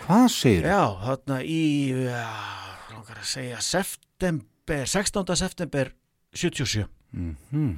hvað 0.07 0.27
segir 0.31 0.67
Já, 0.69 0.83
þarna 1.03 1.39
í 1.43 1.63
að 2.07 3.23
segja 3.27 3.61
september, 3.63 4.85
16. 4.87 5.35
september 5.39 5.91
77 6.35 6.85
Mhm. 7.15 7.77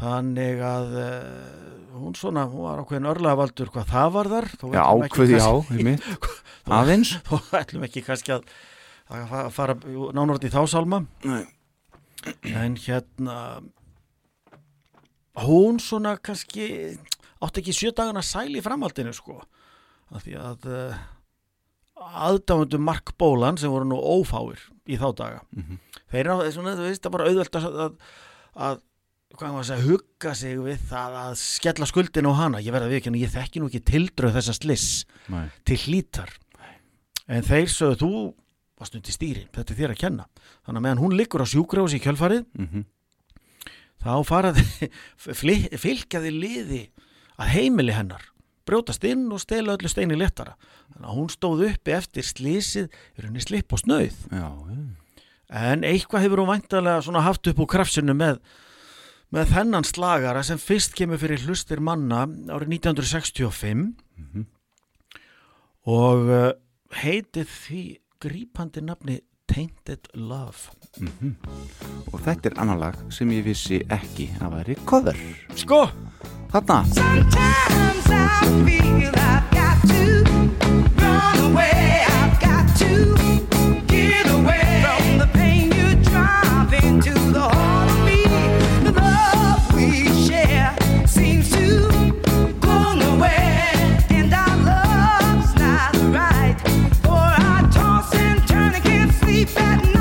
þannig 0.00 0.60
að 0.62 0.92
uh, 1.00 1.94
hún 1.98 2.14
svona, 2.16 2.44
hún 2.48 2.62
var 2.68 2.82
ákveðin 2.84 3.08
örlaðavaldur 3.10 3.70
hvað 3.74 3.88
það 3.90 4.10
var 4.14 4.28
þar 4.30 4.48
Já, 4.76 4.82
ákveð, 4.86 5.32
já. 5.34 5.48
Aðeins. 6.80 7.14
Þó 7.26 7.34
ætlum 7.58 7.86
ekki 7.88 8.02
kannski 8.06 8.34
að, 8.36 8.44
að 9.10 9.24
fa- 9.32 9.48
fara 9.56 9.74
nánort 10.14 10.44
í 10.46 10.52
þá 10.52 10.60
sálma 10.70 11.02
Nei. 11.26 11.42
en 12.46 12.76
hérna 12.78 13.36
hún 15.40 15.80
svona 15.82 16.14
kannski 16.20 16.68
átti 17.40 17.62
ekki 17.64 17.74
sjö 17.74 17.92
dagana 17.96 18.22
sæl 18.24 18.52
í 18.54 18.62
framhaldinu 18.64 19.12
sko 19.16 19.40
af 20.14 20.24
því 20.26 20.36
að 20.38 20.68
uh, 20.70 21.00
aðdáðundu 22.30 22.80
Mark 22.82 23.12
Bólan 23.20 23.58
sem 23.60 23.72
voru 23.72 23.88
nú 23.88 23.98
ófáir 24.00 24.62
í 24.90 24.98
þá 25.00 25.08
daga. 25.20 25.40
Þeir 26.10 26.20
eru 26.26 26.52
svona, 26.54 26.76
þú 26.78 26.86
veist, 26.88 27.02
það 27.04 27.14
bara 27.16 27.28
auðvöld 27.30 27.58
að, 27.60 27.80
að, 27.86 27.96
að 28.68 28.80
að 29.46 29.64
segja, 29.70 29.84
hugga 29.86 30.34
sig 30.34 30.58
við 30.66 30.84
það 30.90 31.16
að 31.22 31.32
skella 31.44 31.86
skuldin 31.88 32.28
á 32.28 32.32
hana. 32.40 32.60
Ég 32.64 32.74
verða 32.74 32.90
við 32.90 32.98
ekki, 33.00 33.12
ég 33.22 33.34
þekki 33.36 33.62
nú 33.62 33.68
ekki 33.70 33.82
tildröð 33.92 34.36
þessa 34.40 34.56
sliss 34.58 34.88
Nei. 35.30 35.46
til 35.64 35.78
hlítar. 35.86 36.32
En 37.30 37.46
þeir 37.46 37.68
sögðu 37.70 38.00
þú 38.02 38.10
varst 38.80 38.96
undir 38.96 39.14
stýri, 39.14 39.44
þetta 39.54 39.74
er 39.74 39.78
þér 39.78 39.92
að 39.94 40.00
kenna. 40.00 40.24
Þannig 40.66 40.80
að 40.80 40.84
meðan 40.88 41.02
hún 41.04 41.14
liggur 41.18 41.44
á 41.44 41.52
sjúkrós 41.52 41.94
í 41.94 42.00
kjölfarið 42.02 42.46
Mhm. 42.58 42.84
þá 44.00 44.12
faraði 44.24 44.88
fylgjaði 45.84 46.30
liði 46.32 46.82
að 47.40 47.50
heimili 47.54 47.92
hennar 47.92 48.24
brjótast 48.68 49.04
inn 49.08 49.28
og 49.32 49.42
stela 49.42 49.76
öllu 49.76 49.90
steini 49.90 50.18
léttara. 50.18 50.56
Þannig 50.94 51.10
að 51.10 51.20
hún 51.20 51.30
stóð 51.32 51.66
uppi 51.68 51.94
eftir 51.96 52.26
slísið 52.26 52.88
í 52.88 53.24
rauninni 53.24 53.44
slipp 53.44 53.72
og 53.76 53.82
snauð. 53.82 54.18
En 55.50 55.86
eitthvað 55.86 56.26
hefur 56.26 56.44
hún 56.44 56.52
væntalega 56.52 57.22
haft 57.26 57.50
upp 57.50 57.62
úr 57.64 57.70
krafsinu 57.70 58.14
með 58.14 58.42
með 59.34 59.52
þennan 59.54 59.86
slagara 59.86 60.42
sem 60.46 60.58
fyrst 60.58 60.96
kemur 60.98 61.20
fyrir 61.22 61.44
hlustir 61.46 61.82
manna 61.82 62.24
árið 62.50 62.74
1965 62.80 63.84
og 65.90 66.30
uh, 66.30 66.50
heitið 66.98 67.46
því 67.54 67.84
grípandi 68.20 68.82
nafni 68.84 69.20
Tainted 69.50 70.10
Love 70.14 70.79
Og 70.98 72.18
þetta 72.24 72.50
er 72.50 72.56
annar 72.58 72.78
lag 72.80 72.96
sem 73.14 73.30
ég 73.30 73.44
vissi 73.46 73.78
ekki 73.94 74.30
að 74.42 74.56
væri 74.58 74.74
cover. 74.88 75.16
Sko! 75.54 75.84
Þarna. 76.50 76.80
Sometimes 76.90 78.10
I 78.10 78.42
feel 78.66 79.14
I've 79.14 79.46
got 79.54 79.78
to 79.86 80.02
run 80.98 81.38
away. 81.52 82.02
I've 82.10 82.40
got 82.42 82.66
to 82.82 83.14
get 83.86 84.26
away 84.34 84.82
from 84.82 85.18
the 85.22 85.28
pain 85.32 85.70
you 85.70 85.94
drive 86.10 86.74
into 86.82 87.14
the 87.30 87.46
heart 87.54 87.90
of 87.94 88.00
me. 88.04 88.24
The 88.82 88.92
love 88.98 89.62
we 89.76 90.10
share 90.26 90.74
seems 91.06 91.50
to 91.54 91.86
go 92.58 92.94
nowhere, 92.98 93.70
and 94.10 94.34
our 94.34 94.56
love's 94.66 95.54
not 95.54 95.94
right. 96.10 96.58
For 97.06 97.14
I 97.14 97.70
toss 97.72 98.12
and 98.16 98.42
turn 98.48 98.74
and 98.74 98.82
can't 98.82 99.12
sleep 99.22 99.56
at 99.56 99.84
night. 99.84 99.99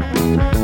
Love. 0.00 0.59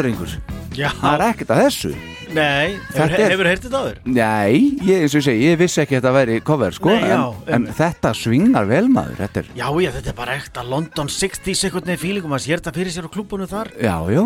Drengur. 0.00 0.32
Já, 0.78 0.88
Það 1.00 1.14
er 1.16 1.24
ekkert 1.30 1.50
að 1.54 1.60
þessu. 1.66 1.90
nei, 2.30 2.76
Þetta 2.94 3.06
hefur, 3.06 3.20
er- 3.24 3.32
hefur 3.34 3.48
heyrtið 3.50 3.64
þetta 3.66 3.80
áður? 3.82 3.96
Nei, 4.04 4.52
ég, 4.86 5.00
eins 5.02 5.14
og 5.14 5.18
ég 5.20 5.24
segi, 5.26 5.46
ég 5.48 5.58
vissi 5.58 5.80
ekki 5.82 5.96
að 5.96 6.00
þetta 6.00 6.12
væri 6.14 6.36
cover, 6.46 6.76
sko. 6.76 6.92
Nei, 6.94 7.08
já, 7.10 7.16
en, 7.18 7.42
en 7.48 7.54
einmitt. 7.56 7.74
þetta 7.80 8.12
svingar 8.14 8.68
vel 8.70 8.86
maður. 8.92 9.16
Þetta 9.24 9.42
er, 9.42 9.50
Já, 9.58 9.66
já, 9.82 9.90
þetta 9.96 10.12
er 10.12 10.18
bara 10.20 10.36
ekta 10.38 10.62
London 10.66 11.08
60 11.10 11.58
sekundni 11.58 11.96
fílingum 11.98 12.36
að 12.38 12.44
sér 12.46 12.62
þetta 12.62 12.74
fyrir 12.78 12.94
sér 12.94 13.08
á 13.10 13.14
klúbunum 13.16 13.50
þar 13.50 13.72
já, 13.82 13.96
já. 14.14 14.22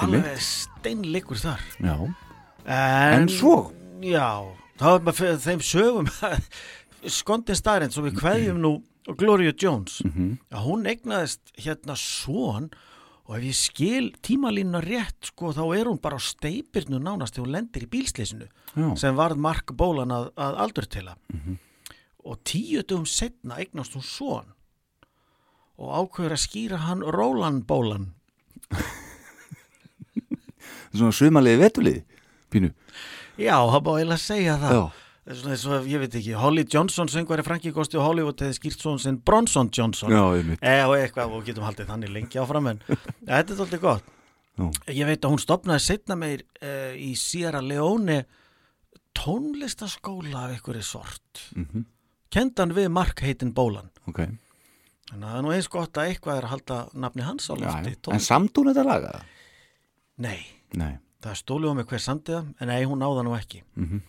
alveg 0.00 0.40
steinleikur 0.40 1.36
þar 1.42 1.60
Já. 1.84 1.96
En, 2.64 3.20
En 3.20 3.28
svo? 3.28 3.58
Já, 4.00 4.30
þá 4.80 4.86
er 4.94 5.04
maður 5.04 5.18
fyrir 5.20 5.42
þeim 5.44 5.60
sögum 5.68 6.08
skondin 7.20 7.56
starinn 7.58 7.92
svo 7.92 8.06
við 8.06 8.16
kveðjum 8.22 8.60
nú 8.64 8.72
Gloria 9.20 9.52
Jones 9.52 9.98
að 10.08 10.62
hún 10.64 10.86
eignaðist 10.88 11.52
hérna 11.60 11.92
svon 12.00 12.70
og 13.24 13.36
ef 13.38 13.44
ég 13.48 13.56
skil 13.56 14.08
tímalínuna 14.24 14.82
rétt 14.84 15.30
sko 15.30 15.54
þá 15.56 15.62
er 15.78 15.88
hún 15.88 16.00
bara 16.02 16.18
á 16.20 16.22
steipirnu 16.22 16.98
nánast 17.00 17.36
þegar 17.36 17.46
hún 17.46 17.54
lendir 17.56 17.86
í 17.86 17.92
bílsleysinu 17.94 18.48
sem 19.00 19.16
varð 19.16 19.40
Mark 19.40 19.72
Bólan 19.72 20.12
að, 20.12 20.28
að 20.36 20.58
aldur 20.66 20.88
til 20.92 21.06
og 22.24 22.40
tíu 22.44 22.82
dögum 22.82 23.08
setna 23.08 23.60
eignast 23.60 23.96
hún 23.96 24.04
svon 24.04 24.52
og 25.80 25.88
ákveður 25.90 26.36
að 26.36 26.44
skýra 26.44 26.78
hann 26.86 27.00
Roland 27.02 27.64
Bólan. 27.66 28.12
Svona 30.94 31.14
sumalið 31.14 31.64
vetulið, 31.64 31.96
pínu. 32.54 32.70
Já, 33.34 33.56
það 33.58 33.80
bá 33.82 33.90
eiginlega 33.96 34.20
að 34.20 34.22
segja 34.22 34.54
það. 34.62 34.76
Já. 34.76 35.03
Svona 35.24 35.56
og, 35.78 35.86
ég 35.88 36.02
veit 36.02 36.14
ekki, 36.18 36.34
Holly 36.36 36.66
Johnson 36.68 37.08
söngvari 37.08 37.42
Frankie 37.46 37.72
Gosti 37.72 37.96
og 37.96 38.04
Hollywood 38.04 38.42
hefði 38.44 38.58
skýrt 38.58 38.82
svona 38.84 39.00
sinn 39.00 39.16
Bronson 39.24 39.70
Johnson 39.72 40.10
Já, 40.12 40.20
einmitt. 40.36 40.60
e, 40.60 40.74
og 40.84 40.96
eitthvað 40.98 41.32
og 41.38 41.44
getum 41.46 41.64
haldið 41.64 41.86
þannig 41.88 42.10
lengi 42.12 42.40
áfram 42.42 42.68
en 42.74 42.82
þetta 43.30 43.54
er 43.56 43.62
alltaf 43.64 43.80
gott 43.80 44.04
Já. 44.58 44.66
ég 44.92 45.06
veit 45.08 45.24
að 45.24 45.32
hún 45.32 45.40
stopnaði 45.40 45.80
setna 45.86 46.14
meir 46.20 46.42
uh, 46.60 46.92
í 46.92 47.14
Sierra 47.16 47.62
Leone 47.64 48.20
tónlistaskóla 49.16 50.44
af 50.44 50.54
einhverju 50.58 50.82
sort 50.84 51.40
mm 51.56 51.64
Mhm. 51.72 51.84
kendan 52.30 52.72
við 52.74 52.88
Mark 52.90 53.20
heitin 53.22 53.54
Bólan 53.54 53.88
Ok. 54.08 54.18
þannig 55.08 55.24
að 55.24 55.30
það 55.32 55.38
er 55.38 55.42
nú 55.42 55.52
eins 55.54 55.68
gott 55.70 55.92
að 55.96 56.08
eitthvað 56.10 56.36
er 56.38 56.44
að 56.44 56.52
halda 56.52 56.78
nafni 56.94 57.22
hans 57.22 57.48
á 57.48 57.54
lofti. 57.54 57.96
En 58.12 58.20
samt 58.20 58.52
hún 58.58 58.68
þetta 58.74 58.84
laga? 58.84 59.22
nei, 60.18 60.40
Nei. 60.74 60.98
það 61.22 61.34
stólu 61.40 61.70
á 61.70 61.74
mig 61.74 61.86
hver 61.86 61.98
samtiða 62.02 62.44
en 62.60 62.68
nei, 62.68 62.84
hún 62.84 62.98
náða 63.00 63.24
nú 63.24 63.34
ekki 63.38 63.62
Mhm. 63.76 64.02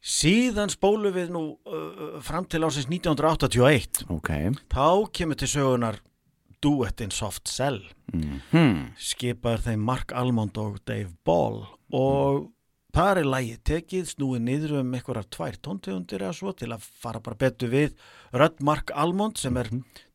Síðan 0.00 0.72
spólu 0.72 1.10
við 1.14 1.32
nú 1.34 1.42
uh, 1.68 2.20
fram 2.24 2.46
til 2.48 2.62
ásins 2.64 2.88
1981 2.88 4.06
Ok. 4.12 4.30
þá 4.72 4.86
kemur 5.12 5.36
til 5.40 5.50
sögunar 5.52 6.00
duettin 6.60 7.12
Soft 7.12 7.48
Cell. 7.48 7.80
Hmm. 8.52 8.90
skipar 9.00 9.62
þeim 9.64 9.80
Mark 9.80 10.12
Almond 10.12 10.58
og 10.60 10.80
Dave 10.84 11.08
Ball. 11.24 11.62
Og 11.96 12.50
það 12.92 13.20
er 13.22 13.28
lægi 13.32 13.54
tekið 13.70 14.08
snúið 14.10 14.42
niður 14.44 14.74
um 14.82 14.90
einhverjar 14.98 15.28
tvær 15.32 15.56
tóntegundir 15.62 16.20
eða 16.24 16.36
svo 16.36 16.52
til 16.52 16.68
að 16.74 16.84
fara 17.00 17.22
bara 17.24 17.38
betur 17.40 17.70
við 17.72 17.94
Rödd 18.36 18.60
Mark 18.66 18.92
Almond 18.92 19.40
sem 19.40 19.56
er 19.56 19.70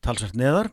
talsvært 0.06 0.38
neðar 0.38 0.70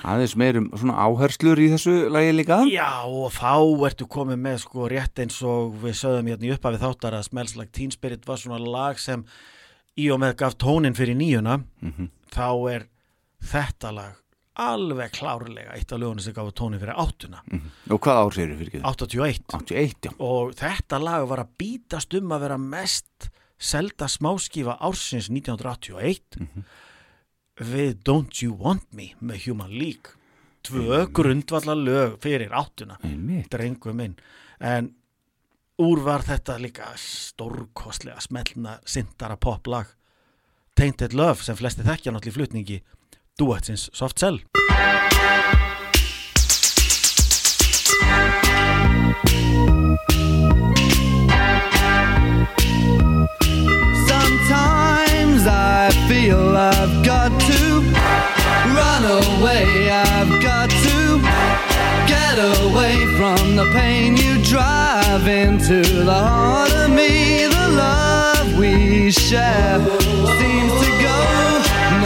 Aðeins 0.00 0.36
meirum 0.38 0.68
svona 0.78 0.94
áherslur 1.02 1.60
í 1.60 1.66
þessu 1.72 1.94
lagi 2.14 2.30
líka? 2.32 2.60
Já 2.70 3.02
og 3.04 3.32
þá 3.34 3.84
ertu 3.90 4.06
komið 4.08 4.38
með 4.40 4.60
sko 4.62 4.86
rétt 4.88 5.20
eins 5.20 5.40
og 5.44 5.74
við 5.82 5.98
sögðum 5.98 6.30
hérna 6.30 6.46
í 6.48 6.52
upphafi 6.54 6.80
þáttar 6.80 7.16
að 7.18 7.26
Smells 7.26 7.56
Like 7.58 7.74
Teen 7.76 7.92
Spirit 7.92 8.24
var 8.28 8.40
svona 8.40 8.60
lag 8.62 9.00
sem 9.02 9.26
í 10.00 10.06
og 10.14 10.22
með 10.22 10.38
gaf 10.40 10.56
tónin 10.62 10.96
fyrir 10.96 11.18
nýjuna. 11.18 11.58
Þá 12.32 12.48
er 12.72 12.86
þetta 13.50 13.92
lag 13.98 14.16
alveg 14.60 15.12
klárlega 15.16 15.74
eitt 15.76 15.92
af 15.92 16.00
lögunum 16.00 16.22
sem 16.22 16.34
gáði 16.36 16.54
tóni 16.58 16.80
fyrir 16.80 16.96
áttuna. 17.00 17.42
Og 17.90 18.00
hvað 18.00 18.22
ár 18.22 18.34
segir 18.36 18.56
fyrir 18.60 18.72
ekki? 18.72 18.82
81 18.86 19.44
81, 19.58 20.08
já. 20.08 20.12
Og 20.18 20.54
þetta 20.58 21.00
lag 21.02 21.26
var 21.30 21.44
að 21.44 21.52
bítast 21.60 22.16
um 22.18 22.34
að 22.36 22.46
vera 22.46 22.58
mest 22.60 23.30
selda 23.60 24.08
smáskífa 24.08 24.78
ársins 24.80 25.28
1981 25.28 26.40
við 27.60 28.00
Don't 28.04 28.42
You 28.42 28.56
Want 28.58 28.88
Me 28.96 29.12
með 29.20 29.46
Human 29.48 29.72
League. 29.72 30.16
Tvö 30.66 31.06
grundvallar 31.16 31.78
lög 31.78 32.18
fyrir 32.20 32.52
áttuna 32.52 32.98
drengu 33.50 33.94
minn. 33.96 34.16
En 34.60 34.92
úr 35.80 36.02
var 36.04 36.24
þetta 36.26 36.58
líka 36.60 36.90
stórkostlega 37.00 38.20
smellna 38.20 38.78
sindara 38.84 39.36
poplag. 39.40 39.94
Tainted 40.76 41.16
Love 41.16 41.44
sem 41.44 41.56
flesti 41.56 41.84
þekkja 41.84 42.12
náttúrulega 42.12 42.34
í 42.34 42.38
flutningi. 42.38 42.80
Duetsins 43.40 43.88
Soft 43.96 44.20
Cell 44.20 44.42
Sometimes 54.08 55.46
I 55.46 55.90
feel 56.08 56.56
I've 56.56 57.04
got 57.04 57.30
to 57.50 57.80
run 58.74 59.04
away. 59.04 59.90
I've 59.90 60.42
got 60.42 60.70
to 60.70 61.20
get 62.06 62.38
away 62.62 62.96
from 63.18 63.56
the 63.56 63.66
pain 63.72 64.16
you 64.16 64.42
drive 64.44 65.26
into 65.26 65.82
the 65.82 66.12
heart 66.12 66.72
of 66.72 66.90
me. 66.90 67.46
The 67.46 67.68
love 67.68 68.58
we 68.58 69.10
share 69.10 69.78
seems 70.38 70.72
to 70.82 70.90
go 71.08 71.18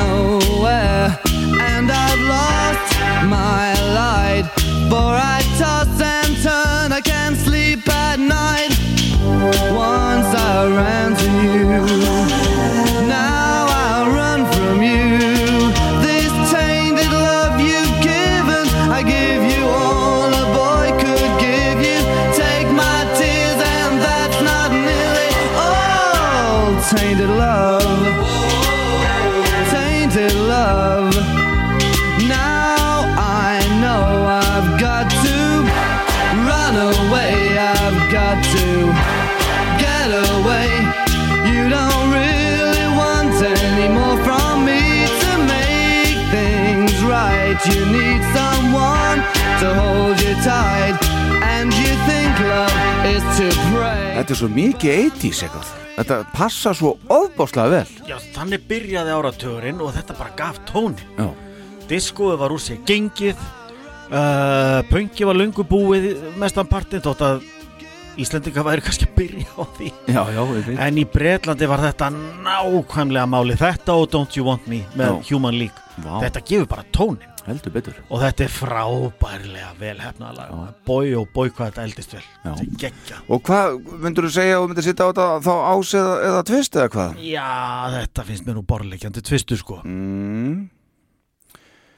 nowhere, 0.03 1.19
and 1.61 1.91
I've 1.91 2.21
lost 2.37 2.99
my 3.29 3.73
light. 3.95 4.47
For 4.91 5.13
I 5.37 5.43
toss 5.59 6.01
and 6.01 6.37
turn, 6.43 6.93
I 6.93 7.01
can't 7.01 7.37
sleep 7.37 7.89
at 7.89 8.19
night. 8.19 8.73
Once 9.25 10.31
I 10.35 10.67
ran 10.79 11.17
to 11.17 11.31
you, 11.55 13.14
Þetta 54.15 54.31
er 54.35 54.39
svo 54.39 54.49
mikið 54.55 55.01
80s 55.09 55.41
eitthvað. 55.47 55.73
Þetta 55.95 56.19
passa 56.35 56.73
svo 56.75 56.95
ofbáslega 57.13 57.71
vel. 57.73 57.91
Já, 58.09 58.17
þannig 58.35 58.65
byrjaði 58.71 59.15
áratugurinn 59.15 59.83
og 59.83 59.93
þetta 59.95 60.17
bara 60.19 60.33
gaf 60.39 60.57
tóni 60.67 61.03
Já, 61.19 61.29
diskoði 61.91 62.39
var 62.41 62.55
úr 62.55 62.63
sér 62.63 62.81
gengið 62.89 63.39
uh, 64.11 64.81
pöngi 64.91 65.27
var 65.29 65.39
lungu 65.39 65.67
búið 65.67 66.09
mestan 66.41 66.71
partinn 66.71 67.05
þótt 67.05 67.27
að 67.29 67.45
Íslendinga 68.15 68.63
væri 68.63 68.83
kannski 68.87 69.09
að 69.09 69.15
byrja 69.19 69.47
á 69.59 69.63
því. 69.75 69.89
Já, 70.15 70.21
já, 70.31 70.43
en 70.87 70.99
í 71.03 71.05
Bretlandi 71.11 71.67
var 71.67 71.81
þetta 71.83 72.13
nákvæmlega 72.15 73.25
máli 73.27 73.57
þetta 73.59 73.97
og 73.99 74.07
Don't 74.13 74.37
You 74.39 74.47
Want 74.47 74.69
Me 74.71 74.85
með 74.95 75.09
Já. 75.17 75.33
Human 75.33 75.59
League. 75.59 75.81
Vá. 75.99 76.21
þetta 76.23 76.43
gefur 76.47 76.69
bara 76.71 76.87
tónin 76.95 77.34
Heldur 77.45 77.73
betur. 77.75 77.97
Og 78.09 78.23
þetta 78.23 78.45
er 78.47 78.53
frábærlega 78.55 79.71
vel 79.77 79.99
hefnaðalag 80.01 80.77
bói 80.89 81.11
og 81.19 81.27
bói 81.35 81.51
hvað 81.53 81.75
þetta 81.75 81.83
eldist 81.85 82.15
vel. 82.17 82.23
Þetta 82.45 82.63
er 82.65 82.71
geggja 82.81 83.19
Og 83.29 83.43
hvað 83.45 83.75
myndur 84.05 84.29
þú 84.29 84.31
segja 84.39 84.61
og 84.63 84.71
myndir 84.71 84.87
sitta 84.87 85.05
á 85.05 85.09
þetta 85.11 85.27
þá 85.45 85.53
ás 85.75 85.91
eða, 86.01 86.15
eða 86.31 86.45
tvist 86.51 86.79
eða 86.79 86.93
hvað? 86.95 87.19
já 87.29 87.49
þetta 87.99 88.25
finnst 88.31 88.47
mér 88.49 88.57
nú 88.57 88.65
borleikjandi 88.73 89.25
tvistu 89.29 89.59
sko. 89.61 89.81
Mm, 89.85 90.57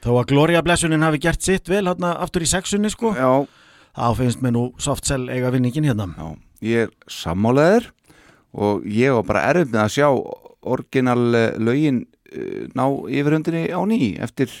þó 0.03 0.11
að 0.17 0.27
Gloria 0.33 0.63
Blessunin 0.67 1.07
hafi 1.07 1.23
gert 1.23 1.47
sitt 1.47 1.71
vel 1.71 1.85
hérna 1.87 2.17
aftur 2.25 2.43
í 2.43 2.49
sexunni 2.51 2.91
sko 2.91 3.13
já, 3.15 3.31
þá 3.95 4.07
finnst 4.19 4.43
mér 4.43 4.57
nú 4.57 4.65
soft 4.83 5.07
cell 5.07 5.29
eiga 5.31 5.53
vinningin 5.55 5.87
hérna. 5.87 6.11
Já, 6.17 6.27
ég 6.67 6.87
er 6.89 6.95
sammálaður 7.07 7.93
og 8.57 8.83
ég 8.89 9.15
var 9.15 9.27
bara 9.31 9.63
með 9.63 9.79
að 9.85 9.95
sjá 9.95 10.09
orginal 10.67 11.29
eh, 11.37 11.53
lögin 11.55 12.03
eh, 12.35 12.65
ná 12.75 12.83
yfirhundinni 13.07 13.69
á 13.71 13.79
ný 13.87 14.17
eftir 14.19 14.51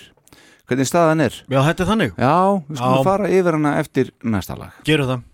hvernig 0.67 0.89
staðan 0.89 1.23
er? 1.25 1.39
Já 1.47 1.59
þetta 1.69 1.83
er 1.83 1.89
þannig, 1.93 2.13
Já, 2.19 2.35
við 2.67 2.79
skulum 2.81 2.99
Já. 3.01 3.07
fara 3.07 3.31
yfir 3.31 3.57
hana 3.57 3.73
eftir 3.81 4.13
næsta 4.23 4.57
lag. 4.59 4.77
Gerum 4.87 5.11
það. 5.11 5.25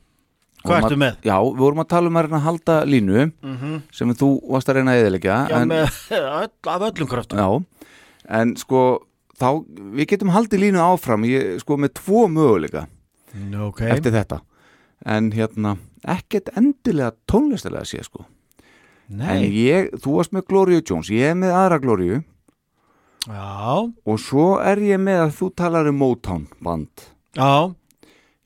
Hvað 0.64 0.78
ertu 0.80 0.98
með? 1.00 1.16
Já, 1.28 1.36
við 1.44 1.60
vorum 1.60 1.82
að 1.84 1.88
tala 1.92 2.08
um 2.10 2.18
að 2.20 2.26
reyna 2.28 2.38
að 2.40 2.46
halda 2.48 2.76
línu 2.88 3.24
sem 3.92 4.14
þú 4.16 4.30
varst 4.54 4.70
að 4.72 4.78
reyna 4.80 4.94
að 4.94 5.02
eðilegja 5.02 5.40
já 5.52 5.56
en, 5.60 5.74
með 5.74 5.98
af 6.74 6.86
öllum 6.88 7.10
kraftum 7.12 7.42
Já, 7.42 7.48
en 8.40 8.54
sko 8.62 8.84
þá, 9.40 9.48
við 9.98 10.08
getum 10.14 10.32
haldið 10.32 10.64
línu 10.64 10.80
áfram 10.84 11.26
ég, 11.28 11.58
sko 11.64 11.78
með 11.82 11.96
tvo 12.00 12.28
möguleika 12.32 12.86
ok, 13.68 13.82
eftir 13.92 14.16
þetta. 14.16 14.40
En 15.04 15.34
hérna, 15.36 15.76
ekkert 16.08 16.54
endilega 16.56 17.12
tónlistilega 17.28 17.84
sé 17.90 18.00
sko. 18.06 18.24
En 19.12 19.20
nei 19.20 19.50
ég, 19.52 19.92
þú 20.00 20.16
varst 20.22 20.32
með 20.32 20.48
Gloria 20.48 20.80
Jones 20.86 21.12
ég 21.12 21.34
er 21.34 21.36
með 21.36 21.58
aðra 21.60 21.82
Gloria 21.84 22.22
já, 23.28 23.84
og 23.84 24.18
svo 24.22 24.48
er 24.64 24.82
ég 24.84 25.02
með 25.02 25.26
að 25.28 25.36
þú 25.40 25.50
talar 25.58 25.90
um 25.92 26.00
Motown 26.02 26.48
band. 26.64 27.06
Já, 27.38 27.74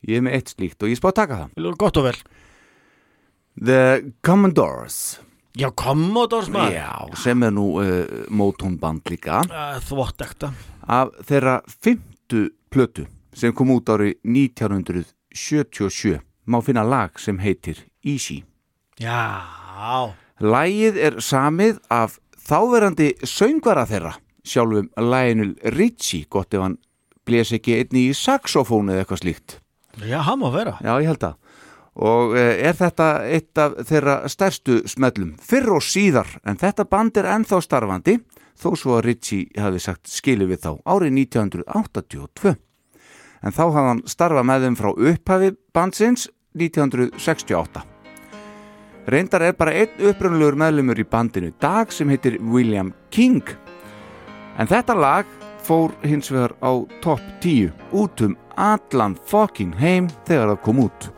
ég 0.08 0.20
er 0.20 0.26
með 0.26 0.36
eitt 0.38 0.52
slíkt 0.54 0.82
og 0.82 0.92
ég 0.92 1.00
spá 1.00 1.10
að 1.12 1.18
taka 1.22 1.40
það. 1.42 1.70
Gott 1.80 2.00
og 2.00 2.08
vel. 2.08 2.18
The 3.58 3.80
Commodores. 4.22 5.18
Já, 5.58 5.70
Commodores 5.74 6.50
maður. 6.54 6.76
Já, 6.78 6.92
sem 7.18 7.42
er 7.42 7.52
nú 7.54 7.66
uh, 7.82 8.04
Motown 8.30 8.78
band 8.78 9.02
líka. 9.10 9.42
Uh, 9.48 9.78
þvottekta 9.88 10.52
af 10.88 11.12
þeirra 11.28 11.60
fymtu 11.68 12.48
plötu 12.72 13.04
sem 13.36 13.52
kom 13.54 13.70
út 13.74 13.90
árið 13.92 14.16
1977 14.24 16.18
má 16.48 16.62
finna 16.64 16.84
lag 16.86 17.18
sem 17.20 17.38
heitir 17.42 17.84
Easy. 18.02 18.42
Já, 18.98 19.44
Lagið 20.38 20.96
er 21.02 21.18
samið 21.22 21.78
af 21.90 22.18
þáverandi 22.48 23.12
söngvara 23.26 23.84
þeirra 23.90 24.14
sjálfum 24.48 24.90
Lionel 24.96 25.54
Richie 25.76 26.28
gott 26.30 26.54
ef 26.54 26.64
hann 26.64 26.78
blés 27.28 27.52
ekki 27.52 27.76
einni 27.78 28.08
í 28.08 28.16
saxofónu 28.16 28.94
eða 28.94 29.04
eitthvað 29.04 29.22
slíkt. 29.22 29.58
Já, 30.06 30.22
hann 30.24 30.40
má 30.40 30.48
vera. 30.54 30.78
Já, 30.80 30.94
ég 31.02 31.10
held 31.10 31.28
að. 31.28 31.36
Og 31.98 32.36
eh, 32.38 32.60
er 32.68 32.76
þetta 32.78 33.08
eitt 33.26 33.58
af 33.58 33.74
þeirra 33.88 34.16
stærstu 34.30 34.80
smellum 34.88 35.34
fyrr 35.42 35.72
og 35.74 35.82
síðar 35.82 36.30
en 36.46 36.60
þetta 36.60 36.86
band 36.86 37.18
er 37.18 37.30
ennþá 37.34 37.58
starfandi 37.64 38.20
þó 38.58 38.70
svo 38.78 38.96
að 38.98 39.04
Ritchie 39.08 39.60
hafi 39.62 39.82
sagt 39.82 40.10
skilu 40.10 40.48
við 40.50 40.62
þá 40.64 40.70
árið 40.86 41.14
1982 41.24 42.54
en 43.42 43.54
þá 43.54 43.62
hafði 43.64 43.86
hann 43.88 44.02
starfað 44.10 44.48
með 44.50 44.66
þeim 44.66 44.78
frá 44.78 44.90
upphafi 44.94 45.52
bandsins 45.74 46.26
1968 46.58 47.84
reyndar 49.08 49.46
er 49.46 49.56
bara 49.58 49.74
einn 49.78 50.08
upprunnulegur 50.10 50.58
meðlumur 50.58 51.02
í 51.02 51.06
bandinu 51.08 51.52
dag 51.62 51.92
sem 51.94 52.10
heitir 52.12 52.38
William 52.42 52.92
King 53.14 53.42
en 54.58 54.66
þetta 54.70 54.94
lag 54.98 55.26
fór 55.62 55.94
hins 56.02 56.32
vegar 56.32 56.56
á 56.64 56.72
topp 57.04 57.22
10 57.44 57.72
út 57.92 58.26
um 58.26 58.36
allan 58.56 59.16
fucking 59.30 59.74
heim 59.78 60.10
þegar 60.26 60.54
það 60.54 60.62
kom 60.66 60.84
út 60.88 61.10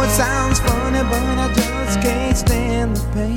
know 0.00 0.02
it 0.02 0.10
sounds 0.10 0.58
funny, 0.60 1.02
but 1.10 1.38
I 1.38 1.48
just 1.52 2.00
can't 2.00 2.36
stand 2.36 2.96
the 2.96 3.06
pain. 3.14 3.36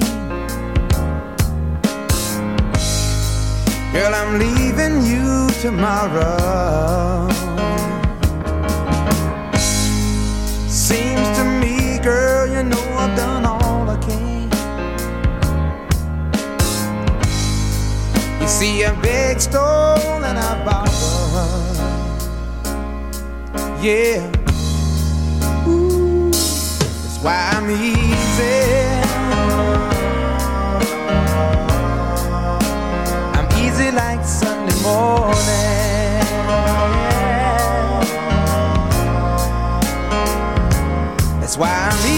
Girl, 3.93 4.13
I'm 4.15 4.39
leaving 4.39 5.05
you 5.05 5.49
tomorrow. 5.61 7.32
You 18.43 18.49
see 18.49 18.83
a 18.83 18.93
big 19.01 19.39
stone 19.39 20.21
and 20.21 20.37
a 20.37 20.65
bottle. 20.65 20.91
Yeah. 23.81 24.29
Ooh, 25.65 26.29
that's 26.29 27.19
why 27.23 27.51
I'm 27.53 27.69
easy. 27.71 28.65
I'm 33.33 33.47
easy 33.63 33.91
like 33.91 34.25
Sunday 34.25 34.75
morning. 34.83 35.39
That's 41.39 41.55
why 41.57 41.69
I'm 41.69 41.97
easy. 42.07 42.12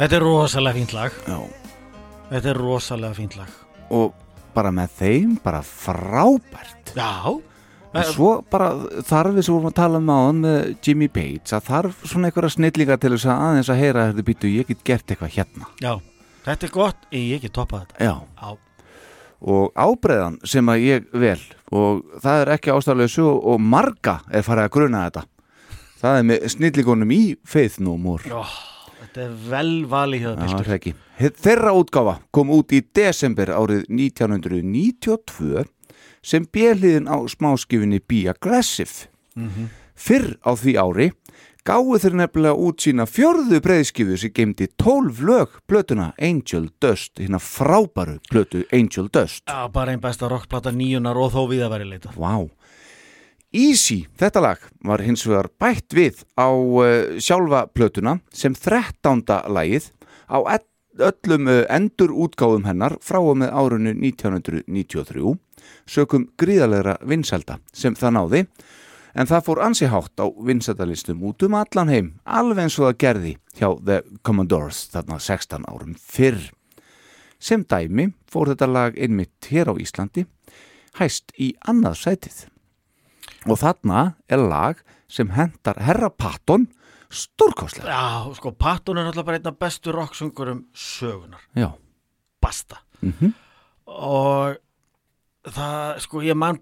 Þetta 0.00 0.16
er 0.16 0.24
rosalega 0.24 0.78
fínt 0.78 0.92
lag. 0.96 1.16
Já. 1.28 1.38
Þetta 2.30 2.48
er 2.54 2.58
rosalega 2.62 3.16
fínt 3.18 3.34
lag. 3.36 3.50
Og 3.92 4.14
bara 4.54 4.70
með 4.72 4.94
þeim 4.96 5.34
bara 5.44 5.60
frábært. 5.66 6.94
Já. 6.96 7.34
En 7.90 8.06
svo 8.06 8.30
bara 8.48 8.70
þarf 9.04 9.34
við 9.34 9.44
sem 9.44 9.54
vorum 9.56 9.68
að 9.68 9.76
tala 9.80 9.98
um 10.00 10.08
áðan 10.14 10.40
með 10.44 10.70
Jimmy 10.86 11.08
Bates 11.10 11.52
að 11.56 11.66
þarf 11.66 12.04
svona 12.06 12.30
einhverja 12.30 12.52
snillinga 12.54 12.96
til 13.02 13.10
þess 13.16 13.26
að 13.28 13.44
aðeins 13.48 13.70
að 13.74 13.80
heyra 13.82 14.04
þetta 14.08 14.24
býtu 14.30 14.52
ég 14.54 14.70
get 14.70 14.84
gert 14.86 15.10
eitthvað 15.12 15.34
hérna. 15.36 15.68
Já, 15.82 15.92
þetta 16.46 16.68
er 16.68 16.74
gott 16.78 17.08
Ég 17.18 17.42
get 17.42 17.54
toppað 17.58 17.88
þetta. 17.88 18.04
Já. 18.06 18.14
Já. 18.40 18.56
og 19.40 19.72
ábreiðan 19.74 20.40
sem 20.44 20.68
að 20.68 20.82
ég 20.86 21.12
vel 21.16 21.40
og 21.72 22.00
það 22.22 22.42
er 22.44 22.54
ekki 22.54 22.72
ástæðlega 22.74 23.12
svo 23.18 23.34
og 23.52 23.60
marga 23.60 24.20
er 24.30 24.46
farið 24.46 24.68
að 24.68 24.74
gruna 24.78 25.04
þetta. 25.08 25.26
Það 26.00 26.18
er 26.18 26.28
með 26.30 26.48
snillingunum 26.54 27.10
í 27.12 27.22
Faith 27.44 27.80
No 27.82 27.96
More. 28.00 28.30
Ó, 28.30 28.44
Þetta 29.00 29.22
er 29.24 29.36
vel 29.50 29.74
valið 29.90 30.24
hjá 30.24 30.30
Já, 30.30 30.38
Piltur 30.44 30.68
það 30.70 30.78
ekki. 30.78 30.94
Þeirra 31.40 31.74
útgáfa 31.76 32.16
kom 32.36 32.52
út 32.54 32.74
í 32.76 32.80
desember 32.96 33.52
árið 33.56 33.86
1992 33.88 35.64
sem 36.20 36.44
bjeliðin 36.52 37.08
á 37.08 37.16
smáskifinni 37.32 38.02
Be 38.04 38.26
Aggressive. 38.32 39.08
Fyrr 40.00 40.36
á 40.44 40.52
því 40.56 40.76
ári 40.80 41.08
gáðu 41.66 41.98
þeir 42.00 42.14
nefnilega 42.16 42.56
út 42.56 42.84
sína 42.84 43.04
fjörðu 43.08 43.60
breyðskifu 43.64 44.16
sem 44.20 44.32
geimdi 44.36 44.68
12 44.80 45.20
lög 45.28 45.58
plötuna 45.68 46.10
Angel 46.16 46.70
Dust, 46.80 47.18
hérna 47.20 47.40
frábæru 47.40 48.16
plötu 48.30 48.64
Angel 48.72 49.10
Dust. 49.12 49.44
Já, 49.48 49.68
bara 49.72 49.92
einn 49.92 50.00
besta 50.00 50.28
rockplata 50.30 50.72
nýjunar 50.72 51.20
og 51.20 51.34
þó 51.34 51.42
við 51.52 51.66
að 51.66 51.74
væri 51.76 51.90
leitað 51.92 52.16
Vá. 52.20 52.48
Easy, 53.50 54.04
þetta 54.14 54.40
lag, 54.44 54.58
var 54.86 55.02
hins 55.02 55.24
vegar 55.26 55.48
bætt 55.58 55.90
við 55.96 56.20
á 56.38 56.54
uh, 56.54 57.16
sjálfa 57.18 57.64
plötuna 57.74 58.20
sem 58.30 58.54
13. 58.54 59.24
lagið 59.50 59.88
á 60.30 60.38
öllum 61.02 61.50
uh, 61.50 61.64
endur 61.66 62.12
útgáfum 62.14 62.68
hennar 62.68 62.94
frá 63.02 63.18
og 63.18 63.40
með 63.42 63.50
árunni 63.50 63.94
1993 64.12 65.34
sökum 65.82 66.28
gríðalegra 66.38 66.94
vinselda 67.02 67.58
sem 67.74 67.98
það 67.98 68.14
náði 68.20 68.44
en 69.18 69.30
það 69.32 69.42
fór 69.48 69.62
ansi 69.66 69.90
hátt 69.90 70.22
á 70.22 70.30
vinsældalistum 70.30 71.26
út 71.26 71.42
um 71.42 71.58
allan 71.58 71.90
heim 71.90 72.12
alveg 72.22 72.68
eins 72.68 72.78
og 72.78 72.86
það 72.86 73.00
gerði 73.02 73.34
hjá 73.58 73.68
The 73.82 73.98
Commodores 74.22 74.84
þarna 74.94 75.18
16 75.18 75.66
árum 75.66 75.98
fyrr. 75.98 76.38
Sem 77.42 77.66
dæmi 77.66 78.12
fór 78.30 78.54
þetta 78.54 78.70
lag 78.70 78.94
einmitt 78.94 79.50
hér 79.50 79.72
á 79.72 79.74
Íslandi 79.74 80.28
hæst 81.02 81.34
í 81.34 81.56
annað 81.66 81.98
sætið. 82.04 82.40
Og 83.48 83.56
þarna 83.60 84.14
er 84.28 84.42
lag 84.42 84.82
sem 85.10 85.30
hendar 85.36 85.80
Herra 85.80 86.10
Patton 86.10 86.68
stórkostlega. 87.10 87.90
Já, 87.90 88.34
sko, 88.36 88.52
Patton 88.52 89.00
er 89.00 89.08
náttúrulega 89.08 89.26
bara 89.26 89.40
einn 89.40 89.50
af 89.50 89.58
bestu 89.58 89.94
rocksungurum 89.94 90.66
sögunar 90.74 91.42
Já. 91.56 91.72
Basta. 92.40 92.82
Mm 93.02 93.34
og 93.90 94.54
það, 95.50 96.00
sko, 96.04 96.20
ég 96.22 96.36
mann 96.38 96.60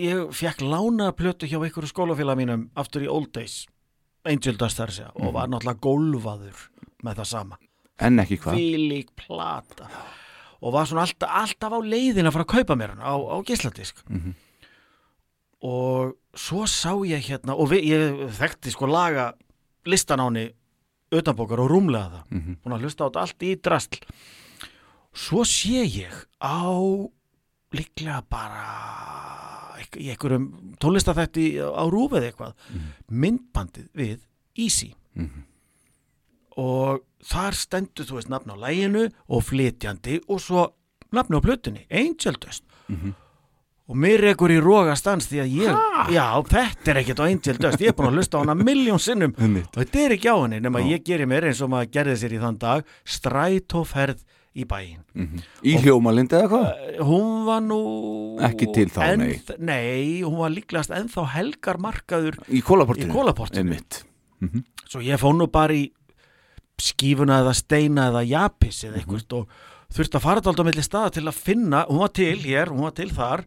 ég 0.00 0.30
fekk 0.32 0.62
lána 0.64 1.10
plötu 1.12 1.48
hjá 1.50 1.58
einhverju 1.58 1.90
skólafélag 1.90 2.38
mínum 2.40 2.62
aftur 2.78 3.04
í 3.04 3.10
Old 3.10 3.34
Days 3.36 3.64
Angel 4.24 4.56
Dust 4.56 4.80
þar 4.80 4.94
segja 4.94 5.10
og 5.20 5.34
var 5.36 5.50
náttúrulega 5.52 5.82
gólfaður 5.84 6.62
með 7.04 7.18
það 7.20 7.28
sama. 7.28 7.58
En 8.00 8.22
ekki 8.22 8.38
hvað. 8.40 8.56
fílík 8.56 9.10
plata. 9.18 9.90
Og 10.64 10.72
var 10.72 10.88
svona 10.88 11.04
alltaf, 11.04 11.28
alltaf 11.28 11.76
á 11.76 11.80
leiðin 11.84 12.30
að 12.30 12.38
fara 12.38 12.46
að 12.46 12.54
kaupa 12.54 12.76
mér 12.80 12.94
hann 12.94 13.04
á, 13.04 13.12
á 13.12 13.36
gísladisk 13.44 14.00
og 15.64 16.14
svo 16.36 16.66
sá 16.68 16.92
ég 17.08 17.24
hérna 17.30 17.54
og 17.56 17.70
við, 17.72 17.86
ég 17.88 18.22
þekkti 18.36 18.72
sko 18.74 18.88
laga 18.90 19.30
listan 19.88 20.20
á 20.20 20.26
henni 20.28 20.48
utanbókar 21.14 21.62
og 21.62 21.70
rúmlega 21.70 22.10
það. 22.10 22.24
Mhm. 22.30 22.56
búin 22.64 22.74
að 22.76 22.84
hlusta 22.84 23.04
á 23.04 23.08
þetta 23.08 23.20
allt 23.24 23.42
í 23.46 23.54
drasl. 23.62 23.98
Svo 25.14 25.44
sé 25.46 25.84
ég 25.86 26.14
á 26.42 26.68
líklega 27.74 28.22
bara 28.28 28.64
í 29.94 30.10
einhverjum 30.10 30.74
tónlistafætti 30.82 31.54
á 31.62 31.84
rúfið 31.86 32.28
eitthvað 32.30 32.54
myndbandið 33.10 33.88
við 33.94 34.18
Easy. 34.58 34.94
Og 36.56 37.00
þar 37.26 37.54
stendur 37.58 38.06
þú 38.06 38.18
veist 38.18 38.30
nafn 38.30 38.50
á 38.54 38.56
læginu 38.58 39.08
og 39.28 39.42
flytjandi 39.42 40.20
og 40.28 40.40
svo 40.40 40.68
nafn 41.14 41.34
á 41.34 41.40
plötunni, 41.42 41.86
Angel 41.90 42.34
Dust. 42.38 42.62
Og 42.90 43.14
mér 43.92 44.22
er 44.24 44.30
ekkur 44.32 44.52
í 44.54 44.60
róga 44.64 44.94
stans 44.96 45.26
því 45.28 45.40
að 45.42 45.50
ég, 45.60 45.80
já 46.14 46.24
þetta 46.48 46.90
er 46.94 47.00
ekkert 47.02 47.20
á 47.20 47.26
Dust, 47.60 47.82
ég 47.84 47.90
er 47.92 47.96
búin 47.98 48.08
að 48.08 48.16
hlusta 48.16 48.38
á 48.40 48.42
hana 48.44 48.54
miljón 48.56 49.02
sinnum 49.02 49.34
og 49.36 49.74
þetta 49.76 50.00
er 50.06 50.14
ekki 50.16 50.30
á 50.32 50.36
henni 50.40 50.60
nema 50.64 50.80
ég 50.88 51.02
geri 51.04 51.26
mér 51.28 51.50
eins 51.50 51.60
og 51.60 51.68
maður 51.74 51.90
gerði 51.98 52.16
sér 52.22 52.32
í 52.38 52.40
þann 52.40 52.56
dag 52.62 52.88
strætóferð 53.04 54.22
í 54.54 54.64
bæinn 54.70 55.42
Í 55.66 55.74
hljómalind 55.82 56.32
eða 56.32 56.48
hvað? 56.48 57.02
hún 57.04 57.44
var 57.48 57.60
nú 57.66 57.80
Ekki 58.46 58.68
til 58.72 58.86
þá, 58.94 59.00
enn- 59.10 59.24
nei. 59.24 59.40
nei, 59.58 60.22
hún 60.22 60.38
var 60.38 60.54
líklegast 60.54 60.94
ennþá 60.94 61.26
helgar 61.34 61.76
markaður 61.82 62.38
Í 62.48 62.62
kólaportinu? 62.64 63.10
Í 63.10 63.14
kólaportinu. 63.14 63.74
Einmitt. 63.74 64.04
svo 64.88 65.02
ég 65.02 65.18
fór 65.20 65.34
nú 65.36 65.50
bara 65.50 65.74
í 65.74 65.90
skífuna 66.80 67.42
eða 67.42 67.52
steina 67.54 68.08
eða 68.10 68.24
japis 68.26 68.80
eða 68.86 68.98
eitthvað 69.02 69.36
og 69.38 69.48
þurfti 69.94 70.18
að 70.18 70.24
fara 70.26 70.42
alltaf 70.42 70.66
milli 70.66 70.84
staða 70.84 71.14
til 71.16 71.24
að 71.30 71.40
finna, 71.40 71.84
hún 71.88 72.02
var 72.02 72.12
til 72.16 72.38
hér, 72.42 72.72
hún 72.72 72.84
var 72.86 72.94
til 72.98 73.10
þar 73.14 73.44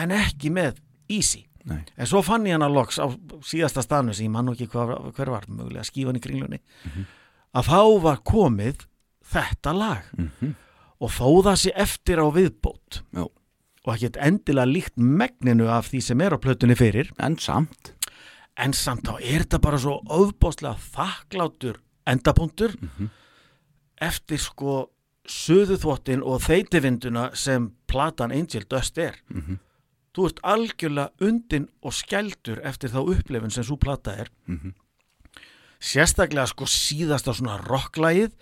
en 0.00 0.12
ekki 0.14 0.50
með 0.54 0.78
easy. 1.10 1.46
Nei. 1.68 1.82
en 2.00 2.08
svo 2.08 2.22
fann 2.24 2.46
ég 2.48 2.56
hana 2.56 2.70
loks 2.72 2.96
á 2.96 3.04
síðasta 3.44 3.82
staðnu 3.84 4.14
sem 4.16 4.24
ég 4.24 4.32
man 4.32 4.46
nú 4.48 4.54
ekki 4.54 4.70
hver, 4.72 4.94
hver 5.12 5.28
var 5.28 5.44
mögulega 5.46 5.84
skífan 5.84 6.16
í 6.16 6.22
kringlunni. 6.24 6.60
Að 7.52 7.68
þá 7.68 7.82
var 8.00 8.22
komið 8.24 8.86
þetta 9.28 9.74
lag. 9.76 10.06
Og 11.00 11.12
þó 11.12 11.28
það 11.50 11.58
sé 11.60 11.72
eftir 11.76 12.22
á 12.24 12.26
viðbót 12.32 13.02
Já. 13.12 13.26
og 13.28 13.92
ekki 13.92 14.10
endilega 14.24 14.68
líkt 14.72 14.96
megninu 14.96 15.68
af 15.68 15.90
því 15.92 16.00
sem 16.08 16.20
er 16.24 16.32
á 16.32 16.38
plötunni 16.40 16.76
fyrir. 16.76 17.12
En 17.20 17.36
samt. 17.36 17.92
en 18.56 18.72
samt 18.72 19.04
þá 19.06 19.14
er 19.20 19.44
þetta 19.44 19.60
bara 19.60 19.78
svo 19.80 20.00
ofbáslega 20.04 20.76
þakklátur 20.96 21.78
endapunktur 22.10 22.74
eftir 24.00 24.40
sko 24.40 24.90
suðuþvottin 25.30 26.22
og 26.26 26.40
þeitivinduna 26.42 27.30
sem 27.38 27.70
platan 27.90 28.32
Angel 28.34 28.64
Dust 28.70 28.98
er. 28.98 29.16
Þú 30.10 30.26
ert 30.26 30.40
algjörlega 30.42 31.26
undin 31.28 31.68
og 31.86 31.94
skældur 31.94 32.58
eftir 32.66 32.90
þá 32.90 33.00
upplifun 33.14 33.52
sem 33.54 33.62
svo 33.64 33.76
plata 33.78 34.16
er. 34.24 34.30
Sérstaklega 35.80 36.46
sko 36.50 36.66
síðasta 36.68 37.32
svona 37.36 37.56
rocklægið 37.62 38.34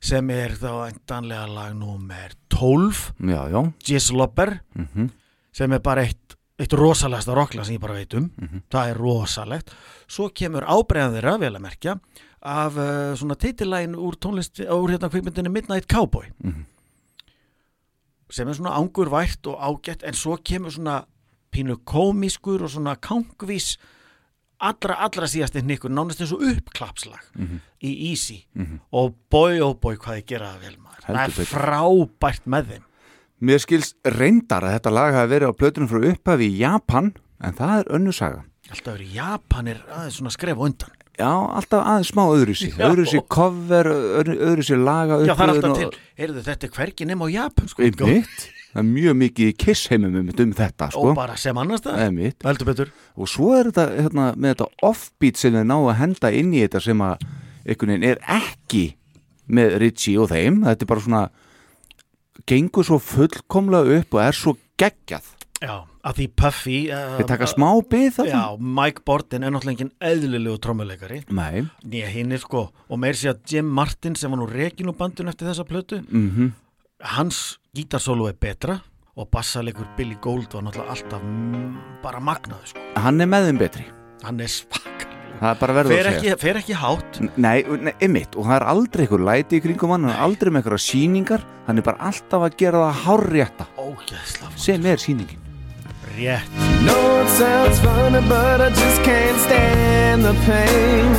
sem 0.00 0.28
er 0.32 0.54
þá 0.60 0.70
endanlega 0.90 1.46
lag 1.50 1.72
nummer 1.76 2.32
12 2.52 3.00
Já, 3.26 3.40
já. 3.52 3.62
Gislopper 3.84 4.60
Mhm. 4.76 5.10
sem 5.52 5.72
er 5.72 5.80
bara 5.80 6.02
eitt, 6.06 6.36
eitt 6.58 6.72
rosalegasta 6.72 7.34
rocklag 7.34 7.64
sem 7.66 7.74
ég 7.76 7.80
bara 7.80 7.94
veit 7.94 8.14
um. 8.14 8.30
Það 8.70 8.90
er 8.90 8.96
rosalegt. 8.96 9.70
Svo 10.06 10.28
kemur 10.30 10.62
ábreiðan 10.62 11.16
þeirra, 11.18 11.38
vel 11.40 11.54
að 11.56 11.60
merkja 11.62 12.00
af 12.42 12.76
uh, 12.76 13.14
svona 13.20 13.34
titilægin 13.36 13.94
úr 14.00 14.16
tónlist 14.16 14.60
úr 14.64 14.90
hérna 14.94 15.10
kvikmyndinni 15.12 15.52
Midnight 15.52 15.86
Cowboy. 15.90 16.30
Sem 18.30 18.48
er 18.48 18.54
svona 18.54 18.76
angurvært 18.78 19.46
og 19.50 19.58
ágætt 19.58 20.04
en 20.06 20.14
svo 20.14 20.36
kemur 20.44 20.70
svona 20.70 21.00
pínu 21.50 21.80
komískur 21.84 22.62
og 22.62 22.70
svona 22.70 22.94
kangvís 22.94 23.74
allra, 24.60 24.94
allra 25.02 25.26
síðasti 25.26 25.64
hnykkur 25.64 25.90
nánast 25.90 26.20
eins 26.22 26.32
og 26.36 26.44
uppklapslag 26.46 27.24
í 27.82 27.90
Easy. 28.10 28.44
Og 28.92 29.16
boy 29.30 29.58
oh 29.64 29.74
boy 29.74 29.96
hvað 29.98 30.20
þið 30.20 30.28
gera 30.30 30.52
það 30.54 30.68
vel 30.68 30.76
maður. 30.78 31.02
Það 31.06 31.16
Heldur 31.16 31.26
er 31.26 31.34
betur. 31.40 31.50
frábært 31.56 32.46
með 32.46 32.70
þeim. 32.70 32.86
Mér 33.40 33.62
skilst 33.64 33.96
reyndar 34.04 34.66
að 34.68 34.74
þetta 34.76 34.90
lag 34.92 35.14
hafi 35.16 35.32
verið 35.32 35.50
á 35.50 35.58
plötunum 35.58 35.88
frá 35.90 36.00
upphafi 36.12 36.46
í 36.52 36.58
Japan 36.60 37.12
en 37.40 37.54
það 37.56 37.76
er 37.80 37.92
önnu 37.98 38.12
saga. 38.12 38.44
alltaf 38.70 38.94
verið 38.94 39.14
Japanir 39.16 39.78
aðeins 39.90 40.18
svona 40.20 40.30
skref 40.30 40.60
undan 40.60 40.92
Já, 41.20 41.28
alltaf 41.60 41.82
aðeins 41.84 42.10
smá 42.14 42.22
öðruvísi. 42.32 42.70
Já. 42.72 42.86
Öðruvísi 42.88 43.20
cover, 43.28 43.90
öðru- 44.20 44.38
öðruvísi 44.48 44.78
laga 44.80 45.18
Já, 45.26 45.34
það 45.34 45.42
er 45.44 45.52
alltaf 45.54 45.76
til, 45.82 45.90
heyrðu 46.22 46.44
þetta 46.48 46.66
er 46.68 46.72
hvergi 46.78 47.08
nema 47.10 47.28
á 47.28 47.28
Japan 47.34 47.68
sko, 47.70 47.84
Einmitt. 47.84 48.46
Það 48.70 48.80
er 48.80 48.86
mjög 48.86 49.16
mikið 49.18 49.48
kiss 49.58 49.88
heimum 49.90 50.14
um 50.20 50.52
þetta, 50.54 50.86
sko. 50.94 51.08
og 51.10 51.16
bara 51.18 51.34
sem 51.36 51.58
annars 51.58 51.82
það 51.82 52.02
Einmitt. 52.04 52.44
heldur 52.46 52.68
betur 52.70 52.92
Og 53.18 53.26
svo 53.28 53.48
er 53.58 53.70
þetta 53.72 53.86
hérna, 53.98 54.26
með 54.36 54.54
þetta 54.54 54.68
offbeat 54.86 55.36
sem 55.36 55.52
þeir 55.58 55.66
ná 55.66 55.76
að 55.90 55.96
henda 55.98 56.30
inn 56.38 56.52
í 56.54 56.62
þetta 56.62 56.80
sem 56.84 56.98
að 57.02 57.24
einhvern 57.66 57.90
veginn 57.90 58.08
er 58.12 58.22
ekki 58.38 58.84
með 59.50 59.74
Ritchie 59.82 60.20
og 60.22 60.30
þeim. 60.30 60.60
Þetta 60.64 60.86
er 60.86 60.90
bara 60.94 61.00
svona 61.02 61.24
gengur 62.46 62.86
svo 62.86 62.98
fullkomlega 63.02 63.98
upp 64.00 64.14
og 64.14 64.22
er 64.22 64.38
svo 64.38 64.54
geggjað. 64.80 65.26
Já, 65.60 65.74
að 66.08 66.14
því 66.16 66.26
Puffy 66.40 66.76
uh, 66.88 67.16
Þeir 67.18 67.26
taka 67.28 67.46
smá 67.50 67.66
bið 67.92 68.06
þarna? 68.16 68.30
Já, 68.32 68.62
Mike 68.80 69.02
Borden 69.04 69.42
er 69.44 69.52
náttúrulega 69.52 69.76
engin 69.76 69.90
eðlilegu 70.08 70.56
trommuleikari 70.64 71.18
Nei, 71.36 71.66
Nýja 71.84 72.08
hinn 72.14 72.32
er 72.32 72.40
sko 72.40 72.62
Og 72.88 73.00
meir 73.02 73.18
sé 73.20 73.28
að 73.34 73.42
Jim 73.52 73.68
Martin 73.76 74.16
sem 74.16 74.32
var 74.32 74.40
nú 74.40 74.46
rekin 74.48 74.88
úr 74.88 74.96
bandun 74.96 75.28
eftir 75.28 75.50
þessa 75.50 75.66
plötu. 75.68 76.00
Mhm. 76.08 76.54
Hans 77.12 77.58
gítarsólu 77.76 78.30
er 78.30 78.38
betra 78.40 78.78
Og 79.20 79.28
bassalegur 79.28 79.84
Billy 79.98 80.16
Gold 80.24 80.48
var 80.56 80.64
náttúrulega 80.64 80.96
alltaf 80.96 81.20
mm, 81.28 81.76
bara 82.06 82.22
magnaður 82.24 82.72
sko. 82.72 82.86
Hann 83.04 83.20
er 83.20 83.28
með 83.28 83.50
þeim 83.50 83.60
betri. 83.60 83.84
Hann 84.24 84.40
er 84.40 84.48
svakar 84.54 85.08
Það 85.40 85.50
er 85.54 85.60
bara 85.60 85.74
verður 85.76 85.92
að 85.92 86.00
segja. 86.00 86.16
ekki, 86.16 86.40
fer 86.40 86.56
ekki 86.60 86.74
hátt. 86.76 87.18
Nei, 87.40 87.62
nei, 87.80 87.92
einmitt 88.04 88.34
og 88.36 88.44
það 88.48 88.56
er 88.58 88.66
aldrei 88.72 89.04
eitthvað 89.06 89.22
læti 89.28 89.56
í 89.56 89.62
kringum 89.64 89.92
hann 89.94 90.04
hann 90.08 90.12
er 90.16 90.24
aldrei 90.24 90.50
með 90.52 90.62
eitthvað 90.62 90.82
sýningar 90.84 91.46
hann 91.68 91.80
er 91.80 91.86
bara 91.86 92.10
alltaf 92.10 92.44
að 92.48 92.58
gera 92.60 92.82
það 92.86 92.98
hárrétta. 93.06 93.68
Ógeðsla 93.80 94.50
sem 94.60 94.88
er 94.92 95.00
sýningin 95.00 95.49
Rétt 96.16 96.42
No, 96.84 97.20
it 97.22 97.28
sounds 97.28 97.78
funny, 97.80 98.20
but 98.28 98.60
I 98.60 98.70
just 98.70 99.02
can't 99.02 99.38
stand 99.38 100.24
the 100.24 100.34
pain. 100.46 101.10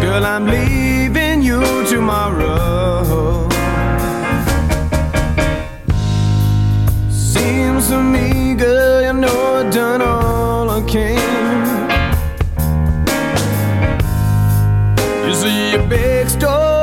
Girl, 0.00 0.24
I'm 0.24 0.46
leaving 0.46 1.42
you 1.42 1.62
tomorrow. 1.86 3.48
Seems 7.10 7.88
to 7.88 8.02
me, 8.02 8.54
girl, 8.54 9.02
you 9.02 9.12
know 9.12 9.54
I've 9.56 9.72
done 9.72 10.02
all 10.02 10.70
I 10.70 10.80
can. 10.82 11.88
You 15.26 15.34
see 15.34 15.74
a 15.74 15.86
big 15.88 16.28
store. 16.28 16.78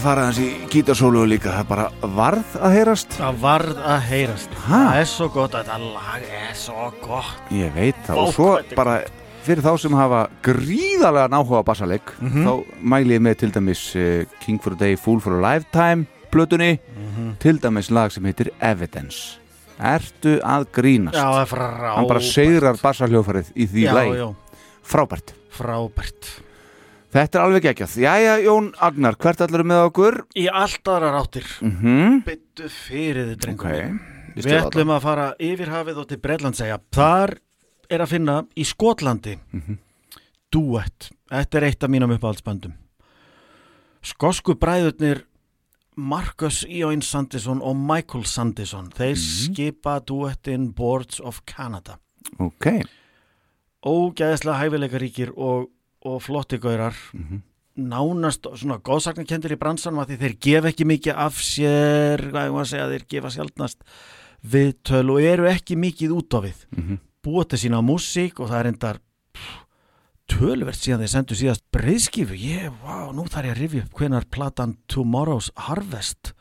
Að 0.00 0.04
fara 0.06 0.22
hans 0.24 0.38
í 0.40 0.48
gítarsólu 0.72 1.22
líka. 1.28 1.52
Það 1.58 1.66
bara 1.68 1.86
varð 2.16 2.54
að 2.64 2.74
heyrast. 2.78 3.16
Það 3.20 3.40
varð 3.42 3.80
að 3.84 4.04
heyrast. 4.08 4.54
Ha? 4.66 4.78
Það 4.86 5.00
er 5.00 5.08
svo 5.10 5.26
gott, 5.34 5.56
þetta 5.58 5.78
lag 5.82 6.22
er 6.40 6.54
svo 6.56 6.86
gott. 7.04 7.50
Ég 7.52 7.74
veit 7.76 7.98
það. 8.06 8.20
Og 8.22 8.30
svo 8.32 8.46
er 8.58 8.70
bara 8.78 8.94
fyrir 9.44 9.62
þá 9.64 9.70
sem 9.82 9.96
hafa 9.98 10.22
gríðarlega 10.46 11.28
náhuga 11.32 11.62
bassaleik 11.68 12.14
Mhm. 12.20 12.46
þá 12.46 12.64
mæli 12.82 13.16
ég 13.18 13.20
með 13.20 13.36
til 13.38 13.50
dæmis 13.52 13.82
uh, 13.96 14.24
King 14.40 14.60
for 14.62 14.72
a 14.72 14.76
Day, 14.76 14.96
Fool 14.96 15.20
for 15.20 15.36
a 15.36 15.40
Lifetime 15.52 16.06
plötunni, 16.32 16.78
Mhm. 16.78 17.36
til 17.38 17.58
dæmis 17.60 17.90
lag 17.90 18.10
sem 18.12 18.24
heitir 18.24 18.50
Evidence. 18.60 19.36
Ertu 19.80 20.40
að 20.44 20.66
grínast? 20.72 21.14
Já, 21.16 21.42
er 21.42 21.94
Hann 21.96 22.06
bara 22.06 22.20
segrar 22.20 22.76
bassaljófarið 22.76 23.52
í 23.56 23.66
því 23.68 23.84
Já, 23.84 23.92
lagi. 23.94 24.16
já, 24.16 24.34
Frábært. 24.84 25.32
Frábært 25.50 26.40
Þetta 27.10 27.38
er 27.40 27.42
alveg 27.44 27.64
geggjað. 27.66 27.94
Jæja, 28.04 28.34
Jón 28.44 28.68
Agnar, 28.86 29.16
hvert 29.18 29.40
allar 29.42 29.64
með 29.66 29.80
okkur? 29.88 30.18
Í 30.38 30.44
allt 30.46 30.84
aðrar 30.86 31.16
áttir 31.18 31.46
Mhm. 31.60 32.20
Byttu 32.24 32.68
fyrir 32.70 33.32
þið, 33.32 33.36
drengum. 33.42 34.00
Ég 34.36 34.44
Við 34.46 34.60
ætlum 34.62 34.92
að 34.94 35.02
fara 35.02 35.34
yfir 35.40 35.66
hafið 35.68 35.96
og 35.98 36.06
til 36.08 36.18
Breitlandsegja 36.18 36.78
Þar 36.92 37.32
er 37.90 37.98
að 37.98 38.08
finna 38.08 38.46
í 38.56 38.62
Skotlandi 38.64 39.38
Mhm. 39.52 39.78
Duett 40.52 41.10
Þetta 41.30 41.54
er 41.58 41.62
eitt 41.64 41.82
af 41.82 41.90
mínum 41.90 42.16
uppáhaldsböndum 42.16 42.72
Skosku 44.02 44.54
bræðurnir 44.54 45.24
Marcus 45.96 46.64
Ióin 46.64 47.02
Sandison 47.02 47.60
og 47.60 47.74
Michael 47.76 48.24
Sandison 48.24 48.88
Þeir 48.90 49.16
Mhm. 49.16 49.50
skipa 49.50 50.00
duettin 50.00 50.72
Boards 50.74 51.20
of 51.20 51.42
Canada 51.44 51.98
Ok. 52.38 52.84
Ógæðislega 53.84 54.60
hæfileikaríkir 54.60 55.32
og, 55.36 55.68
og 56.04 56.22
flotti 56.22 56.58
gaurar 56.58 56.94
Mhm. 57.14 57.42
nánast 57.78 58.42
svona 58.58 58.78
góðsaknakendir 58.80 59.52
í 59.52 59.58
bransanum 59.58 60.00
að 60.04 60.10
því 60.10 60.16
þeir 60.18 60.38
gefa 60.40 60.68
ekki 60.72 60.84
mikið 60.84 61.14
af 61.16 61.34
sér 61.40 62.18
hvað 62.30 62.46
ég 62.46 62.52
maður 62.52 62.66
að 62.66 62.70
segja, 62.72 62.88
þeir 62.90 63.06
gefa 63.08 63.30
sjaldnast 63.30 63.78
viðtöl 64.44 65.10
og 65.10 65.20
eru 65.22 65.44
ekki 65.48 65.76
mikið 65.76 66.10
út 66.16 66.34
á 66.34 66.38
við 66.40 66.58
Mhm. 66.76 66.98
búa 67.22 67.44
til 67.48 67.58
sína 67.58 67.80
músík 67.84 68.40
og 68.40 68.48
það 68.50 68.60
er 68.60 68.66
endar 68.66 68.98
tölvert 70.30 70.78
síðan 70.78 71.00
þeir 71.02 71.10
sendu 71.14 71.34
síðast 71.34 71.62
breyðskifu, 71.74 72.36
ég, 72.38 72.70
vá, 72.84 73.10
nú 73.12 73.24
þarf 73.26 73.48
ég 73.48 73.54
að 73.56 73.60
rifja 73.60 73.82
upp 73.84 73.94
hvenar 73.98 74.24
platan 74.30 74.76
Tomorrow's 74.88 75.50
Harvest 75.56 76.32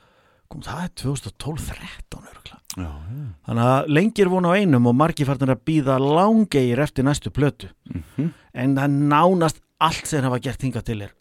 kom 0.50 0.62
það 0.66 0.84
er 0.84 0.94
2012-13 1.04 2.24
örgulega 2.26 2.58
Já, 2.78 2.86
já. 2.86 3.26
þannig 3.48 3.68
að 3.70 3.88
lengir 3.98 4.30
vona 4.32 4.52
á 4.54 4.58
einum 4.58 4.88
og 4.90 4.96
margir 4.98 5.28
farnir 5.30 5.52
að 5.54 5.64
býða 5.70 5.98
langegir 6.02 6.80
eftir 6.86 7.04
næstu 7.08 7.32
plötu 7.34 7.70
Mhm. 7.90 8.30
en 8.54 8.76
það 8.76 8.98
nánast 9.14 9.60
allt 9.80 10.06
sem 10.08 10.24
hafa 10.24 10.40
gert 10.42 10.62
hingað 10.62 10.84
til 10.86 11.02
er 11.02 11.14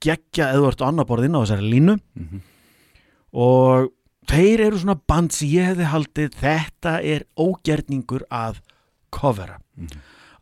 geggja 0.00 0.52
eða 0.54 0.72
á 0.76 0.88
annar 0.88 1.06
borð 1.08 1.24
inn 1.24 1.34
á 1.36 1.40
þessari 1.44 1.70
línu 1.72 1.98
Mhm. 2.16 2.40
og 3.32 3.90
þeir 4.28 4.60
eru 4.66 4.78
svona 4.78 5.00
band 5.06 5.32
sem 5.32 5.48
ég 5.48 5.66
hefði 5.72 5.90
haldið 5.92 6.34
þetta 6.40 6.94
er 7.04 7.24
ógerningur 7.38 8.22
að 8.30 8.60
covera 9.10 9.58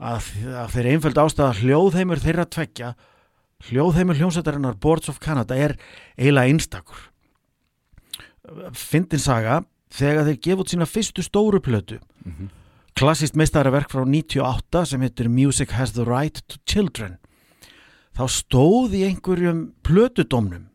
að, 0.00 0.22
að 0.64 0.70
þeir 0.74 0.90
einföld 0.94 1.20
ástæða 1.22 1.54
hljóðheimur 1.62 2.22
þeirra 2.22 2.46
tveggja 2.50 2.94
hljóðheimur 3.68 4.16
hljómsættarinnar 4.18 4.78
Boards 4.80 5.08
of 5.08 5.18
Canada 5.20 5.54
er 5.56 5.76
eiginlega 6.18 6.50
einstakur 6.50 7.10
fyndin 8.76 9.22
saga 9.22 9.62
þegar 9.94 10.28
þeir 10.28 10.40
gefa 10.46 10.64
út 10.64 10.72
sína 10.74 10.88
fyrstu 10.90 11.22
stóru 11.24 11.60
plötu. 11.64 12.00
Mhm. 12.24 12.50
klassist 12.94 13.34
meistaraverk 13.34 13.90
frá 13.90 14.04
98 14.06 14.84
sem 14.86 15.00
heitir 15.02 15.28
Music 15.28 15.72
Has 15.74 15.92
the 15.92 16.04
Right 16.04 16.38
to 16.46 16.58
Children. 16.64 17.16
Þá 18.14 18.28
stóð 18.30 18.92
í 18.94 19.00
einhverjum 19.08 19.72
plötudómnum. 19.82 20.68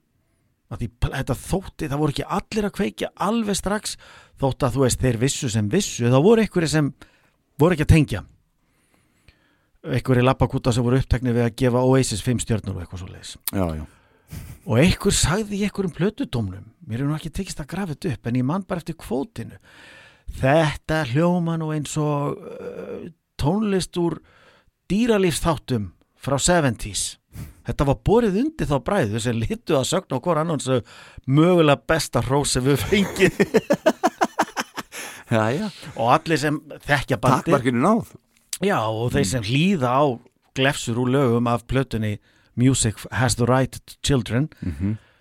Að 0.69 0.81
því 0.81 0.89
þetta 1.15 1.35
þótti, 1.39 1.87
það 1.87 1.97
voru 2.01 2.11
ekki 2.11 2.25
allir 2.27 2.67
að 2.67 2.75
kveikja 2.75 3.07
alveg 3.15 3.55
strax 3.55 3.95
þótt 4.37 4.65
að 4.67 4.75
þú 4.75 4.83
veist 4.83 4.99
þeir 4.99 5.17
vissu 5.17 5.49
sem 5.49 5.69
vissu 5.71 6.11
þá 6.11 6.19
voru 6.21 6.43
einhverju 6.43 6.67
sem 6.69 6.91
voru 7.57 7.73
ekki 7.77 7.87
að 7.87 7.93
tengja. 7.95 8.21
Einhverju 9.87 10.25
lappakúta 10.27 10.73
sem 10.75 10.83
voru 10.83 10.99
upptekni 10.99 11.31
við 11.31 11.45
að 11.47 11.55
gefa 11.55 11.85
Oasis 11.87 12.21
5 12.21 12.43
stjörnur 12.43 12.75
og 12.75 12.83
eitthvað 12.83 12.99
svo 12.99 13.07
leiðis 13.13 13.37
Já, 13.55 13.65
já. 13.79 13.85
Og 14.65 14.81
einhver 14.81 15.15
sagði 15.15 15.59
í 15.59 15.63
einhverjum 15.67 15.95
plötudómnum 15.97 16.67
mér 16.89 17.03
er 17.03 17.09
nú 17.09 17.15
ekki 17.17 17.31
tekist 17.33 17.61
að 17.61 17.71
grafa 17.73 17.95
þetta 17.95 18.15
upp 18.15 18.27
en 18.29 18.39
ég 18.39 18.45
man 18.49 18.65
bara 18.65 18.81
eftir 18.81 18.97
kvótinu. 18.97 19.59
Þetta 20.39 21.03
hljóma 21.09 21.55
nú 21.57 21.71
eins 21.73 21.95
og 22.01 22.37
uh, 22.37 23.07
tónlist 23.39 23.97
úr 24.01 24.19
dýralífsþáttum 24.89 25.91
frá 26.19 26.37
70s 26.37 27.19
þetta 27.69 27.85
var 27.89 27.99
borið 28.05 28.39
undir 28.41 28.69
þá 28.69 28.77
bræðu 28.85 29.21
sem 29.21 29.37
litu 29.37 29.77
að 29.77 29.89
sögna 29.91 30.19
hvort 30.23 30.41
annan 30.41 30.63
sem 30.63 30.85
mögulega 31.29 31.85
besta 31.89 32.23
hrós 32.25 32.55
sem 32.55 32.65
við 32.65 32.85
fengið. 32.89 33.39
Og 35.99 36.07
allir 36.09 36.39
sem 36.41 36.55
þekkja 36.87 37.19
bandi 37.21 37.51
takkmarkinu 37.51 37.83
náð. 37.83 38.15
Já, 38.65 38.79
og 38.89 39.11
þeir 39.13 39.27
sem 39.29 39.43
hlýða 39.45 39.91
á 39.93 40.03
glefsur 40.57 40.97
úr 41.03 41.11
lögum 41.13 41.45
af 41.47 41.67
plötunni 41.69 42.15
Music 42.59 42.99
has 43.15 43.37
the 43.39 43.47
right 43.47 43.71
to 43.71 43.95
children. 44.03 44.49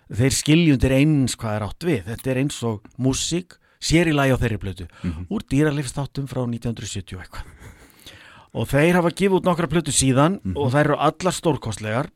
Þeir 0.09 0.33
skiljundir 0.35 0.93
eins 0.97 1.35
hvað 1.39 1.55
er 1.55 1.65
átt 1.69 1.85
við. 1.87 1.99
Þetta 2.09 2.31
er 2.33 2.39
eins 2.43 2.59
og 2.67 2.87
músík 2.99 3.55
sér 3.79 4.09
í 4.11 4.13
lagi 4.15 4.33
á 4.35 4.41
þeirri 4.41 4.59
plötu 4.59 4.87
úr 5.31 5.43
dýralifstáttum 5.47 6.25
frá 6.27 6.41
1970 6.43 7.15
og 7.15 7.21
eitthvað. 7.23 7.45
Og 8.59 8.65
þeir 8.67 8.97
hafa 8.97 9.11
gefið 9.13 9.37
út 9.37 9.45
nokkra 9.47 9.69
plötu 9.71 9.93
síðan 9.93 10.39
og 10.57 10.71
þær 10.73 10.85
eru 10.89 10.97
allar 10.97 11.35
stórkostlegar. 11.37 12.09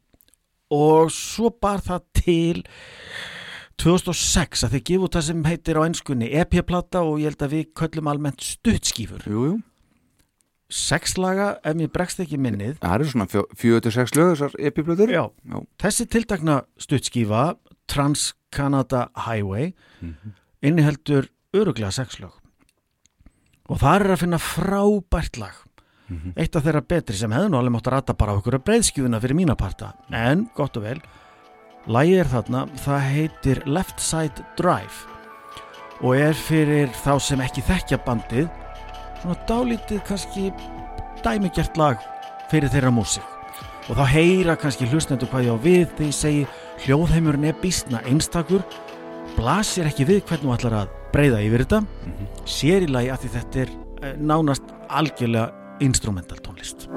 Og 0.73 1.11
svo 1.13 1.51
bar 1.61 1.83
það 1.85 2.01
til 2.17 2.63
2006 3.77 4.65
að 4.65 4.73
þeir 4.75 4.83
gefið 4.89 5.05
út 5.05 5.13
það 5.17 5.27
sem 5.27 5.45
heitir 5.45 5.77
á 5.77 5.85
ennskunni 5.85 6.31
EP-plata 6.41 7.03
og 7.05 7.21
ég 7.21 7.29
held 7.31 7.45
að 7.45 7.53
við 7.53 7.69
köllum 7.77 8.09
almennt 8.09 8.41
stuttskífur. 8.41 9.23
Jú, 9.29 9.45
jú, 9.51 9.55
sex 10.73 11.17
laga 11.21 11.51
ef 11.63 11.75
mér 11.77 11.91
bregst 11.93 12.21
ekki 12.23 12.39
minnið. 12.41 12.79
Það 12.81 12.95
eru 12.97 13.09
svona 13.11 13.27
fjó- 13.29 13.49
fjögur 13.59 13.83
til 13.85 13.91
sex 13.93 14.15
lög 14.17 14.31
þessar. 14.33 14.55
Já. 15.13 15.23
þessi 15.83 16.07
tiltakna 16.09 16.55
stuttskífa 16.81 17.43
Trans-Canada 17.87 19.07
Highway 19.27 19.73
inniheldur 20.63 21.27
öruglega 21.53 21.91
sex 21.93 22.17
lög. 22.23 22.33
Og 23.69 23.77
það 23.79 23.95
er 24.01 24.13
að 24.15 24.21
finna 24.25 24.39
frábært 24.41 25.37
lag. 25.39 25.59
Eitt 26.37 26.55
af 26.55 26.65
þeirra 26.65 26.81
betri 26.85 27.15
sem 27.17 27.31
hefði 27.31 27.49
nú 27.49 27.57
alveg 27.57 27.73
mátt 27.73 27.87
að 27.89 27.93
rata 27.95 28.13
bara 28.13 28.33
á 28.35 28.37
ykkur 28.37 28.57
breiðskjúfuna 28.67 29.21
fyrir 29.23 29.37
mína 29.39 29.55
parta. 29.57 29.93
En 30.11 30.47
gott 30.55 30.75
og 30.77 30.83
vel 30.83 30.99
lagið 31.87 32.19
er 32.21 32.29
þarna, 32.31 32.59
það 32.79 33.07
heitir 33.11 33.63
Left 33.67 33.99
Side 33.99 34.43
Drive 34.55 35.09
og 36.03 36.13
er 36.15 36.33
fyrir 36.37 36.91
þá 37.03 37.17
sem 37.19 37.41
ekki 37.43 37.63
þekkja 37.67 37.97
bandið 38.05 38.47
svona 39.23 39.39
dálítið 39.47 40.01
kannski 40.07 40.49
dæmigjert 41.23 41.77
lag 41.79 42.01
fyrir 42.51 42.71
þeirra 42.71 42.91
músík. 42.91 43.23
Og 43.89 43.97
þá 43.97 44.03
heyra 44.13 44.55
kannski 44.59 44.87
hlustendur 44.91 45.31
hvað 45.31 45.47
ég 45.47 45.55
á 45.55 45.63
við 45.63 45.85
þegar 45.95 46.09
ég 46.09 46.17
segi 46.17 46.43
hljóðheimurinn 46.83 47.49
er 47.49 47.57
býstna 47.59 48.03
einstakur 48.07 48.63
blasir 49.37 49.87
ekki 49.89 50.07
við 50.07 50.23
hvernig 50.27 50.47
þú 50.47 50.55
ætlar 50.57 50.77
að 50.81 50.93
breyða 51.13 51.41
yfir 51.43 51.65
þetta 51.65 51.81
sér 52.49 52.85
í 52.85 52.91
lagi 52.91 53.11
að 53.13 53.23
því 53.23 53.33
þetta 53.37 53.63
er 53.63 53.73
eh, 53.73 54.15
nánast 54.19 54.75
algjörlega 54.89 55.79
instrumental 55.83 56.39
tónlist 56.43 56.87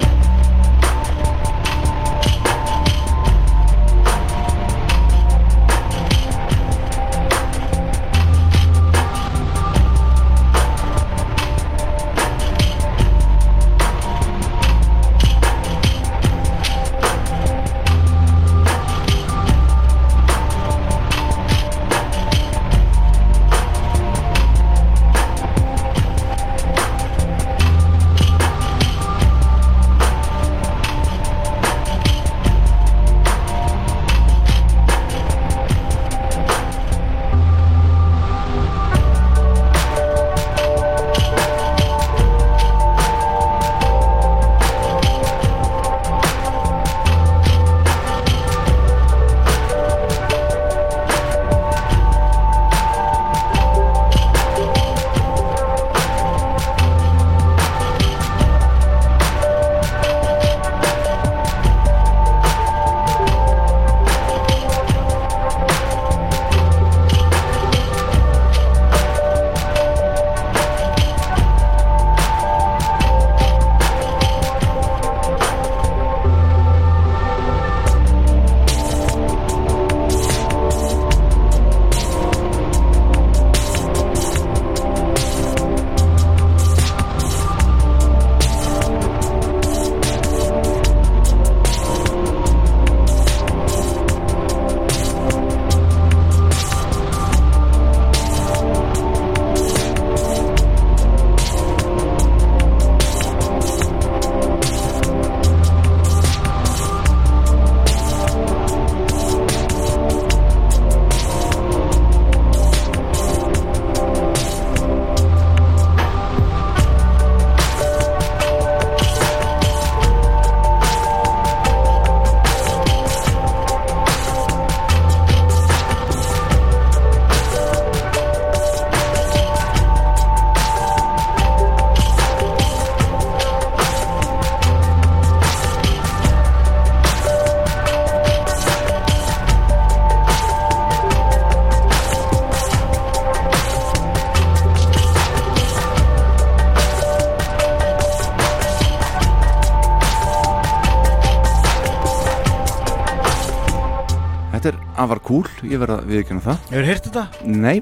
afar 154.99 155.21
cool, 155.25 155.45
ég 155.67 155.79
verða 155.81 155.99
að 156.01 156.11
viðkjöna 156.13 156.43
það. 156.45 156.65
Hefur 156.71 156.87
heyrt 156.89 157.07
þetta? 157.07 157.23
Nei, 157.45 157.77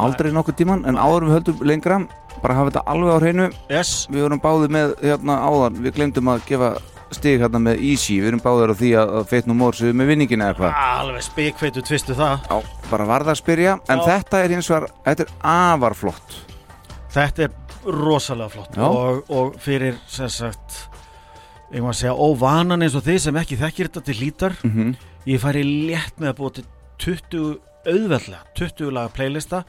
aldrei 0.00 0.30
nokkuð 0.34 0.58
tíman 0.60 0.86
en 0.88 0.98
áður 1.00 1.26
við 1.28 1.36
höldum 1.38 1.64
lengra 1.70 1.98
bara 2.40 2.56
hafa 2.56 2.70
þetta 2.70 2.84
alveg 2.94 3.12
á 3.12 3.18
hreinu. 3.20 3.48
Yes. 3.70 3.92
Við 4.10 4.24
vorum 4.26 4.40
báðið 4.42 4.74
með 4.76 4.94
hérna 5.04 5.36
áðan 5.44 5.80
Við 5.84 5.96
glemdum 5.98 6.30
að 6.32 6.44
gefa 6.48 6.70
stig 7.10 7.42
hérna 7.42 7.60
með 7.62 7.82
Easy. 7.84 8.20
Við 8.22 8.30
erum 8.30 8.42
báðið 8.44 8.72
á 8.72 8.76
því 8.80 8.92
að, 9.00 9.14
að 9.20 9.26
Feit 9.32 9.48
No 9.50 9.56
More 9.58 9.76
séu 9.76 9.96
með 9.96 10.12
vinningin 10.14 10.44
eða 10.44 10.54
eitthvað 10.54 10.78
Alveg 11.00 11.26
spikveitu 11.26 11.84
tvistu 11.84 12.16
það. 12.16 12.46
Já, 12.46 12.76
bara 12.90 13.08
varða 13.10 13.34
að 13.34 13.40
spyrja 13.42 13.74
En 13.90 14.00
Já. 14.00 14.06
þetta 14.12 14.44
er 14.44 14.54
hins 14.54 14.70
vegar, 14.70 14.88
þetta 15.08 15.26
er 15.26 15.34
afar 15.52 15.98
flott. 15.98 16.38
Þetta 17.10 17.48
er 17.48 17.58
rosalega 17.90 18.52
flott 18.52 18.78
og, 18.84 19.22
og 19.32 19.54
fyrir 19.62 19.98
sem 20.10 20.28
sagt 20.30 20.82
ég 21.70 21.84
að 21.86 21.96
segja 22.00 22.16
óvanan 22.18 22.82
eins 22.82 22.96
og 22.98 23.04
þið 23.06 23.20
sem 23.24 23.38
ekki 23.40 23.58
þekkir 23.60 23.88
þetta 23.88 24.02
til 24.06 24.18
hlítar 24.20 24.56
mm 24.66 24.92
ég 25.30 25.42
færi 25.42 25.62
létt 25.64 26.18
með 26.18 26.32
að 26.32 26.38
búa 26.40 26.54
til 26.56 26.66
20 27.00 27.44
auðveldlega, 27.90 28.42
20 28.58 28.90
laga 28.94 29.12
playlista 29.14 29.62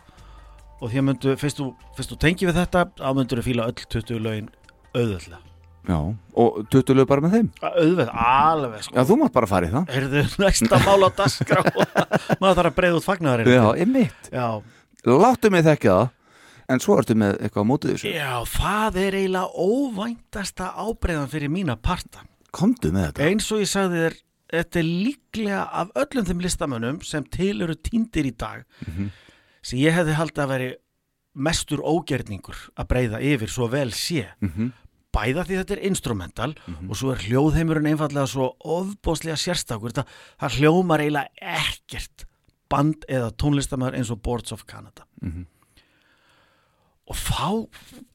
og 0.81 0.89
því 0.89 0.99
að 1.01 1.07
myndu, 1.07 1.37
fyrst 1.39 1.61
þú, 1.61 1.69
fyrst 1.97 2.11
þú 2.11 2.17
tengi 2.23 2.49
við 2.49 2.57
þetta, 2.57 2.83
þá 2.97 3.09
myndur 3.17 3.41
þú 3.41 3.45
fíla 3.45 3.67
öll 3.69 3.87
20 3.93 4.21
lögin 4.25 4.51
auðveldlega. 4.95 5.43
Já, 5.81 5.97
og 6.37 6.57
tuttulega 6.69 7.09
bara 7.09 7.23
með 7.25 7.35
þeim? 7.35 7.47
Auðvitað, 7.65 8.09
alveg 8.21 8.83
sko. 8.85 8.95
Já, 8.97 9.05
þú 9.09 9.15
mátt 9.17 9.33
bara 9.33 9.47
fara 9.49 9.69
í 9.69 9.71
það. 9.73 9.93
Heyrðu, 9.95 10.23
næsta 10.43 10.79
mál 10.85 11.05
á 11.05 11.09
dagskrá. 11.17 11.61
Maður 12.41 12.57
þarf 12.59 12.69
að 12.69 12.75
breiða 12.77 12.99
út 12.99 13.07
fagnar 13.07 13.43
Já, 13.49 13.63
ég 13.81 13.89
mitt 13.89 14.29
Já, 14.29 14.45
Láttu 15.09 15.49
mig 15.53 15.65
þekkja 15.65 15.95
það 15.97 16.09
En 16.71 16.79
svo 16.79 16.95
ertu 17.01 17.15
með 17.17 17.39
eitthvað 17.41 17.65
á 17.65 17.67
mótið 17.67 17.93
þessu. 17.95 18.11
Já, 18.13 18.29
það 18.47 18.99
er 19.01 19.15
eiginlega 19.17 19.65
óvæntasta 19.65 20.69
ábreyðan 20.79 21.31
fyrir 21.33 21.51
mína 21.51 21.75
parta. 21.75 22.21
Komdu 22.55 22.93
með 22.95 23.09
þetta. 23.09 23.25
Eins 23.27 23.49
og 23.51 23.59
ég 23.59 23.67
sagði 23.67 24.05
þér 24.05 24.15
þetta 24.51 24.79
er 24.81 24.87
líklega 24.89 25.61
af 25.81 25.91
öllum 25.95 26.25
þeim 26.27 26.41
listamönnum 26.43 27.01
sem 27.07 27.23
til 27.31 27.61
eru 27.63 27.75
týndir 27.75 28.27
í 28.29 28.35
dag 28.37 28.63
sem 29.61 29.79
ég 29.79 29.93
hefði 29.93 30.15
haldið 30.17 30.43
að 30.43 30.51
veri 30.55 30.69
mestur 31.35 31.79
ógerningur 31.85 32.57
að 32.75 32.87
breyða 32.91 33.21
yfir 33.23 33.47
svo 33.49 33.67
vel 33.71 33.91
sé. 33.95 34.27
Mhm. 34.41 34.71
bæða 35.11 35.43
því 35.43 35.55
þetta 35.59 35.73
er 35.75 35.81
instrumental 35.89 36.53
og 36.87 36.95
svo 36.95 37.11
er 37.11 37.19
hljóðheimurinn 37.19 37.89
einfallega 37.91 38.27
svo 38.31 38.45
ofbóðslega 38.63 39.35
sérstakur. 39.35 39.91
Þetta, 39.91 40.05
það 40.39 40.55
hljómar 40.59 40.99
eiginlega 41.03 41.29
ekkert 41.59 42.23
band 42.71 43.03
eða 43.09 43.31
tónlistamæður 43.35 43.97
eins 43.99 44.09
og 44.11 44.21
Boards 44.23 44.51
of 44.55 44.63
Canada. 44.65 45.03
Mhm. 45.21 45.45
og 47.11 47.15
þá 47.17 47.67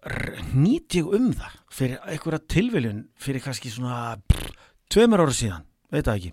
r- 0.09 0.39
nýt 0.57 0.95
ég 0.97 1.09
um 1.13 1.33
það 1.37 1.57
fyrir 1.71 1.99
einhverja 2.07 2.41
tilviljun 2.49 3.03
fyrir 3.21 3.43
kannski 3.45 3.69
svona 3.69 4.17
pff, 4.29 4.53
tveimur 4.89 5.21
ára 5.21 5.35
síðan, 5.37 5.67
veit 5.93 6.07
það 6.07 6.19
ekki. 6.21 6.33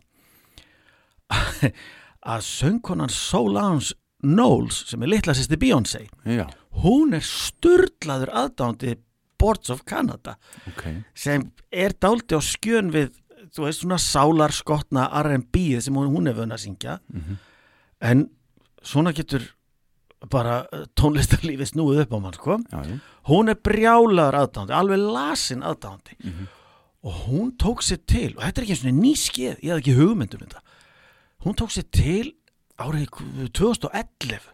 Að 2.34 2.46
söngkonan 2.48 3.12
Solange 3.12 3.96
Knowles 4.24 4.84
sem 4.88 5.02
er 5.04 5.12
litla 5.12 5.34
sýsti 5.36 5.58
Beyoncé 5.60 6.06
Já, 6.24 6.46
hún 6.84 7.12
er 7.18 7.26
sturlaður 7.28 8.32
aðdándi 8.32 8.94
Boards 9.42 9.74
of 9.74 9.82
Canada 9.90 10.38
ok. 10.70 10.86
sem 11.18 11.50
er 11.68 11.92
dálti 12.00 12.38
á 12.38 12.42
skjön 12.44 12.94
við 12.94 13.10
þú 13.54 13.66
veist 13.68 13.84
svona 13.84 14.00
sálarskotna 14.02 15.10
R&B 15.24 15.82
sem 15.84 15.98
hún, 15.98 16.14
hún 16.14 16.30
er 16.32 16.38
vöna 16.38 16.56
að 16.58 16.64
syngja. 16.66 16.96
En 18.02 18.24
svona 18.84 19.14
getur 19.16 19.46
bara 20.32 20.62
eh, 20.72 20.86
tónlistarlífið 20.96 21.74
snúið 21.74 22.06
upp 22.06 22.16
á 22.16 22.20
mann 22.24 22.38
sko. 22.38 22.58
Já, 22.72 22.98
hún 23.30 23.52
er 23.52 23.60
brjálaður 23.60 24.40
aðdándi, 24.40 24.76
alveg 24.80 25.04
lasin 25.04 25.64
aðdándi 25.68 26.18
og 27.04 27.20
hún 27.28 27.52
tók 27.60 27.84
sér 27.84 28.00
til 28.08 28.32
og 28.38 28.44
þetta 28.44 28.62
er 28.62 28.66
ekki 28.66 28.76
eins 28.76 28.86
og 28.88 28.98
ný 29.00 29.14
skeið, 29.20 29.58
ég 29.60 29.74
hafði 29.74 29.84
ekki 29.84 29.98
hugmyndum 30.00 30.44
þetta. 30.46 30.62
Hún 31.44 31.58
tók 31.60 31.74
sér 31.76 31.88
til 31.92 32.34
árið 32.80 33.08
2011 33.54 34.50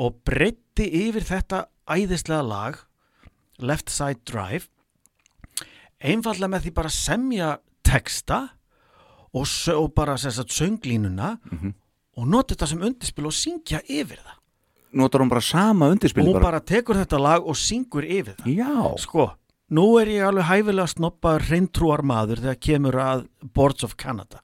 og 0.00 0.20
breytti 0.24 0.86
yfir 1.06 1.26
þetta 1.28 1.66
æðislega 1.90 2.42
lag 2.46 2.80
Left 3.60 3.90
Side 3.92 4.24
Drive 4.24 4.70
einfallega 6.00 6.48
með 6.48 6.66
því 6.66 6.72
bara 6.78 6.92
semja 6.92 7.50
texta 7.84 8.40
og, 9.36 9.46
og 9.76 9.88
bara 9.94 10.16
sagt, 10.18 10.50
sönglínuna 10.50 11.36
og 12.16 12.26
nota 12.26 12.54
þetta 12.54 12.66
sem 12.72 12.82
undirspil 12.82 13.28
og 13.28 13.36
syngja 13.36 13.82
yfir 13.86 14.18
það. 14.18 14.36
Notar 14.92 15.22
hún 15.22 15.30
bara 15.30 15.44
sama 15.44 15.90
undirspil 15.92 16.24
hún 16.26 16.40
bara 16.42 16.60
tekur 16.60 16.98
þetta 16.98 17.20
lag 17.20 17.46
og 17.46 17.56
syngur 17.56 18.04
yfir 18.04 18.34
það. 18.40 18.48
Já, 18.56 18.96
sko, 18.98 19.28
nú 19.70 19.84
er 20.00 20.08
ég 20.10 20.24
alveg 20.26 20.48
hæfilega 20.50 20.90
snoppa 20.90 21.36
reyntrúar 21.44 22.02
maður 22.02 22.42
þegar 22.42 22.58
kemur 22.66 22.98
að 23.00 23.26
Boards 23.54 23.84
of 23.86 23.96
Canada. 24.00 24.42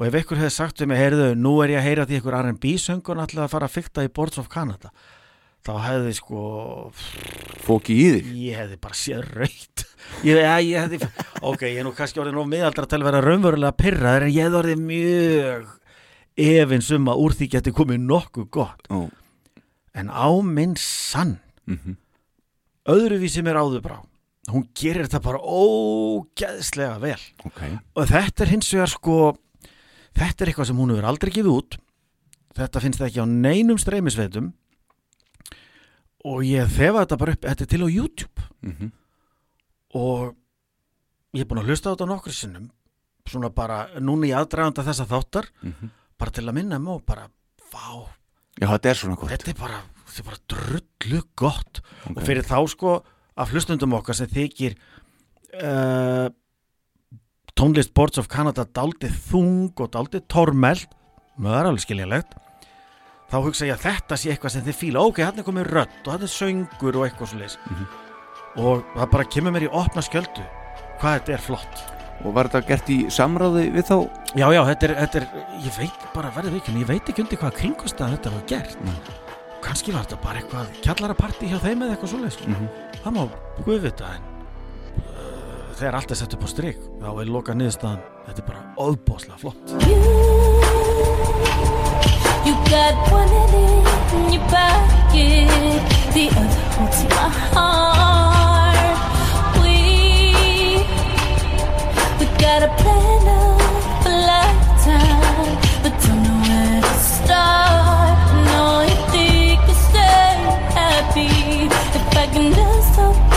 Og 0.00 0.06
ef 0.06 0.14
ykkur 0.22 0.38
hefði 0.40 0.54
sagt 0.54 0.80
við 0.80 0.88
mig, 0.88 1.00
heyrðu, 1.02 1.30
nú 1.36 1.58
er 1.64 1.74
ég 1.74 1.80
að 1.82 1.88
heyra 1.90 2.06
því 2.08 2.20
ykkur 2.22 2.36
R&B 2.40 2.70
söngun 2.80 3.20
ætlaði 3.20 3.44
að 3.44 3.52
fara 3.52 3.68
að 3.68 3.74
fykta 3.76 4.04
í 4.06 4.12
Boards 4.16 4.38
of 4.40 4.48
Canada 4.52 4.92
þá 5.60 5.74
hefði 5.84 6.12
sko 6.16 6.42
fóki 7.66 7.92
í 8.00 8.04
þig. 8.14 8.28
ég 8.46 8.56
hefði 8.62 8.78
bara 8.80 8.96
séð 8.96 9.26
raukt 9.36 9.82
ég, 10.24 10.38
ég 10.40 10.78
hefði, 10.80 11.00
ok, 11.44 11.66
ég 11.68 11.82
er 11.82 11.84
nú 11.84 11.92
kannski 11.98 12.22
orðið 12.22 12.38
nú 12.38 12.46
miðaldra 12.48 12.86
til 12.88 12.96
að 13.02 13.04
vera 13.10 13.20
raunverulega 13.26 13.76
pyrraður 13.76 14.24
en 14.24 14.32
ég 14.32 14.46
hefði 14.46 14.60
orðið 14.62 14.80
mjög 14.88 15.68
efins 16.40 16.88
um 16.96 17.10
að 17.12 17.20
úr 17.26 17.36
því 17.36 17.50
geti 17.58 17.74
komið 17.76 18.00
nokkuð 18.08 18.48
gott. 18.56 18.88
Ó, 18.88 19.12
en 20.00 20.08
á 20.08 20.28
minn 20.40 20.72
sann 20.80 21.36
Mhm. 21.68 21.99
Öðruvísi 22.88 23.42
mér 23.44 23.58
áður 23.60 23.82
brá. 23.84 23.98
Hún 24.50 24.64
gerir 24.74 25.04
þetta 25.06 25.20
bara 25.22 25.38
ógeðslega 25.38 26.98
vel. 27.02 27.20
Ok. 27.46 27.60
Og 27.96 28.06
þetta 28.08 28.44
er 28.46 28.52
hins 28.54 28.70
vegar 28.72 28.88
sko 28.88 29.16
þetta 30.16 30.42
er 30.44 30.50
eitthvað 30.52 30.66
sem 30.70 30.76
hún 30.80 30.90
hefur 30.94 31.04
aldrei 31.10 31.30
gefið 31.34 31.52
út. 31.54 31.76
Þetta 32.56 32.80
finnst 32.82 32.98
það 33.00 33.06
ekki 33.10 33.22
á 33.22 33.26
neinum 33.30 33.78
streymisveitum. 33.78 34.52
Og 36.26 36.42
ég 36.44 36.68
þefa 36.68 37.04
þetta 37.04 37.18
bara 37.20 37.32
upp 37.36 37.46
þetta 37.46 37.64
er 37.66 37.70
til 37.74 37.84
á 37.84 37.88
YouTube. 37.88 38.46
Mhm. 38.62 38.90
og 39.94 40.36
ég 41.34 41.40
er 41.40 41.46
búin 41.50 41.58
að 41.62 41.66
hlusta 41.70 41.90
á 41.90 41.94
þetta 41.96 42.06
nokkur 42.06 42.32
sinnum. 42.32 42.70
Svona 43.26 43.48
bara 43.54 43.88
núna 43.98 44.26
í 44.28 44.34
aðdraganda 44.34 44.84
þessa 44.86 45.06
þáttar 45.06 45.48
Mhm. 45.62 45.90
bara 46.18 46.30
til 46.30 46.44
að 46.44 46.54
minna 46.54 46.78
mig 46.78 46.94
og 46.94 47.06
bara 47.06 47.28
vá, 47.72 48.06
Já, 48.60 48.66
þetta 48.68 48.90
er 48.90 48.94
svona 48.94 49.16
gott. 49.16 49.30
Þetta 49.30 49.48
er 49.48 49.54
bara, 49.54 49.82
þetta 50.10 50.22
er 50.22 50.28
bara 50.28 50.42
drullu 50.54 51.22
gott. 51.38 51.80
Ok. 52.04 52.16
og 52.16 52.22
fyrir 52.26 52.46
þá 52.46 52.58
sko 52.74 52.98
af 53.40 53.54
hlustundum 53.54 53.96
okkar 53.96 54.18
sem 54.18 54.30
þykir 54.30 54.76
uh, 55.62 56.28
tónlist 57.56 57.94
Boards 57.96 58.20
of 58.20 58.28
Canada 58.32 58.66
daldið 58.66 59.16
þung 59.30 59.80
og 59.80 59.92
daldið 59.94 60.26
tormeld 60.30 60.86
það 61.40 61.56
er 61.56 61.68
alveg 61.70 61.84
skiljanlegt 61.84 62.36
þá 63.30 63.36
hugsa 63.44 63.68
ég 63.68 63.76
að 63.76 63.86
þetta 63.86 64.18
sé 64.18 64.32
eitthvað 64.32 64.54
sem 64.56 64.64
þið 64.66 64.78
fíla. 64.80 65.02
Ok, 65.06 65.22
hann 65.22 65.38
er 65.38 65.46
komið 65.46 65.70
rödd 65.70 65.98
og 66.02 66.12
hann 66.14 66.26
er 66.26 66.32
söngur 66.32 66.98
og 66.98 67.06
eitthvað 67.06 67.32
svo 67.32 67.40
leis 67.40 67.58
og 68.58 68.82
það 68.96 69.10
bara 69.14 69.30
kemur 69.30 69.54
mér 69.54 69.68
í 69.68 69.72
opna 69.78 70.02
skjöldu 70.02 70.44
hvað 71.00 71.16
þetta 71.20 71.34
er 71.36 71.44
flott. 71.44 71.82
Og 72.20 72.34
var 72.36 72.50
þetta 72.50 72.68
gert 72.68 72.90
í 72.92 72.98
samráði 73.08 73.70
við 73.72 73.86
þá? 73.88 73.94
Já, 74.36 74.46
já, 74.52 74.60
þetta 74.68 74.88
er, 74.90 74.92
þetta 74.98 75.20
er 75.22 75.60
ég 75.64 75.76
veit 75.78 76.02
bara 76.12 76.32
verðið 76.34 76.58
ekki, 76.58 76.74
ég 76.82 76.90
veit 76.90 77.08
ekki 77.08 77.22
undir 77.24 77.40
hvað 77.40 77.54
kringustæðan 77.62 78.18
þetta 78.18 78.32
var 78.34 78.42
gert 78.50 79.29
kannski 79.64 79.92
var 79.94 80.04
þetta 80.06 80.18
bara 80.24 80.42
eitthvað 80.42 80.66
kjallarapartí 80.84 81.50
hjá 81.50 81.58
þeim 81.62 81.82
eða 81.86 81.92
eitthvað 81.96 82.12
svo 82.14 82.20
leis 82.24 82.36
það 83.00 83.12
má 83.16 83.22
guð 83.64 83.80
vita 83.86 84.06
en 84.16 84.22
uh, 85.00 85.64
þegar 85.78 85.94
allt 86.00 86.10
er 86.14 86.20
sett 86.22 86.36
upp 86.36 86.44
á 86.46 86.48
strik 86.52 86.78
þá 87.00 87.08
er 87.12 87.32
loka 87.36 87.52
niðurstaðan 87.56 88.02
þetta 88.28 88.40
er 88.44 88.48
bara 88.50 88.62
óbóðslega 88.76 89.38
flott 89.42 89.60
You 92.46 92.54
got 92.72 92.94
one 93.12 93.28
hand 93.28 93.54
in 94.16 94.32
your 94.32 94.44
pocket, 94.48 95.80
the 96.14 96.24
other 96.40 96.62
holds 96.74 97.00
my 97.10 97.28
heart. 97.52 98.96
We 99.60 99.76
we 102.18 102.26
got 102.40 102.60
a 102.62 102.70
plan 102.80 103.24
of 103.28 104.06
a 104.06 104.08
lifetime, 104.30 105.52
but 105.82 105.92
don't 106.02 106.22
know 106.24 106.38
where 106.48 106.80
to 106.80 106.94
start. 107.12 108.19
Happy 111.10 111.26
if 111.66 112.16
I 112.16 112.26
can 112.26 112.52
just 112.52 112.94
talk 112.94 113.29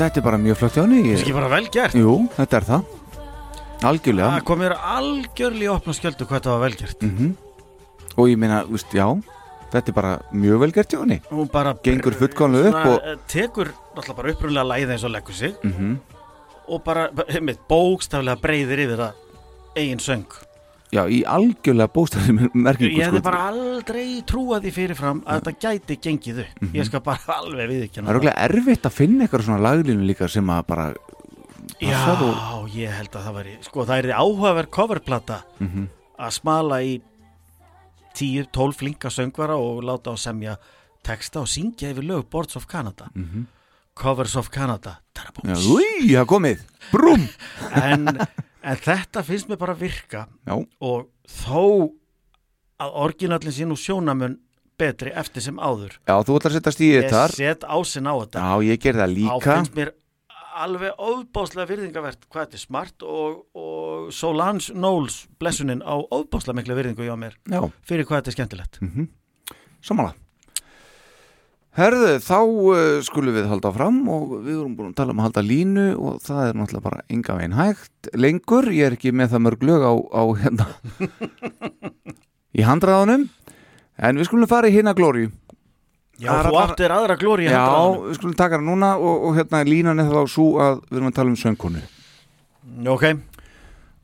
þetta 0.00 0.20
er 0.20 0.26
bara 0.26 0.38
mjög 0.40 0.56
flott 0.60 0.76
hjá 0.78 0.82
henni 0.84 1.02
Það 1.04 1.12
er 1.16 1.22
ekki 1.24 1.36
bara 1.36 1.50
vel 1.52 1.66
gert? 1.74 1.94
Jú, 1.98 2.14
þetta 2.36 2.56
er 2.60 2.66
það. 2.70 2.84
Algjörlega. 3.90 4.30
Það 4.36 4.44
kom 4.50 4.58
mér 4.60 4.74
algjörlega 4.76 5.66
í 5.66 5.70
opna 5.74 5.94
skjöldu 5.96 6.26
hvað 6.28 6.40
þetta 6.40 6.54
var 6.54 6.64
vel 6.66 6.76
gert. 6.80 7.02
Mhm. 7.06 7.30
Og 8.16 8.28
ég 8.28 8.36
meina, 8.40 8.64
veist, 8.68 8.92
já 8.92 9.06
Þetta 9.70 9.88
er 9.92 9.94
bara 9.94 10.12
mjög 10.34 10.58
vel 10.58 10.72
gert 10.74 10.90
hjá 10.90 10.98
henni. 10.98 11.20
Hún 11.30 11.46
bara 11.52 11.74
Gengur 11.84 12.12
fullkomlega 12.18 12.68
upp 12.72 12.86
og- 12.86 13.02
eh, 13.06 13.16
Tekur 13.28 13.68
náttúrulega 13.94 14.16
bara 14.16 14.32
upprunlega 14.32 14.66
læði 14.66 14.90
eins 14.90 15.04
og 15.04 15.10
leggur 15.14 15.32
sig. 15.32 15.54
Mhm. 15.62 15.98
Og 16.68 16.82
bara, 16.84 17.08
einmitt, 17.28 17.58
bókstaflega 17.68 18.36
breyðir 18.40 18.78
yfir 18.82 18.96
það 18.98 19.12
eigin 19.76 19.98
söng 19.98 20.26
Já, 20.90 21.04
í 21.06 21.20
algjörlega 21.22 21.92
bóstæðum 21.94 22.50
merkingu 22.54 22.96
Ég 22.98 23.06
hefði 23.06 23.20
sko. 23.20 23.26
bara 23.30 23.42
aldrei 23.52 24.22
trúað 24.26 24.64
því 24.64 24.72
fyrirfram 24.74 25.20
að 25.22 25.40
þetta 25.40 25.52
gæti 25.62 25.96
gengið 26.02 26.40
upp 26.44 26.62
Mhm. 26.64 26.72
Ég 26.74 26.84
skal 26.88 27.00
bara 27.00 27.34
alveg 27.40 27.68
við 27.70 27.82
ekki 27.86 28.00
Það 28.02 28.10
er 28.10 28.18
okkur 28.20 28.40
erfitt 28.48 28.88
að 28.90 28.96
finna 28.96 29.24
eitthvað 29.28 29.44
svona 29.46 29.62
laglínu 29.68 30.06
líka 30.08 30.28
sem 30.28 30.46
að 30.50 30.66
bara 30.66 30.94
Já, 31.80 32.00
og- 32.18 32.68
ég 32.74 32.90
held 32.90 33.10
að 33.14 33.22
það 33.28 33.34
væri 33.38 33.54
Sko, 33.62 33.84
það 33.86 33.98
er 34.04 34.10
áhugaverð 34.18 34.70
coverplata 34.70 35.42
Mhm. 35.60 35.86
að 36.18 36.30
smala 36.32 36.82
í 36.82 37.00
10-12 38.14 38.74
flinka 38.74 39.08
söngvara 39.10 39.54
og 39.56 39.82
láta 39.86 40.10
á 40.10 40.16
semja 40.18 40.56
texta 41.06 41.40
og 41.40 41.46
syngja 41.48 41.92
yfir 41.94 42.02
lög 42.04 42.26
Boards 42.30 42.56
of 42.56 42.66
Canada 42.66 43.08
Mhm. 43.14 43.46
Covers 43.94 44.34
of 44.36 44.50
Canada 44.50 44.98
úi, 45.44 46.10
það 46.16 46.26
komið 46.26 46.58
Brúm 46.90 47.28
en, 47.74 48.18
en 48.62 48.80
þetta 48.80 49.24
finnst 49.26 49.50
mér 49.50 49.60
bara 49.60 49.76
virka 49.78 50.26
Já. 50.48 50.54
og 50.56 51.08
þó 51.28 51.92
að 52.80 52.96
orginallin 53.04 53.54
sé 53.54 53.66
nú 53.68 53.76
sjónamun 53.78 54.38
betri 54.80 55.12
eftir 55.12 55.44
sem 55.44 55.58
áður. 55.60 55.98
Já, 56.08 56.14
þú 56.24 56.38
ætlar 56.38 56.54
að 56.54 56.56
setja 56.58 56.72
stíðið 56.76 57.02
ég 57.02 57.10
þar 57.12 57.34
set 57.36 57.66
ásinn 57.68 58.08
á 58.08 58.14
þetta. 58.16 58.44
Já, 58.44 58.54
ég 58.70 58.80
ger 58.80 59.00
það 59.00 59.10
þá 59.10 59.16
líka 59.18 59.56
finnst 59.56 59.76
mér 59.76 59.92
alveg 60.60 60.96
óbáslega 60.98 61.68
virðingavert 61.70 62.24
hvað 62.28 62.46
þetta 62.46 62.58
er 62.58 62.62
smart 62.64 63.04
og, 63.06 63.36
og 63.56 64.08
Solange 64.12 64.72
Knowles 64.74 65.22
blessunin 65.40 65.84
á 65.84 65.94
óbáslega 66.00 66.58
mikla 66.58 66.76
virðingu 66.80 67.06
hjá 67.06 67.14
mér 67.20 67.36
Já. 67.48 67.62
fyrir 67.86 68.08
hvað 68.08 68.22
þetta 68.22 68.32
er 68.32 68.38
skemmtilegt. 68.38 68.80
Mm 68.84 69.08
Samanlega 69.80 70.29
Herðu, 71.78 72.14
þá 72.18 72.38
uh, 72.42 72.78
skulum 73.06 73.36
við 73.36 73.46
halda 73.46 73.70
fram 73.74 74.00
og 74.10 74.32
við 74.42 74.56
vorum 74.58 74.72
búin 74.74 74.88
að 74.90 74.96
tala 74.98 75.12
um 75.14 75.20
að 75.22 75.28
halda 75.28 75.42
línu 75.46 75.84
og 76.02 76.16
það 76.24 76.40
er 76.48 76.56
náttúrulega 76.58 76.86
bara 76.88 77.04
enga 77.14 77.36
veginn 77.38 77.54
hægt 77.60 78.08
lengur, 78.18 78.66
ég 78.74 78.88
er 78.88 78.96
ekki 78.96 79.12
með 79.14 79.36
það 79.36 79.44
mörg 79.46 79.62
lög 79.68 79.84
á, 79.86 79.92
á 79.94 80.22
hérna 80.40 80.66
í 82.58 82.64
handraðunum 82.66 83.28
en 84.00 84.18
við 84.18 84.26
skulum 84.26 84.50
fara 84.50 84.66
í 84.66 84.74
hérna 84.74 84.96
glóri 84.98 85.28
Já, 86.20 86.34
þú 86.44 86.58
áttir 86.60 86.92
aðra 86.92 87.16
glóri 87.16 87.46
í 87.46 87.48
Já, 87.48 87.54
handraðanum. 87.62 88.02
við 88.10 88.18
skulum 88.18 88.34
taka 88.42 88.58
hana 88.58 88.66
núna 88.66 88.90
og, 88.98 89.22
og 89.30 89.38
hérna 89.38 89.62
línan 89.64 90.02
er 90.02 90.10
þá 90.10 90.20
svo 90.28 90.48
að 90.60 90.82
við 90.90 90.98
erum 90.98 91.08
að 91.08 91.14
tala 91.16 91.30
um 91.32 91.38
söngkonu. 91.40 91.80
Ok, 92.92 93.06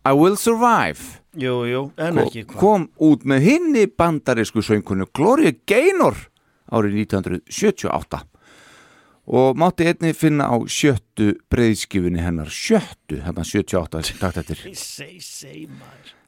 I 0.06 0.14
Will 0.16 0.38
Survive. 0.40 1.18
Jú, 1.36 1.58
jú, 1.68 1.82
en 2.00 2.22
ekki 2.22 2.46
hvað. 2.46 2.56
kom 2.62 2.86
út 3.04 3.26
með 3.28 3.44
hinni 3.50 3.82
bandarísku 3.92 4.64
söngkonu 4.64 5.10
Gloria 5.12 5.52
Gaynor 5.68 6.16
árið 6.72 7.00
1978 7.06 8.24
og 9.26 9.56
mátti 9.58 9.88
einni 9.90 10.12
finna 10.14 10.46
á 10.46 10.56
sjöttu 10.70 11.32
breyðskifunni 11.50 12.22
hennar 12.22 12.50
sjöttu, 12.52 13.18
hérna 13.24 13.42
78 13.42 14.20
takt 14.20 14.38
eftir 14.44 14.62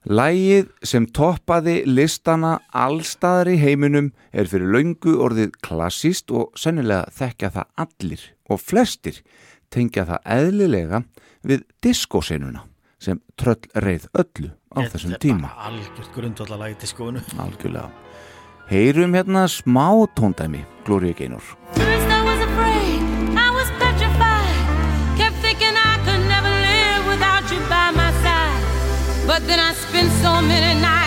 Lægið 0.08 0.68
sem 0.86 1.04
toppaði 1.10 1.82
listana 1.86 2.54
allstaðar 2.72 3.50
í 3.52 3.58
heiminum 3.60 4.12
er 4.32 4.48
fyrir 4.48 4.70
löngu 4.72 5.18
orðið 5.20 5.52
klassíst 5.62 6.32
og 6.32 6.54
sennilega 6.58 7.10
þekkja 7.18 7.52
það 7.58 7.84
allir 7.84 8.24
og 8.48 8.62
flestir 8.62 9.20
tengja 9.74 10.06
það 10.08 10.30
eðlilega 10.38 11.02
við 11.44 11.66
diskósenuna 11.84 12.64
sem 13.02 13.20
tröll 13.38 13.60
reið 13.78 14.08
öllu 14.18 14.52
á 14.74 14.78
þessum 14.90 15.18
tíma. 15.22 15.52
Bara 15.52 15.70
algjört 15.70 16.14
grundvallalagi 16.16 16.80
til 16.82 16.94
skonu 16.94 17.24
Algjörlega. 17.38 18.07
Heyrum 18.70 19.14
hérna 19.14 19.48
smá 19.48 19.88
tóndæmi, 20.14 20.66
Gloria 20.84 21.12
Gaynor. 21.12 21.42
First 21.72 22.08
I 22.18 22.20
was 22.30 22.40
afraid, 22.48 23.00
I 23.46 23.48
was 23.58 23.68
petrified. 23.80 24.56
Kept 25.16 25.36
thinking 25.40 25.74
I 25.92 25.94
could 26.04 26.22
never 26.34 26.52
live 26.68 27.02
without 27.12 27.44
you 27.52 27.60
by 27.72 27.88
my 28.00 28.10
side. 28.24 28.60
But 29.26 29.40
then 29.48 29.58
I 29.58 29.72
spent 29.72 30.10
so 30.24 30.32
many 30.42 30.72
nights 30.80 30.97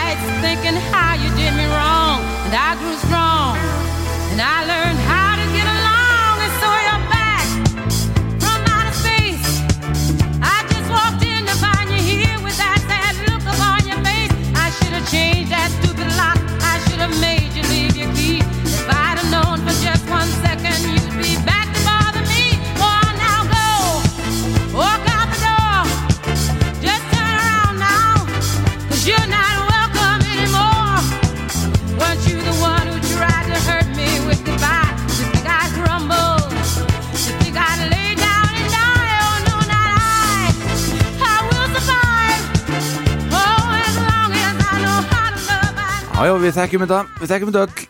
love, 46.22 46.22
I 46.22 46.24
Já, 46.28 46.28
já, 46.28 46.36
við 46.38 46.52
þekkjum 46.54 46.84
þetta, 46.86 47.02
við 47.18 47.32
þekkjum 47.32 47.50
þetta 47.52 47.66
öll. 47.66 47.82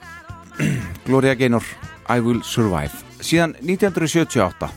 Gloria 1.06 1.36
Gaynor, 1.36 1.66
I 2.08 2.24
Will 2.24 2.40
Survive. 2.48 2.96
Síðan 3.20 3.60
1978. 3.60 4.72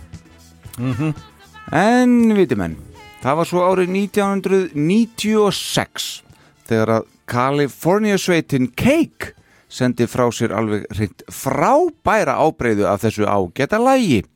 En, 1.70 2.34
viti 2.34 2.58
menn, 2.58 2.74
það 3.22 3.38
var 3.38 3.46
svo 3.46 3.62
árið 3.62 3.94
1996 3.94 6.26
þegar 6.66 6.90
að 6.96 7.06
California 7.30 8.18
sveitin 8.18 8.74
Cake 8.74 9.38
sendi 9.70 10.02
frá 10.10 10.26
sér 10.34 10.50
alveg 10.58 10.90
hreint 10.90 11.22
frábæra 11.30 12.34
ábreyðu 12.42 12.90
af 12.90 13.06
þessu 13.06 13.22
ágæta 13.22 13.78
lægi. 13.78 14.26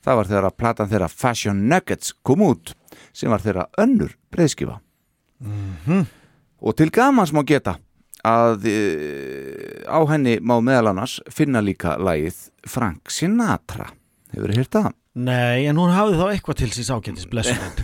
Það 0.00 0.16
var 0.20 0.26
þegar 0.30 0.46
að 0.46 0.58
platan 0.62 0.86
þeirra 0.94 1.10
Fashion 1.10 1.66
Nuggets 1.66 2.14
kom 2.22 2.38
út 2.46 2.78
sem 3.10 3.34
var 3.34 3.42
þeirra 3.42 3.66
önnur 3.82 4.14
breyðskifa. 4.30 4.78
Og 6.60 6.76
til 6.78 6.92
gamans 6.94 7.34
má 7.34 7.42
geta 7.42 7.82
að 8.26 8.66
e, 8.68 8.78
á 9.88 10.00
henni 10.10 10.38
má 10.40 10.58
meðal 10.64 10.92
annars 10.92 11.18
finna 11.32 11.62
líka 11.64 11.96
lagið 12.00 12.48
Frank 12.68 13.12
Sinatra. 13.12 13.90
Hefur 14.34 14.52
þið 14.52 14.60
hýrt 14.60 14.76
það? 14.76 14.90
Nei, 15.20 15.66
en 15.68 15.76
hún 15.76 15.90
hafði 15.92 16.16
þá 16.16 16.26
eitthvað 16.32 16.58
til 16.60 16.68
síns 16.72 16.88
ágætis 16.94 17.26
blessunum 17.28 17.74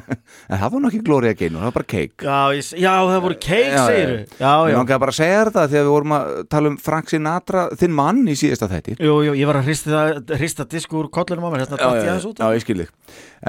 En 0.52 0.60
það 0.60 0.74
var 0.74 0.82
nú 0.82 0.90
ekki 0.90 1.00
Gloria 1.06 1.34
Gaynor, 1.36 1.62
það 1.62 1.68
var 1.68 1.74
bara 1.78 1.88
Cake. 1.90 2.26
Já, 2.26 2.38
já, 2.84 2.92
það 3.08 3.22
voru 3.24 3.38
keik, 3.42 3.72
segiru 3.74 4.18
Já, 4.38 4.52
Ég 4.68 4.74
já 4.74 4.78
langaði 4.78 5.02
bara 5.04 5.14
að 5.14 5.18
segja 5.18 5.38
þér 5.40 5.50
það 5.56 5.72
þegar 5.72 5.86
við 5.86 5.92
vorum 5.94 6.14
að 6.16 6.30
tala 6.54 6.70
um 6.70 6.76
Frank 6.84 7.10
Sinatra, 7.12 7.64
þinn 7.80 7.96
mann 7.96 8.20
í 8.28 8.36
síðasta 8.38 8.68
þætti. 8.70 8.96
Jú, 9.00 9.16
jú, 9.26 9.34
ég 9.40 9.50
var 9.50 9.60
að 9.60 9.70
hrista, 9.70 10.04
hrista 10.38 10.68
disk 10.76 10.94
úr 10.94 11.10
kollunum 11.14 11.48
á 11.48 11.50
mér, 11.54 11.64
hérna 11.64 11.80
datt 11.80 11.98
ég 11.98 12.12
aðeins 12.12 12.28
út 12.30 12.44
já, 12.44 12.46
ég 12.54 12.66
skil 12.66 12.78
þig. 12.82 12.92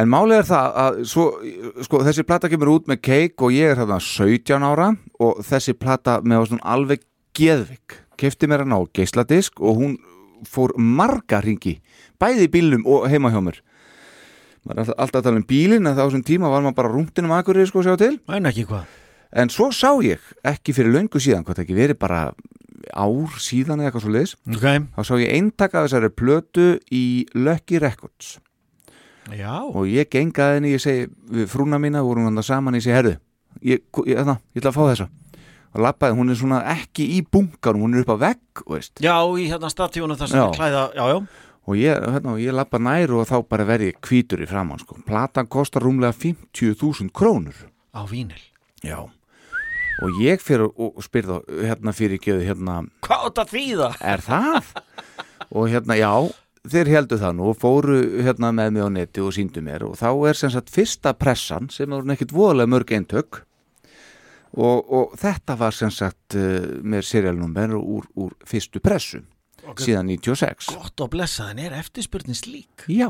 En 0.02 0.12
málið 0.12 0.40
er 0.40 0.50
það 0.50 0.82
að 0.86 1.00
svo, 1.12 1.28
sko, 1.86 2.02
þessi 2.08 2.28
plata 2.32 2.52
kemur 2.52 2.74
út 2.78 2.90
með 2.92 3.04
Cake 3.10 3.46
og 3.46 3.56
ég 3.56 3.76
er 3.76 3.84
þarna 3.84 4.02
17 4.02 4.68
ára 4.72 4.90
og 5.22 5.46
þessi 5.46 5.78
plata 5.78 6.18
með 6.24 6.50
svona 6.52 6.76
alveg 6.76 7.06
geðvik. 7.36 8.02
Kefti 8.16 8.48
mér 8.48 8.64
hann 8.64 8.76
á 8.76 8.80
hún 9.76 9.98
fór 10.44 10.74
marga 10.78 11.40
ringi, 11.44 11.78
bæði 12.22 12.48
í 12.48 12.52
bílnum 12.54 12.86
og 12.90 13.08
heima 13.12 13.32
hjá 13.34 13.42
mér. 13.44 13.62
Maður 14.66 14.82
er 14.82 14.94
alltaf, 14.98 15.20
að 15.22 15.26
tala 15.28 15.40
um 15.42 15.46
bílinn 15.46 15.86
en 15.90 15.98
þá 15.98 16.06
sem 16.14 16.24
tíma 16.26 16.50
var 16.50 16.64
maður 16.66 16.78
bara 16.80 16.94
rúndinum 16.94 17.34
akkurri 17.38 17.68
sko 17.70 17.84
að 17.84 17.90
sjá 17.90 17.98
til. 18.02 18.14
En 18.34 18.50
ekki 18.50 18.66
hvað. 18.70 18.88
En 19.36 19.52
svo 19.52 19.68
sá 19.76 19.92
ég, 20.06 20.22
ekki 20.48 20.74
fyrir 20.74 20.96
löngu 20.96 21.20
síðan, 21.22 21.44
hvað 21.46 21.60
það 21.60 21.66
ekki 21.66 21.78
verið 21.78 22.00
bara 22.02 22.22
ár 22.96 23.36
síðan 23.42 23.82
eða 23.82 23.90
eitthvað 23.90 24.06
svo 24.06 24.14
leiðis, 24.14 24.34
Ok, 24.56 24.66
þá 24.96 25.02
sá 25.06 25.14
ég 25.20 25.34
eintaka 25.36 25.82
af 25.82 25.88
þessari 25.88 26.10
plötu 26.14 26.66
í 26.94 27.04
Lucky 27.36 27.82
Records. 27.82 28.38
Já. 29.34 29.66
Og 29.66 29.90
ég 29.90 30.10
gengaði 30.14 30.60
henni, 30.60 30.74
ég 30.76 30.82
segi 30.82 31.08
við 31.34 31.50
frúna 31.52 31.80
mína, 31.82 32.04
vorum 32.06 32.30
hann 32.30 32.44
saman, 32.46 32.78
ég 32.78 32.86
segi 32.86 32.96
herðu, 32.96 33.16
ég, 33.62 33.82
ég, 33.82 34.12
ég, 34.14 34.34
ég 34.56 34.62
ætla 34.62 34.72
að 34.72 34.78
fá 34.78 34.84
þessa. 34.92 35.10
Og 35.76 35.82
lappaði, 35.84 36.16
hún 36.16 36.32
er 36.32 36.38
svona 36.40 36.62
ekki 36.72 37.08
í 37.18 37.24
bunkanum, 37.28 37.84
hún 37.84 37.98
er 37.98 38.06
upp 38.06 38.14
á 38.16 38.18
vegg, 38.30 38.64
Já, 39.04 39.18
í 39.36 39.50
hérna 39.52 39.68
statíunum 39.74 40.16
Já. 40.16 40.46
er 40.46 40.56
klæða, 40.56 40.86
já, 40.96 41.04
já 41.12 41.18
og 41.66 41.78
ég, 41.80 41.98
hérna, 42.14 42.36
ég 42.42 42.54
lappa 42.56 42.80
nær 42.82 43.14
og 43.18 43.28
þá 43.30 43.38
bara 43.50 43.66
verði 43.68 43.92
ég 43.94 44.00
hvítur 44.06 44.44
í 44.44 44.50
framann 44.50 44.82
sko. 44.82 45.00
platan 45.06 45.48
kostar 45.50 45.86
rúmlega 45.86 46.14
50.000 46.14 47.12
krónur 47.16 47.58
Á 47.96 48.02
vínil 48.10 48.42
já 48.86 49.00
og 50.04 50.18
ég 50.20 50.42
fyrir 50.44 50.68
og, 50.76 50.98
spyrði 51.04 51.40
hérna 51.70 51.94
fyrir 51.96 52.20
geðu 52.22 52.44
hérna 52.46 52.82
Hvað 53.06 53.30
átt 53.30 53.44
að 53.46 53.54
þýða? 53.56 53.92
er 54.04 54.24
það? 54.26 54.72
og 55.56 55.70
hérna, 55.72 55.96
já, 55.96 56.12
þeir 56.68 56.92
heldur 56.92 57.22
það 57.22 57.36
nú 57.38 57.50
og 57.54 57.60
fóru 57.62 57.98
hérna 58.26 58.52
með 58.56 58.72
mig 58.76 58.86
á 58.86 58.90
neti 58.92 59.24
og 59.24 59.34
síndu 59.36 59.64
mér 59.64 59.86
og 59.88 59.98
þá 60.00 60.10
er 60.30 60.40
sem 60.40 60.52
sagt 60.54 60.74
fyrsta 60.74 61.14
pressan 61.18 61.70
sem 61.74 61.94
er 61.94 62.08
nekkit 62.10 62.34
voðalega 62.36 62.74
mörg 62.76 62.96
eintök 62.98 63.42
og, 64.56 64.84
og 64.84 65.16
þetta 65.20 65.58
var 65.60 65.76
sem 65.76 65.92
sagt 65.94 66.36
uh, 66.38 66.82
með 66.84 67.08
serialnúmer 67.10 67.76
úr, 67.80 68.06
úr 68.20 68.36
fyrstu 68.48 68.82
pressu 68.84 69.24
síðan 69.82 70.12
96 70.12 70.70
Gott 70.74 71.06
og 71.06 71.12
blessaðan 71.14 71.62
er 71.66 71.78
eftirspurnin 71.80 72.38
slík. 72.38 72.86
Já, 72.92 73.10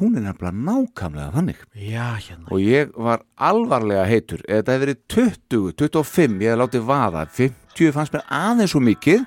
hún 0.00 0.16
er 0.18 0.26
nefnilega 0.26 0.54
nákvæmlega 0.68 1.32
þannig. 1.34 1.62
Já, 1.74 2.06
hérna. 2.20 2.46
Og 2.50 2.60
ég 2.62 2.92
var 2.94 3.24
alvarlega 3.36 4.06
heitur 4.08 4.44
þetta 4.46 4.76
hefði 4.76 4.84
verið 4.86 5.00
20, 5.16 5.72
25 5.82 6.42
ég 6.44 6.52
hefði 6.52 6.62
látið 6.62 6.86
vaða, 6.90 7.26
50 7.40 7.96
fannst 7.96 8.16
mér 8.16 8.26
aðeins 8.40 8.74
svo 8.74 8.82
mikið 8.84 9.24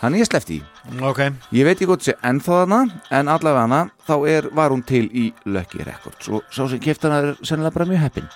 þannig 0.00 0.24
ég 0.24 0.28
slefti 0.28 0.60
í 0.60 0.62
Ok. 1.00 1.20
Ég 1.56 1.64
veit 1.64 1.78
ekki 1.78 1.88
hvort 1.88 2.04
sé 2.04 2.12
ennþá 2.20 2.58
hana 2.64 2.80
en 3.14 3.30
allavega 3.32 3.64
hana 3.64 3.82
þá 4.04 4.14
er, 4.28 4.48
var 4.52 4.74
hún 4.74 4.84
til 4.84 5.06
í 5.08 5.30
Lucky 5.48 5.80
Records. 5.86 6.28
Og 6.28 6.44
sá 6.52 6.66
sem 6.68 6.82
kefti 6.82 7.08
hana 7.08 7.22
er 7.22 7.38
sennilega 7.40 7.78
bara 7.78 7.88
mjög 7.88 8.02
heppin. 8.04 8.28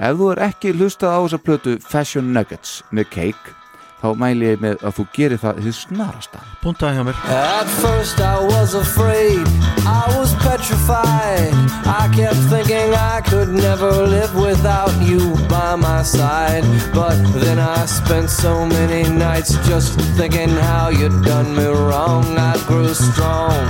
Ef 0.00 0.16
þú 0.16 0.30
er 0.32 0.46
ekki 0.48 0.72
hlustað 0.72 1.12
á 1.12 1.20
þessa 1.20 1.42
plötu 1.44 1.74
Fashion 1.84 2.32
Nuggets 2.32 2.80
með 2.96 3.10
Cake 3.12 3.58
þá 4.02 4.08
mæli 4.18 4.48
ég 4.50 4.62
með 4.62 4.82
að 4.82 4.96
þú 4.96 5.04
gerir 5.14 5.38
það 5.38 5.60
þið 5.64 5.76
snarasta. 5.78 6.40
Puntaði 6.62 6.98
hjá 6.98 7.04
mér 7.06 7.20
At 7.36 7.68
first 7.78 8.20
I 8.20 8.38
was 8.46 8.74
afraid, 8.74 9.46
I 9.86 10.04
was 10.18 10.34
petrified. 10.42 11.54
I 11.86 12.10
kept 12.14 12.42
thinking 12.50 12.94
I 12.94 13.20
could 13.28 13.48
never 13.48 13.90
live 14.06 14.34
without 14.34 14.94
you 15.02 15.34
by 15.48 15.76
my 15.76 16.02
side. 16.02 16.64
But 16.92 17.16
then 17.38 17.58
I 17.58 17.86
spent 17.86 18.30
so 18.30 18.66
many 18.66 19.08
nights 19.08 19.54
just 19.68 20.00
thinking 20.18 20.50
how 20.50 20.88
you'd 20.88 21.24
done 21.24 21.54
me 21.54 21.66
wrong. 21.66 22.24
I 22.36 22.58
grew 22.66 22.94
strong. 22.94 23.62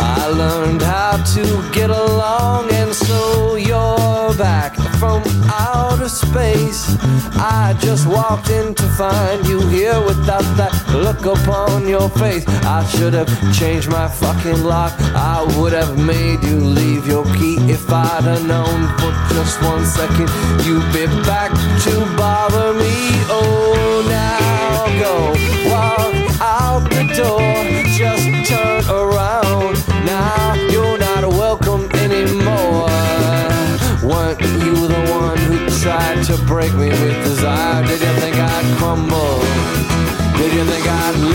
I 0.00 0.28
learned 0.28 0.82
how 0.82 1.16
to 1.34 1.44
get 1.72 1.90
along, 1.90 2.70
and 2.72 2.94
so 2.94 3.47
back 4.38 4.76
from 5.00 5.20
outer 5.50 6.08
space. 6.08 6.96
I 7.34 7.76
just 7.80 8.06
walked 8.06 8.50
in 8.50 8.72
to 8.74 8.82
find 8.96 9.44
you 9.46 9.60
here 9.66 10.00
without 10.00 10.46
that 10.56 10.72
look 10.94 11.26
upon 11.26 11.88
your 11.88 12.08
face. 12.08 12.46
I 12.64 12.86
should 12.86 13.14
have 13.14 13.28
changed 13.52 13.90
my 13.90 14.06
fucking 14.06 14.62
lock. 14.62 14.92
I 15.14 15.42
would 15.58 15.72
have 15.72 15.98
made 15.98 16.42
you 16.44 16.56
leave 16.56 17.06
your 17.08 17.24
key 17.34 17.56
if 17.68 17.90
I'd 17.90 18.24
have 18.24 18.46
known 18.46 18.86
for 18.98 19.12
just 19.34 19.60
one 19.62 19.84
second 19.84 20.28
you'd 20.64 20.86
be 20.92 21.06
back 21.26 21.50
to 21.84 22.16
bother 22.16 22.72
me. 22.74 22.94
Oh, 23.28 24.06
now 24.08 25.00
go 25.02 25.27
break 36.48 36.72
me 36.74 36.88
with 36.88 37.24
desire? 37.24 37.84
Did 37.84 38.00
you 38.00 38.12
think 38.20 38.36
I'd 38.36 38.78
crumble? 38.78 39.38
Did 40.38 40.54
you 40.54 40.64
think 40.64 40.86
I'd 40.88 41.27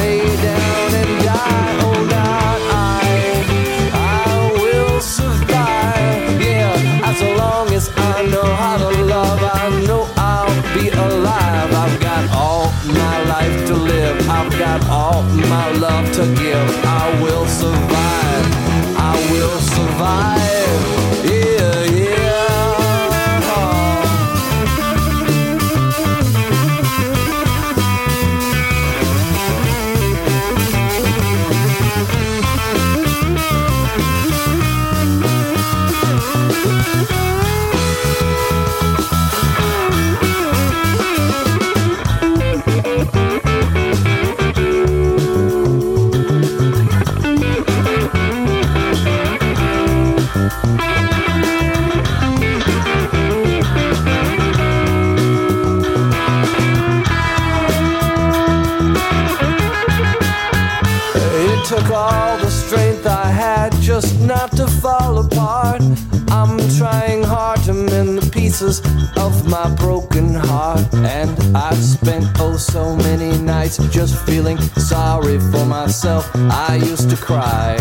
pieces 68.63 68.81
of 69.17 69.47
my 69.47 69.69
broken 69.75 70.33
heart. 70.33 70.93
And 70.93 71.55
I've 71.55 71.77
spent 71.77 72.25
oh 72.39 72.57
so 72.57 72.95
many 72.95 73.37
nights 73.37 73.77
just 73.89 74.25
feeling 74.25 74.57
sorry 74.77 75.39
for 75.39 75.65
myself. 75.65 76.29
I 76.35 76.75
used 76.75 77.09
to 77.09 77.17
cry. 77.17 77.77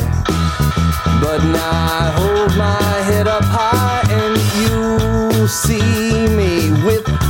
But 1.23 1.39
now 1.45 1.71
I 1.71 2.13
hold 2.17 2.57
my 2.57 2.83
head 3.09 3.29
up 3.29 3.45
high 3.45 4.03
and 4.11 4.37
you 4.61 5.47
see 5.47 6.27
me 6.37 6.42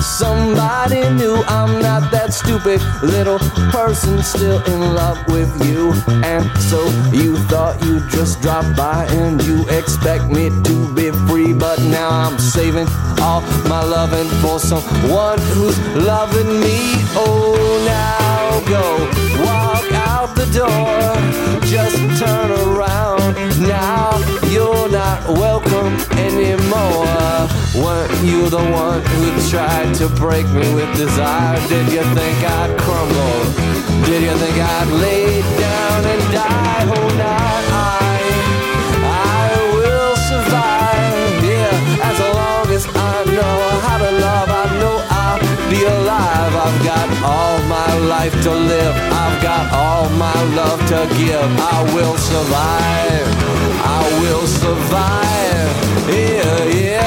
somebody 0.03 1.01
new. 1.15 1.43
I'm 1.47 1.81
not 1.81 2.11
that 2.11 2.33
stupid 2.35 2.81
little 3.03 3.39
person 3.71 4.23
still 4.23 4.63
in 4.65 4.95
love 4.95 5.19
with 5.29 5.51
you. 5.65 5.93
And 6.25 6.45
so 6.61 6.81
you 7.13 7.37
thought 7.47 7.83
you'd 7.85 8.09
just 8.11 8.43
drop 8.43 8.65
by 8.77 9.07
and 9.11 9.43
you 9.43 9.69
expect 9.69 10.25
me 10.25 10.51
to 10.51 10.95
be 10.95 11.11
free. 11.29 11.53
But 11.53 11.81
now 11.81 12.11
I'm 12.11 12.39
saving 12.39 12.89
all 13.21 13.41
my 13.69 13.83
loving 13.83 14.29
for 14.43 14.59
someone 14.59 15.39
who's 15.55 15.79
loving 15.95 16.61
me. 16.61 16.79
Oh, 17.15 17.55
now 17.87 18.61
go 18.69 18.87
walk 19.45 19.93
out 19.93 20.35
the 20.35 20.47
door. 20.53 21.63
Just 21.67 21.97
turn 22.21 22.51
around. 22.51 23.37
Now 23.61 24.19
you're 24.49 24.89
not 24.91 25.29
welcome 25.29 25.95
anymore. 26.19 27.49
Weren't 27.75 28.13
you 28.23 28.51
the 28.51 28.59
one 28.59 29.01
who 29.01 29.49
tried 29.49 29.95
to 29.95 30.07
break 30.21 30.47
me 30.49 30.75
with 30.75 30.95
desire? 30.95 31.57
Did 31.69 31.91
you 31.91 32.05
think 32.13 32.39
I'd 32.45 32.79
crumble? 32.79 33.41
Did 34.05 34.23
you 34.29 34.37
think 34.37 34.59
I'd 34.61 34.89
lay 35.01 35.41
down 35.41 36.05
and 36.05 36.23
die? 36.37 36.85
Oh, 36.93 37.09
not 37.17 37.65
I. 37.73 38.21
I 39.09 39.49
will 39.73 40.17
survive. 40.17 41.45
Yeah, 41.49 42.11
as 42.11 42.19
long 42.21 42.67
as 42.77 42.85
I 42.93 43.25
know 43.37 43.57
how 43.81 43.97
to 44.05 44.11
love, 44.21 44.49
I 44.51 44.65
know 44.79 44.97
I'll 45.09 45.41
be 45.71 45.83
alive. 45.83 46.53
I've 46.53 46.85
got 46.85 47.09
all 47.25 47.59
my 47.73 47.91
life 48.05 48.35
to 48.43 48.51
live. 48.53 48.95
I've 49.11 49.43
got 49.43 49.73
all 49.73 50.11
my 50.11 50.39
love 50.53 50.79
to 50.93 51.09
give. 51.17 51.49
I 51.73 51.83
will 51.95 52.19
survive. 52.19 53.27
I 53.81 54.03
will 54.21 54.47
survive. 54.47 55.23
Yeah, 56.13 56.65
yeah, 56.65 57.02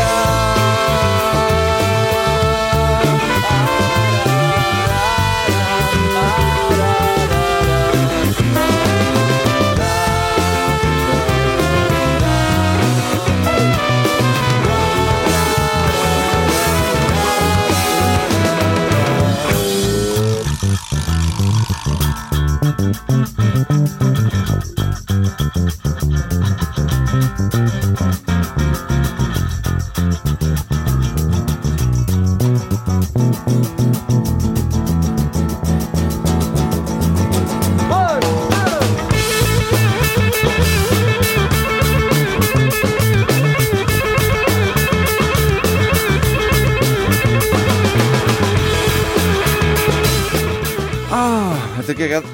Þetta 51.86 52.02
er 52.02 52.06
ekki 52.06 52.18
að 52.18 52.30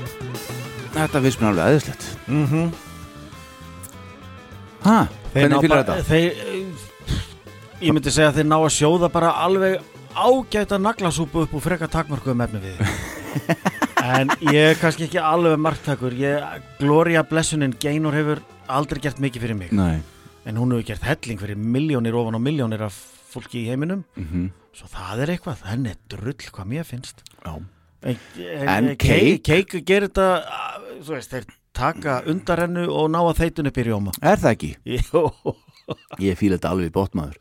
Þetta 0.92 1.22
finnst 1.24 1.42
mér 1.42 1.50
alveg 1.50 1.66
aðeinslegt 1.66 2.04
mm 2.28 2.44
-hmm. 2.48 2.68
Hæ, 4.82 4.94
hvernig 5.34 5.66
fýlar 5.66 5.82
þetta? 5.82 5.96
Þeir, 6.08 6.30
ég 7.82 7.94
myndi 7.94 8.14
segja 8.16 8.30
að 8.32 8.38
þeir 8.40 8.48
ná 8.48 8.56
að 8.58 8.72
sjóða 8.78 9.10
bara 9.12 9.34
alveg 9.44 9.82
ágæta 10.16 10.80
naglasúpu 10.80 11.44
upp 11.44 11.54
og 11.54 11.64
freka 11.64 11.88
takmörkuðum 11.92 12.46
efni 12.48 12.62
við. 12.64 12.80
En 14.02 14.32
ég 14.50 14.72
er 14.72 14.80
kannski 14.82 15.06
ekki 15.06 15.20
alveg 15.22 15.60
margtakur 15.62 16.16
ég, 16.18 16.42
Gloria 16.80 17.22
Blessunin 17.24 17.76
Gaynor 17.78 18.16
hefur 18.18 18.42
aldrei 18.68 19.00
gert 19.04 19.20
mikið 19.22 19.42
fyrir 19.42 19.60
mig. 19.60 19.72
Nei. 19.72 20.02
En 20.46 20.58
hún 20.58 20.74
hefur 20.74 20.88
gert 20.88 21.06
helling 21.06 21.40
fyrir 21.40 21.56
miljónir 21.60 22.18
ofan 22.18 22.40
og 22.40 22.42
miljónir 22.42 22.82
af 22.82 22.98
fólki 23.30 23.62
í 23.62 23.70
heiminum. 23.70 24.04
Mm 24.16 24.50
Svo 24.74 24.88
það 24.88 25.22
er 25.22 25.30
eitthvað, 25.36 25.62
henni 25.68 25.90
er 25.92 26.00
drull 26.10 26.34
hvað 26.34 26.66
mér 26.66 26.84
finnst. 26.88 27.22
Já 27.46 27.60
En, 28.02 28.18
En 28.68 28.92
Cake? 28.98 29.40
Cake? 29.46 29.82
Gerir 29.86 30.10
þetta, 30.10 30.30
ah, 30.46 30.78
þú 31.02 31.16
veist, 31.16 31.34
þeir 31.34 31.50
taka 31.78 32.22
undarennu 32.30 32.88
og 32.92 33.12
ná 33.14 33.20
að 33.24 33.44
þeitun 33.44 33.72
upp 33.72 33.78
í 33.82 33.88
rjóma. 33.88 34.16
Er 34.22 34.42
það 34.42 34.56
ekki? 34.56 34.72
Jó, 35.12 35.28
Ég 36.24 36.40
fýla 36.40 36.58
þetta 36.58 36.72
alveg 36.74 36.92
í 36.92 36.96
botmaður 36.96 37.38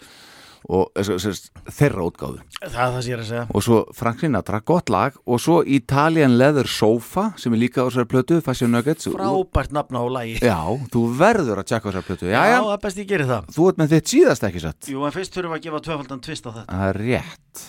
og 0.71 0.91
þess, 0.93 1.49
þeirra 1.73 2.05
útgáðu 2.05 2.43
það 2.61 2.67
er 2.69 2.93
það 2.93 2.97
sem 3.01 3.09
ég 3.11 3.15
er 3.17 3.23
að 3.23 3.29
segja. 3.31 3.45
Og 3.57 3.65
svo 3.65 3.79
Frank 3.97 4.21
Sinatra, 4.21 4.61
gott 4.69 4.93
lag. 4.93 5.17
Og 5.25 5.41
svo 5.43 5.57
Italian 5.65 6.37
Leather 6.39 6.69
Sofa 6.69 7.31
sem 7.41 7.57
er 7.57 7.63
líka 7.63 7.81
á 7.83 7.89
þessari 7.89 8.11
plötu, 8.11 8.39
Fashion 8.45 8.71
Nuggets. 8.75 9.09
Frábært 9.11 9.73
nafna 9.75 10.05
á 10.05 10.07
lagi. 10.13 10.37
Já, 10.45 10.61
þú 10.93 11.05
verður 11.17 11.63
að 11.63 11.71
tjekka 11.73 11.89
á 11.89 11.91
þessari 11.91 12.09
plötu. 12.11 12.31
Já, 12.31 12.41
já, 12.53 12.59
það 12.61 12.77
er 12.77 12.85
best 12.85 13.03
ég 13.03 13.11
gerir 13.11 13.31
það. 13.33 13.51
Þú 13.57 13.69
ert 13.73 13.83
með 13.83 13.97
þitt 13.97 14.15
síðast 14.15 14.49
ekki 14.51 14.65
satt? 14.67 14.91
Jú, 14.93 15.05
en 15.09 15.17
fyrst 15.17 15.37
þurfum 15.37 15.57
við 15.57 15.61
að 15.63 15.67
gefa 15.69 15.85
tvöfaldan 15.89 16.25
tvist 16.29 16.45
á 16.47 16.51
þetta. 16.53 16.67
Það 16.71 16.89
er 16.93 17.03
rétt 17.07 17.65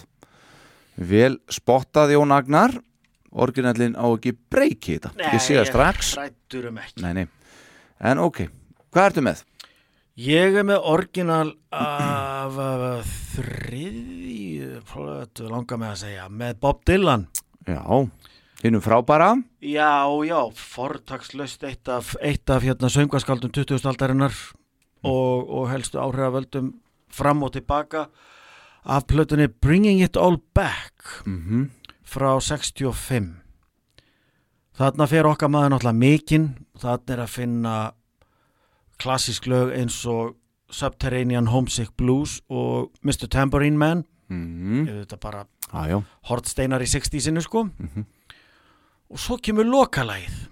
Vel 0.96 1.38
spottað 1.52 2.16
Jón 2.18 2.34
Agnar. 2.36 2.76
Orginallin 3.32 3.96
á 3.96 4.04
ekki 4.12 4.34
breyki 4.52 4.98
þetta. 4.98 5.14
Ég 5.32 5.40
sé 5.40 5.56
það 5.56 5.70
strax. 5.70 6.16
Rættur 6.20 6.68
um 6.68 6.82
ekki. 6.82 7.00
Nei, 7.06 7.14
nei. 7.22 7.28
En 8.04 8.20
ok, 8.20 8.44
hvað 8.92 9.08
ertu 9.12 9.24
með? 9.24 9.46
Ég 10.20 10.58
er 10.60 10.66
með 10.68 10.84
orginal 10.92 11.54
af, 11.72 12.58
þriði 13.32 14.82
plötu 14.90 15.48
langar 15.48 15.80
með 15.80 15.94
að 15.94 16.02
segja 16.02 16.26
með 16.28 16.60
Bob 16.66 16.82
Dylan. 16.86 17.24
Já, 17.70 17.80
hinnum 18.66 18.84
frábæra. 18.84 19.30
Já, 19.64 20.04
já, 20.28 20.40
fortakslaust 20.52 21.64
eitt 21.70 21.88
af, 21.88 22.12
eitt 22.20 22.52
af 22.52 22.68
hérna 22.68 22.92
söngaskaldum 22.92 23.54
20. 23.56 23.80
aldarinnar 23.88 24.36
og, 25.08 25.48
og 25.48 25.72
helstu 25.72 26.02
áhrifavöldum 26.04 26.74
fram 27.12 27.48
og 27.48 27.56
tilbaka 27.56 28.10
af 28.86 29.06
plötunni 29.08 29.48
Bringing 29.48 30.02
It 30.04 30.18
All 30.18 30.38
Back 30.56 31.24
mm 31.26 31.70
frá 32.12 32.34
65 32.44 33.38
þarna 34.76 35.06
fer 35.08 35.28
okkar 35.30 35.48
maður 35.54 35.70
náttúrulega 35.76 36.00
mikinn 36.02 36.48
þarna 36.82 37.14
er 37.16 37.22
að 37.24 37.30
finna 37.32 37.76
klassísk 39.00 39.48
lög 39.48 39.72
eins 39.78 40.02
og 40.10 40.36
Subterranean 40.72 41.48
Homesick 41.52 41.94
Blues 41.98 42.42
og 42.50 42.92
Mr. 43.04 43.28
Tambourine 43.32 43.78
Man 43.78 44.04
mm. 44.30 44.86
veit 44.88 45.06
þetta 45.06 45.18
bara 45.24 45.46
Já, 45.72 45.88
já 45.88 46.02
hortsteinar 46.28 46.84
í 46.84 46.88
60-sinu 46.92 47.42
sko 47.42 47.64
Mhm. 47.80 48.06
og 49.12 49.20
svo 49.20 49.38
kemur 49.38 49.64
lokalægið 49.66 50.48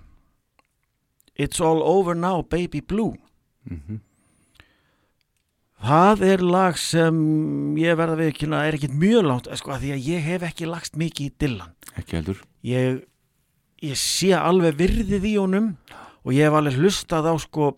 It's 1.40 1.60
All 1.64 1.82
Over 1.84 2.14
Now 2.16 2.42
Baby 2.44 2.82
Blue 2.82 3.16
Mhm. 3.66 4.00
Það 5.84 6.24
er 6.28 6.44
lag 6.44 6.80
sem 6.80 7.20
ég 7.80 7.98
verða 8.00 8.20
við 8.20 8.32
ekki 8.34 8.50
er 8.60 8.78
ekkit 8.78 8.96
mjög 9.00 9.28
langt 9.28 9.50
sko, 9.60 9.74
af 9.76 9.84
því 9.84 9.94
að 9.96 10.08
ég 10.10 10.28
hef 10.28 10.46
ekki 10.50 10.70
lagst 10.70 11.00
mikið 11.00 11.30
í 11.30 11.34
Dylan. 11.44 11.74
Ekki 12.00 12.20
heldur. 12.20 12.44
Ég, 12.68 13.02
ég 13.86 14.00
sé 14.00 14.34
alveg 14.36 14.78
virðið 14.80 15.30
í 15.30 15.36
honum 15.38 15.74
og 16.24 16.36
ég 16.36 16.50
hef 16.50 16.60
alveg 16.60 16.80
hlustað 16.80 17.32
á 17.32 17.36
sko 17.40 17.74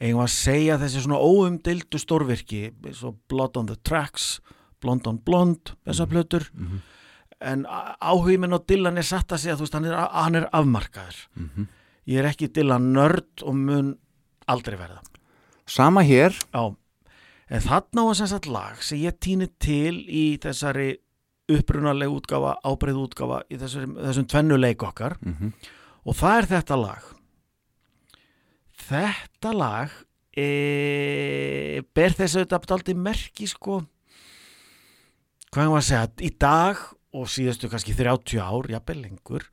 eigum 0.00 0.22
að 0.24 0.32
segja 0.32 0.78
þessi 0.80 1.04
svona 1.04 1.20
óumdildu 1.20 2.00
stórvirki 2.00 2.70
og 3.04 3.18
Blood 3.28 3.58
on 3.60 3.68
the 3.68 3.76
Tracks 3.84 4.38
Blond 4.80 5.04
on 5.10 5.20
Blond, 5.20 5.74
þessar 5.84 6.08
plötur. 6.08 6.46
En 7.40 7.66
áhugin 7.68 8.40
minn 8.42 8.56
á 8.56 8.60
Dylan 8.60 9.00
er 9.00 9.06
satt 9.06 9.32
að 9.32 9.42
segja, 9.44 9.56
þú 9.56 9.66
veist, 9.66 9.76
hann 9.76 9.88
er, 9.88 9.96
hann 9.96 10.40
er 10.40 10.48
afmarkaður. 10.56 11.20
Ég 12.08 12.20
er 12.20 12.28
ekki 12.30 12.48
Dylan 12.52 12.90
nörd 12.96 13.44
og 13.44 13.56
mun 13.60 13.94
aldrei 14.50 14.78
verða 14.80 15.02
Sama 15.70 16.02
hér. 16.02 16.34
Já, 16.50 16.74
en 17.50 17.62
þarna 17.62 18.06
var 18.08 18.18
sem 18.18 18.30
sagt 18.30 18.48
lag 18.50 18.82
sem 18.82 18.98
ég 19.04 19.18
týni 19.22 19.46
til 19.62 20.00
í 20.02 20.24
þessari 20.42 20.96
upprunaleg 21.50 22.10
útgáfa, 22.10 22.56
ábreið 22.66 22.98
útgáfa 23.04 23.40
í 23.50 23.58
þessum 23.58 24.26
tvennu 24.30 24.58
leik 24.58 24.82
okkar. 24.86 25.18
Mhm. 25.22 25.54
og 26.06 26.16
það 26.16 26.36
er 26.38 26.46
þetta 26.50 26.76
lag. 26.80 27.02
Þetta 28.90 29.50
lag 29.54 29.90
e, 30.34 31.82
ber 31.94 32.16
þess 32.16 32.36
að 32.40 32.46
þetta 32.48 32.74
aldrei 32.74 32.94
merki 32.96 33.46
sko. 33.46 33.84
Hvað 35.52 35.66
ég 35.66 35.70
var 35.70 35.82
að 35.82 35.88
segja, 35.90 36.08
í 36.24 36.30
dag 36.38 36.76
og 37.12 37.26
síðustu 37.28 37.68
kannski 37.68 37.94
30 37.94 38.40
ár, 38.40 38.70
jafnvel 38.70 39.02
lengur 39.02 39.46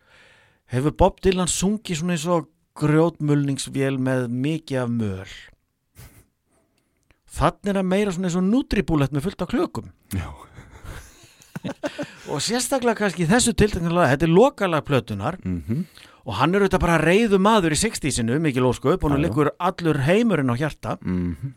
hefur 0.71 0.95
Bob 0.95 1.21
Dylan 1.23 1.49
sungið 1.49 2.01
svona 2.01 2.15
eins 2.17 2.25
og 2.29 2.49
grjótmulningsvél 2.77 3.97
með 4.01 4.27
mikið 4.33 4.81
af 4.83 4.91
möl 4.93 5.35
þannig 7.37 7.71
er 7.71 7.79
að 7.81 7.89
meira 7.93 8.13
svona 8.13 8.29
eins 8.29 8.37
og 8.39 8.45
nutribúlett 8.47 9.13
með 9.15 9.27
fullt 9.27 9.45
af 9.45 9.51
klökum 9.53 9.91
Já. 10.15 10.27
og 12.31 12.43
sérstaklega 12.43 12.97
kannski 13.01 13.25
í 13.25 13.29
þessu 13.29 13.53
tilteknilega, 13.57 14.11
þetta 14.13 14.27
er 14.27 14.35
lokalega 14.35 14.87
plötunar 14.87 15.39
mm 15.43 15.85
og 16.27 16.35
hann 16.35 16.51
er 16.51 16.65
auðvitað 16.65 16.81
bara 16.83 16.97
reyðu 16.99 17.37
maður 17.39 17.71
í 17.71 17.77
60-sinu, 17.79 18.35
mikil 18.43 18.65
ósköp 18.67 18.99
og 18.99 19.13
hann 19.13 19.21
liggur 19.23 19.47
allur 19.63 20.01
heimurinn 20.03 20.51
á 20.51 20.59
hjarta 20.59 20.97
-hmm. 20.99 21.53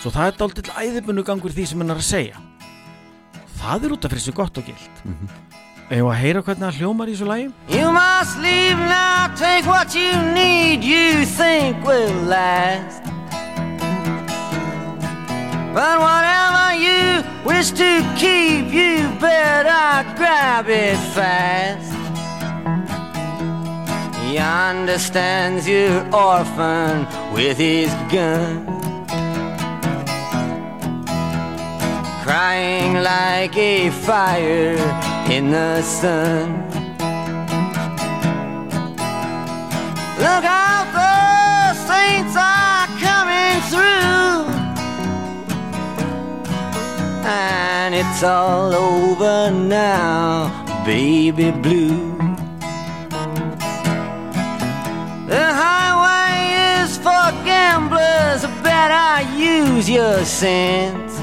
svo 0.00 0.10
það 0.10 0.26
er 0.26 0.38
dálítið 0.38 0.70
æðibunnu 0.80 1.22
gangur 1.22 1.52
því 1.52 1.66
sem 1.66 1.78
hann 1.80 1.90
er 1.90 2.00
að 2.00 2.08
segja 2.08 2.40
það 3.60 3.84
er 3.84 3.92
út 3.92 4.04
af 4.04 4.10
fyrir 4.10 4.24
sig 4.24 4.34
gott 4.34 4.58
og 4.58 4.64
gilt 4.64 5.04
mm 5.04 5.12
Mhm. 5.12 5.28
Eða 5.90 6.08
að 6.10 6.18
heyra 6.18 6.42
hvernig 6.42 6.64
það 6.66 6.78
hljómar 6.80 7.08
í 7.08 7.12
þessu 7.14 7.26
lagi 7.26 7.52
You 7.68 7.92
must 7.92 8.38
leave 8.42 8.78
now, 8.90 9.28
take 9.36 9.68
what 9.68 9.94
you 9.94 10.10
need, 10.34 10.82
you 10.82 11.24
think 11.24 11.86
will 11.86 12.26
last. 12.26 13.25
But 15.76 15.98
whatever 16.00 16.74
you 16.74 17.22
wish 17.44 17.70
to 17.72 18.00
keep, 18.16 18.72
you 18.72 19.10
better 19.20 20.08
grab 20.16 20.70
it 20.70 20.96
fast. 21.12 21.92
He 24.22 24.38
understands 24.38 25.68
your 25.68 26.00
orphan 26.14 27.06
with 27.34 27.58
his 27.58 27.90
gun. 28.10 28.64
Crying 32.24 32.94
like 33.02 33.54
a 33.58 33.90
fire 33.90 34.78
in 35.30 35.50
the 35.50 35.82
sun. 35.82 36.64
Look 40.16 40.44
out, 40.44 41.05
And 47.28 47.92
it's 47.92 48.22
all 48.22 48.72
over 48.72 49.50
now, 49.50 50.48
baby 50.86 51.50
blue. 51.50 52.16
The 55.26 55.46
highway 55.62 56.84
is 56.84 56.96
for 56.98 57.32
gamblers, 57.44 58.46
better 58.62 59.28
use 59.36 59.90
your 59.90 60.24
sense. 60.24 61.16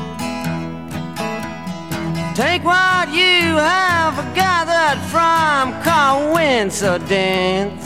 Take 2.36 2.66
what 2.66 3.08
you 3.14 3.56
have 3.56 4.36
gathered 4.36 5.00
from 5.08 5.72
coincidence. 5.84 7.82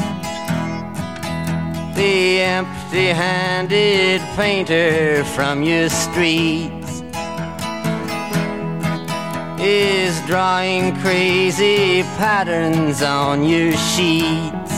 The 1.95 2.41
empty 2.41 3.07
handed 3.07 4.21
painter 4.35 5.23
from 5.35 5.61
your 5.61 5.89
streets 5.89 6.76
is 9.59 10.19
drawing 10.27 10.95
crazy 10.97 12.03
patterns 12.17 13.01
on 13.01 13.43
your 13.43 13.71
sheets. 13.73 14.73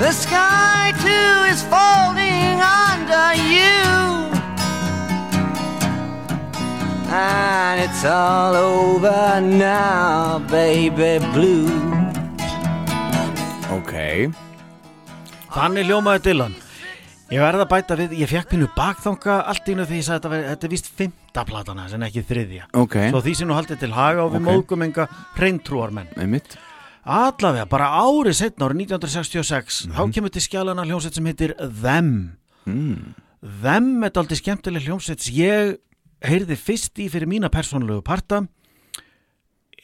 The 0.00 0.12
sky 0.12 0.92
too 1.04 1.36
is 1.52 1.62
folding 1.62 2.58
under 2.60 3.28
you. 3.54 3.84
And 7.12 7.80
it's 7.80 8.04
all 8.04 8.54
over 8.54 9.40
now, 9.40 10.40
baby 10.50 11.18
blue. 11.32 11.70
Ok 13.70 13.94
Þannig 15.54 15.86
hljómaði 15.86 16.20
Dylan 16.26 16.54
Ég 17.34 17.42
verða 17.42 17.64
að 17.64 17.70
bæta 17.72 17.96
við, 17.98 18.12
ég 18.20 18.30
fekk 18.30 18.50
pínu 18.52 18.66
bakþanga 18.76 19.40
allt 19.50 19.66
í 19.66 19.74
einu 19.74 19.86
því 19.88 19.96
ég 19.98 20.04
sagði 20.06 20.28
þetta, 20.44 20.52
er 20.68 20.70
vist 20.70 20.90
fymta 20.94 21.42
platana 21.48 21.86
sem 21.90 22.04
ekki 22.06 22.22
þriðja. 22.28 22.68
Ok, 22.78 22.94
Svo 23.10 23.22
því 23.24 23.32
sem 23.40 23.48
nú 23.50 23.56
haldið 23.56 23.80
til 23.80 23.90
haga 23.96 24.22
og 24.22 24.36
við 24.36 24.40
Ok. 24.44 24.46
móðgum 24.52 24.84
enga 24.86 25.06
reyntrúarmenn. 25.40 26.12
einmitt 26.16 26.54
Allavega, 27.04 27.66
bara 27.68 27.88
árið 28.00 28.34
setna 28.38 28.68
árið 28.68 28.86
1966, 28.86 29.86
Mhm. 29.86 29.92
þá 29.96 30.12
kemur 30.14 30.30
til 30.30 30.42
skjálana 30.42 30.84
hljómsveit 30.86 31.14
sem 31.14 31.24
heitir 31.26 31.54
Them. 31.82 32.36
mm. 32.66 33.14
Them 33.62 34.04
er 34.04 34.10
aldrei 34.10 34.38
skemmtileg 34.38 34.86
hljómsveit 34.86 35.26
ég 35.34 35.78
heyrði 36.22 36.56
fyrst 36.56 36.94
í 37.02 37.10
fyrir 37.10 37.26
mína 37.26 37.50
persónulegu 37.50 38.02
parta 38.04 38.46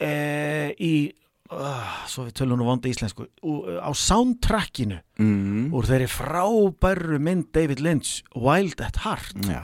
e, 0.00 0.74
í, 0.80 1.12
uh, 1.52 2.06
svo 2.06 2.24
við 2.28 2.32
tölum 2.40 2.58
nú 2.60 2.64
vonda 2.68 2.88
íslensku, 2.90 3.26
ú, 3.42 3.52
á 3.82 3.90
soundtrackinu 3.94 5.00
Mm. 5.20 5.68
úr 5.76 5.84
þeirri 5.84 6.06
frábæru 6.08 7.18
mynd 7.20 7.50
David 7.52 7.80
Lynch, 7.84 8.22
Wild 8.34 8.80
at 8.80 8.96
Heart. 9.04 9.34
Já 9.44 9.60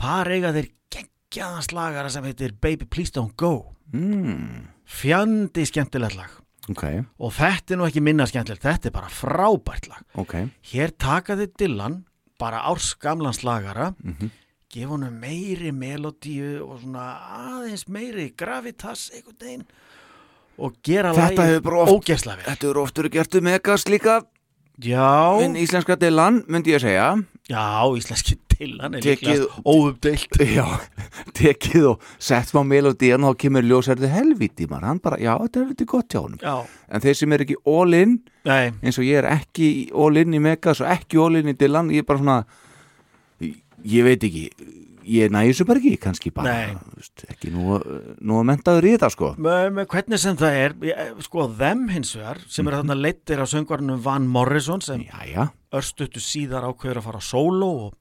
Þar 0.00 0.30
eiga 0.34 0.50
þeir 0.56 0.70
geggjaðan 0.90 1.62
slagara 1.62 2.10
sem 2.10 2.24
heitir 2.24 2.52
Baby 2.60 2.86
Please 2.86 3.12
Don't 3.14 3.36
Go. 3.36 3.74
mm. 3.92 4.66
Fjandi 4.86 5.64
skemmtilegt 5.66 6.16
lag. 6.16 6.30
Ok, 6.70 6.82
Og 7.22 7.30
þetta 7.32 7.74
er 7.74 7.78
nú 7.78 7.86
ekki 7.86 8.02
minna 8.02 8.26
skemmtilegt, 8.26 8.62
þetta 8.66 8.86
er 8.88 8.94
bara 8.96 9.08
frábært 9.10 9.86
lag. 9.88 10.02
ok 10.18 10.34
Hér 10.72 10.90
taka 10.98 11.36
þið 11.36 11.52
Dylan, 11.58 12.04
bara 12.38 12.64
árs 12.66 12.94
gamlan 12.98 13.32
slagara, 13.32 13.94
Mhm. 14.02 14.30
gefa 14.68 14.88
honum 14.90 15.20
meiri 15.20 15.70
melodíu 15.72 16.66
og 16.68 16.80
svona 16.82 17.06
aðeins 17.38 17.86
meiri 17.88 18.32
gravitas 18.36 19.10
einhvern 19.14 19.38
veginn 19.40 19.64
og 20.58 20.74
gera 20.82 21.12
oft- 21.12 21.92
ógeðslega 21.92 22.36
vel. 22.40 22.46
Þetta 22.48 22.70
eru 22.70 22.82
oft 22.82 22.98
verið 23.02 23.12
gert 23.18 23.34
um 23.34 23.44
megas 23.44 23.84
líka. 23.88 24.22
Já, 24.82 25.40
En 25.40 25.54
íslenska 25.56 25.96
delan, 25.96 26.42
myndi 26.48 26.74
ég 26.74 26.80
segja. 26.82 27.16
Já, 27.48 27.86
íslenski 27.96 28.36
Dylan 28.56 28.94
er 28.96 29.00
líklega 29.04 29.46
óumdeilt. 29.68 30.36
Já, 30.40 30.64
tekið 31.36 31.84
og 31.92 32.02
sett 32.18 32.48
smá 32.48 32.62
melodían 32.64 33.24
og 33.24 33.36
þá 33.36 33.40
kemur 33.44 33.62
ljósærði 33.68 34.08
helvíti 34.10 34.66
maður, 34.68 34.86
hann 34.88 35.00
bara, 35.04 35.18
já, 35.20 35.34
þetta 35.42 35.60
er 35.60 35.64
helviti 35.66 35.86
gott 35.92 36.08
hjá 36.16 36.22
Já, 36.40 36.54
En 36.88 37.00
þeir 37.04 37.14
sem 37.20 37.32
er 37.36 37.44
ekki 37.44 37.56
all 37.68 37.94
in 37.94 38.14
nei, 38.48 38.72
eins 38.82 38.98
og 38.98 39.04
ég 39.04 39.20
er 39.20 39.28
ekki 39.30 39.68
all 39.94 40.16
in 40.16 40.34
í 40.34 40.40
megas 40.40 40.80
og 40.80 40.88
ekki 40.88 41.20
all 41.20 41.36
in 41.36 41.52
í 41.52 41.56
Dylan, 41.56 41.92
ég 41.92 42.04
er 42.04 42.08
bara 42.08 42.18
svona 42.22 42.38
ég 43.86 44.04
veit 44.08 44.24
ekki 44.24 44.46
ég 45.06 45.30
næði 45.32 45.52
þessu 45.52 45.66
bara 45.68 45.80
ekki, 45.82 45.92
kannski 46.02 46.30
bara 46.34 46.54
veist, 46.96 47.24
ekki 47.30 47.50
nú, 47.54 47.76
nú 48.20 48.38
að 48.40 48.46
mentaður 48.50 48.88
í 48.88 48.94
þetta 48.96 49.10
sko. 49.14 49.28
Með, 49.38 49.68
með 49.76 49.86
hvernig 49.92 50.20
sem 50.22 50.36
það 50.40 50.56
er, 50.62 50.74
ég- 50.90 51.20
sko, 51.26 51.46
Them 51.58 51.86
hins 51.92 52.14
vegar, 52.16 52.40
sem 52.48 52.66
er 52.68 52.78
þarna 52.80 52.96
leittir 52.98 53.42
af 53.44 53.48
söngvarnum 53.52 54.02
Van 54.02 54.26
Morrison 54.26 54.82
sem 54.84 55.04
Jæja, 55.06 55.48
örstuttu 55.72 56.20
síðar 56.22 56.66
ákveður 56.70 57.00
að 57.02 57.08
fara 57.10 57.20
solo 57.22 57.70
og 57.86 57.94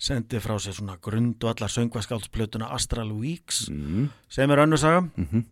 sendi 0.00 0.38
frá 0.40 0.54
sér 0.58 0.72
svona 0.78 0.94
grund 1.02 1.42
og 1.44 1.50
allar 1.54 1.68
söngvaskáldsplötuna 1.74 2.70
Astral 2.72 3.10
Weeks 3.12 3.66
mm, 3.68 4.06
sem 4.32 4.50
er 4.50 4.62
önnur 4.64 4.80
saga. 4.80 5.02
Mhm. 5.16 5.42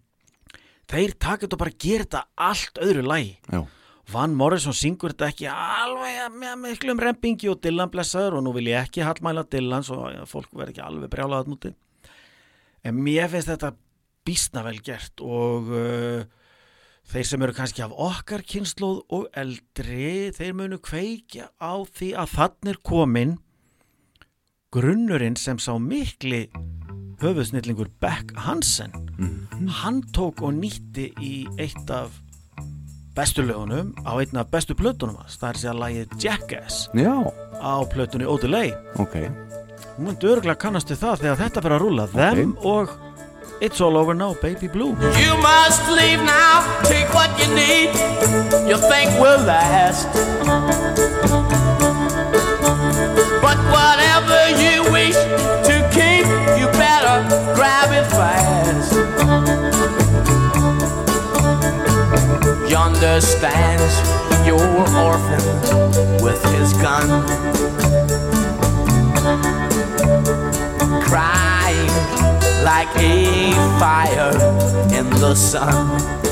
þeir 0.88 1.12
þetta 1.20 1.52
og 1.52 1.58
bara 1.60 1.74
gera 1.78 2.04
þetta 2.06 2.22
allt 2.48 2.78
öðru 2.80 3.02
lægi 3.04 3.34
já, 3.52 3.60
Van 4.08 4.32
Morrison 4.36 4.76
syngur 4.76 5.12
þetta 5.12 5.28
ekki 5.32 5.48
alveg 5.52 6.38
með 6.40 6.54
miklum 6.62 7.00
rempingi 7.02 7.50
og 7.52 7.60
Dylan 7.64 7.90
blessaður 7.92 8.38
og 8.38 8.46
nú 8.46 8.54
vil 8.56 8.70
ég 8.70 8.86
ekki 8.86 9.04
hallmæla 9.04 9.44
Dylan 9.52 9.84
svo 9.84 10.08
fólk 10.30 10.54
verði 10.56 10.76
ekki 10.76 10.86
alveg 10.86 11.12
brjálað 11.12 11.50
núti 11.52 11.74
en 12.86 13.00
mér 13.04 13.28
finnst 13.32 13.50
þetta 13.52 13.74
býstna 14.28 14.64
vel 14.66 14.78
gert 14.84 15.20
og 15.24 15.68
uh, 15.72 16.22
þeir 17.08 17.28
sem 17.28 17.44
eru 17.44 17.56
kannski 17.56 17.84
af 17.84 17.92
okkar 17.92 18.44
kynnslóð 18.48 19.02
og 19.16 19.28
eldri 19.36 20.30
þeir 20.36 20.56
munu 20.56 20.80
kveikja 20.84 21.50
á 21.60 21.74
því 21.84 22.14
að 22.20 22.34
þannig 22.36 22.72
er 22.74 22.80
komin 22.90 23.36
grunnurinn 24.74 25.38
sem 25.40 25.60
sá 25.60 25.74
mikli 25.80 26.46
höfuðsnillingur 27.18 27.88
Beck 27.98 28.36
Hansen. 28.44 28.92
Hann 29.80 30.02
tók 30.14 30.44
og 30.44 30.52
nýtti 30.54 31.08
í 31.24 31.32
eitt 31.58 31.90
af 31.90 32.12
bestu 33.18 33.42
lögunum 33.42 33.90
á 34.06 34.14
einn 34.14 34.38
af 34.38 34.46
bestu 34.52 34.76
plötunum 34.78 35.16
hans. 35.18 35.34
Það 35.40 35.48
er 35.50 35.58
sér 35.58 35.72
að 35.72 35.80
lagið 35.82 36.12
Jackass 36.22 36.76
já, 36.94 37.14
á 37.58 37.74
plötunni 37.90 38.26
Odelay 38.30 38.70
ok. 38.94 39.16
Hún 39.96 40.06
myndi 40.06 40.30
örgulega 40.30 40.60
kannast 40.62 40.90
við 40.92 41.00
það 41.02 41.24
þegar 41.24 41.40
þetta 41.42 41.62
fyrir 41.64 41.76
að 41.76 41.82
rúla 41.82 42.06
Them 42.14 42.52
og 42.62 42.94
It's 43.60 43.82
All 43.82 43.98
Over 43.98 44.14
Now 44.14 44.36
Baby 44.38 44.68
Blue. 44.70 44.94
You 45.18 45.34
must 45.42 45.82
leave 45.90 46.22
now, 46.22 46.62
take 46.84 47.10
what 47.10 47.34
you 47.42 47.50
need, 47.58 47.90
you 48.70 48.78
think 48.86 49.10
will 49.18 49.42
last. 49.42 50.06
But 53.42 53.58
whatever 53.74 54.40
you 54.62 54.86
wish 54.94 55.18
to 55.66 55.74
keep, 55.90 56.22
you 56.54 56.70
better 56.78 57.26
grab 57.58 57.90
it 57.90 58.06
fast. 58.14 59.77
Yonder 62.78 63.20
stands 63.20 64.46
your 64.46 64.64
orphan 64.96 65.42
with 66.22 66.40
his 66.54 66.72
gun, 66.74 67.08
crying 71.02 71.90
like 72.62 72.94
a 72.94 73.50
fire 73.80 74.32
in 74.96 75.10
the 75.10 75.34
sun. 75.34 76.27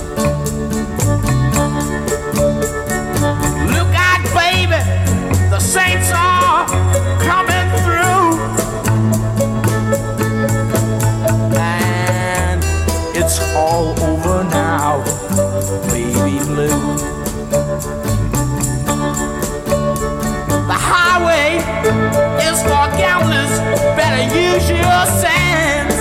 Use 24.34 24.70
your 24.70 25.06
sense. 25.22 25.96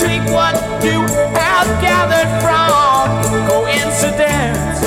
Take 0.00 0.24
what 0.30 0.54
you 0.84 1.00
have 1.36 1.68
gathered 1.80 2.30
from 2.42 3.08
coincidence. 3.48 4.80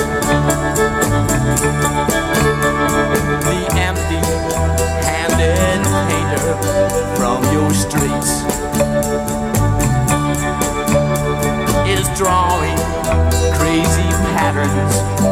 The 3.44 3.60
empty 3.76 4.20
handed 5.04 5.82
painter 6.08 6.54
from 7.16 7.42
your 7.52 7.70
streets 7.72 8.44
is 11.88 12.06
drawing 12.18 12.76
crazy 13.58 14.08
patterns 14.32 15.25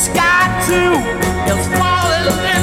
sky 0.00 0.48
too. 0.66 0.92
Is 1.52 1.66
falling 1.76 2.59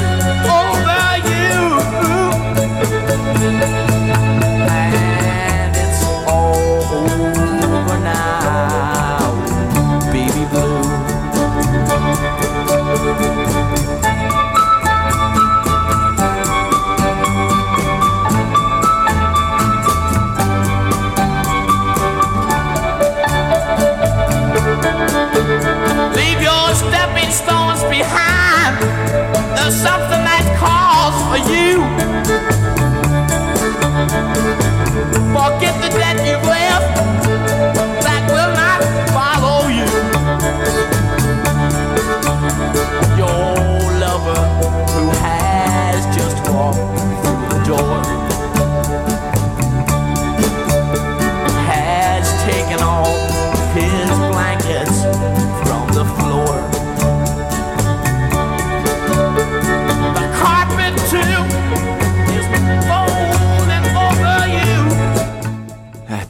something 29.70 30.24
that 30.24 30.44
calls 30.58 31.16
for 31.28 31.38
you. 31.52 32.77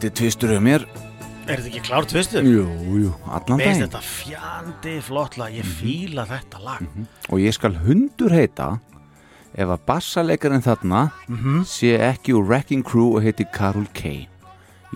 Þetta 0.09 0.23
er 0.23 0.25
tvistur 0.25 0.53
um 0.57 0.63
mér. 0.65 0.85
Er 1.49 1.59
þetta 1.61 1.69
ekki 1.69 1.81
klár 1.85 2.07
tvistur? 2.09 2.47
Jú, 2.49 2.63
jú, 2.97 3.09
allan 3.29 3.59
daginn. 3.61 3.83
þetta 3.83 3.99
fjandi 4.01 4.93
flott 5.05 5.35
lag, 5.37 5.53
ég 5.53 5.67
fíla 5.69 6.25
þetta 6.25 6.61
lag. 6.65 6.87
Og 7.29 7.43
ég 7.43 7.53
skal 7.53 7.75
hundur 7.85 8.33
heita 8.33 8.81
ef 9.53 9.69
að 9.69 9.83
bassalekarinn 9.85 10.65
þarna 10.65 11.11
Mhm. 11.29 11.65
sé 11.69 11.99
ekki 12.01 12.33
úr 12.33 12.47
Wrecking 12.49 12.83
Crew 12.83 13.17
og 13.17 13.23
heiti 13.23 13.45
Karol 13.53 13.85
K. 13.93 14.27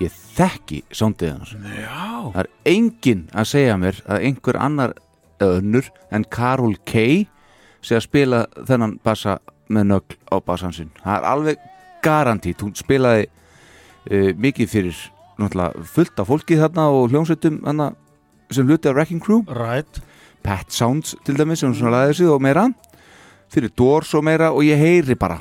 Ég 0.00 0.10
þekki 0.34 0.82
sándið 0.90 1.36
hans 1.38 1.52
Já. 1.52 2.32
Það 2.32 2.40
er 2.40 2.48
enginn 2.64 3.28
að 3.34 3.44
segja 3.52 3.76
mér 3.76 4.00
að 4.08 4.22
einhver 4.24 4.56
annar 4.56 4.94
önnur 5.40 5.90
en 6.10 6.24
Karol 6.24 6.76
K 6.86 7.26
sé 7.82 7.96
að 7.96 8.02
spila 8.08 8.46
þennan 8.64 8.98
bassa 9.04 9.38
með 9.68 9.84
nögl 9.92 10.16
á 10.32 10.40
bassan 10.40 10.72
sinn. 10.72 10.90
Það 11.04 11.18
er 11.18 11.24
alveg 11.28 11.56
garantít. 12.02 12.56
Hún 12.62 12.72
spilaði 12.74 13.26
uh, 14.10 14.32
mikið 14.38 14.72
fyrir 14.72 14.98
náttúrulega 15.40 15.84
fullt 15.94 16.22
af 16.22 16.30
fólki 16.30 16.58
þarna 16.60 16.88
og 16.92 17.12
hljómsveitum 17.12 17.60
þarna 17.62 17.92
sem 18.52 18.68
hluti 18.68 18.90
af 18.90 18.96
Wrecking 18.96 19.22
Crew. 19.22 19.44
Right. 19.48 20.02
Pet 20.42 20.74
Sounds 20.74 21.14
til 21.24 21.38
dæmis 21.38 21.62
sem 21.62 21.74
svona 21.74 21.94
laðið 21.96 22.18
sig 22.20 22.28
og 22.32 22.42
meira. 22.42 22.66
Fyrir 23.52 23.72
Doors 23.78 24.12
og 24.16 24.24
meira 24.24 24.50
og 24.52 24.64
ég 24.66 24.80
heyri 24.80 25.14
bara 25.18 25.40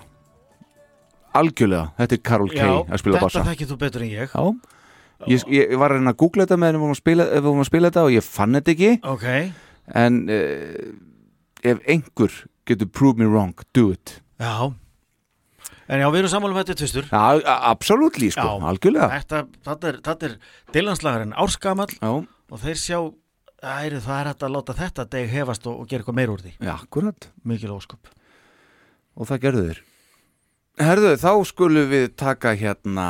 algjörlega, 1.38 1.92
þetta 2.00 2.18
er 2.18 2.22
Karol 2.28 2.52
K 2.52 2.60
Já, 2.60 2.72
að 2.84 3.02
spila 3.02 3.18
þetta 3.18 3.28
bassa. 3.28 3.44
þekkir 3.48 3.70
þú 3.70 3.78
betur 3.80 4.04
en 4.04 4.12
ég. 4.12 4.34
Já, 4.36 5.32
ég, 5.32 5.46
ég 5.56 5.78
var 5.80 5.94
að 5.94 6.02
reyna 6.02 6.14
að 6.14 6.20
googla 6.24 6.46
þetta 6.48 6.60
með 6.60 6.68
ef 6.68 6.82
við 6.82 7.22
við 7.32 7.46
vorum 7.46 7.64
að 7.64 7.70
spila 7.70 7.92
þetta 7.92 8.06
og 8.08 8.16
ég 8.16 8.28
fann 8.28 8.58
þetta 8.58 8.74
ekki. 8.76 8.92
Ok, 9.14 9.28
en 10.02 10.20
uh, 10.28 10.92
ef 11.72 11.84
einhver 11.96 12.38
getur 12.68 12.92
prove 12.92 13.22
me 13.22 13.30
wrong, 13.30 13.56
do 13.76 13.92
it. 13.96 14.18
Já 14.42 14.74
En 15.92 16.00
já, 16.00 16.08
við 16.08 16.22
erum 16.22 16.32
sammálum 16.32 16.60
þetta 16.62 16.78
tvistur. 16.80 17.08
Ja, 17.12 17.56
Absolutely, 17.68 18.30
sko, 18.32 18.46
Já. 18.48 18.68
algjörlega. 18.72 19.10
Þetta, 19.20 19.42
þetta 19.68 19.90
er, 19.90 19.98
þetta 20.06 20.30
er 20.30 20.36
dilanslagarinn 20.78 21.34
árskamall 21.36 21.92
Já, 21.98 22.12
og 22.16 22.62
þeir 22.62 22.80
sjá 22.80 22.98
æri, 23.62 24.00
það 24.02 24.16
er 24.22 24.30
hægt 24.32 24.46
að 24.48 24.54
láta 24.56 24.76
þetta 24.78 25.06
deg 25.12 25.30
hefast 25.34 25.68
og, 25.68 25.82
og 25.84 25.90
gera 25.92 26.02
eitthvað 26.06 26.18
meir 26.22 26.32
úr 26.32 26.44
því. 26.46 26.54
Já, 26.64 26.74
akkurat. 26.78 27.28
Mikil 27.44 27.74
óskup 27.76 28.12
og 29.12 29.28
það 29.28 29.42
gerðu 29.44 29.64
þeir. 29.68 29.82
Herðu, 30.82 31.10
þá 31.20 31.32
skulum 31.50 31.90
við 31.92 32.06
taka 32.18 32.54
hérna 32.58 33.08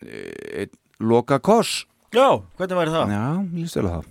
e, 0.00 0.64
loka 1.04 1.36
koss 1.44 1.84
Já, 2.14 2.40
hvernig 2.56 2.78
væri 2.78 2.94
það? 2.94 3.12
Já, 3.12 3.66
stela 3.72 3.92
það. 3.98 4.08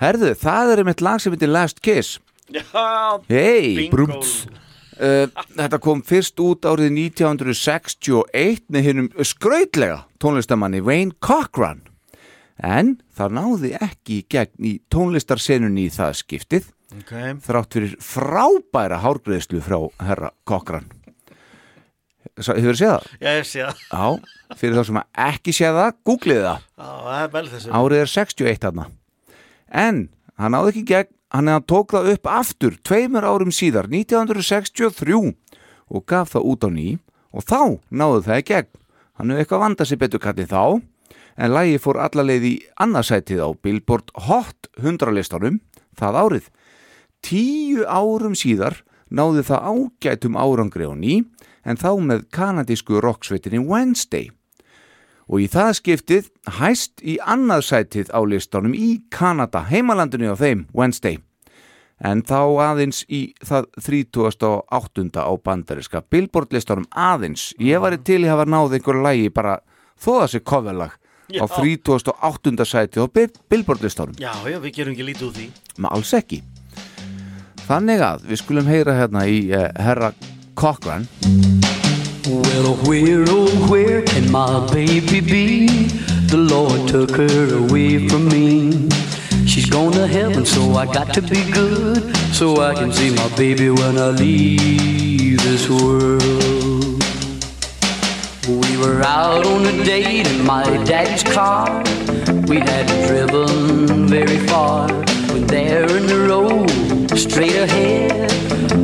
Herðu, 0.00 0.32
það 0.40 0.72
er 0.72 0.82
einmitt 0.82 1.04
lag 1.04 1.20
sem 1.20 1.34
heitir 1.34 1.52
Last 1.52 1.82
Kiss. 1.84 2.16
Já, 2.50 2.64
Hei, 3.28 3.90
Bingo. 3.92 4.22
Uh, 5.00 5.44
Þetta 5.56 5.80
kom 5.82 6.02
fyrst 6.06 6.40
út 6.44 6.66
árið 6.68 6.92
1961 6.96 8.66
með 8.68 8.86
hinnum 8.88 9.08
skrautlega 9.26 10.04
tónlistamanni 10.22 10.82
Wayne 10.84 11.16
Cochran. 11.24 11.82
En 12.60 12.98
það 13.16 13.36
náði 13.38 13.72
ekki 13.80 14.22
gegn 14.30 14.68
í 14.68 14.74
tónlistarsenunni 14.92 15.88
í 15.88 15.92
það 15.94 16.18
skiptið 16.20 16.70
ok. 17.00 17.12
þrátt 17.46 17.76
fyrir 17.76 17.94
frábæra 18.04 19.00
hárgreðslu 19.00 19.62
frá 19.64 19.78
herra 20.04 20.32
Cochran. 20.48 20.90
Hefur 22.40 22.72
þið 22.72 22.78
séð 22.78 22.92
það? 22.92 23.06
Já, 23.20 23.30
ég 23.36 23.46
sé 23.48 23.64
það. 23.64 23.80
Já, 23.90 24.56
fyrir 24.60 24.76
þá 24.76 24.84
sem 24.88 25.00
að 25.00 25.22
ekki 25.26 25.54
séð 25.56 25.78
það, 25.80 25.94
googlið 26.08 26.42
það. 26.46 26.66
Já, 26.68 26.90
það 26.90 27.22
er 27.22 27.32
vel 27.34 27.46
þessu. 27.50 27.72
Árið 27.80 28.02
er 28.02 28.12
61 28.14 28.60
þarna. 28.64 28.86
En 29.80 30.02
hann 30.40 30.54
náði 30.56 30.72
ekki 30.74 30.84
gegn 30.88 31.10
Hann 31.30 31.46
hann 31.46 31.62
tók 31.62 31.92
það 31.94 32.08
upp 32.14 32.26
aftur 32.26 32.76
Tveimur 32.82 33.22
árum 33.22 33.52
síðar, 33.54 33.86
1963 33.86 35.34
Og 35.90 36.04
gaf 36.06 36.32
það 36.34 36.46
út 36.50 36.66
á 36.66 36.70
ný 36.74 36.88
Og 37.30 37.46
þá 37.46 37.78
náði 37.94 38.22
það 38.26 38.40
í 38.40 38.46
gegn. 38.48 38.70
Hann 39.14 39.30
hefur 39.30 39.42
eitthvað 39.44 39.62
vandað 39.64 39.90
sér 39.90 40.00
betur 40.00 40.22
kallið 40.24 40.50
þá 40.50 40.64
En 41.40 41.54
lagi 41.54 41.78
fór 41.78 42.00
alla 42.02 42.24
leið 42.26 42.46
í 42.48 42.54
annarsætið 42.82 43.44
á 43.46 43.48
Billboard 43.62 44.10
Hot 44.26 44.70
100 44.82 45.14
listanum 45.14 45.60
Það 45.94 46.18
árið. 46.24 46.50
Tíu 47.22 47.86
árum 47.86 48.34
síðar 48.34 48.82
náði 49.10 49.46
það 49.46 49.70
ágætum 49.70 50.38
árangri 50.40 50.90
á 50.90 50.94
ný 50.98 51.14
En 51.62 51.78
þá 51.78 51.94
með 52.02 52.26
kanadísku 52.34 52.98
rocksveitinni 53.04 53.62
Wednesday 53.62 54.32
og 55.30 55.38
í 55.40 55.46
það 55.50 55.72
skiptið 55.78 56.28
hæst 56.58 57.02
í 57.06 57.16
annað 57.22 57.62
sætið 57.68 58.10
á 58.10 58.20
listanum 58.26 58.74
í 58.74 59.00
Kanada, 59.14 59.62
heimalandinu 59.70 60.32
á 60.34 60.36
þeim, 60.36 60.64
Wednesday. 60.74 61.20
En 62.00 62.22
þá 62.24 62.40
aðeins 62.64 63.02
í 63.12 63.34
það 63.44 63.66
38. 63.76 65.20
á 65.20 65.32
bandariska 65.44 66.00
Billboard 66.10 66.52
listanum 66.56 66.86
aðeins. 66.96 67.50
Ég 67.60 67.78
var 67.82 67.96
til 68.00 68.22
í 68.22 68.26
að 68.26 68.32
hafa 68.38 68.46
náð 68.48 68.78
einhverju 68.78 69.04
lægi 69.04 69.28
bara 69.36 69.58
þó 70.00 70.10
það 70.22 70.30
sé 70.32 70.40
coverlag 70.40 70.96
á 71.30 71.44
Já. 71.44 71.44
38. 71.46 72.64
sætið 72.66 73.04
á 73.04 73.06
Bill- 73.12 73.36
Billboard 73.52 73.84
listanum. 73.84 74.16
Já, 74.18 74.32
já, 74.48 74.58
við 74.58 74.72
gerum 74.80 74.96
ekki 74.96 75.06
lítið 75.12 75.28
úr 75.28 75.36
því 75.36 75.50
Með 75.78 75.92
alls 75.92 76.14
ekki. 76.16 76.42
Þannig 77.68 78.00
að 78.02 78.24
við 78.32 78.40
skulum 78.42 78.66
heyra 78.66 78.96
hérna 78.98 79.26
í 79.30 79.44
uh, 79.54 79.68
herra 79.78 80.10
Cochran. 80.58 81.06
Well, 82.30 82.76
where, 82.86 83.24
oh, 83.26 83.50
where 83.68 84.02
can 84.02 84.30
my 84.30 84.64
baby 84.72 85.20
be? 85.20 85.66
The 86.28 86.36
Lord 86.36 86.88
took 86.88 87.10
her 87.16 87.56
away 87.56 88.06
from 88.06 88.28
me. 88.28 88.88
She's 89.46 89.68
gone 89.68 89.90
to 89.92 90.06
heaven, 90.06 90.46
so 90.46 90.74
I 90.76 90.86
got 90.86 91.12
to 91.14 91.22
be 91.22 91.50
good. 91.50 92.16
So 92.32 92.60
I 92.60 92.74
can 92.74 92.92
see 92.92 93.10
my 93.12 93.28
baby 93.36 93.70
when 93.70 93.98
I 93.98 94.10
leave 94.10 95.42
this 95.42 95.68
world. 95.68 97.02
We 98.46 98.76
were 98.78 99.02
out 99.02 99.44
on 99.44 99.66
a 99.66 99.84
date 99.84 100.28
in 100.28 100.46
my 100.46 100.62
daddy's 100.84 101.24
car. 101.24 101.82
We 102.46 102.58
hadn't 102.60 103.08
driven 103.08 104.06
very 104.06 104.38
far. 104.46 104.86
When 105.32 105.48
there 105.48 105.96
in 105.96 106.06
the 106.06 106.26
road, 106.28 107.18
straight 107.18 107.56
ahead, 107.56 108.30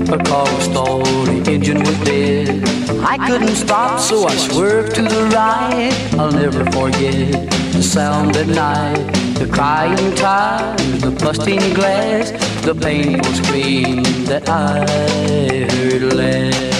car 0.07 0.45
was 0.55 0.69
the 0.69 1.51
engine 1.51 1.81
was 1.81 1.99
dead. 2.05 2.63
I 3.05 3.17
couldn't 3.27 3.57
stop, 3.57 3.99
so 3.99 4.25
I 4.25 4.37
swerved 4.37 4.95
to 4.97 5.03
the 5.03 5.25
right. 5.35 5.93
I'll 6.19 6.31
never 6.31 6.65
forget 6.67 7.51
the 7.73 7.83
sound 7.83 8.37
at 8.37 8.47
night, 8.47 9.13
the 9.35 9.49
crying 9.53 10.15
tires, 10.15 11.01
the 11.01 11.11
busting 11.11 11.75
glass, 11.75 12.31
the 12.65 12.75
painful 12.75 13.33
scream 13.35 14.03
that 14.27 14.49
I 14.49 14.87
heard 15.75 16.13
last. 16.13 16.77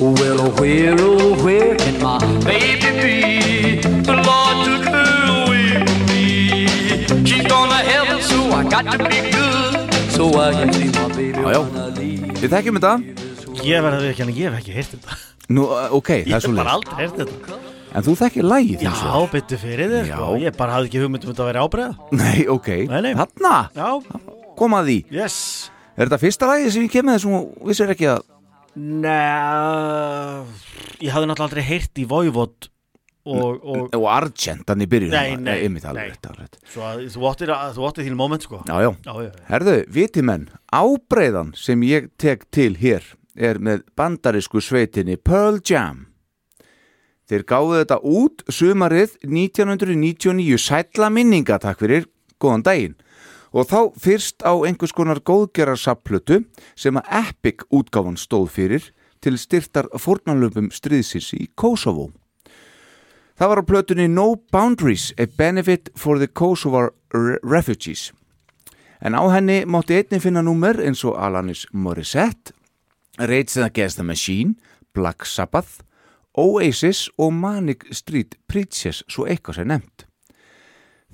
Well, 0.00 0.50
where, 0.52 0.96
oh, 0.98 1.44
where 1.44 1.76
can 1.76 2.02
my 2.02 2.18
baby 2.44 2.90
be? 3.02 3.80
The 3.80 4.14
Lord 4.28 4.56
took 4.66 4.84
her 4.94 5.44
away 5.44 5.84
from 5.84 6.06
me. 6.06 7.26
She's 7.26 7.46
gone 7.46 7.68
to 7.68 7.74
heaven, 7.74 8.22
so 8.22 8.50
I 8.52 8.64
got 8.68 8.90
to 8.92 8.98
be 8.98 9.30
good. 9.30 9.57
Já, 10.18 11.50
já. 11.54 11.60
Við 12.38 12.50
þekkjum 12.50 12.78
þetta. 12.80 12.92
Ég 13.62 13.82
verði 13.84 13.98
að 13.98 14.02
við 14.02 14.08
ekki 14.10 14.22
hann, 14.24 14.32
ég 14.34 14.48
hef 14.48 14.56
ekki 14.58 14.72
heyrt 14.74 14.94
þetta 14.96 15.16
Nú, 15.54 15.62
ok, 15.94 16.08
það 16.10 16.28
Ég 16.28 16.34
er 16.36 16.42
svo 16.42 16.50
hef 16.50 16.58
bara 16.58 16.72
aldrei 16.74 16.96
heyrt 16.98 17.20
þetta 17.20 17.58
En 17.98 18.04
þú 18.06 18.14
þekkir 18.20 18.46
lægið 18.50 18.82
Já, 18.82 18.88
hins 18.90 19.02
vegar. 19.04 19.28
byttu 19.32 19.58
fyrir 19.62 19.92
þér, 19.92 20.08
sko 20.10 20.26
Já. 20.34 20.40
Ég 20.42 20.56
bara 20.58 20.74
hafði 20.76 20.90
ekki 20.90 21.02
hugmynd 21.04 21.24
um 21.26 21.30
þetta 21.32 21.44
að 21.44 21.50
vera 21.52 21.62
ábreiða 21.68 22.18
Nei, 22.18 22.40
ok. 22.50 22.68
Þarna, 22.90 23.54
Já, 23.78 23.88
koma 24.58 24.80
að 24.82 24.90
því. 24.90 24.98
yes 25.20 25.38
Er 25.94 26.04
þetta 26.08 26.20
fyrsta 26.22 26.50
lagið 26.50 26.74
sem 26.74 26.86
ég 26.88 26.92
kem 26.96 27.08
með 27.08 27.18
þessum 27.18 27.36
og 27.38 27.70
vissir 27.70 27.94
ekki 27.94 28.10
að 28.12 28.26
Nei, 28.78 30.44
ég 31.06 31.14
hafði 31.14 31.30
náttúrulega 31.30 31.46
aldrei 31.48 31.64
heyrt 31.70 32.02
í 32.02 32.08
Voivod 32.10 32.68
og, 33.28 33.60
og 33.64 33.94
og 33.98 34.08
Argent 34.12 34.68
hann 34.70 34.84
í 34.84 34.88
byrjun 34.90 35.12
Nei, 35.14 35.36
nei, 35.36 35.68
nei. 35.68 36.08
rétt. 36.08 36.58
svo 36.72 36.90
þú 37.76 37.86
áttir 37.88 38.06
þín 38.08 38.16
moment, 38.18 38.42
sko. 38.44 38.62
Já, 38.66 38.76
já, 38.82 38.90
já, 39.04 39.14
já. 39.28 39.30
herðu, 39.52 39.76
viti 39.92 40.22
menn 40.24 40.48
ábreiðan 40.72 41.54
sem 41.58 41.82
ég 41.86 42.10
tek 42.20 42.48
til 42.54 42.74
hér 42.80 43.04
er 43.38 43.60
með 43.62 43.84
bandarísku 43.96 44.60
sveitinni 44.64 45.16
Pearl 45.16 45.60
Jam. 45.62 46.06
Þeir 47.28 47.44
gáðu 47.44 47.74
þetta 47.82 47.98
út 48.08 48.42
sumarið 48.48 49.18
1999 49.26 50.56
sætla 50.58 51.10
minninga, 51.12 51.58
takk 51.60 51.82
fyrir. 51.84 52.06
Góðan 52.40 52.64
daginn. 52.64 52.94
Og 53.52 53.66
þá 53.68 53.78
fyrst 54.00 54.44
á 54.44 54.52
einhvers 54.64 54.92
konar 54.96 55.20
góðgerarsaplötu 55.24 56.42
sem 56.76 56.96
að 57.00 57.10
Epic 57.20 57.64
útgáfan 57.72 58.16
stóð 58.20 58.48
fyrir 58.54 58.88
til 59.24 59.38
styrtar 59.40 59.88
fórnanlöfum 59.98 60.68
stríðsins 60.74 61.32
í 61.36 61.48
Kosovo 61.58 62.10
Það 63.38 63.48
var 63.52 63.60
á 63.62 63.70
plötunni 63.70 64.08
No 64.10 64.34
Boundaries, 64.50 65.12
a 65.14 65.26
benefit 65.26 65.90
for 65.94 66.18
the 66.18 66.26
Kosovar 66.26 66.90
re- 67.14 67.38
refugees. 67.42 68.12
En 69.00 69.14
á 69.14 69.22
henni 69.30 69.62
mátti 69.62 69.94
einnig 69.94 70.24
finna 70.24 70.42
númer 70.42 70.80
eins 70.82 71.04
og 71.06 71.14
Alanis 71.14 71.68
Morissette, 71.70 72.50
Rage 73.18 73.62
Against 73.62 73.96
the 73.96 74.02
Machine, 74.02 74.56
Black 74.94 75.22
Sabbath, 75.24 75.84
Oasis 76.34 77.06
og 77.16 77.32
Manic 77.32 77.86
Street 77.94 78.34
Preachers, 78.50 79.04
svo 79.06 79.28
eitthvað 79.30 79.60
sem 79.60 79.70
nefnt. 79.70 80.08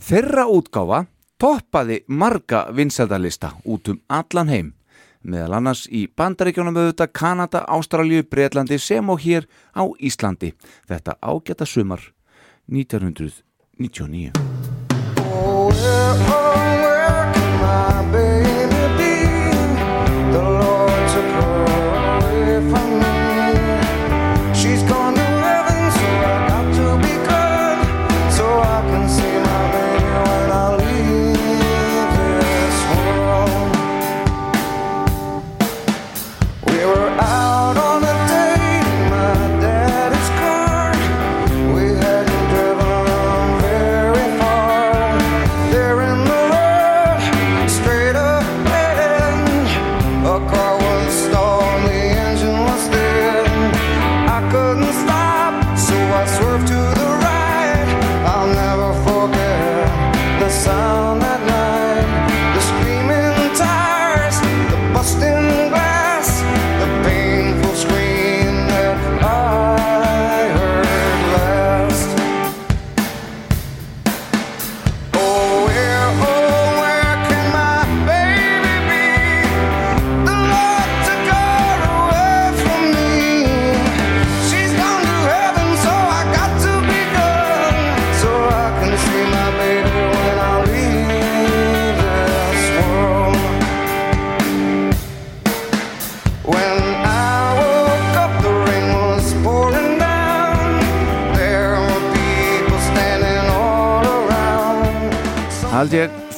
Þeirra 0.01 0.47
útgáfa 0.49 1.05
toppaði 1.36 2.01
marga 2.09 2.70
vinsældalista 2.73 3.53
út 3.69 3.93
um 3.93 4.01
allan 4.09 4.49
heim, 4.49 4.73
meðal 5.20 5.59
annars 5.61 5.85
í 5.93 6.07
Bandaríkjónum 6.09 6.81
auðvitað, 6.81 7.12
Kanada, 7.12 7.67
Ástralíu, 7.69 8.25
Breitlandi 8.25 8.81
sem 8.81 9.12
og 9.12 9.20
hér 9.20 9.44
á 9.77 9.85
Íslandi. 10.01 10.55
Þetta 10.89 11.20
ágæta 11.20 11.69
sumar 11.69 12.14
1999 12.68 14.33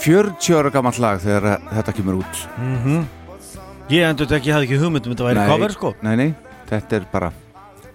40 0.06 0.58
ára 0.60 0.70
gammalt 0.70 1.00
lag 1.02 1.18
þegar 1.22 1.60
þetta 1.74 1.96
kemur 1.96 2.20
út. 2.22 2.42
Ég 3.90 4.06
endur 4.06 4.30
ekki, 4.30 4.50
ég 4.50 4.56
hafði 4.56 4.70
ekki 4.70 4.80
hugmynd 4.82 5.06
um 5.08 5.14
þetta 5.16 5.28
væri 5.28 5.46
cover 5.50 5.74
sko. 5.74 5.92
Nei, 6.06 6.14
nei, 6.18 6.28
þetta 6.70 7.00
er 7.00 7.10
bara 7.12 7.32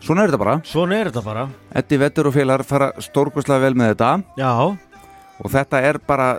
Svona 0.01 0.23
er 0.23 0.31
þetta 0.31 0.41
bara. 0.41 0.53
Svona 0.65 0.95
er 0.97 1.11
þetta 1.11 1.21
bara. 1.21 1.43
Eddi 1.77 1.97
Vettur 2.01 2.27
og 2.31 2.33
félagar 2.33 2.63
fara 2.65 2.87
stórkostlega 3.05 3.61
vel 3.67 3.75
með 3.77 3.91
þetta. 3.93 4.07
Já, 4.41 4.51
og 5.41 5.51
þetta 5.53 5.81
er 5.85 5.99
bara 6.05 6.29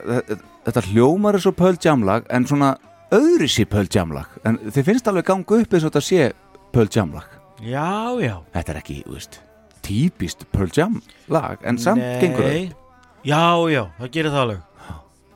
þetta 0.66 0.82
hljómar 0.90 1.36
er 1.36 1.44
svo 1.44 1.52
pöldjamlag 1.58 2.26
en 2.32 2.46
svona 2.48 2.72
öðri 3.14 3.48
sér 3.50 3.68
pöldjamlag 3.72 4.36
en 4.48 4.58
þið 4.68 4.88
finnst 4.88 5.08
alveg 5.10 5.26
ganga 5.28 5.62
upp 5.62 5.74
eins 5.74 5.86
og 5.86 5.90
þetta 5.90 6.04
sé 6.06 6.28
pöldjamlag 6.74 7.38
já, 7.62 7.88
já. 8.22 8.36
Þetta 8.54 8.74
er 8.74 8.80
ekki, 8.82 8.98
þú 9.06 9.16
veist, 9.16 9.40
típist 9.86 10.46
pöldjamlag 10.54 11.66
en 11.66 11.80
samt 11.82 12.02
Nei. 12.02 12.20
gengur 12.22 12.46
það 12.46 12.78
Já, 13.22 13.42
já, 13.70 13.82
það 14.00 14.14
gerir 14.16 14.32
það 14.34 14.44
alveg 14.44 14.62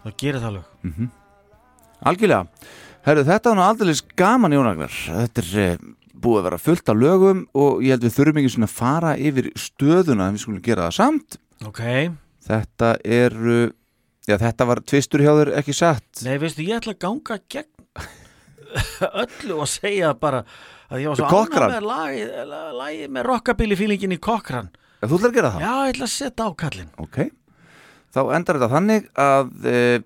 Það 0.07 0.19
gerir 0.23 0.43
það 0.43 0.51
alveg. 0.53 1.07
Algjörlega, 2.07 2.67
herru 3.07 3.25
þetta 3.27 3.55
var 3.57 3.63
aldrei 3.67 3.95
gaman 4.21 4.55
Jónagnar, 4.55 4.99
þetta 5.07 5.43
er 5.43 5.49
eh, 5.65 5.81
búið 6.15 6.39
að 6.39 6.47
vera 6.47 6.61
fullt 6.63 6.93
af 6.93 7.01
lögum 7.01 7.41
og 7.57 7.81
ég 7.83 7.97
held 7.97 8.07
við 8.07 8.15
þurfum 8.19 8.39
ekki 8.43 8.53
svona 8.55 8.69
að 8.69 8.77
fara 8.77 9.17
yfir 9.19 9.49
stöðuna 9.59 10.29
en 10.29 10.37
við 10.37 10.45
skulum 10.45 10.63
gera 10.65 10.87
það 10.87 10.97
samt. 11.01 11.39
Ok, 11.67 11.83
þetta 12.47 12.93
er 13.03 13.37
já 14.27 14.37
þetta 14.43 14.67
var 14.69 14.83
tvistur 14.83 15.23
hjá 15.25 15.33
þér 15.41 15.53
ekki 15.61 15.75
satt? 15.77 16.09
Nei 16.27 16.37
veistu, 16.43 16.65
ég 16.67 16.81
ætla 16.81 16.95
að 16.97 17.03
ganga 17.07 17.39
gegn 17.53 17.73
öllu 19.25 19.61
og 19.63 19.71
segja 19.71 20.13
bara 20.19 20.43
að 20.91 21.03
ég 21.03 21.11
var 21.11 21.21
svo 21.21 21.31
ánægð 21.31 21.67
með 21.73 21.89
lagið, 21.91 22.33
lagið 22.81 23.15
með 23.17 23.29
rockabilly 23.31 23.79
feelingin 23.79 24.17
í 24.17 24.21
Ef 24.97 25.11
þú 25.11 25.19
ætlar 25.19 25.31
að 25.31 25.37
gera 25.37 25.51
það? 25.53 25.63
Já, 25.67 25.73
ég 25.77 25.93
ætla 25.93 26.07
að 26.07 26.13
setja 26.15 26.47
á 26.47 26.51
kallinn. 26.57 26.93
Ok, 27.05 27.19
þá 28.15 28.21
endar 28.37 28.59
þetta 28.59 28.73
þannig 28.75 29.09
að 29.23 29.71
uh, 29.71 29.97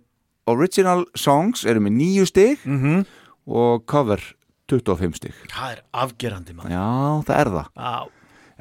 original 0.50 1.04
songs 1.18 1.64
eru 1.68 1.82
með 1.84 1.98
nýju 1.98 2.28
stig 2.30 2.64
mm 2.68 3.02
og 3.50 3.82
cover 3.88 4.20
25 4.70 5.16
stig. 5.16 5.34
Það 5.50 5.70
er 5.72 5.78
afgerandi 6.04 6.52
maður 6.54 6.70
Já, 6.76 6.88
það 7.26 7.38
er 7.40 7.48
það. 7.56 7.70
Já, 7.74 7.94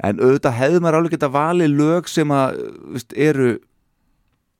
En 0.00 0.22
auðvitað 0.24 0.56
hefði 0.56 0.80
maður 0.80 0.96
alveg 0.98 1.14
geta 1.14 1.28
valið 1.34 1.74
lög 1.76 2.08
sem 2.08 2.32
að, 2.32 2.60
veist, 2.94 3.12
eru, 3.20 3.50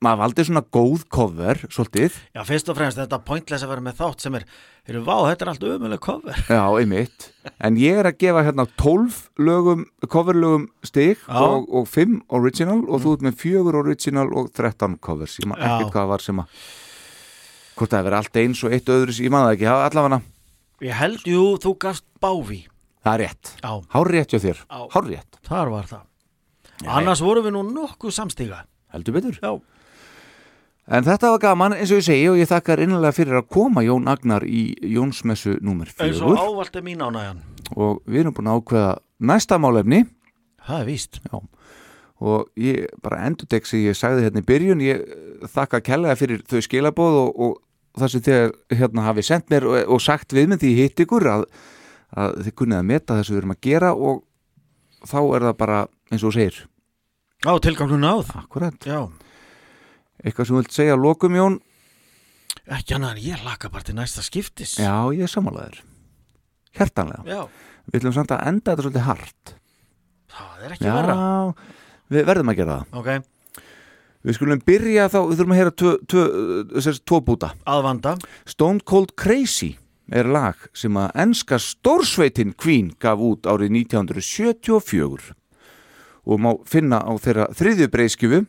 maður 0.00 0.20
valdi 0.22 0.44
svona 0.48 0.62
góð 0.72 1.02
cover, 1.12 1.58
svolítið. 1.68 2.14
já, 2.34 2.40
fyrst 2.48 2.70
og 2.72 2.76
fremst 2.78 2.96
þetta 3.00 3.18
pointless 3.26 3.64
að 3.66 3.72
vera 3.74 3.84
með 3.84 3.98
þátt 4.00 4.24
sem 4.24 4.36
er 4.38 4.44
eru 4.88 5.02
vá, 5.04 5.16
þetta 5.28 5.44
er 5.44 5.50
allt 5.52 5.66
ömuleg 5.68 6.00
cover 6.00 6.38
Já, 6.48 6.62
einmitt. 6.80 7.26
En 7.60 7.76
ég 7.76 8.00
er 8.00 8.08
að 8.08 8.16
gefa 8.22 8.44
hérna 8.46 8.64
12 8.80 9.18
lögum, 9.44 9.84
coverlögum 10.08 10.68
stig 10.88 11.18
Já. 11.26 11.36
og, 11.44 11.68
og 11.68 11.86
5 11.92 12.16
original 12.40 12.80
og 12.88 13.02
þú 13.04 13.12
ert 13.18 13.26
með 13.28 13.36
4 13.44 13.76
original 13.82 14.32
og 14.32 14.48
13 14.56 14.96
covers. 15.04 15.36
Ég 15.42 15.50
maður 15.52 15.66
Já. 15.66 15.74
ekkert 15.76 15.92
hvað 15.98 16.08
var 16.14 16.24
sem 16.24 16.40
að, 16.42 16.58
hvort 17.76 17.92
það 17.92 18.00
hefur 18.02 18.18
allt 18.20 18.40
eins 18.42 18.64
og 18.64 18.76
eitt 18.76 18.88
öðru, 18.96 19.16
ég 19.20 19.32
maður 19.36 19.56
ekki, 19.58 19.68
Já, 19.68 19.74
allavega. 19.90 20.20
Ég 20.80 20.96
held, 20.96 21.26
jú, 21.28 21.44
þú 21.60 21.74
gafst 21.84 22.06
bávi 22.20 22.62
Það 23.04 23.14
er 23.14 23.20
rétt. 23.26 23.50
Já, 23.60 23.70
Hár 23.92 24.08
rétt 24.12 24.32
hjá 24.32 24.40
þér. 24.40 24.58
Já. 24.64 24.80
Hár 24.92 25.06
rétt. 25.08 25.38
þar 25.48 25.70
var 25.72 25.86
það 25.88 26.88
Annars 26.88 27.20
vorum 27.24 27.44
við 27.44 27.52
nú 27.54 27.62
nokkuð 27.68 28.12
samstíga 28.16 28.62
Heldur 28.92 29.14
betur. 29.16 29.36
Já, 29.40 29.52
En 30.91 31.07
þetta 31.07 31.31
var 31.36 31.43
gaman 31.44 31.77
eins 31.77 31.93
og 31.94 32.01
ég 32.01 32.07
segi 32.09 32.27
og 32.33 32.39
ég 32.41 32.49
þakkar 32.51 32.83
innlega 32.83 33.15
fyrir 33.15 33.39
að 33.39 33.51
koma 33.55 33.85
Jón 33.86 34.10
Agnar 34.10 34.43
í 34.43 34.73
Jónsmessu 34.91 35.60
númer 35.62 35.93
eins 36.02 36.19
og 36.19 36.35
ávalt 36.35 36.75
er 36.75 36.83
mín 36.83 37.05
ánægjan. 37.05 37.44
Og 37.78 38.01
við 38.10 38.25
erum 38.25 38.35
búin 38.35 38.51
að 38.51 38.59
ákveða 38.59 38.91
næsta 39.31 39.59
málefni. 39.62 40.01
Það 40.67 40.81
er 40.81 40.89
víst. 40.89 41.20
Já. 41.31 41.39
og 42.20 42.51
ég 42.60 42.91
bara 43.01 43.23
endur 43.25 43.49
sem 43.65 43.81
ég 43.86 43.97
sagði 43.97 44.27
hérna 44.27 44.43
í 44.43 44.47
byrjun 44.47 44.83
ég 44.85 45.05
þakka 45.49 45.81
kærlega 45.81 46.19
fyrir 46.20 46.43
þau 46.44 46.60
skilabóð 46.67 47.17
og, 47.20 47.31
og 47.41 47.55
það 47.97 48.12
sem 48.12 48.25
þið 48.27 48.81
hérna 48.81 49.07
hafi 49.07 49.25
sendt 49.25 49.49
mér 49.52 49.67
og, 49.69 49.78
og 49.89 50.02
sagt 50.05 50.35
við 50.36 50.51
með 50.51 50.65
því 50.65 50.75
hitt 50.77 51.01
ykkur 51.07 51.28
að, 51.31 51.47
að 52.12 52.36
þið 52.44 52.57
kunnið 52.60 52.81
að 52.83 52.91
meta 52.91 53.17
það 53.17 53.25
sem 53.25 53.35
við 53.35 53.41
erum 53.41 53.55
að 53.57 53.62
gera 53.65 53.94
og 53.94 54.20
þá 55.09 55.19
er 55.23 55.49
það 55.49 55.57
bara 55.62 55.81
eins 56.10 56.27
og 56.27 56.36
segir. 56.36 56.60
Á, 57.41 57.52
tilgangun 57.65 58.05
náð. 58.05 58.35
Akkurat, 58.36 58.77
Já, 58.85 59.07
eitthvað 60.24 60.47
sem 60.47 60.57
þú 60.57 60.60
vilt 60.62 60.76
segja 60.76 60.97
að 60.97 61.05
lokum 61.05 61.39
Jón? 61.39 61.58
Ekki 62.70 62.97
annað 62.97 63.16
en 63.16 63.24
ég 63.24 63.44
laka 63.47 63.70
bara 63.73 63.86
til 63.86 63.97
næsta 63.97 64.23
skiptis. 64.26 64.76
Já, 64.78 64.94
ég 65.15 65.24
er 65.26 65.31
samanlegaður 65.31 65.82
Hjertanlega 66.76 67.24
Já, 67.26 67.42
Við 67.90 68.00
ætlum 68.00 68.15
samt 68.15 68.32
að 68.34 68.47
enda 68.47 68.70
þetta 68.70 68.84
svolítið 68.86 69.07
hart. 69.08 69.52
Það 70.31 70.65
er 70.66 70.74
ekki 70.76 70.90
verra. 70.94 71.15
Við 72.10 72.26
verðum 72.28 72.52
að 72.52 72.58
gera 72.60 72.76
það. 72.76 72.99
Ok, 73.00 73.08
Við 74.20 74.36
skulum 74.36 74.60
byrja 74.68 75.07
þá, 75.08 75.18
við 75.31 75.39
þurfum 75.39 75.52
að 75.55 75.58
heyra 75.58 75.73
tvo, 75.81 75.90
tvo, 76.12 76.23
þessar 76.74 76.99
tvo 77.08 77.20
búta. 77.24 77.49
Aðvanda 77.65 78.12
Stone 78.44 78.84
Cold 78.84 79.15
Crazy 79.16 79.70
er 80.12 80.28
lag 80.28 80.60
sem 80.76 80.97
að 81.00 81.15
enska 81.24 81.57
stórsveitin 81.62 82.52
Queen 82.60 82.90
gaf 83.00 83.23
út 83.24 83.49
árið 83.49 83.73
1974 83.86 85.32
og 86.28 86.42
má 86.42 86.50
finna 86.68 87.00
á 87.00 87.12
þeirra 87.16 87.47
þriðju 87.57 87.89
breyskjöfu 87.94 88.42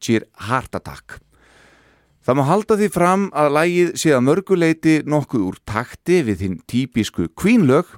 Cheer 0.00 0.26
Heart 0.48 0.78
Attack. 0.80 1.20
Það 2.26 2.38
má 2.40 2.42
halda 2.48 2.76
því 2.80 2.86
fram 2.90 3.24
að 3.38 3.52
lagið 3.54 3.90
sé 4.02 4.10
að 4.16 4.24
mörguleiti 4.26 4.94
nokkuð 5.06 5.42
úr 5.46 5.58
takti 5.62 6.24
við 6.26 6.40
þinn 6.42 6.56
típisku 6.66 7.28
Queen 7.38 7.68
lög 7.68 7.92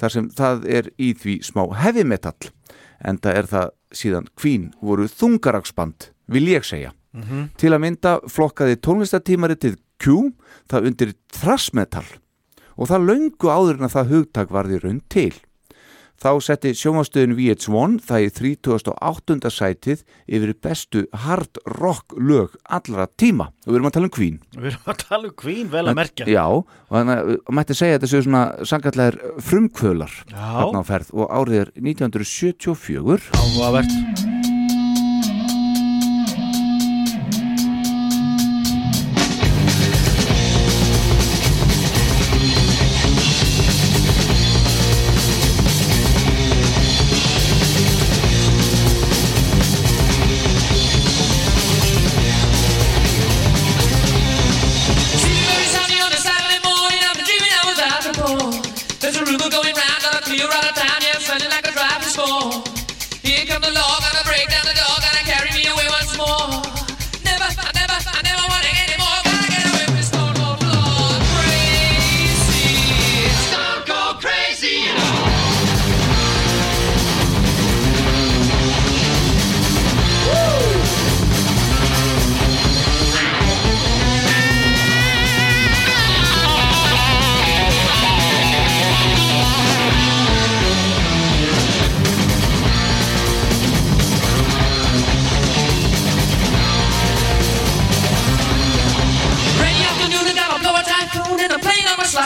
þar 0.00 0.12
sem 0.12 0.26
það 0.36 0.66
er 0.68 0.90
í 1.00 1.14
því 1.16 1.38
smá 1.48 1.62
heavy 1.80 2.04
metal 2.04 2.36
en 3.00 3.16
það 3.24 3.38
er 3.40 3.48
það 3.48 3.70
síðan 3.96 4.28
Queen 4.36 4.66
voru 4.84 5.08
þungaraksband 5.08 6.10
vil 6.28 6.46
ég 6.52 6.66
segja. 6.68 6.92
Til 7.56 7.72
að 7.72 7.82
mynda 7.82 8.18
flokkaði 8.28 8.76
tónlistatímaritið 8.84 9.80
Q 10.00 10.32
það 10.70 10.90
undir 10.90 11.14
thrash 11.32 11.72
metal 11.74 12.04
og 12.76 12.88
það 12.88 13.06
löngu 13.08 13.48
áður 13.48 13.80
en 13.80 13.88
að 13.88 13.96
það 13.96 14.12
hugtak 14.12 14.52
varði 14.52 14.78
raun 14.84 15.00
til. 15.08 15.32
Þá 16.20 16.34
setti 16.44 16.74
sjónvastöðin 16.76 17.32
VH1 17.38 17.94
það 18.04 18.24
í 18.26 18.32
38. 18.60 19.52
sætið 19.54 20.02
yfir 20.28 20.50
bestu 20.60 21.04
hard 21.22 21.60
rock 21.78 22.12
lög 22.20 22.58
allra 22.68 23.06
tíma. 23.16 23.46
Og 23.64 23.72
við 23.72 23.78
erum 23.78 23.88
að 23.88 23.94
tala 23.96 24.10
um 24.10 24.12
Queen. 24.18 24.36
Við 24.52 24.68
erum 24.74 24.90
að 24.92 24.98
tala 25.06 25.30
um 25.30 25.36
Queen, 25.40 25.70
vel 25.72 25.86
að 25.86 25.96
merkja 25.96 26.28
Já, 26.28 26.44
og 26.44 26.92
þannig 26.92 27.22
að 27.22 27.54
mætti 27.56 27.78
segja 27.78 27.96
að 27.96 27.98
þetta 27.98 28.10
séu 28.12 28.26
svona 28.26 28.42
sangallegar 28.68 29.18
frumkvölar 29.48 30.18
þarna 30.34 30.84
á 30.84 30.90
ferð 30.90 31.14
og 31.16 31.32
árið 31.40 31.62
er 31.62 31.72
1974 31.80 33.32
Áhugavert 33.40 34.39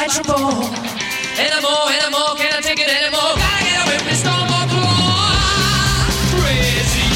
trouble. 0.09 0.69
Anymore, 1.35 1.87
anymore, 1.97 2.33
can't 2.39 2.55
I 2.55 2.61
take 2.63 2.81
it 2.81 2.89
anymore? 2.89 3.33
Gotta 3.35 3.65
get 3.65 3.79
away 3.85 3.97
from 3.99 4.09
this 4.09 4.21
storm 4.23 4.49
or 4.55 4.65
claw. 4.71 6.07
Crazy, 6.35 7.07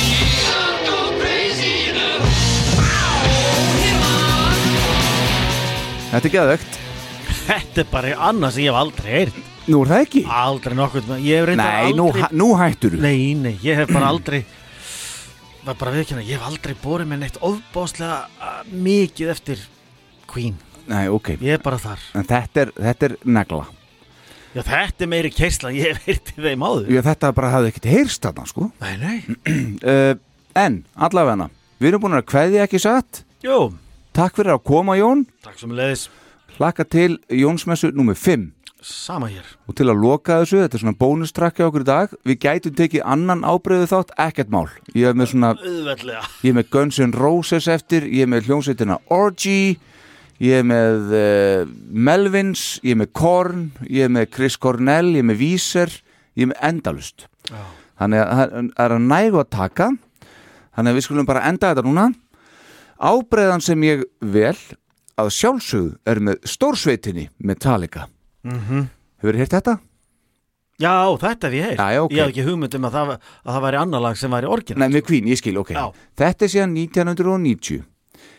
I'm 0.48 0.76
go 0.88 0.98
crazy, 1.20 1.92
on. 1.94 2.22
Þetta 6.12 6.26
er 6.28 6.34
geðvegt 6.34 6.78
Þetta 7.48 7.78
er 7.84 7.88
bara 7.92 8.14
annað 8.30 8.54
sem 8.56 8.64
ég 8.66 8.72
hef 8.72 8.80
aldrei 8.82 9.10
heyrt 9.12 9.36
Nú 9.68 9.82
er 9.84 9.90
það 9.92 10.04
ekki? 10.06 10.22
Aldrei 10.42 10.74
nokkuð 10.78 11.10
Ég 11.20 11.34
hef 11.42 11.48
reyndar 11.50 11.68
Nei, 11.68 11.82
aldrei 11.84 11.98
nú, 12.00 12.06
hæ- 12.16 12.32
nú 12.40 12.48
hættur 12.56 12.96
þú 12.96 13.02
Nei, 13.04 13.20
nei, 13.36 13.54
ég 13.64 13.76
hef 13.82 13.92
bara 13.92 14.08
aldrei 14.14 14.40
var 15.68 15.76
bara 15.76 15.92
viðkjöna, 15.92 16.22
ég 16.24 16.38
hef 16.38 16.46
aldrei 16.48 16.72
borið 16.80 17.10
með 17.10 17.18
neitt 17.20 17.34
ofbáslega 17.44 18.14
uh, 18.40 18.60
mikið 18.72 19.32
eftir 19.34 19.64
Queen, 20.30 20.54
Nei, 20.88 21.04
ok. 21.12 21.34
Ég 21.44 21.58
er 21.58 21.64
bara 21.64 21.80
þar. 21.82 22.04
En 22.16 22.24
þetta 22.28 22.64
er, 22.64 22.72
þetta 22.78 23.10
er 23.10 23.16
negla. 23.28 23.66
Já, 24.54 24.62
þetta 24.64 25.04
er 25.04 25.10
meiri 25.12 25.30
keisla, 25.34 25.72
ég 25.76 25.92
hef 25.92 26.06
heyrt 26.08 26.32
í 26.32 26.44
þeim 26.46 26.64
áður. 26.64 26.88
Já, 26.94 27.02
þetta 27.10 27.32
bara 27.36 27.50
hafði 27.52 27.72
ekkert 27.72 27.90
heyrst 27.92 28.24
þarna, 28.24 28.46
sko. 28.48 28.70
Nei, 28.80 28.94
nei. 29.02 29.18
Uh, 29.84 30.14
En, 30.58 30.80
allavega 30.96 31.50
Við 31.78 31.92
erum 31.92 32.02
búin 32.02 32.16
að 32.18 32.24
kveðja 32.32 32.64
ekki 32.64 32.80
satt? 32.82 33.20
Jú, 33.44 33.68
Takk 34.16 34.34
fyrir 34.34 34.56
að 34.56 34.64
koma, 34.66 34.96
Jón. 34.98 35.28
Takk 35.44 35.60
sem 35.60 35.74
leiðis 35.76 36.08
Hlakka 36.56 36.82
til 36.88 37.20
Jónsmessu 37.30 37.92
nummer 37.94 38.16
5 38.18 38.48
Sama 38.82 39.28
hér. 39.30 39.46
Og 39.66 39.74
til 39.78 39.88
að 39.90 40.00
loka 40.02 40.40
þessu, 40.40 40.60
þetta 40.64 40.78
er 40.78 40.82
svona 40.82 40.98
bónustrakki 40.98 41.64
okkur 41.66 41.84
í 41.84 41.86
dag 41.86 42.16
Við 42.26 42.40
gætum 42.42 42.74
tekið 42.78 43.04
annan 43.14 43.44
ábreyðu 43.46 43.86
þátt 43.90 44.14
Ekkert 44.22 44.50
mál. 44.54 44.64
Ég 44.94 45.10
er 45.10 45.18
með 45.18 45.32
svona 45.34 45.52
Auðveldlega. 45.54 46.24
Ég 46.42 46.50
er 46.50 46.58
með 46.58 46.68
Guns 46.74 46.98
N' 47.02 47.14
Roses 47.14 47.68
eftir, 47.70 48.06
ég 48.10 48.26
er 48.26 48.32
með 48.32 48.48
hljómsveitina 48.48 48.98
Orgy, 49.14 49.76
ég 50.42 50.60
er 50.60 50.66
með 50.66 51.14
uh, 51.18 51.70
Melvins, 51.90 52.64
ég 52.84 52.94
er 52.94 53.00
með 53.02 53.12
Korn, 53.18 53.64
ég 53.86 54.06
er 54.06 54.12
með 54.14 54.30
Chris 54.36 54.58
Cornell, 54.60 55.12
ég 55.16 55.24
er 55.24 55.28
með 55.30 55.40
Víser, 55.42 55.94
ég 56.38 56.46
er 56.46 56.52
með 56.52 56.62
Endalust. 56.70 57.26
Já. 57.48 57.62
Þannig 57.98 58.22
að 58.22 58.30
það 58.38 58.84
er 58.84 58.94
að 58.94 59.08
nægu 59.10 59.40
að 59.42 59.50
taka, 59.56 59.88
þannig 60.76 60.92
að 60.92 61.00
við 61.00 61.06
skulum 61.08 61.28
bara 61.28 61.46
enda 61.50 61.72
þetta 61.72 61.86
núna. 61.86 62.06
Ábreiðan 62.98 63.62
sem 63.62 63.82
ég 63.86 64.06
vel 64.22 64.56
að 65.18 65.34
sjálfsögðu 65.34 65.96
er 66.06 66.22
með 66.22 66.46
stórsveitinni 66.46 67.28
Metallica. 67.42 68.06
Mm 68.46 68.60
-hmm. 68.62 68.88
Hefur 69.18 69.34
þið 69.34 69.42
heyrt 69.42 69.54
þetta? 69.58 69.78
Já, 70.78 70.94
þetta 71.18 71.48
hef 71.48 71.54
ég 71.58 71.64
heyrt 71.66 71.80
Já, 71.80 71.90
já, 71.90 72.00
ok. 72.04 72.12
Ég 72.14 72.20
hef 72.22 72.28
ekki 72.30 72.42
hugmynd 72.46 72.74
um 72.78 72.84
að 72.86 72.92
það, 72.94 73.08
að 73.18 73.54
það 73.56 73.64
væri 73.64 73.78
annar 73.80 74.02
lag 74.04 74.18
sem 74.18 74.30
væri 74.30 74.46
orginal 74.46 74.78
Nei, 74.84 74.94
með 74.94 75.06
Queen, 75.08 75.26
ég 75.26 75.40
skil, 75.40 75.56
ok. 75.58 75.72
Já. 75.74 75.86
Þetta 76.20 76.44
er 76.44 76.52
síðan 76.52 76.76
1990. 76.78 77.80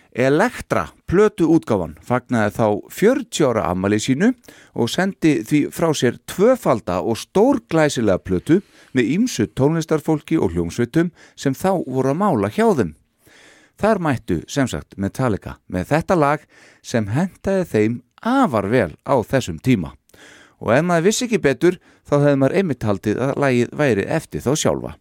Elektra, 0.10 0.88
plötu 1.06 1.46
útgáfan, 1.54 1.92
fagnaði 2.02 2.56
þá 2.56 2.66
40 2.90 3.46
ára 3.46 3.66
ammali 3.70 4.00
sínu 4.02 4.32
og 4.74 4.90
sendi 4.90 5.36
því 5.46 5.60
frá 5.70 5.92
sér 5.94 6.16
tvöfalda 6.26 6.96
og 7.06 7.20
stórglæsilega 7.22 8.18
plötu 8.18 8.58
með 8.98 9.12
ímsu 9.14 9.46
tónlistarfólki 9.54 10.40
og 10.42 10.56
hljómsveitum 10.56 11.12
sem 11.38 11.54
þá 11.54 11.86
voru 11.86 12.10
að 12.10 12.18
mála 12.24 12.50
hjá 12.50 12.66
þeim. 12.80 12.96
Þar 13.80 14.02
mættu, 14.02 14.40
sem 14.50 14.68
sagt, 14.68 14.98
Metallica 14.98 15.60
með 15.70 15.92
þetta 15.94 16.18
lag 16.18 16.48
sem 16.82 17.06
hentaði 17.14 17.70
þeim 17.70 18.02
afar 18.26 18.66
vel 18.68 18.96
á 19.06 19.16
þessum 19.22 19.62
tíma. 19.62 19.94
Og 20.58 20.74
ef 20.74 20.84
maður 20.90 21.06
vissi 21.06 21.28
ekki 21.30 21.40
betur, 21.40 21.78
þá 22.02 22.18
hefði 22.18 22.42
maður 22.42 22.58
einmitt 22.58 22.84
haldið 22.84 23.22
að 23.24 23.38
lagið 23.46 23.78
væri 23.78 24.10
eftir 24.10 24.42
þá 24.42 24.52
sjálfa. 24.58 24.96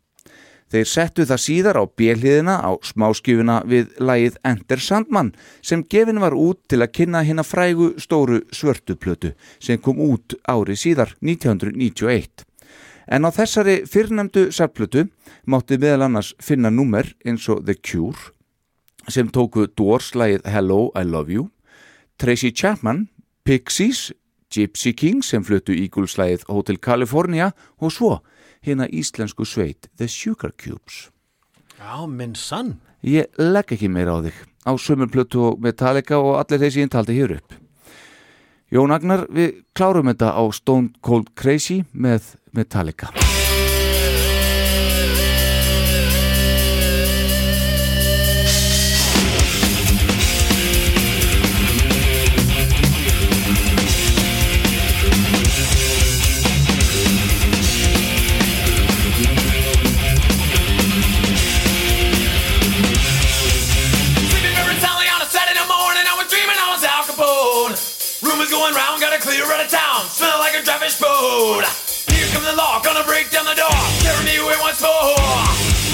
Þeir 0.69 0.89
settu 0.89 1.25
það 1.25 1.41
síðar 1.41 1.79
á 1.81 1.85
bjelliðina 1.97 2.55
á 2.61 2.71
smáskjöfuna 2.85 3.63
við 3.69 3.95
lagið 4.05 4.37
Enter 4.45 4.83
Sandman 4.85 5.33
sem 5.65 5.85
gefin 5.89 6.21
var 6.21 6.37
út 6.37 6.61
til 6.69 6.83
að 6.85 6.93
kynna 6.99 7.23
hérna 7.25 7.45
frægu 7.47 7.95
stóru 7.97 8.43
svörtuplötu 8.53 9.33
sem 9.65 9.81
kom 9.81 10.01
út 10.05 10.37
ári 10.45 10.77
síðar 10.77 11.15
1991. 11.25 12.45
En 13.09 13.25
á 13.25 13.33
þessari 13.33 13.81
fyrrnemdu 13.89 14.51
safplötu 14.53 15.07
mátti 15.49 15.81
meðal 15.81 16.05
annars 16.11 16.35
finna 16.45 16.69
númer 16.69 17.15
eins 17.25 17.49
og 17.49 17.65
The 17.65 17.79
Cure 17.81 18.35
sem 19.09 19.31
tóku 19.33 19.65
Doors 19.73 20.13
lagið 20.13 20.45
Hello, 20.53 20.91
I 20.93 21.09
Love 21.09 21.33
You, 21.33 21.49
Tracy 22.21 22.53
Chapman, 22.53 23.07
Pixies, 23.49 24.11
Gypsy 24.53 24.93
King 24.93 25.25
sem 25.25 25.45
fluttu 25.45 25.73
Eagles-lagið 25.73 26.45
Hotel 26.49 26.77
California 26.77 27.55
og 27.81 27.93
svo 27.93 28.19
hérna 28.65 28.89
íslensku 28.91 29.47
sveit 29.47 29.91
The 29.97 30.09
Sugar 30.09 30.53
Cubes. 30.53 31.09
Já, 31.79 32.07
minn 32.07 32.35
sann 32.35 32.79
Ég 33.07 33.31
legg 33.39 33.71
ekki 33.71 33.89
meira 33.89 34.19
á 34.19 34.27
þig 34.27 34.39
á 34.67 34.73
sömur 34.75 35.09
plötu 35.09 35.45
og 35.47 35.63
Metallica 35.63 36.19
og 36.19 36.41
allir 36.43 36.61
þessi 36.65 36.83
ég 36.83 36.91
taldi 36.91 37.15
hér 37.15 37.39
upp. 37.39 37.55
Jón 38.75 38.93
Agnar, 38.93 39.25
við 39.31 39.63
klárum 39.73 40.11
þetta 40.11 40.35
á 40.35 40.43
Stone 40.53 40.93
Cold 41.01 41.33
Crazy 41.39 41.85
með 41.95 42.35
Metallica. 42.53 43.15
Of 70.21 70.27
town. 70.27 70.29
Smell 70.29 70.39
like 70.39 70.55
a 70.55 70.63
traffic 70.65 70.99
boat. 71.01 71.65
Here 72.15 72.27
comes 72.33 72.47
the 72.47 72.57
law, 72.57 72.81
gonna 72.83 73.05
break 73.05 73.31
down 73.31 73.45
the 73.45 73.55
door. 73.55 73.69
Carry 74.01 74.25
me 74.25 74.37
away 74.37 74.55
once 74.61 74.81
more. 74.81 75.17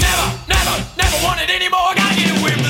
Never, 0.01 0.27
never, 0.49 0.85
never 0.97 1.17
wanted 1.25 1.51
any 1.51 1.69
more. 1.69 1.94
Gotta 1.94 2.15
get 2.17 2.41
away 2.41 2.64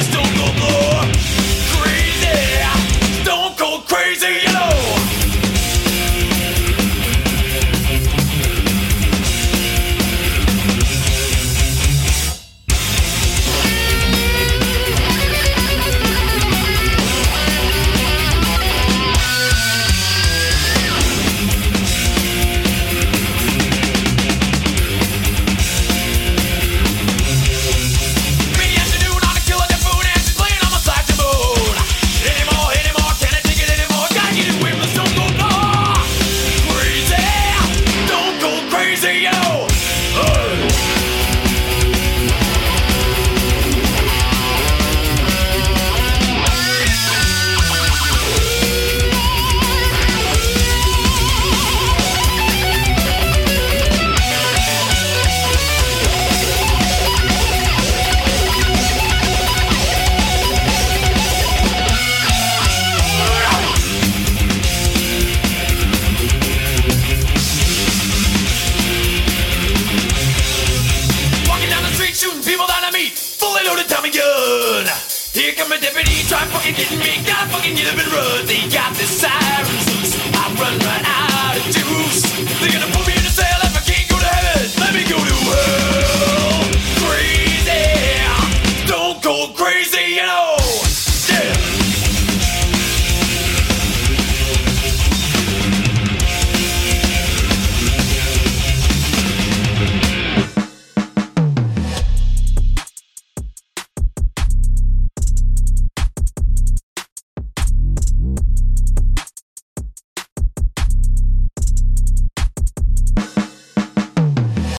run. 77.92 78.46
They 78.46 78.68
got 78.68 78.94
this 78.96 79.03
side 79.03 79.03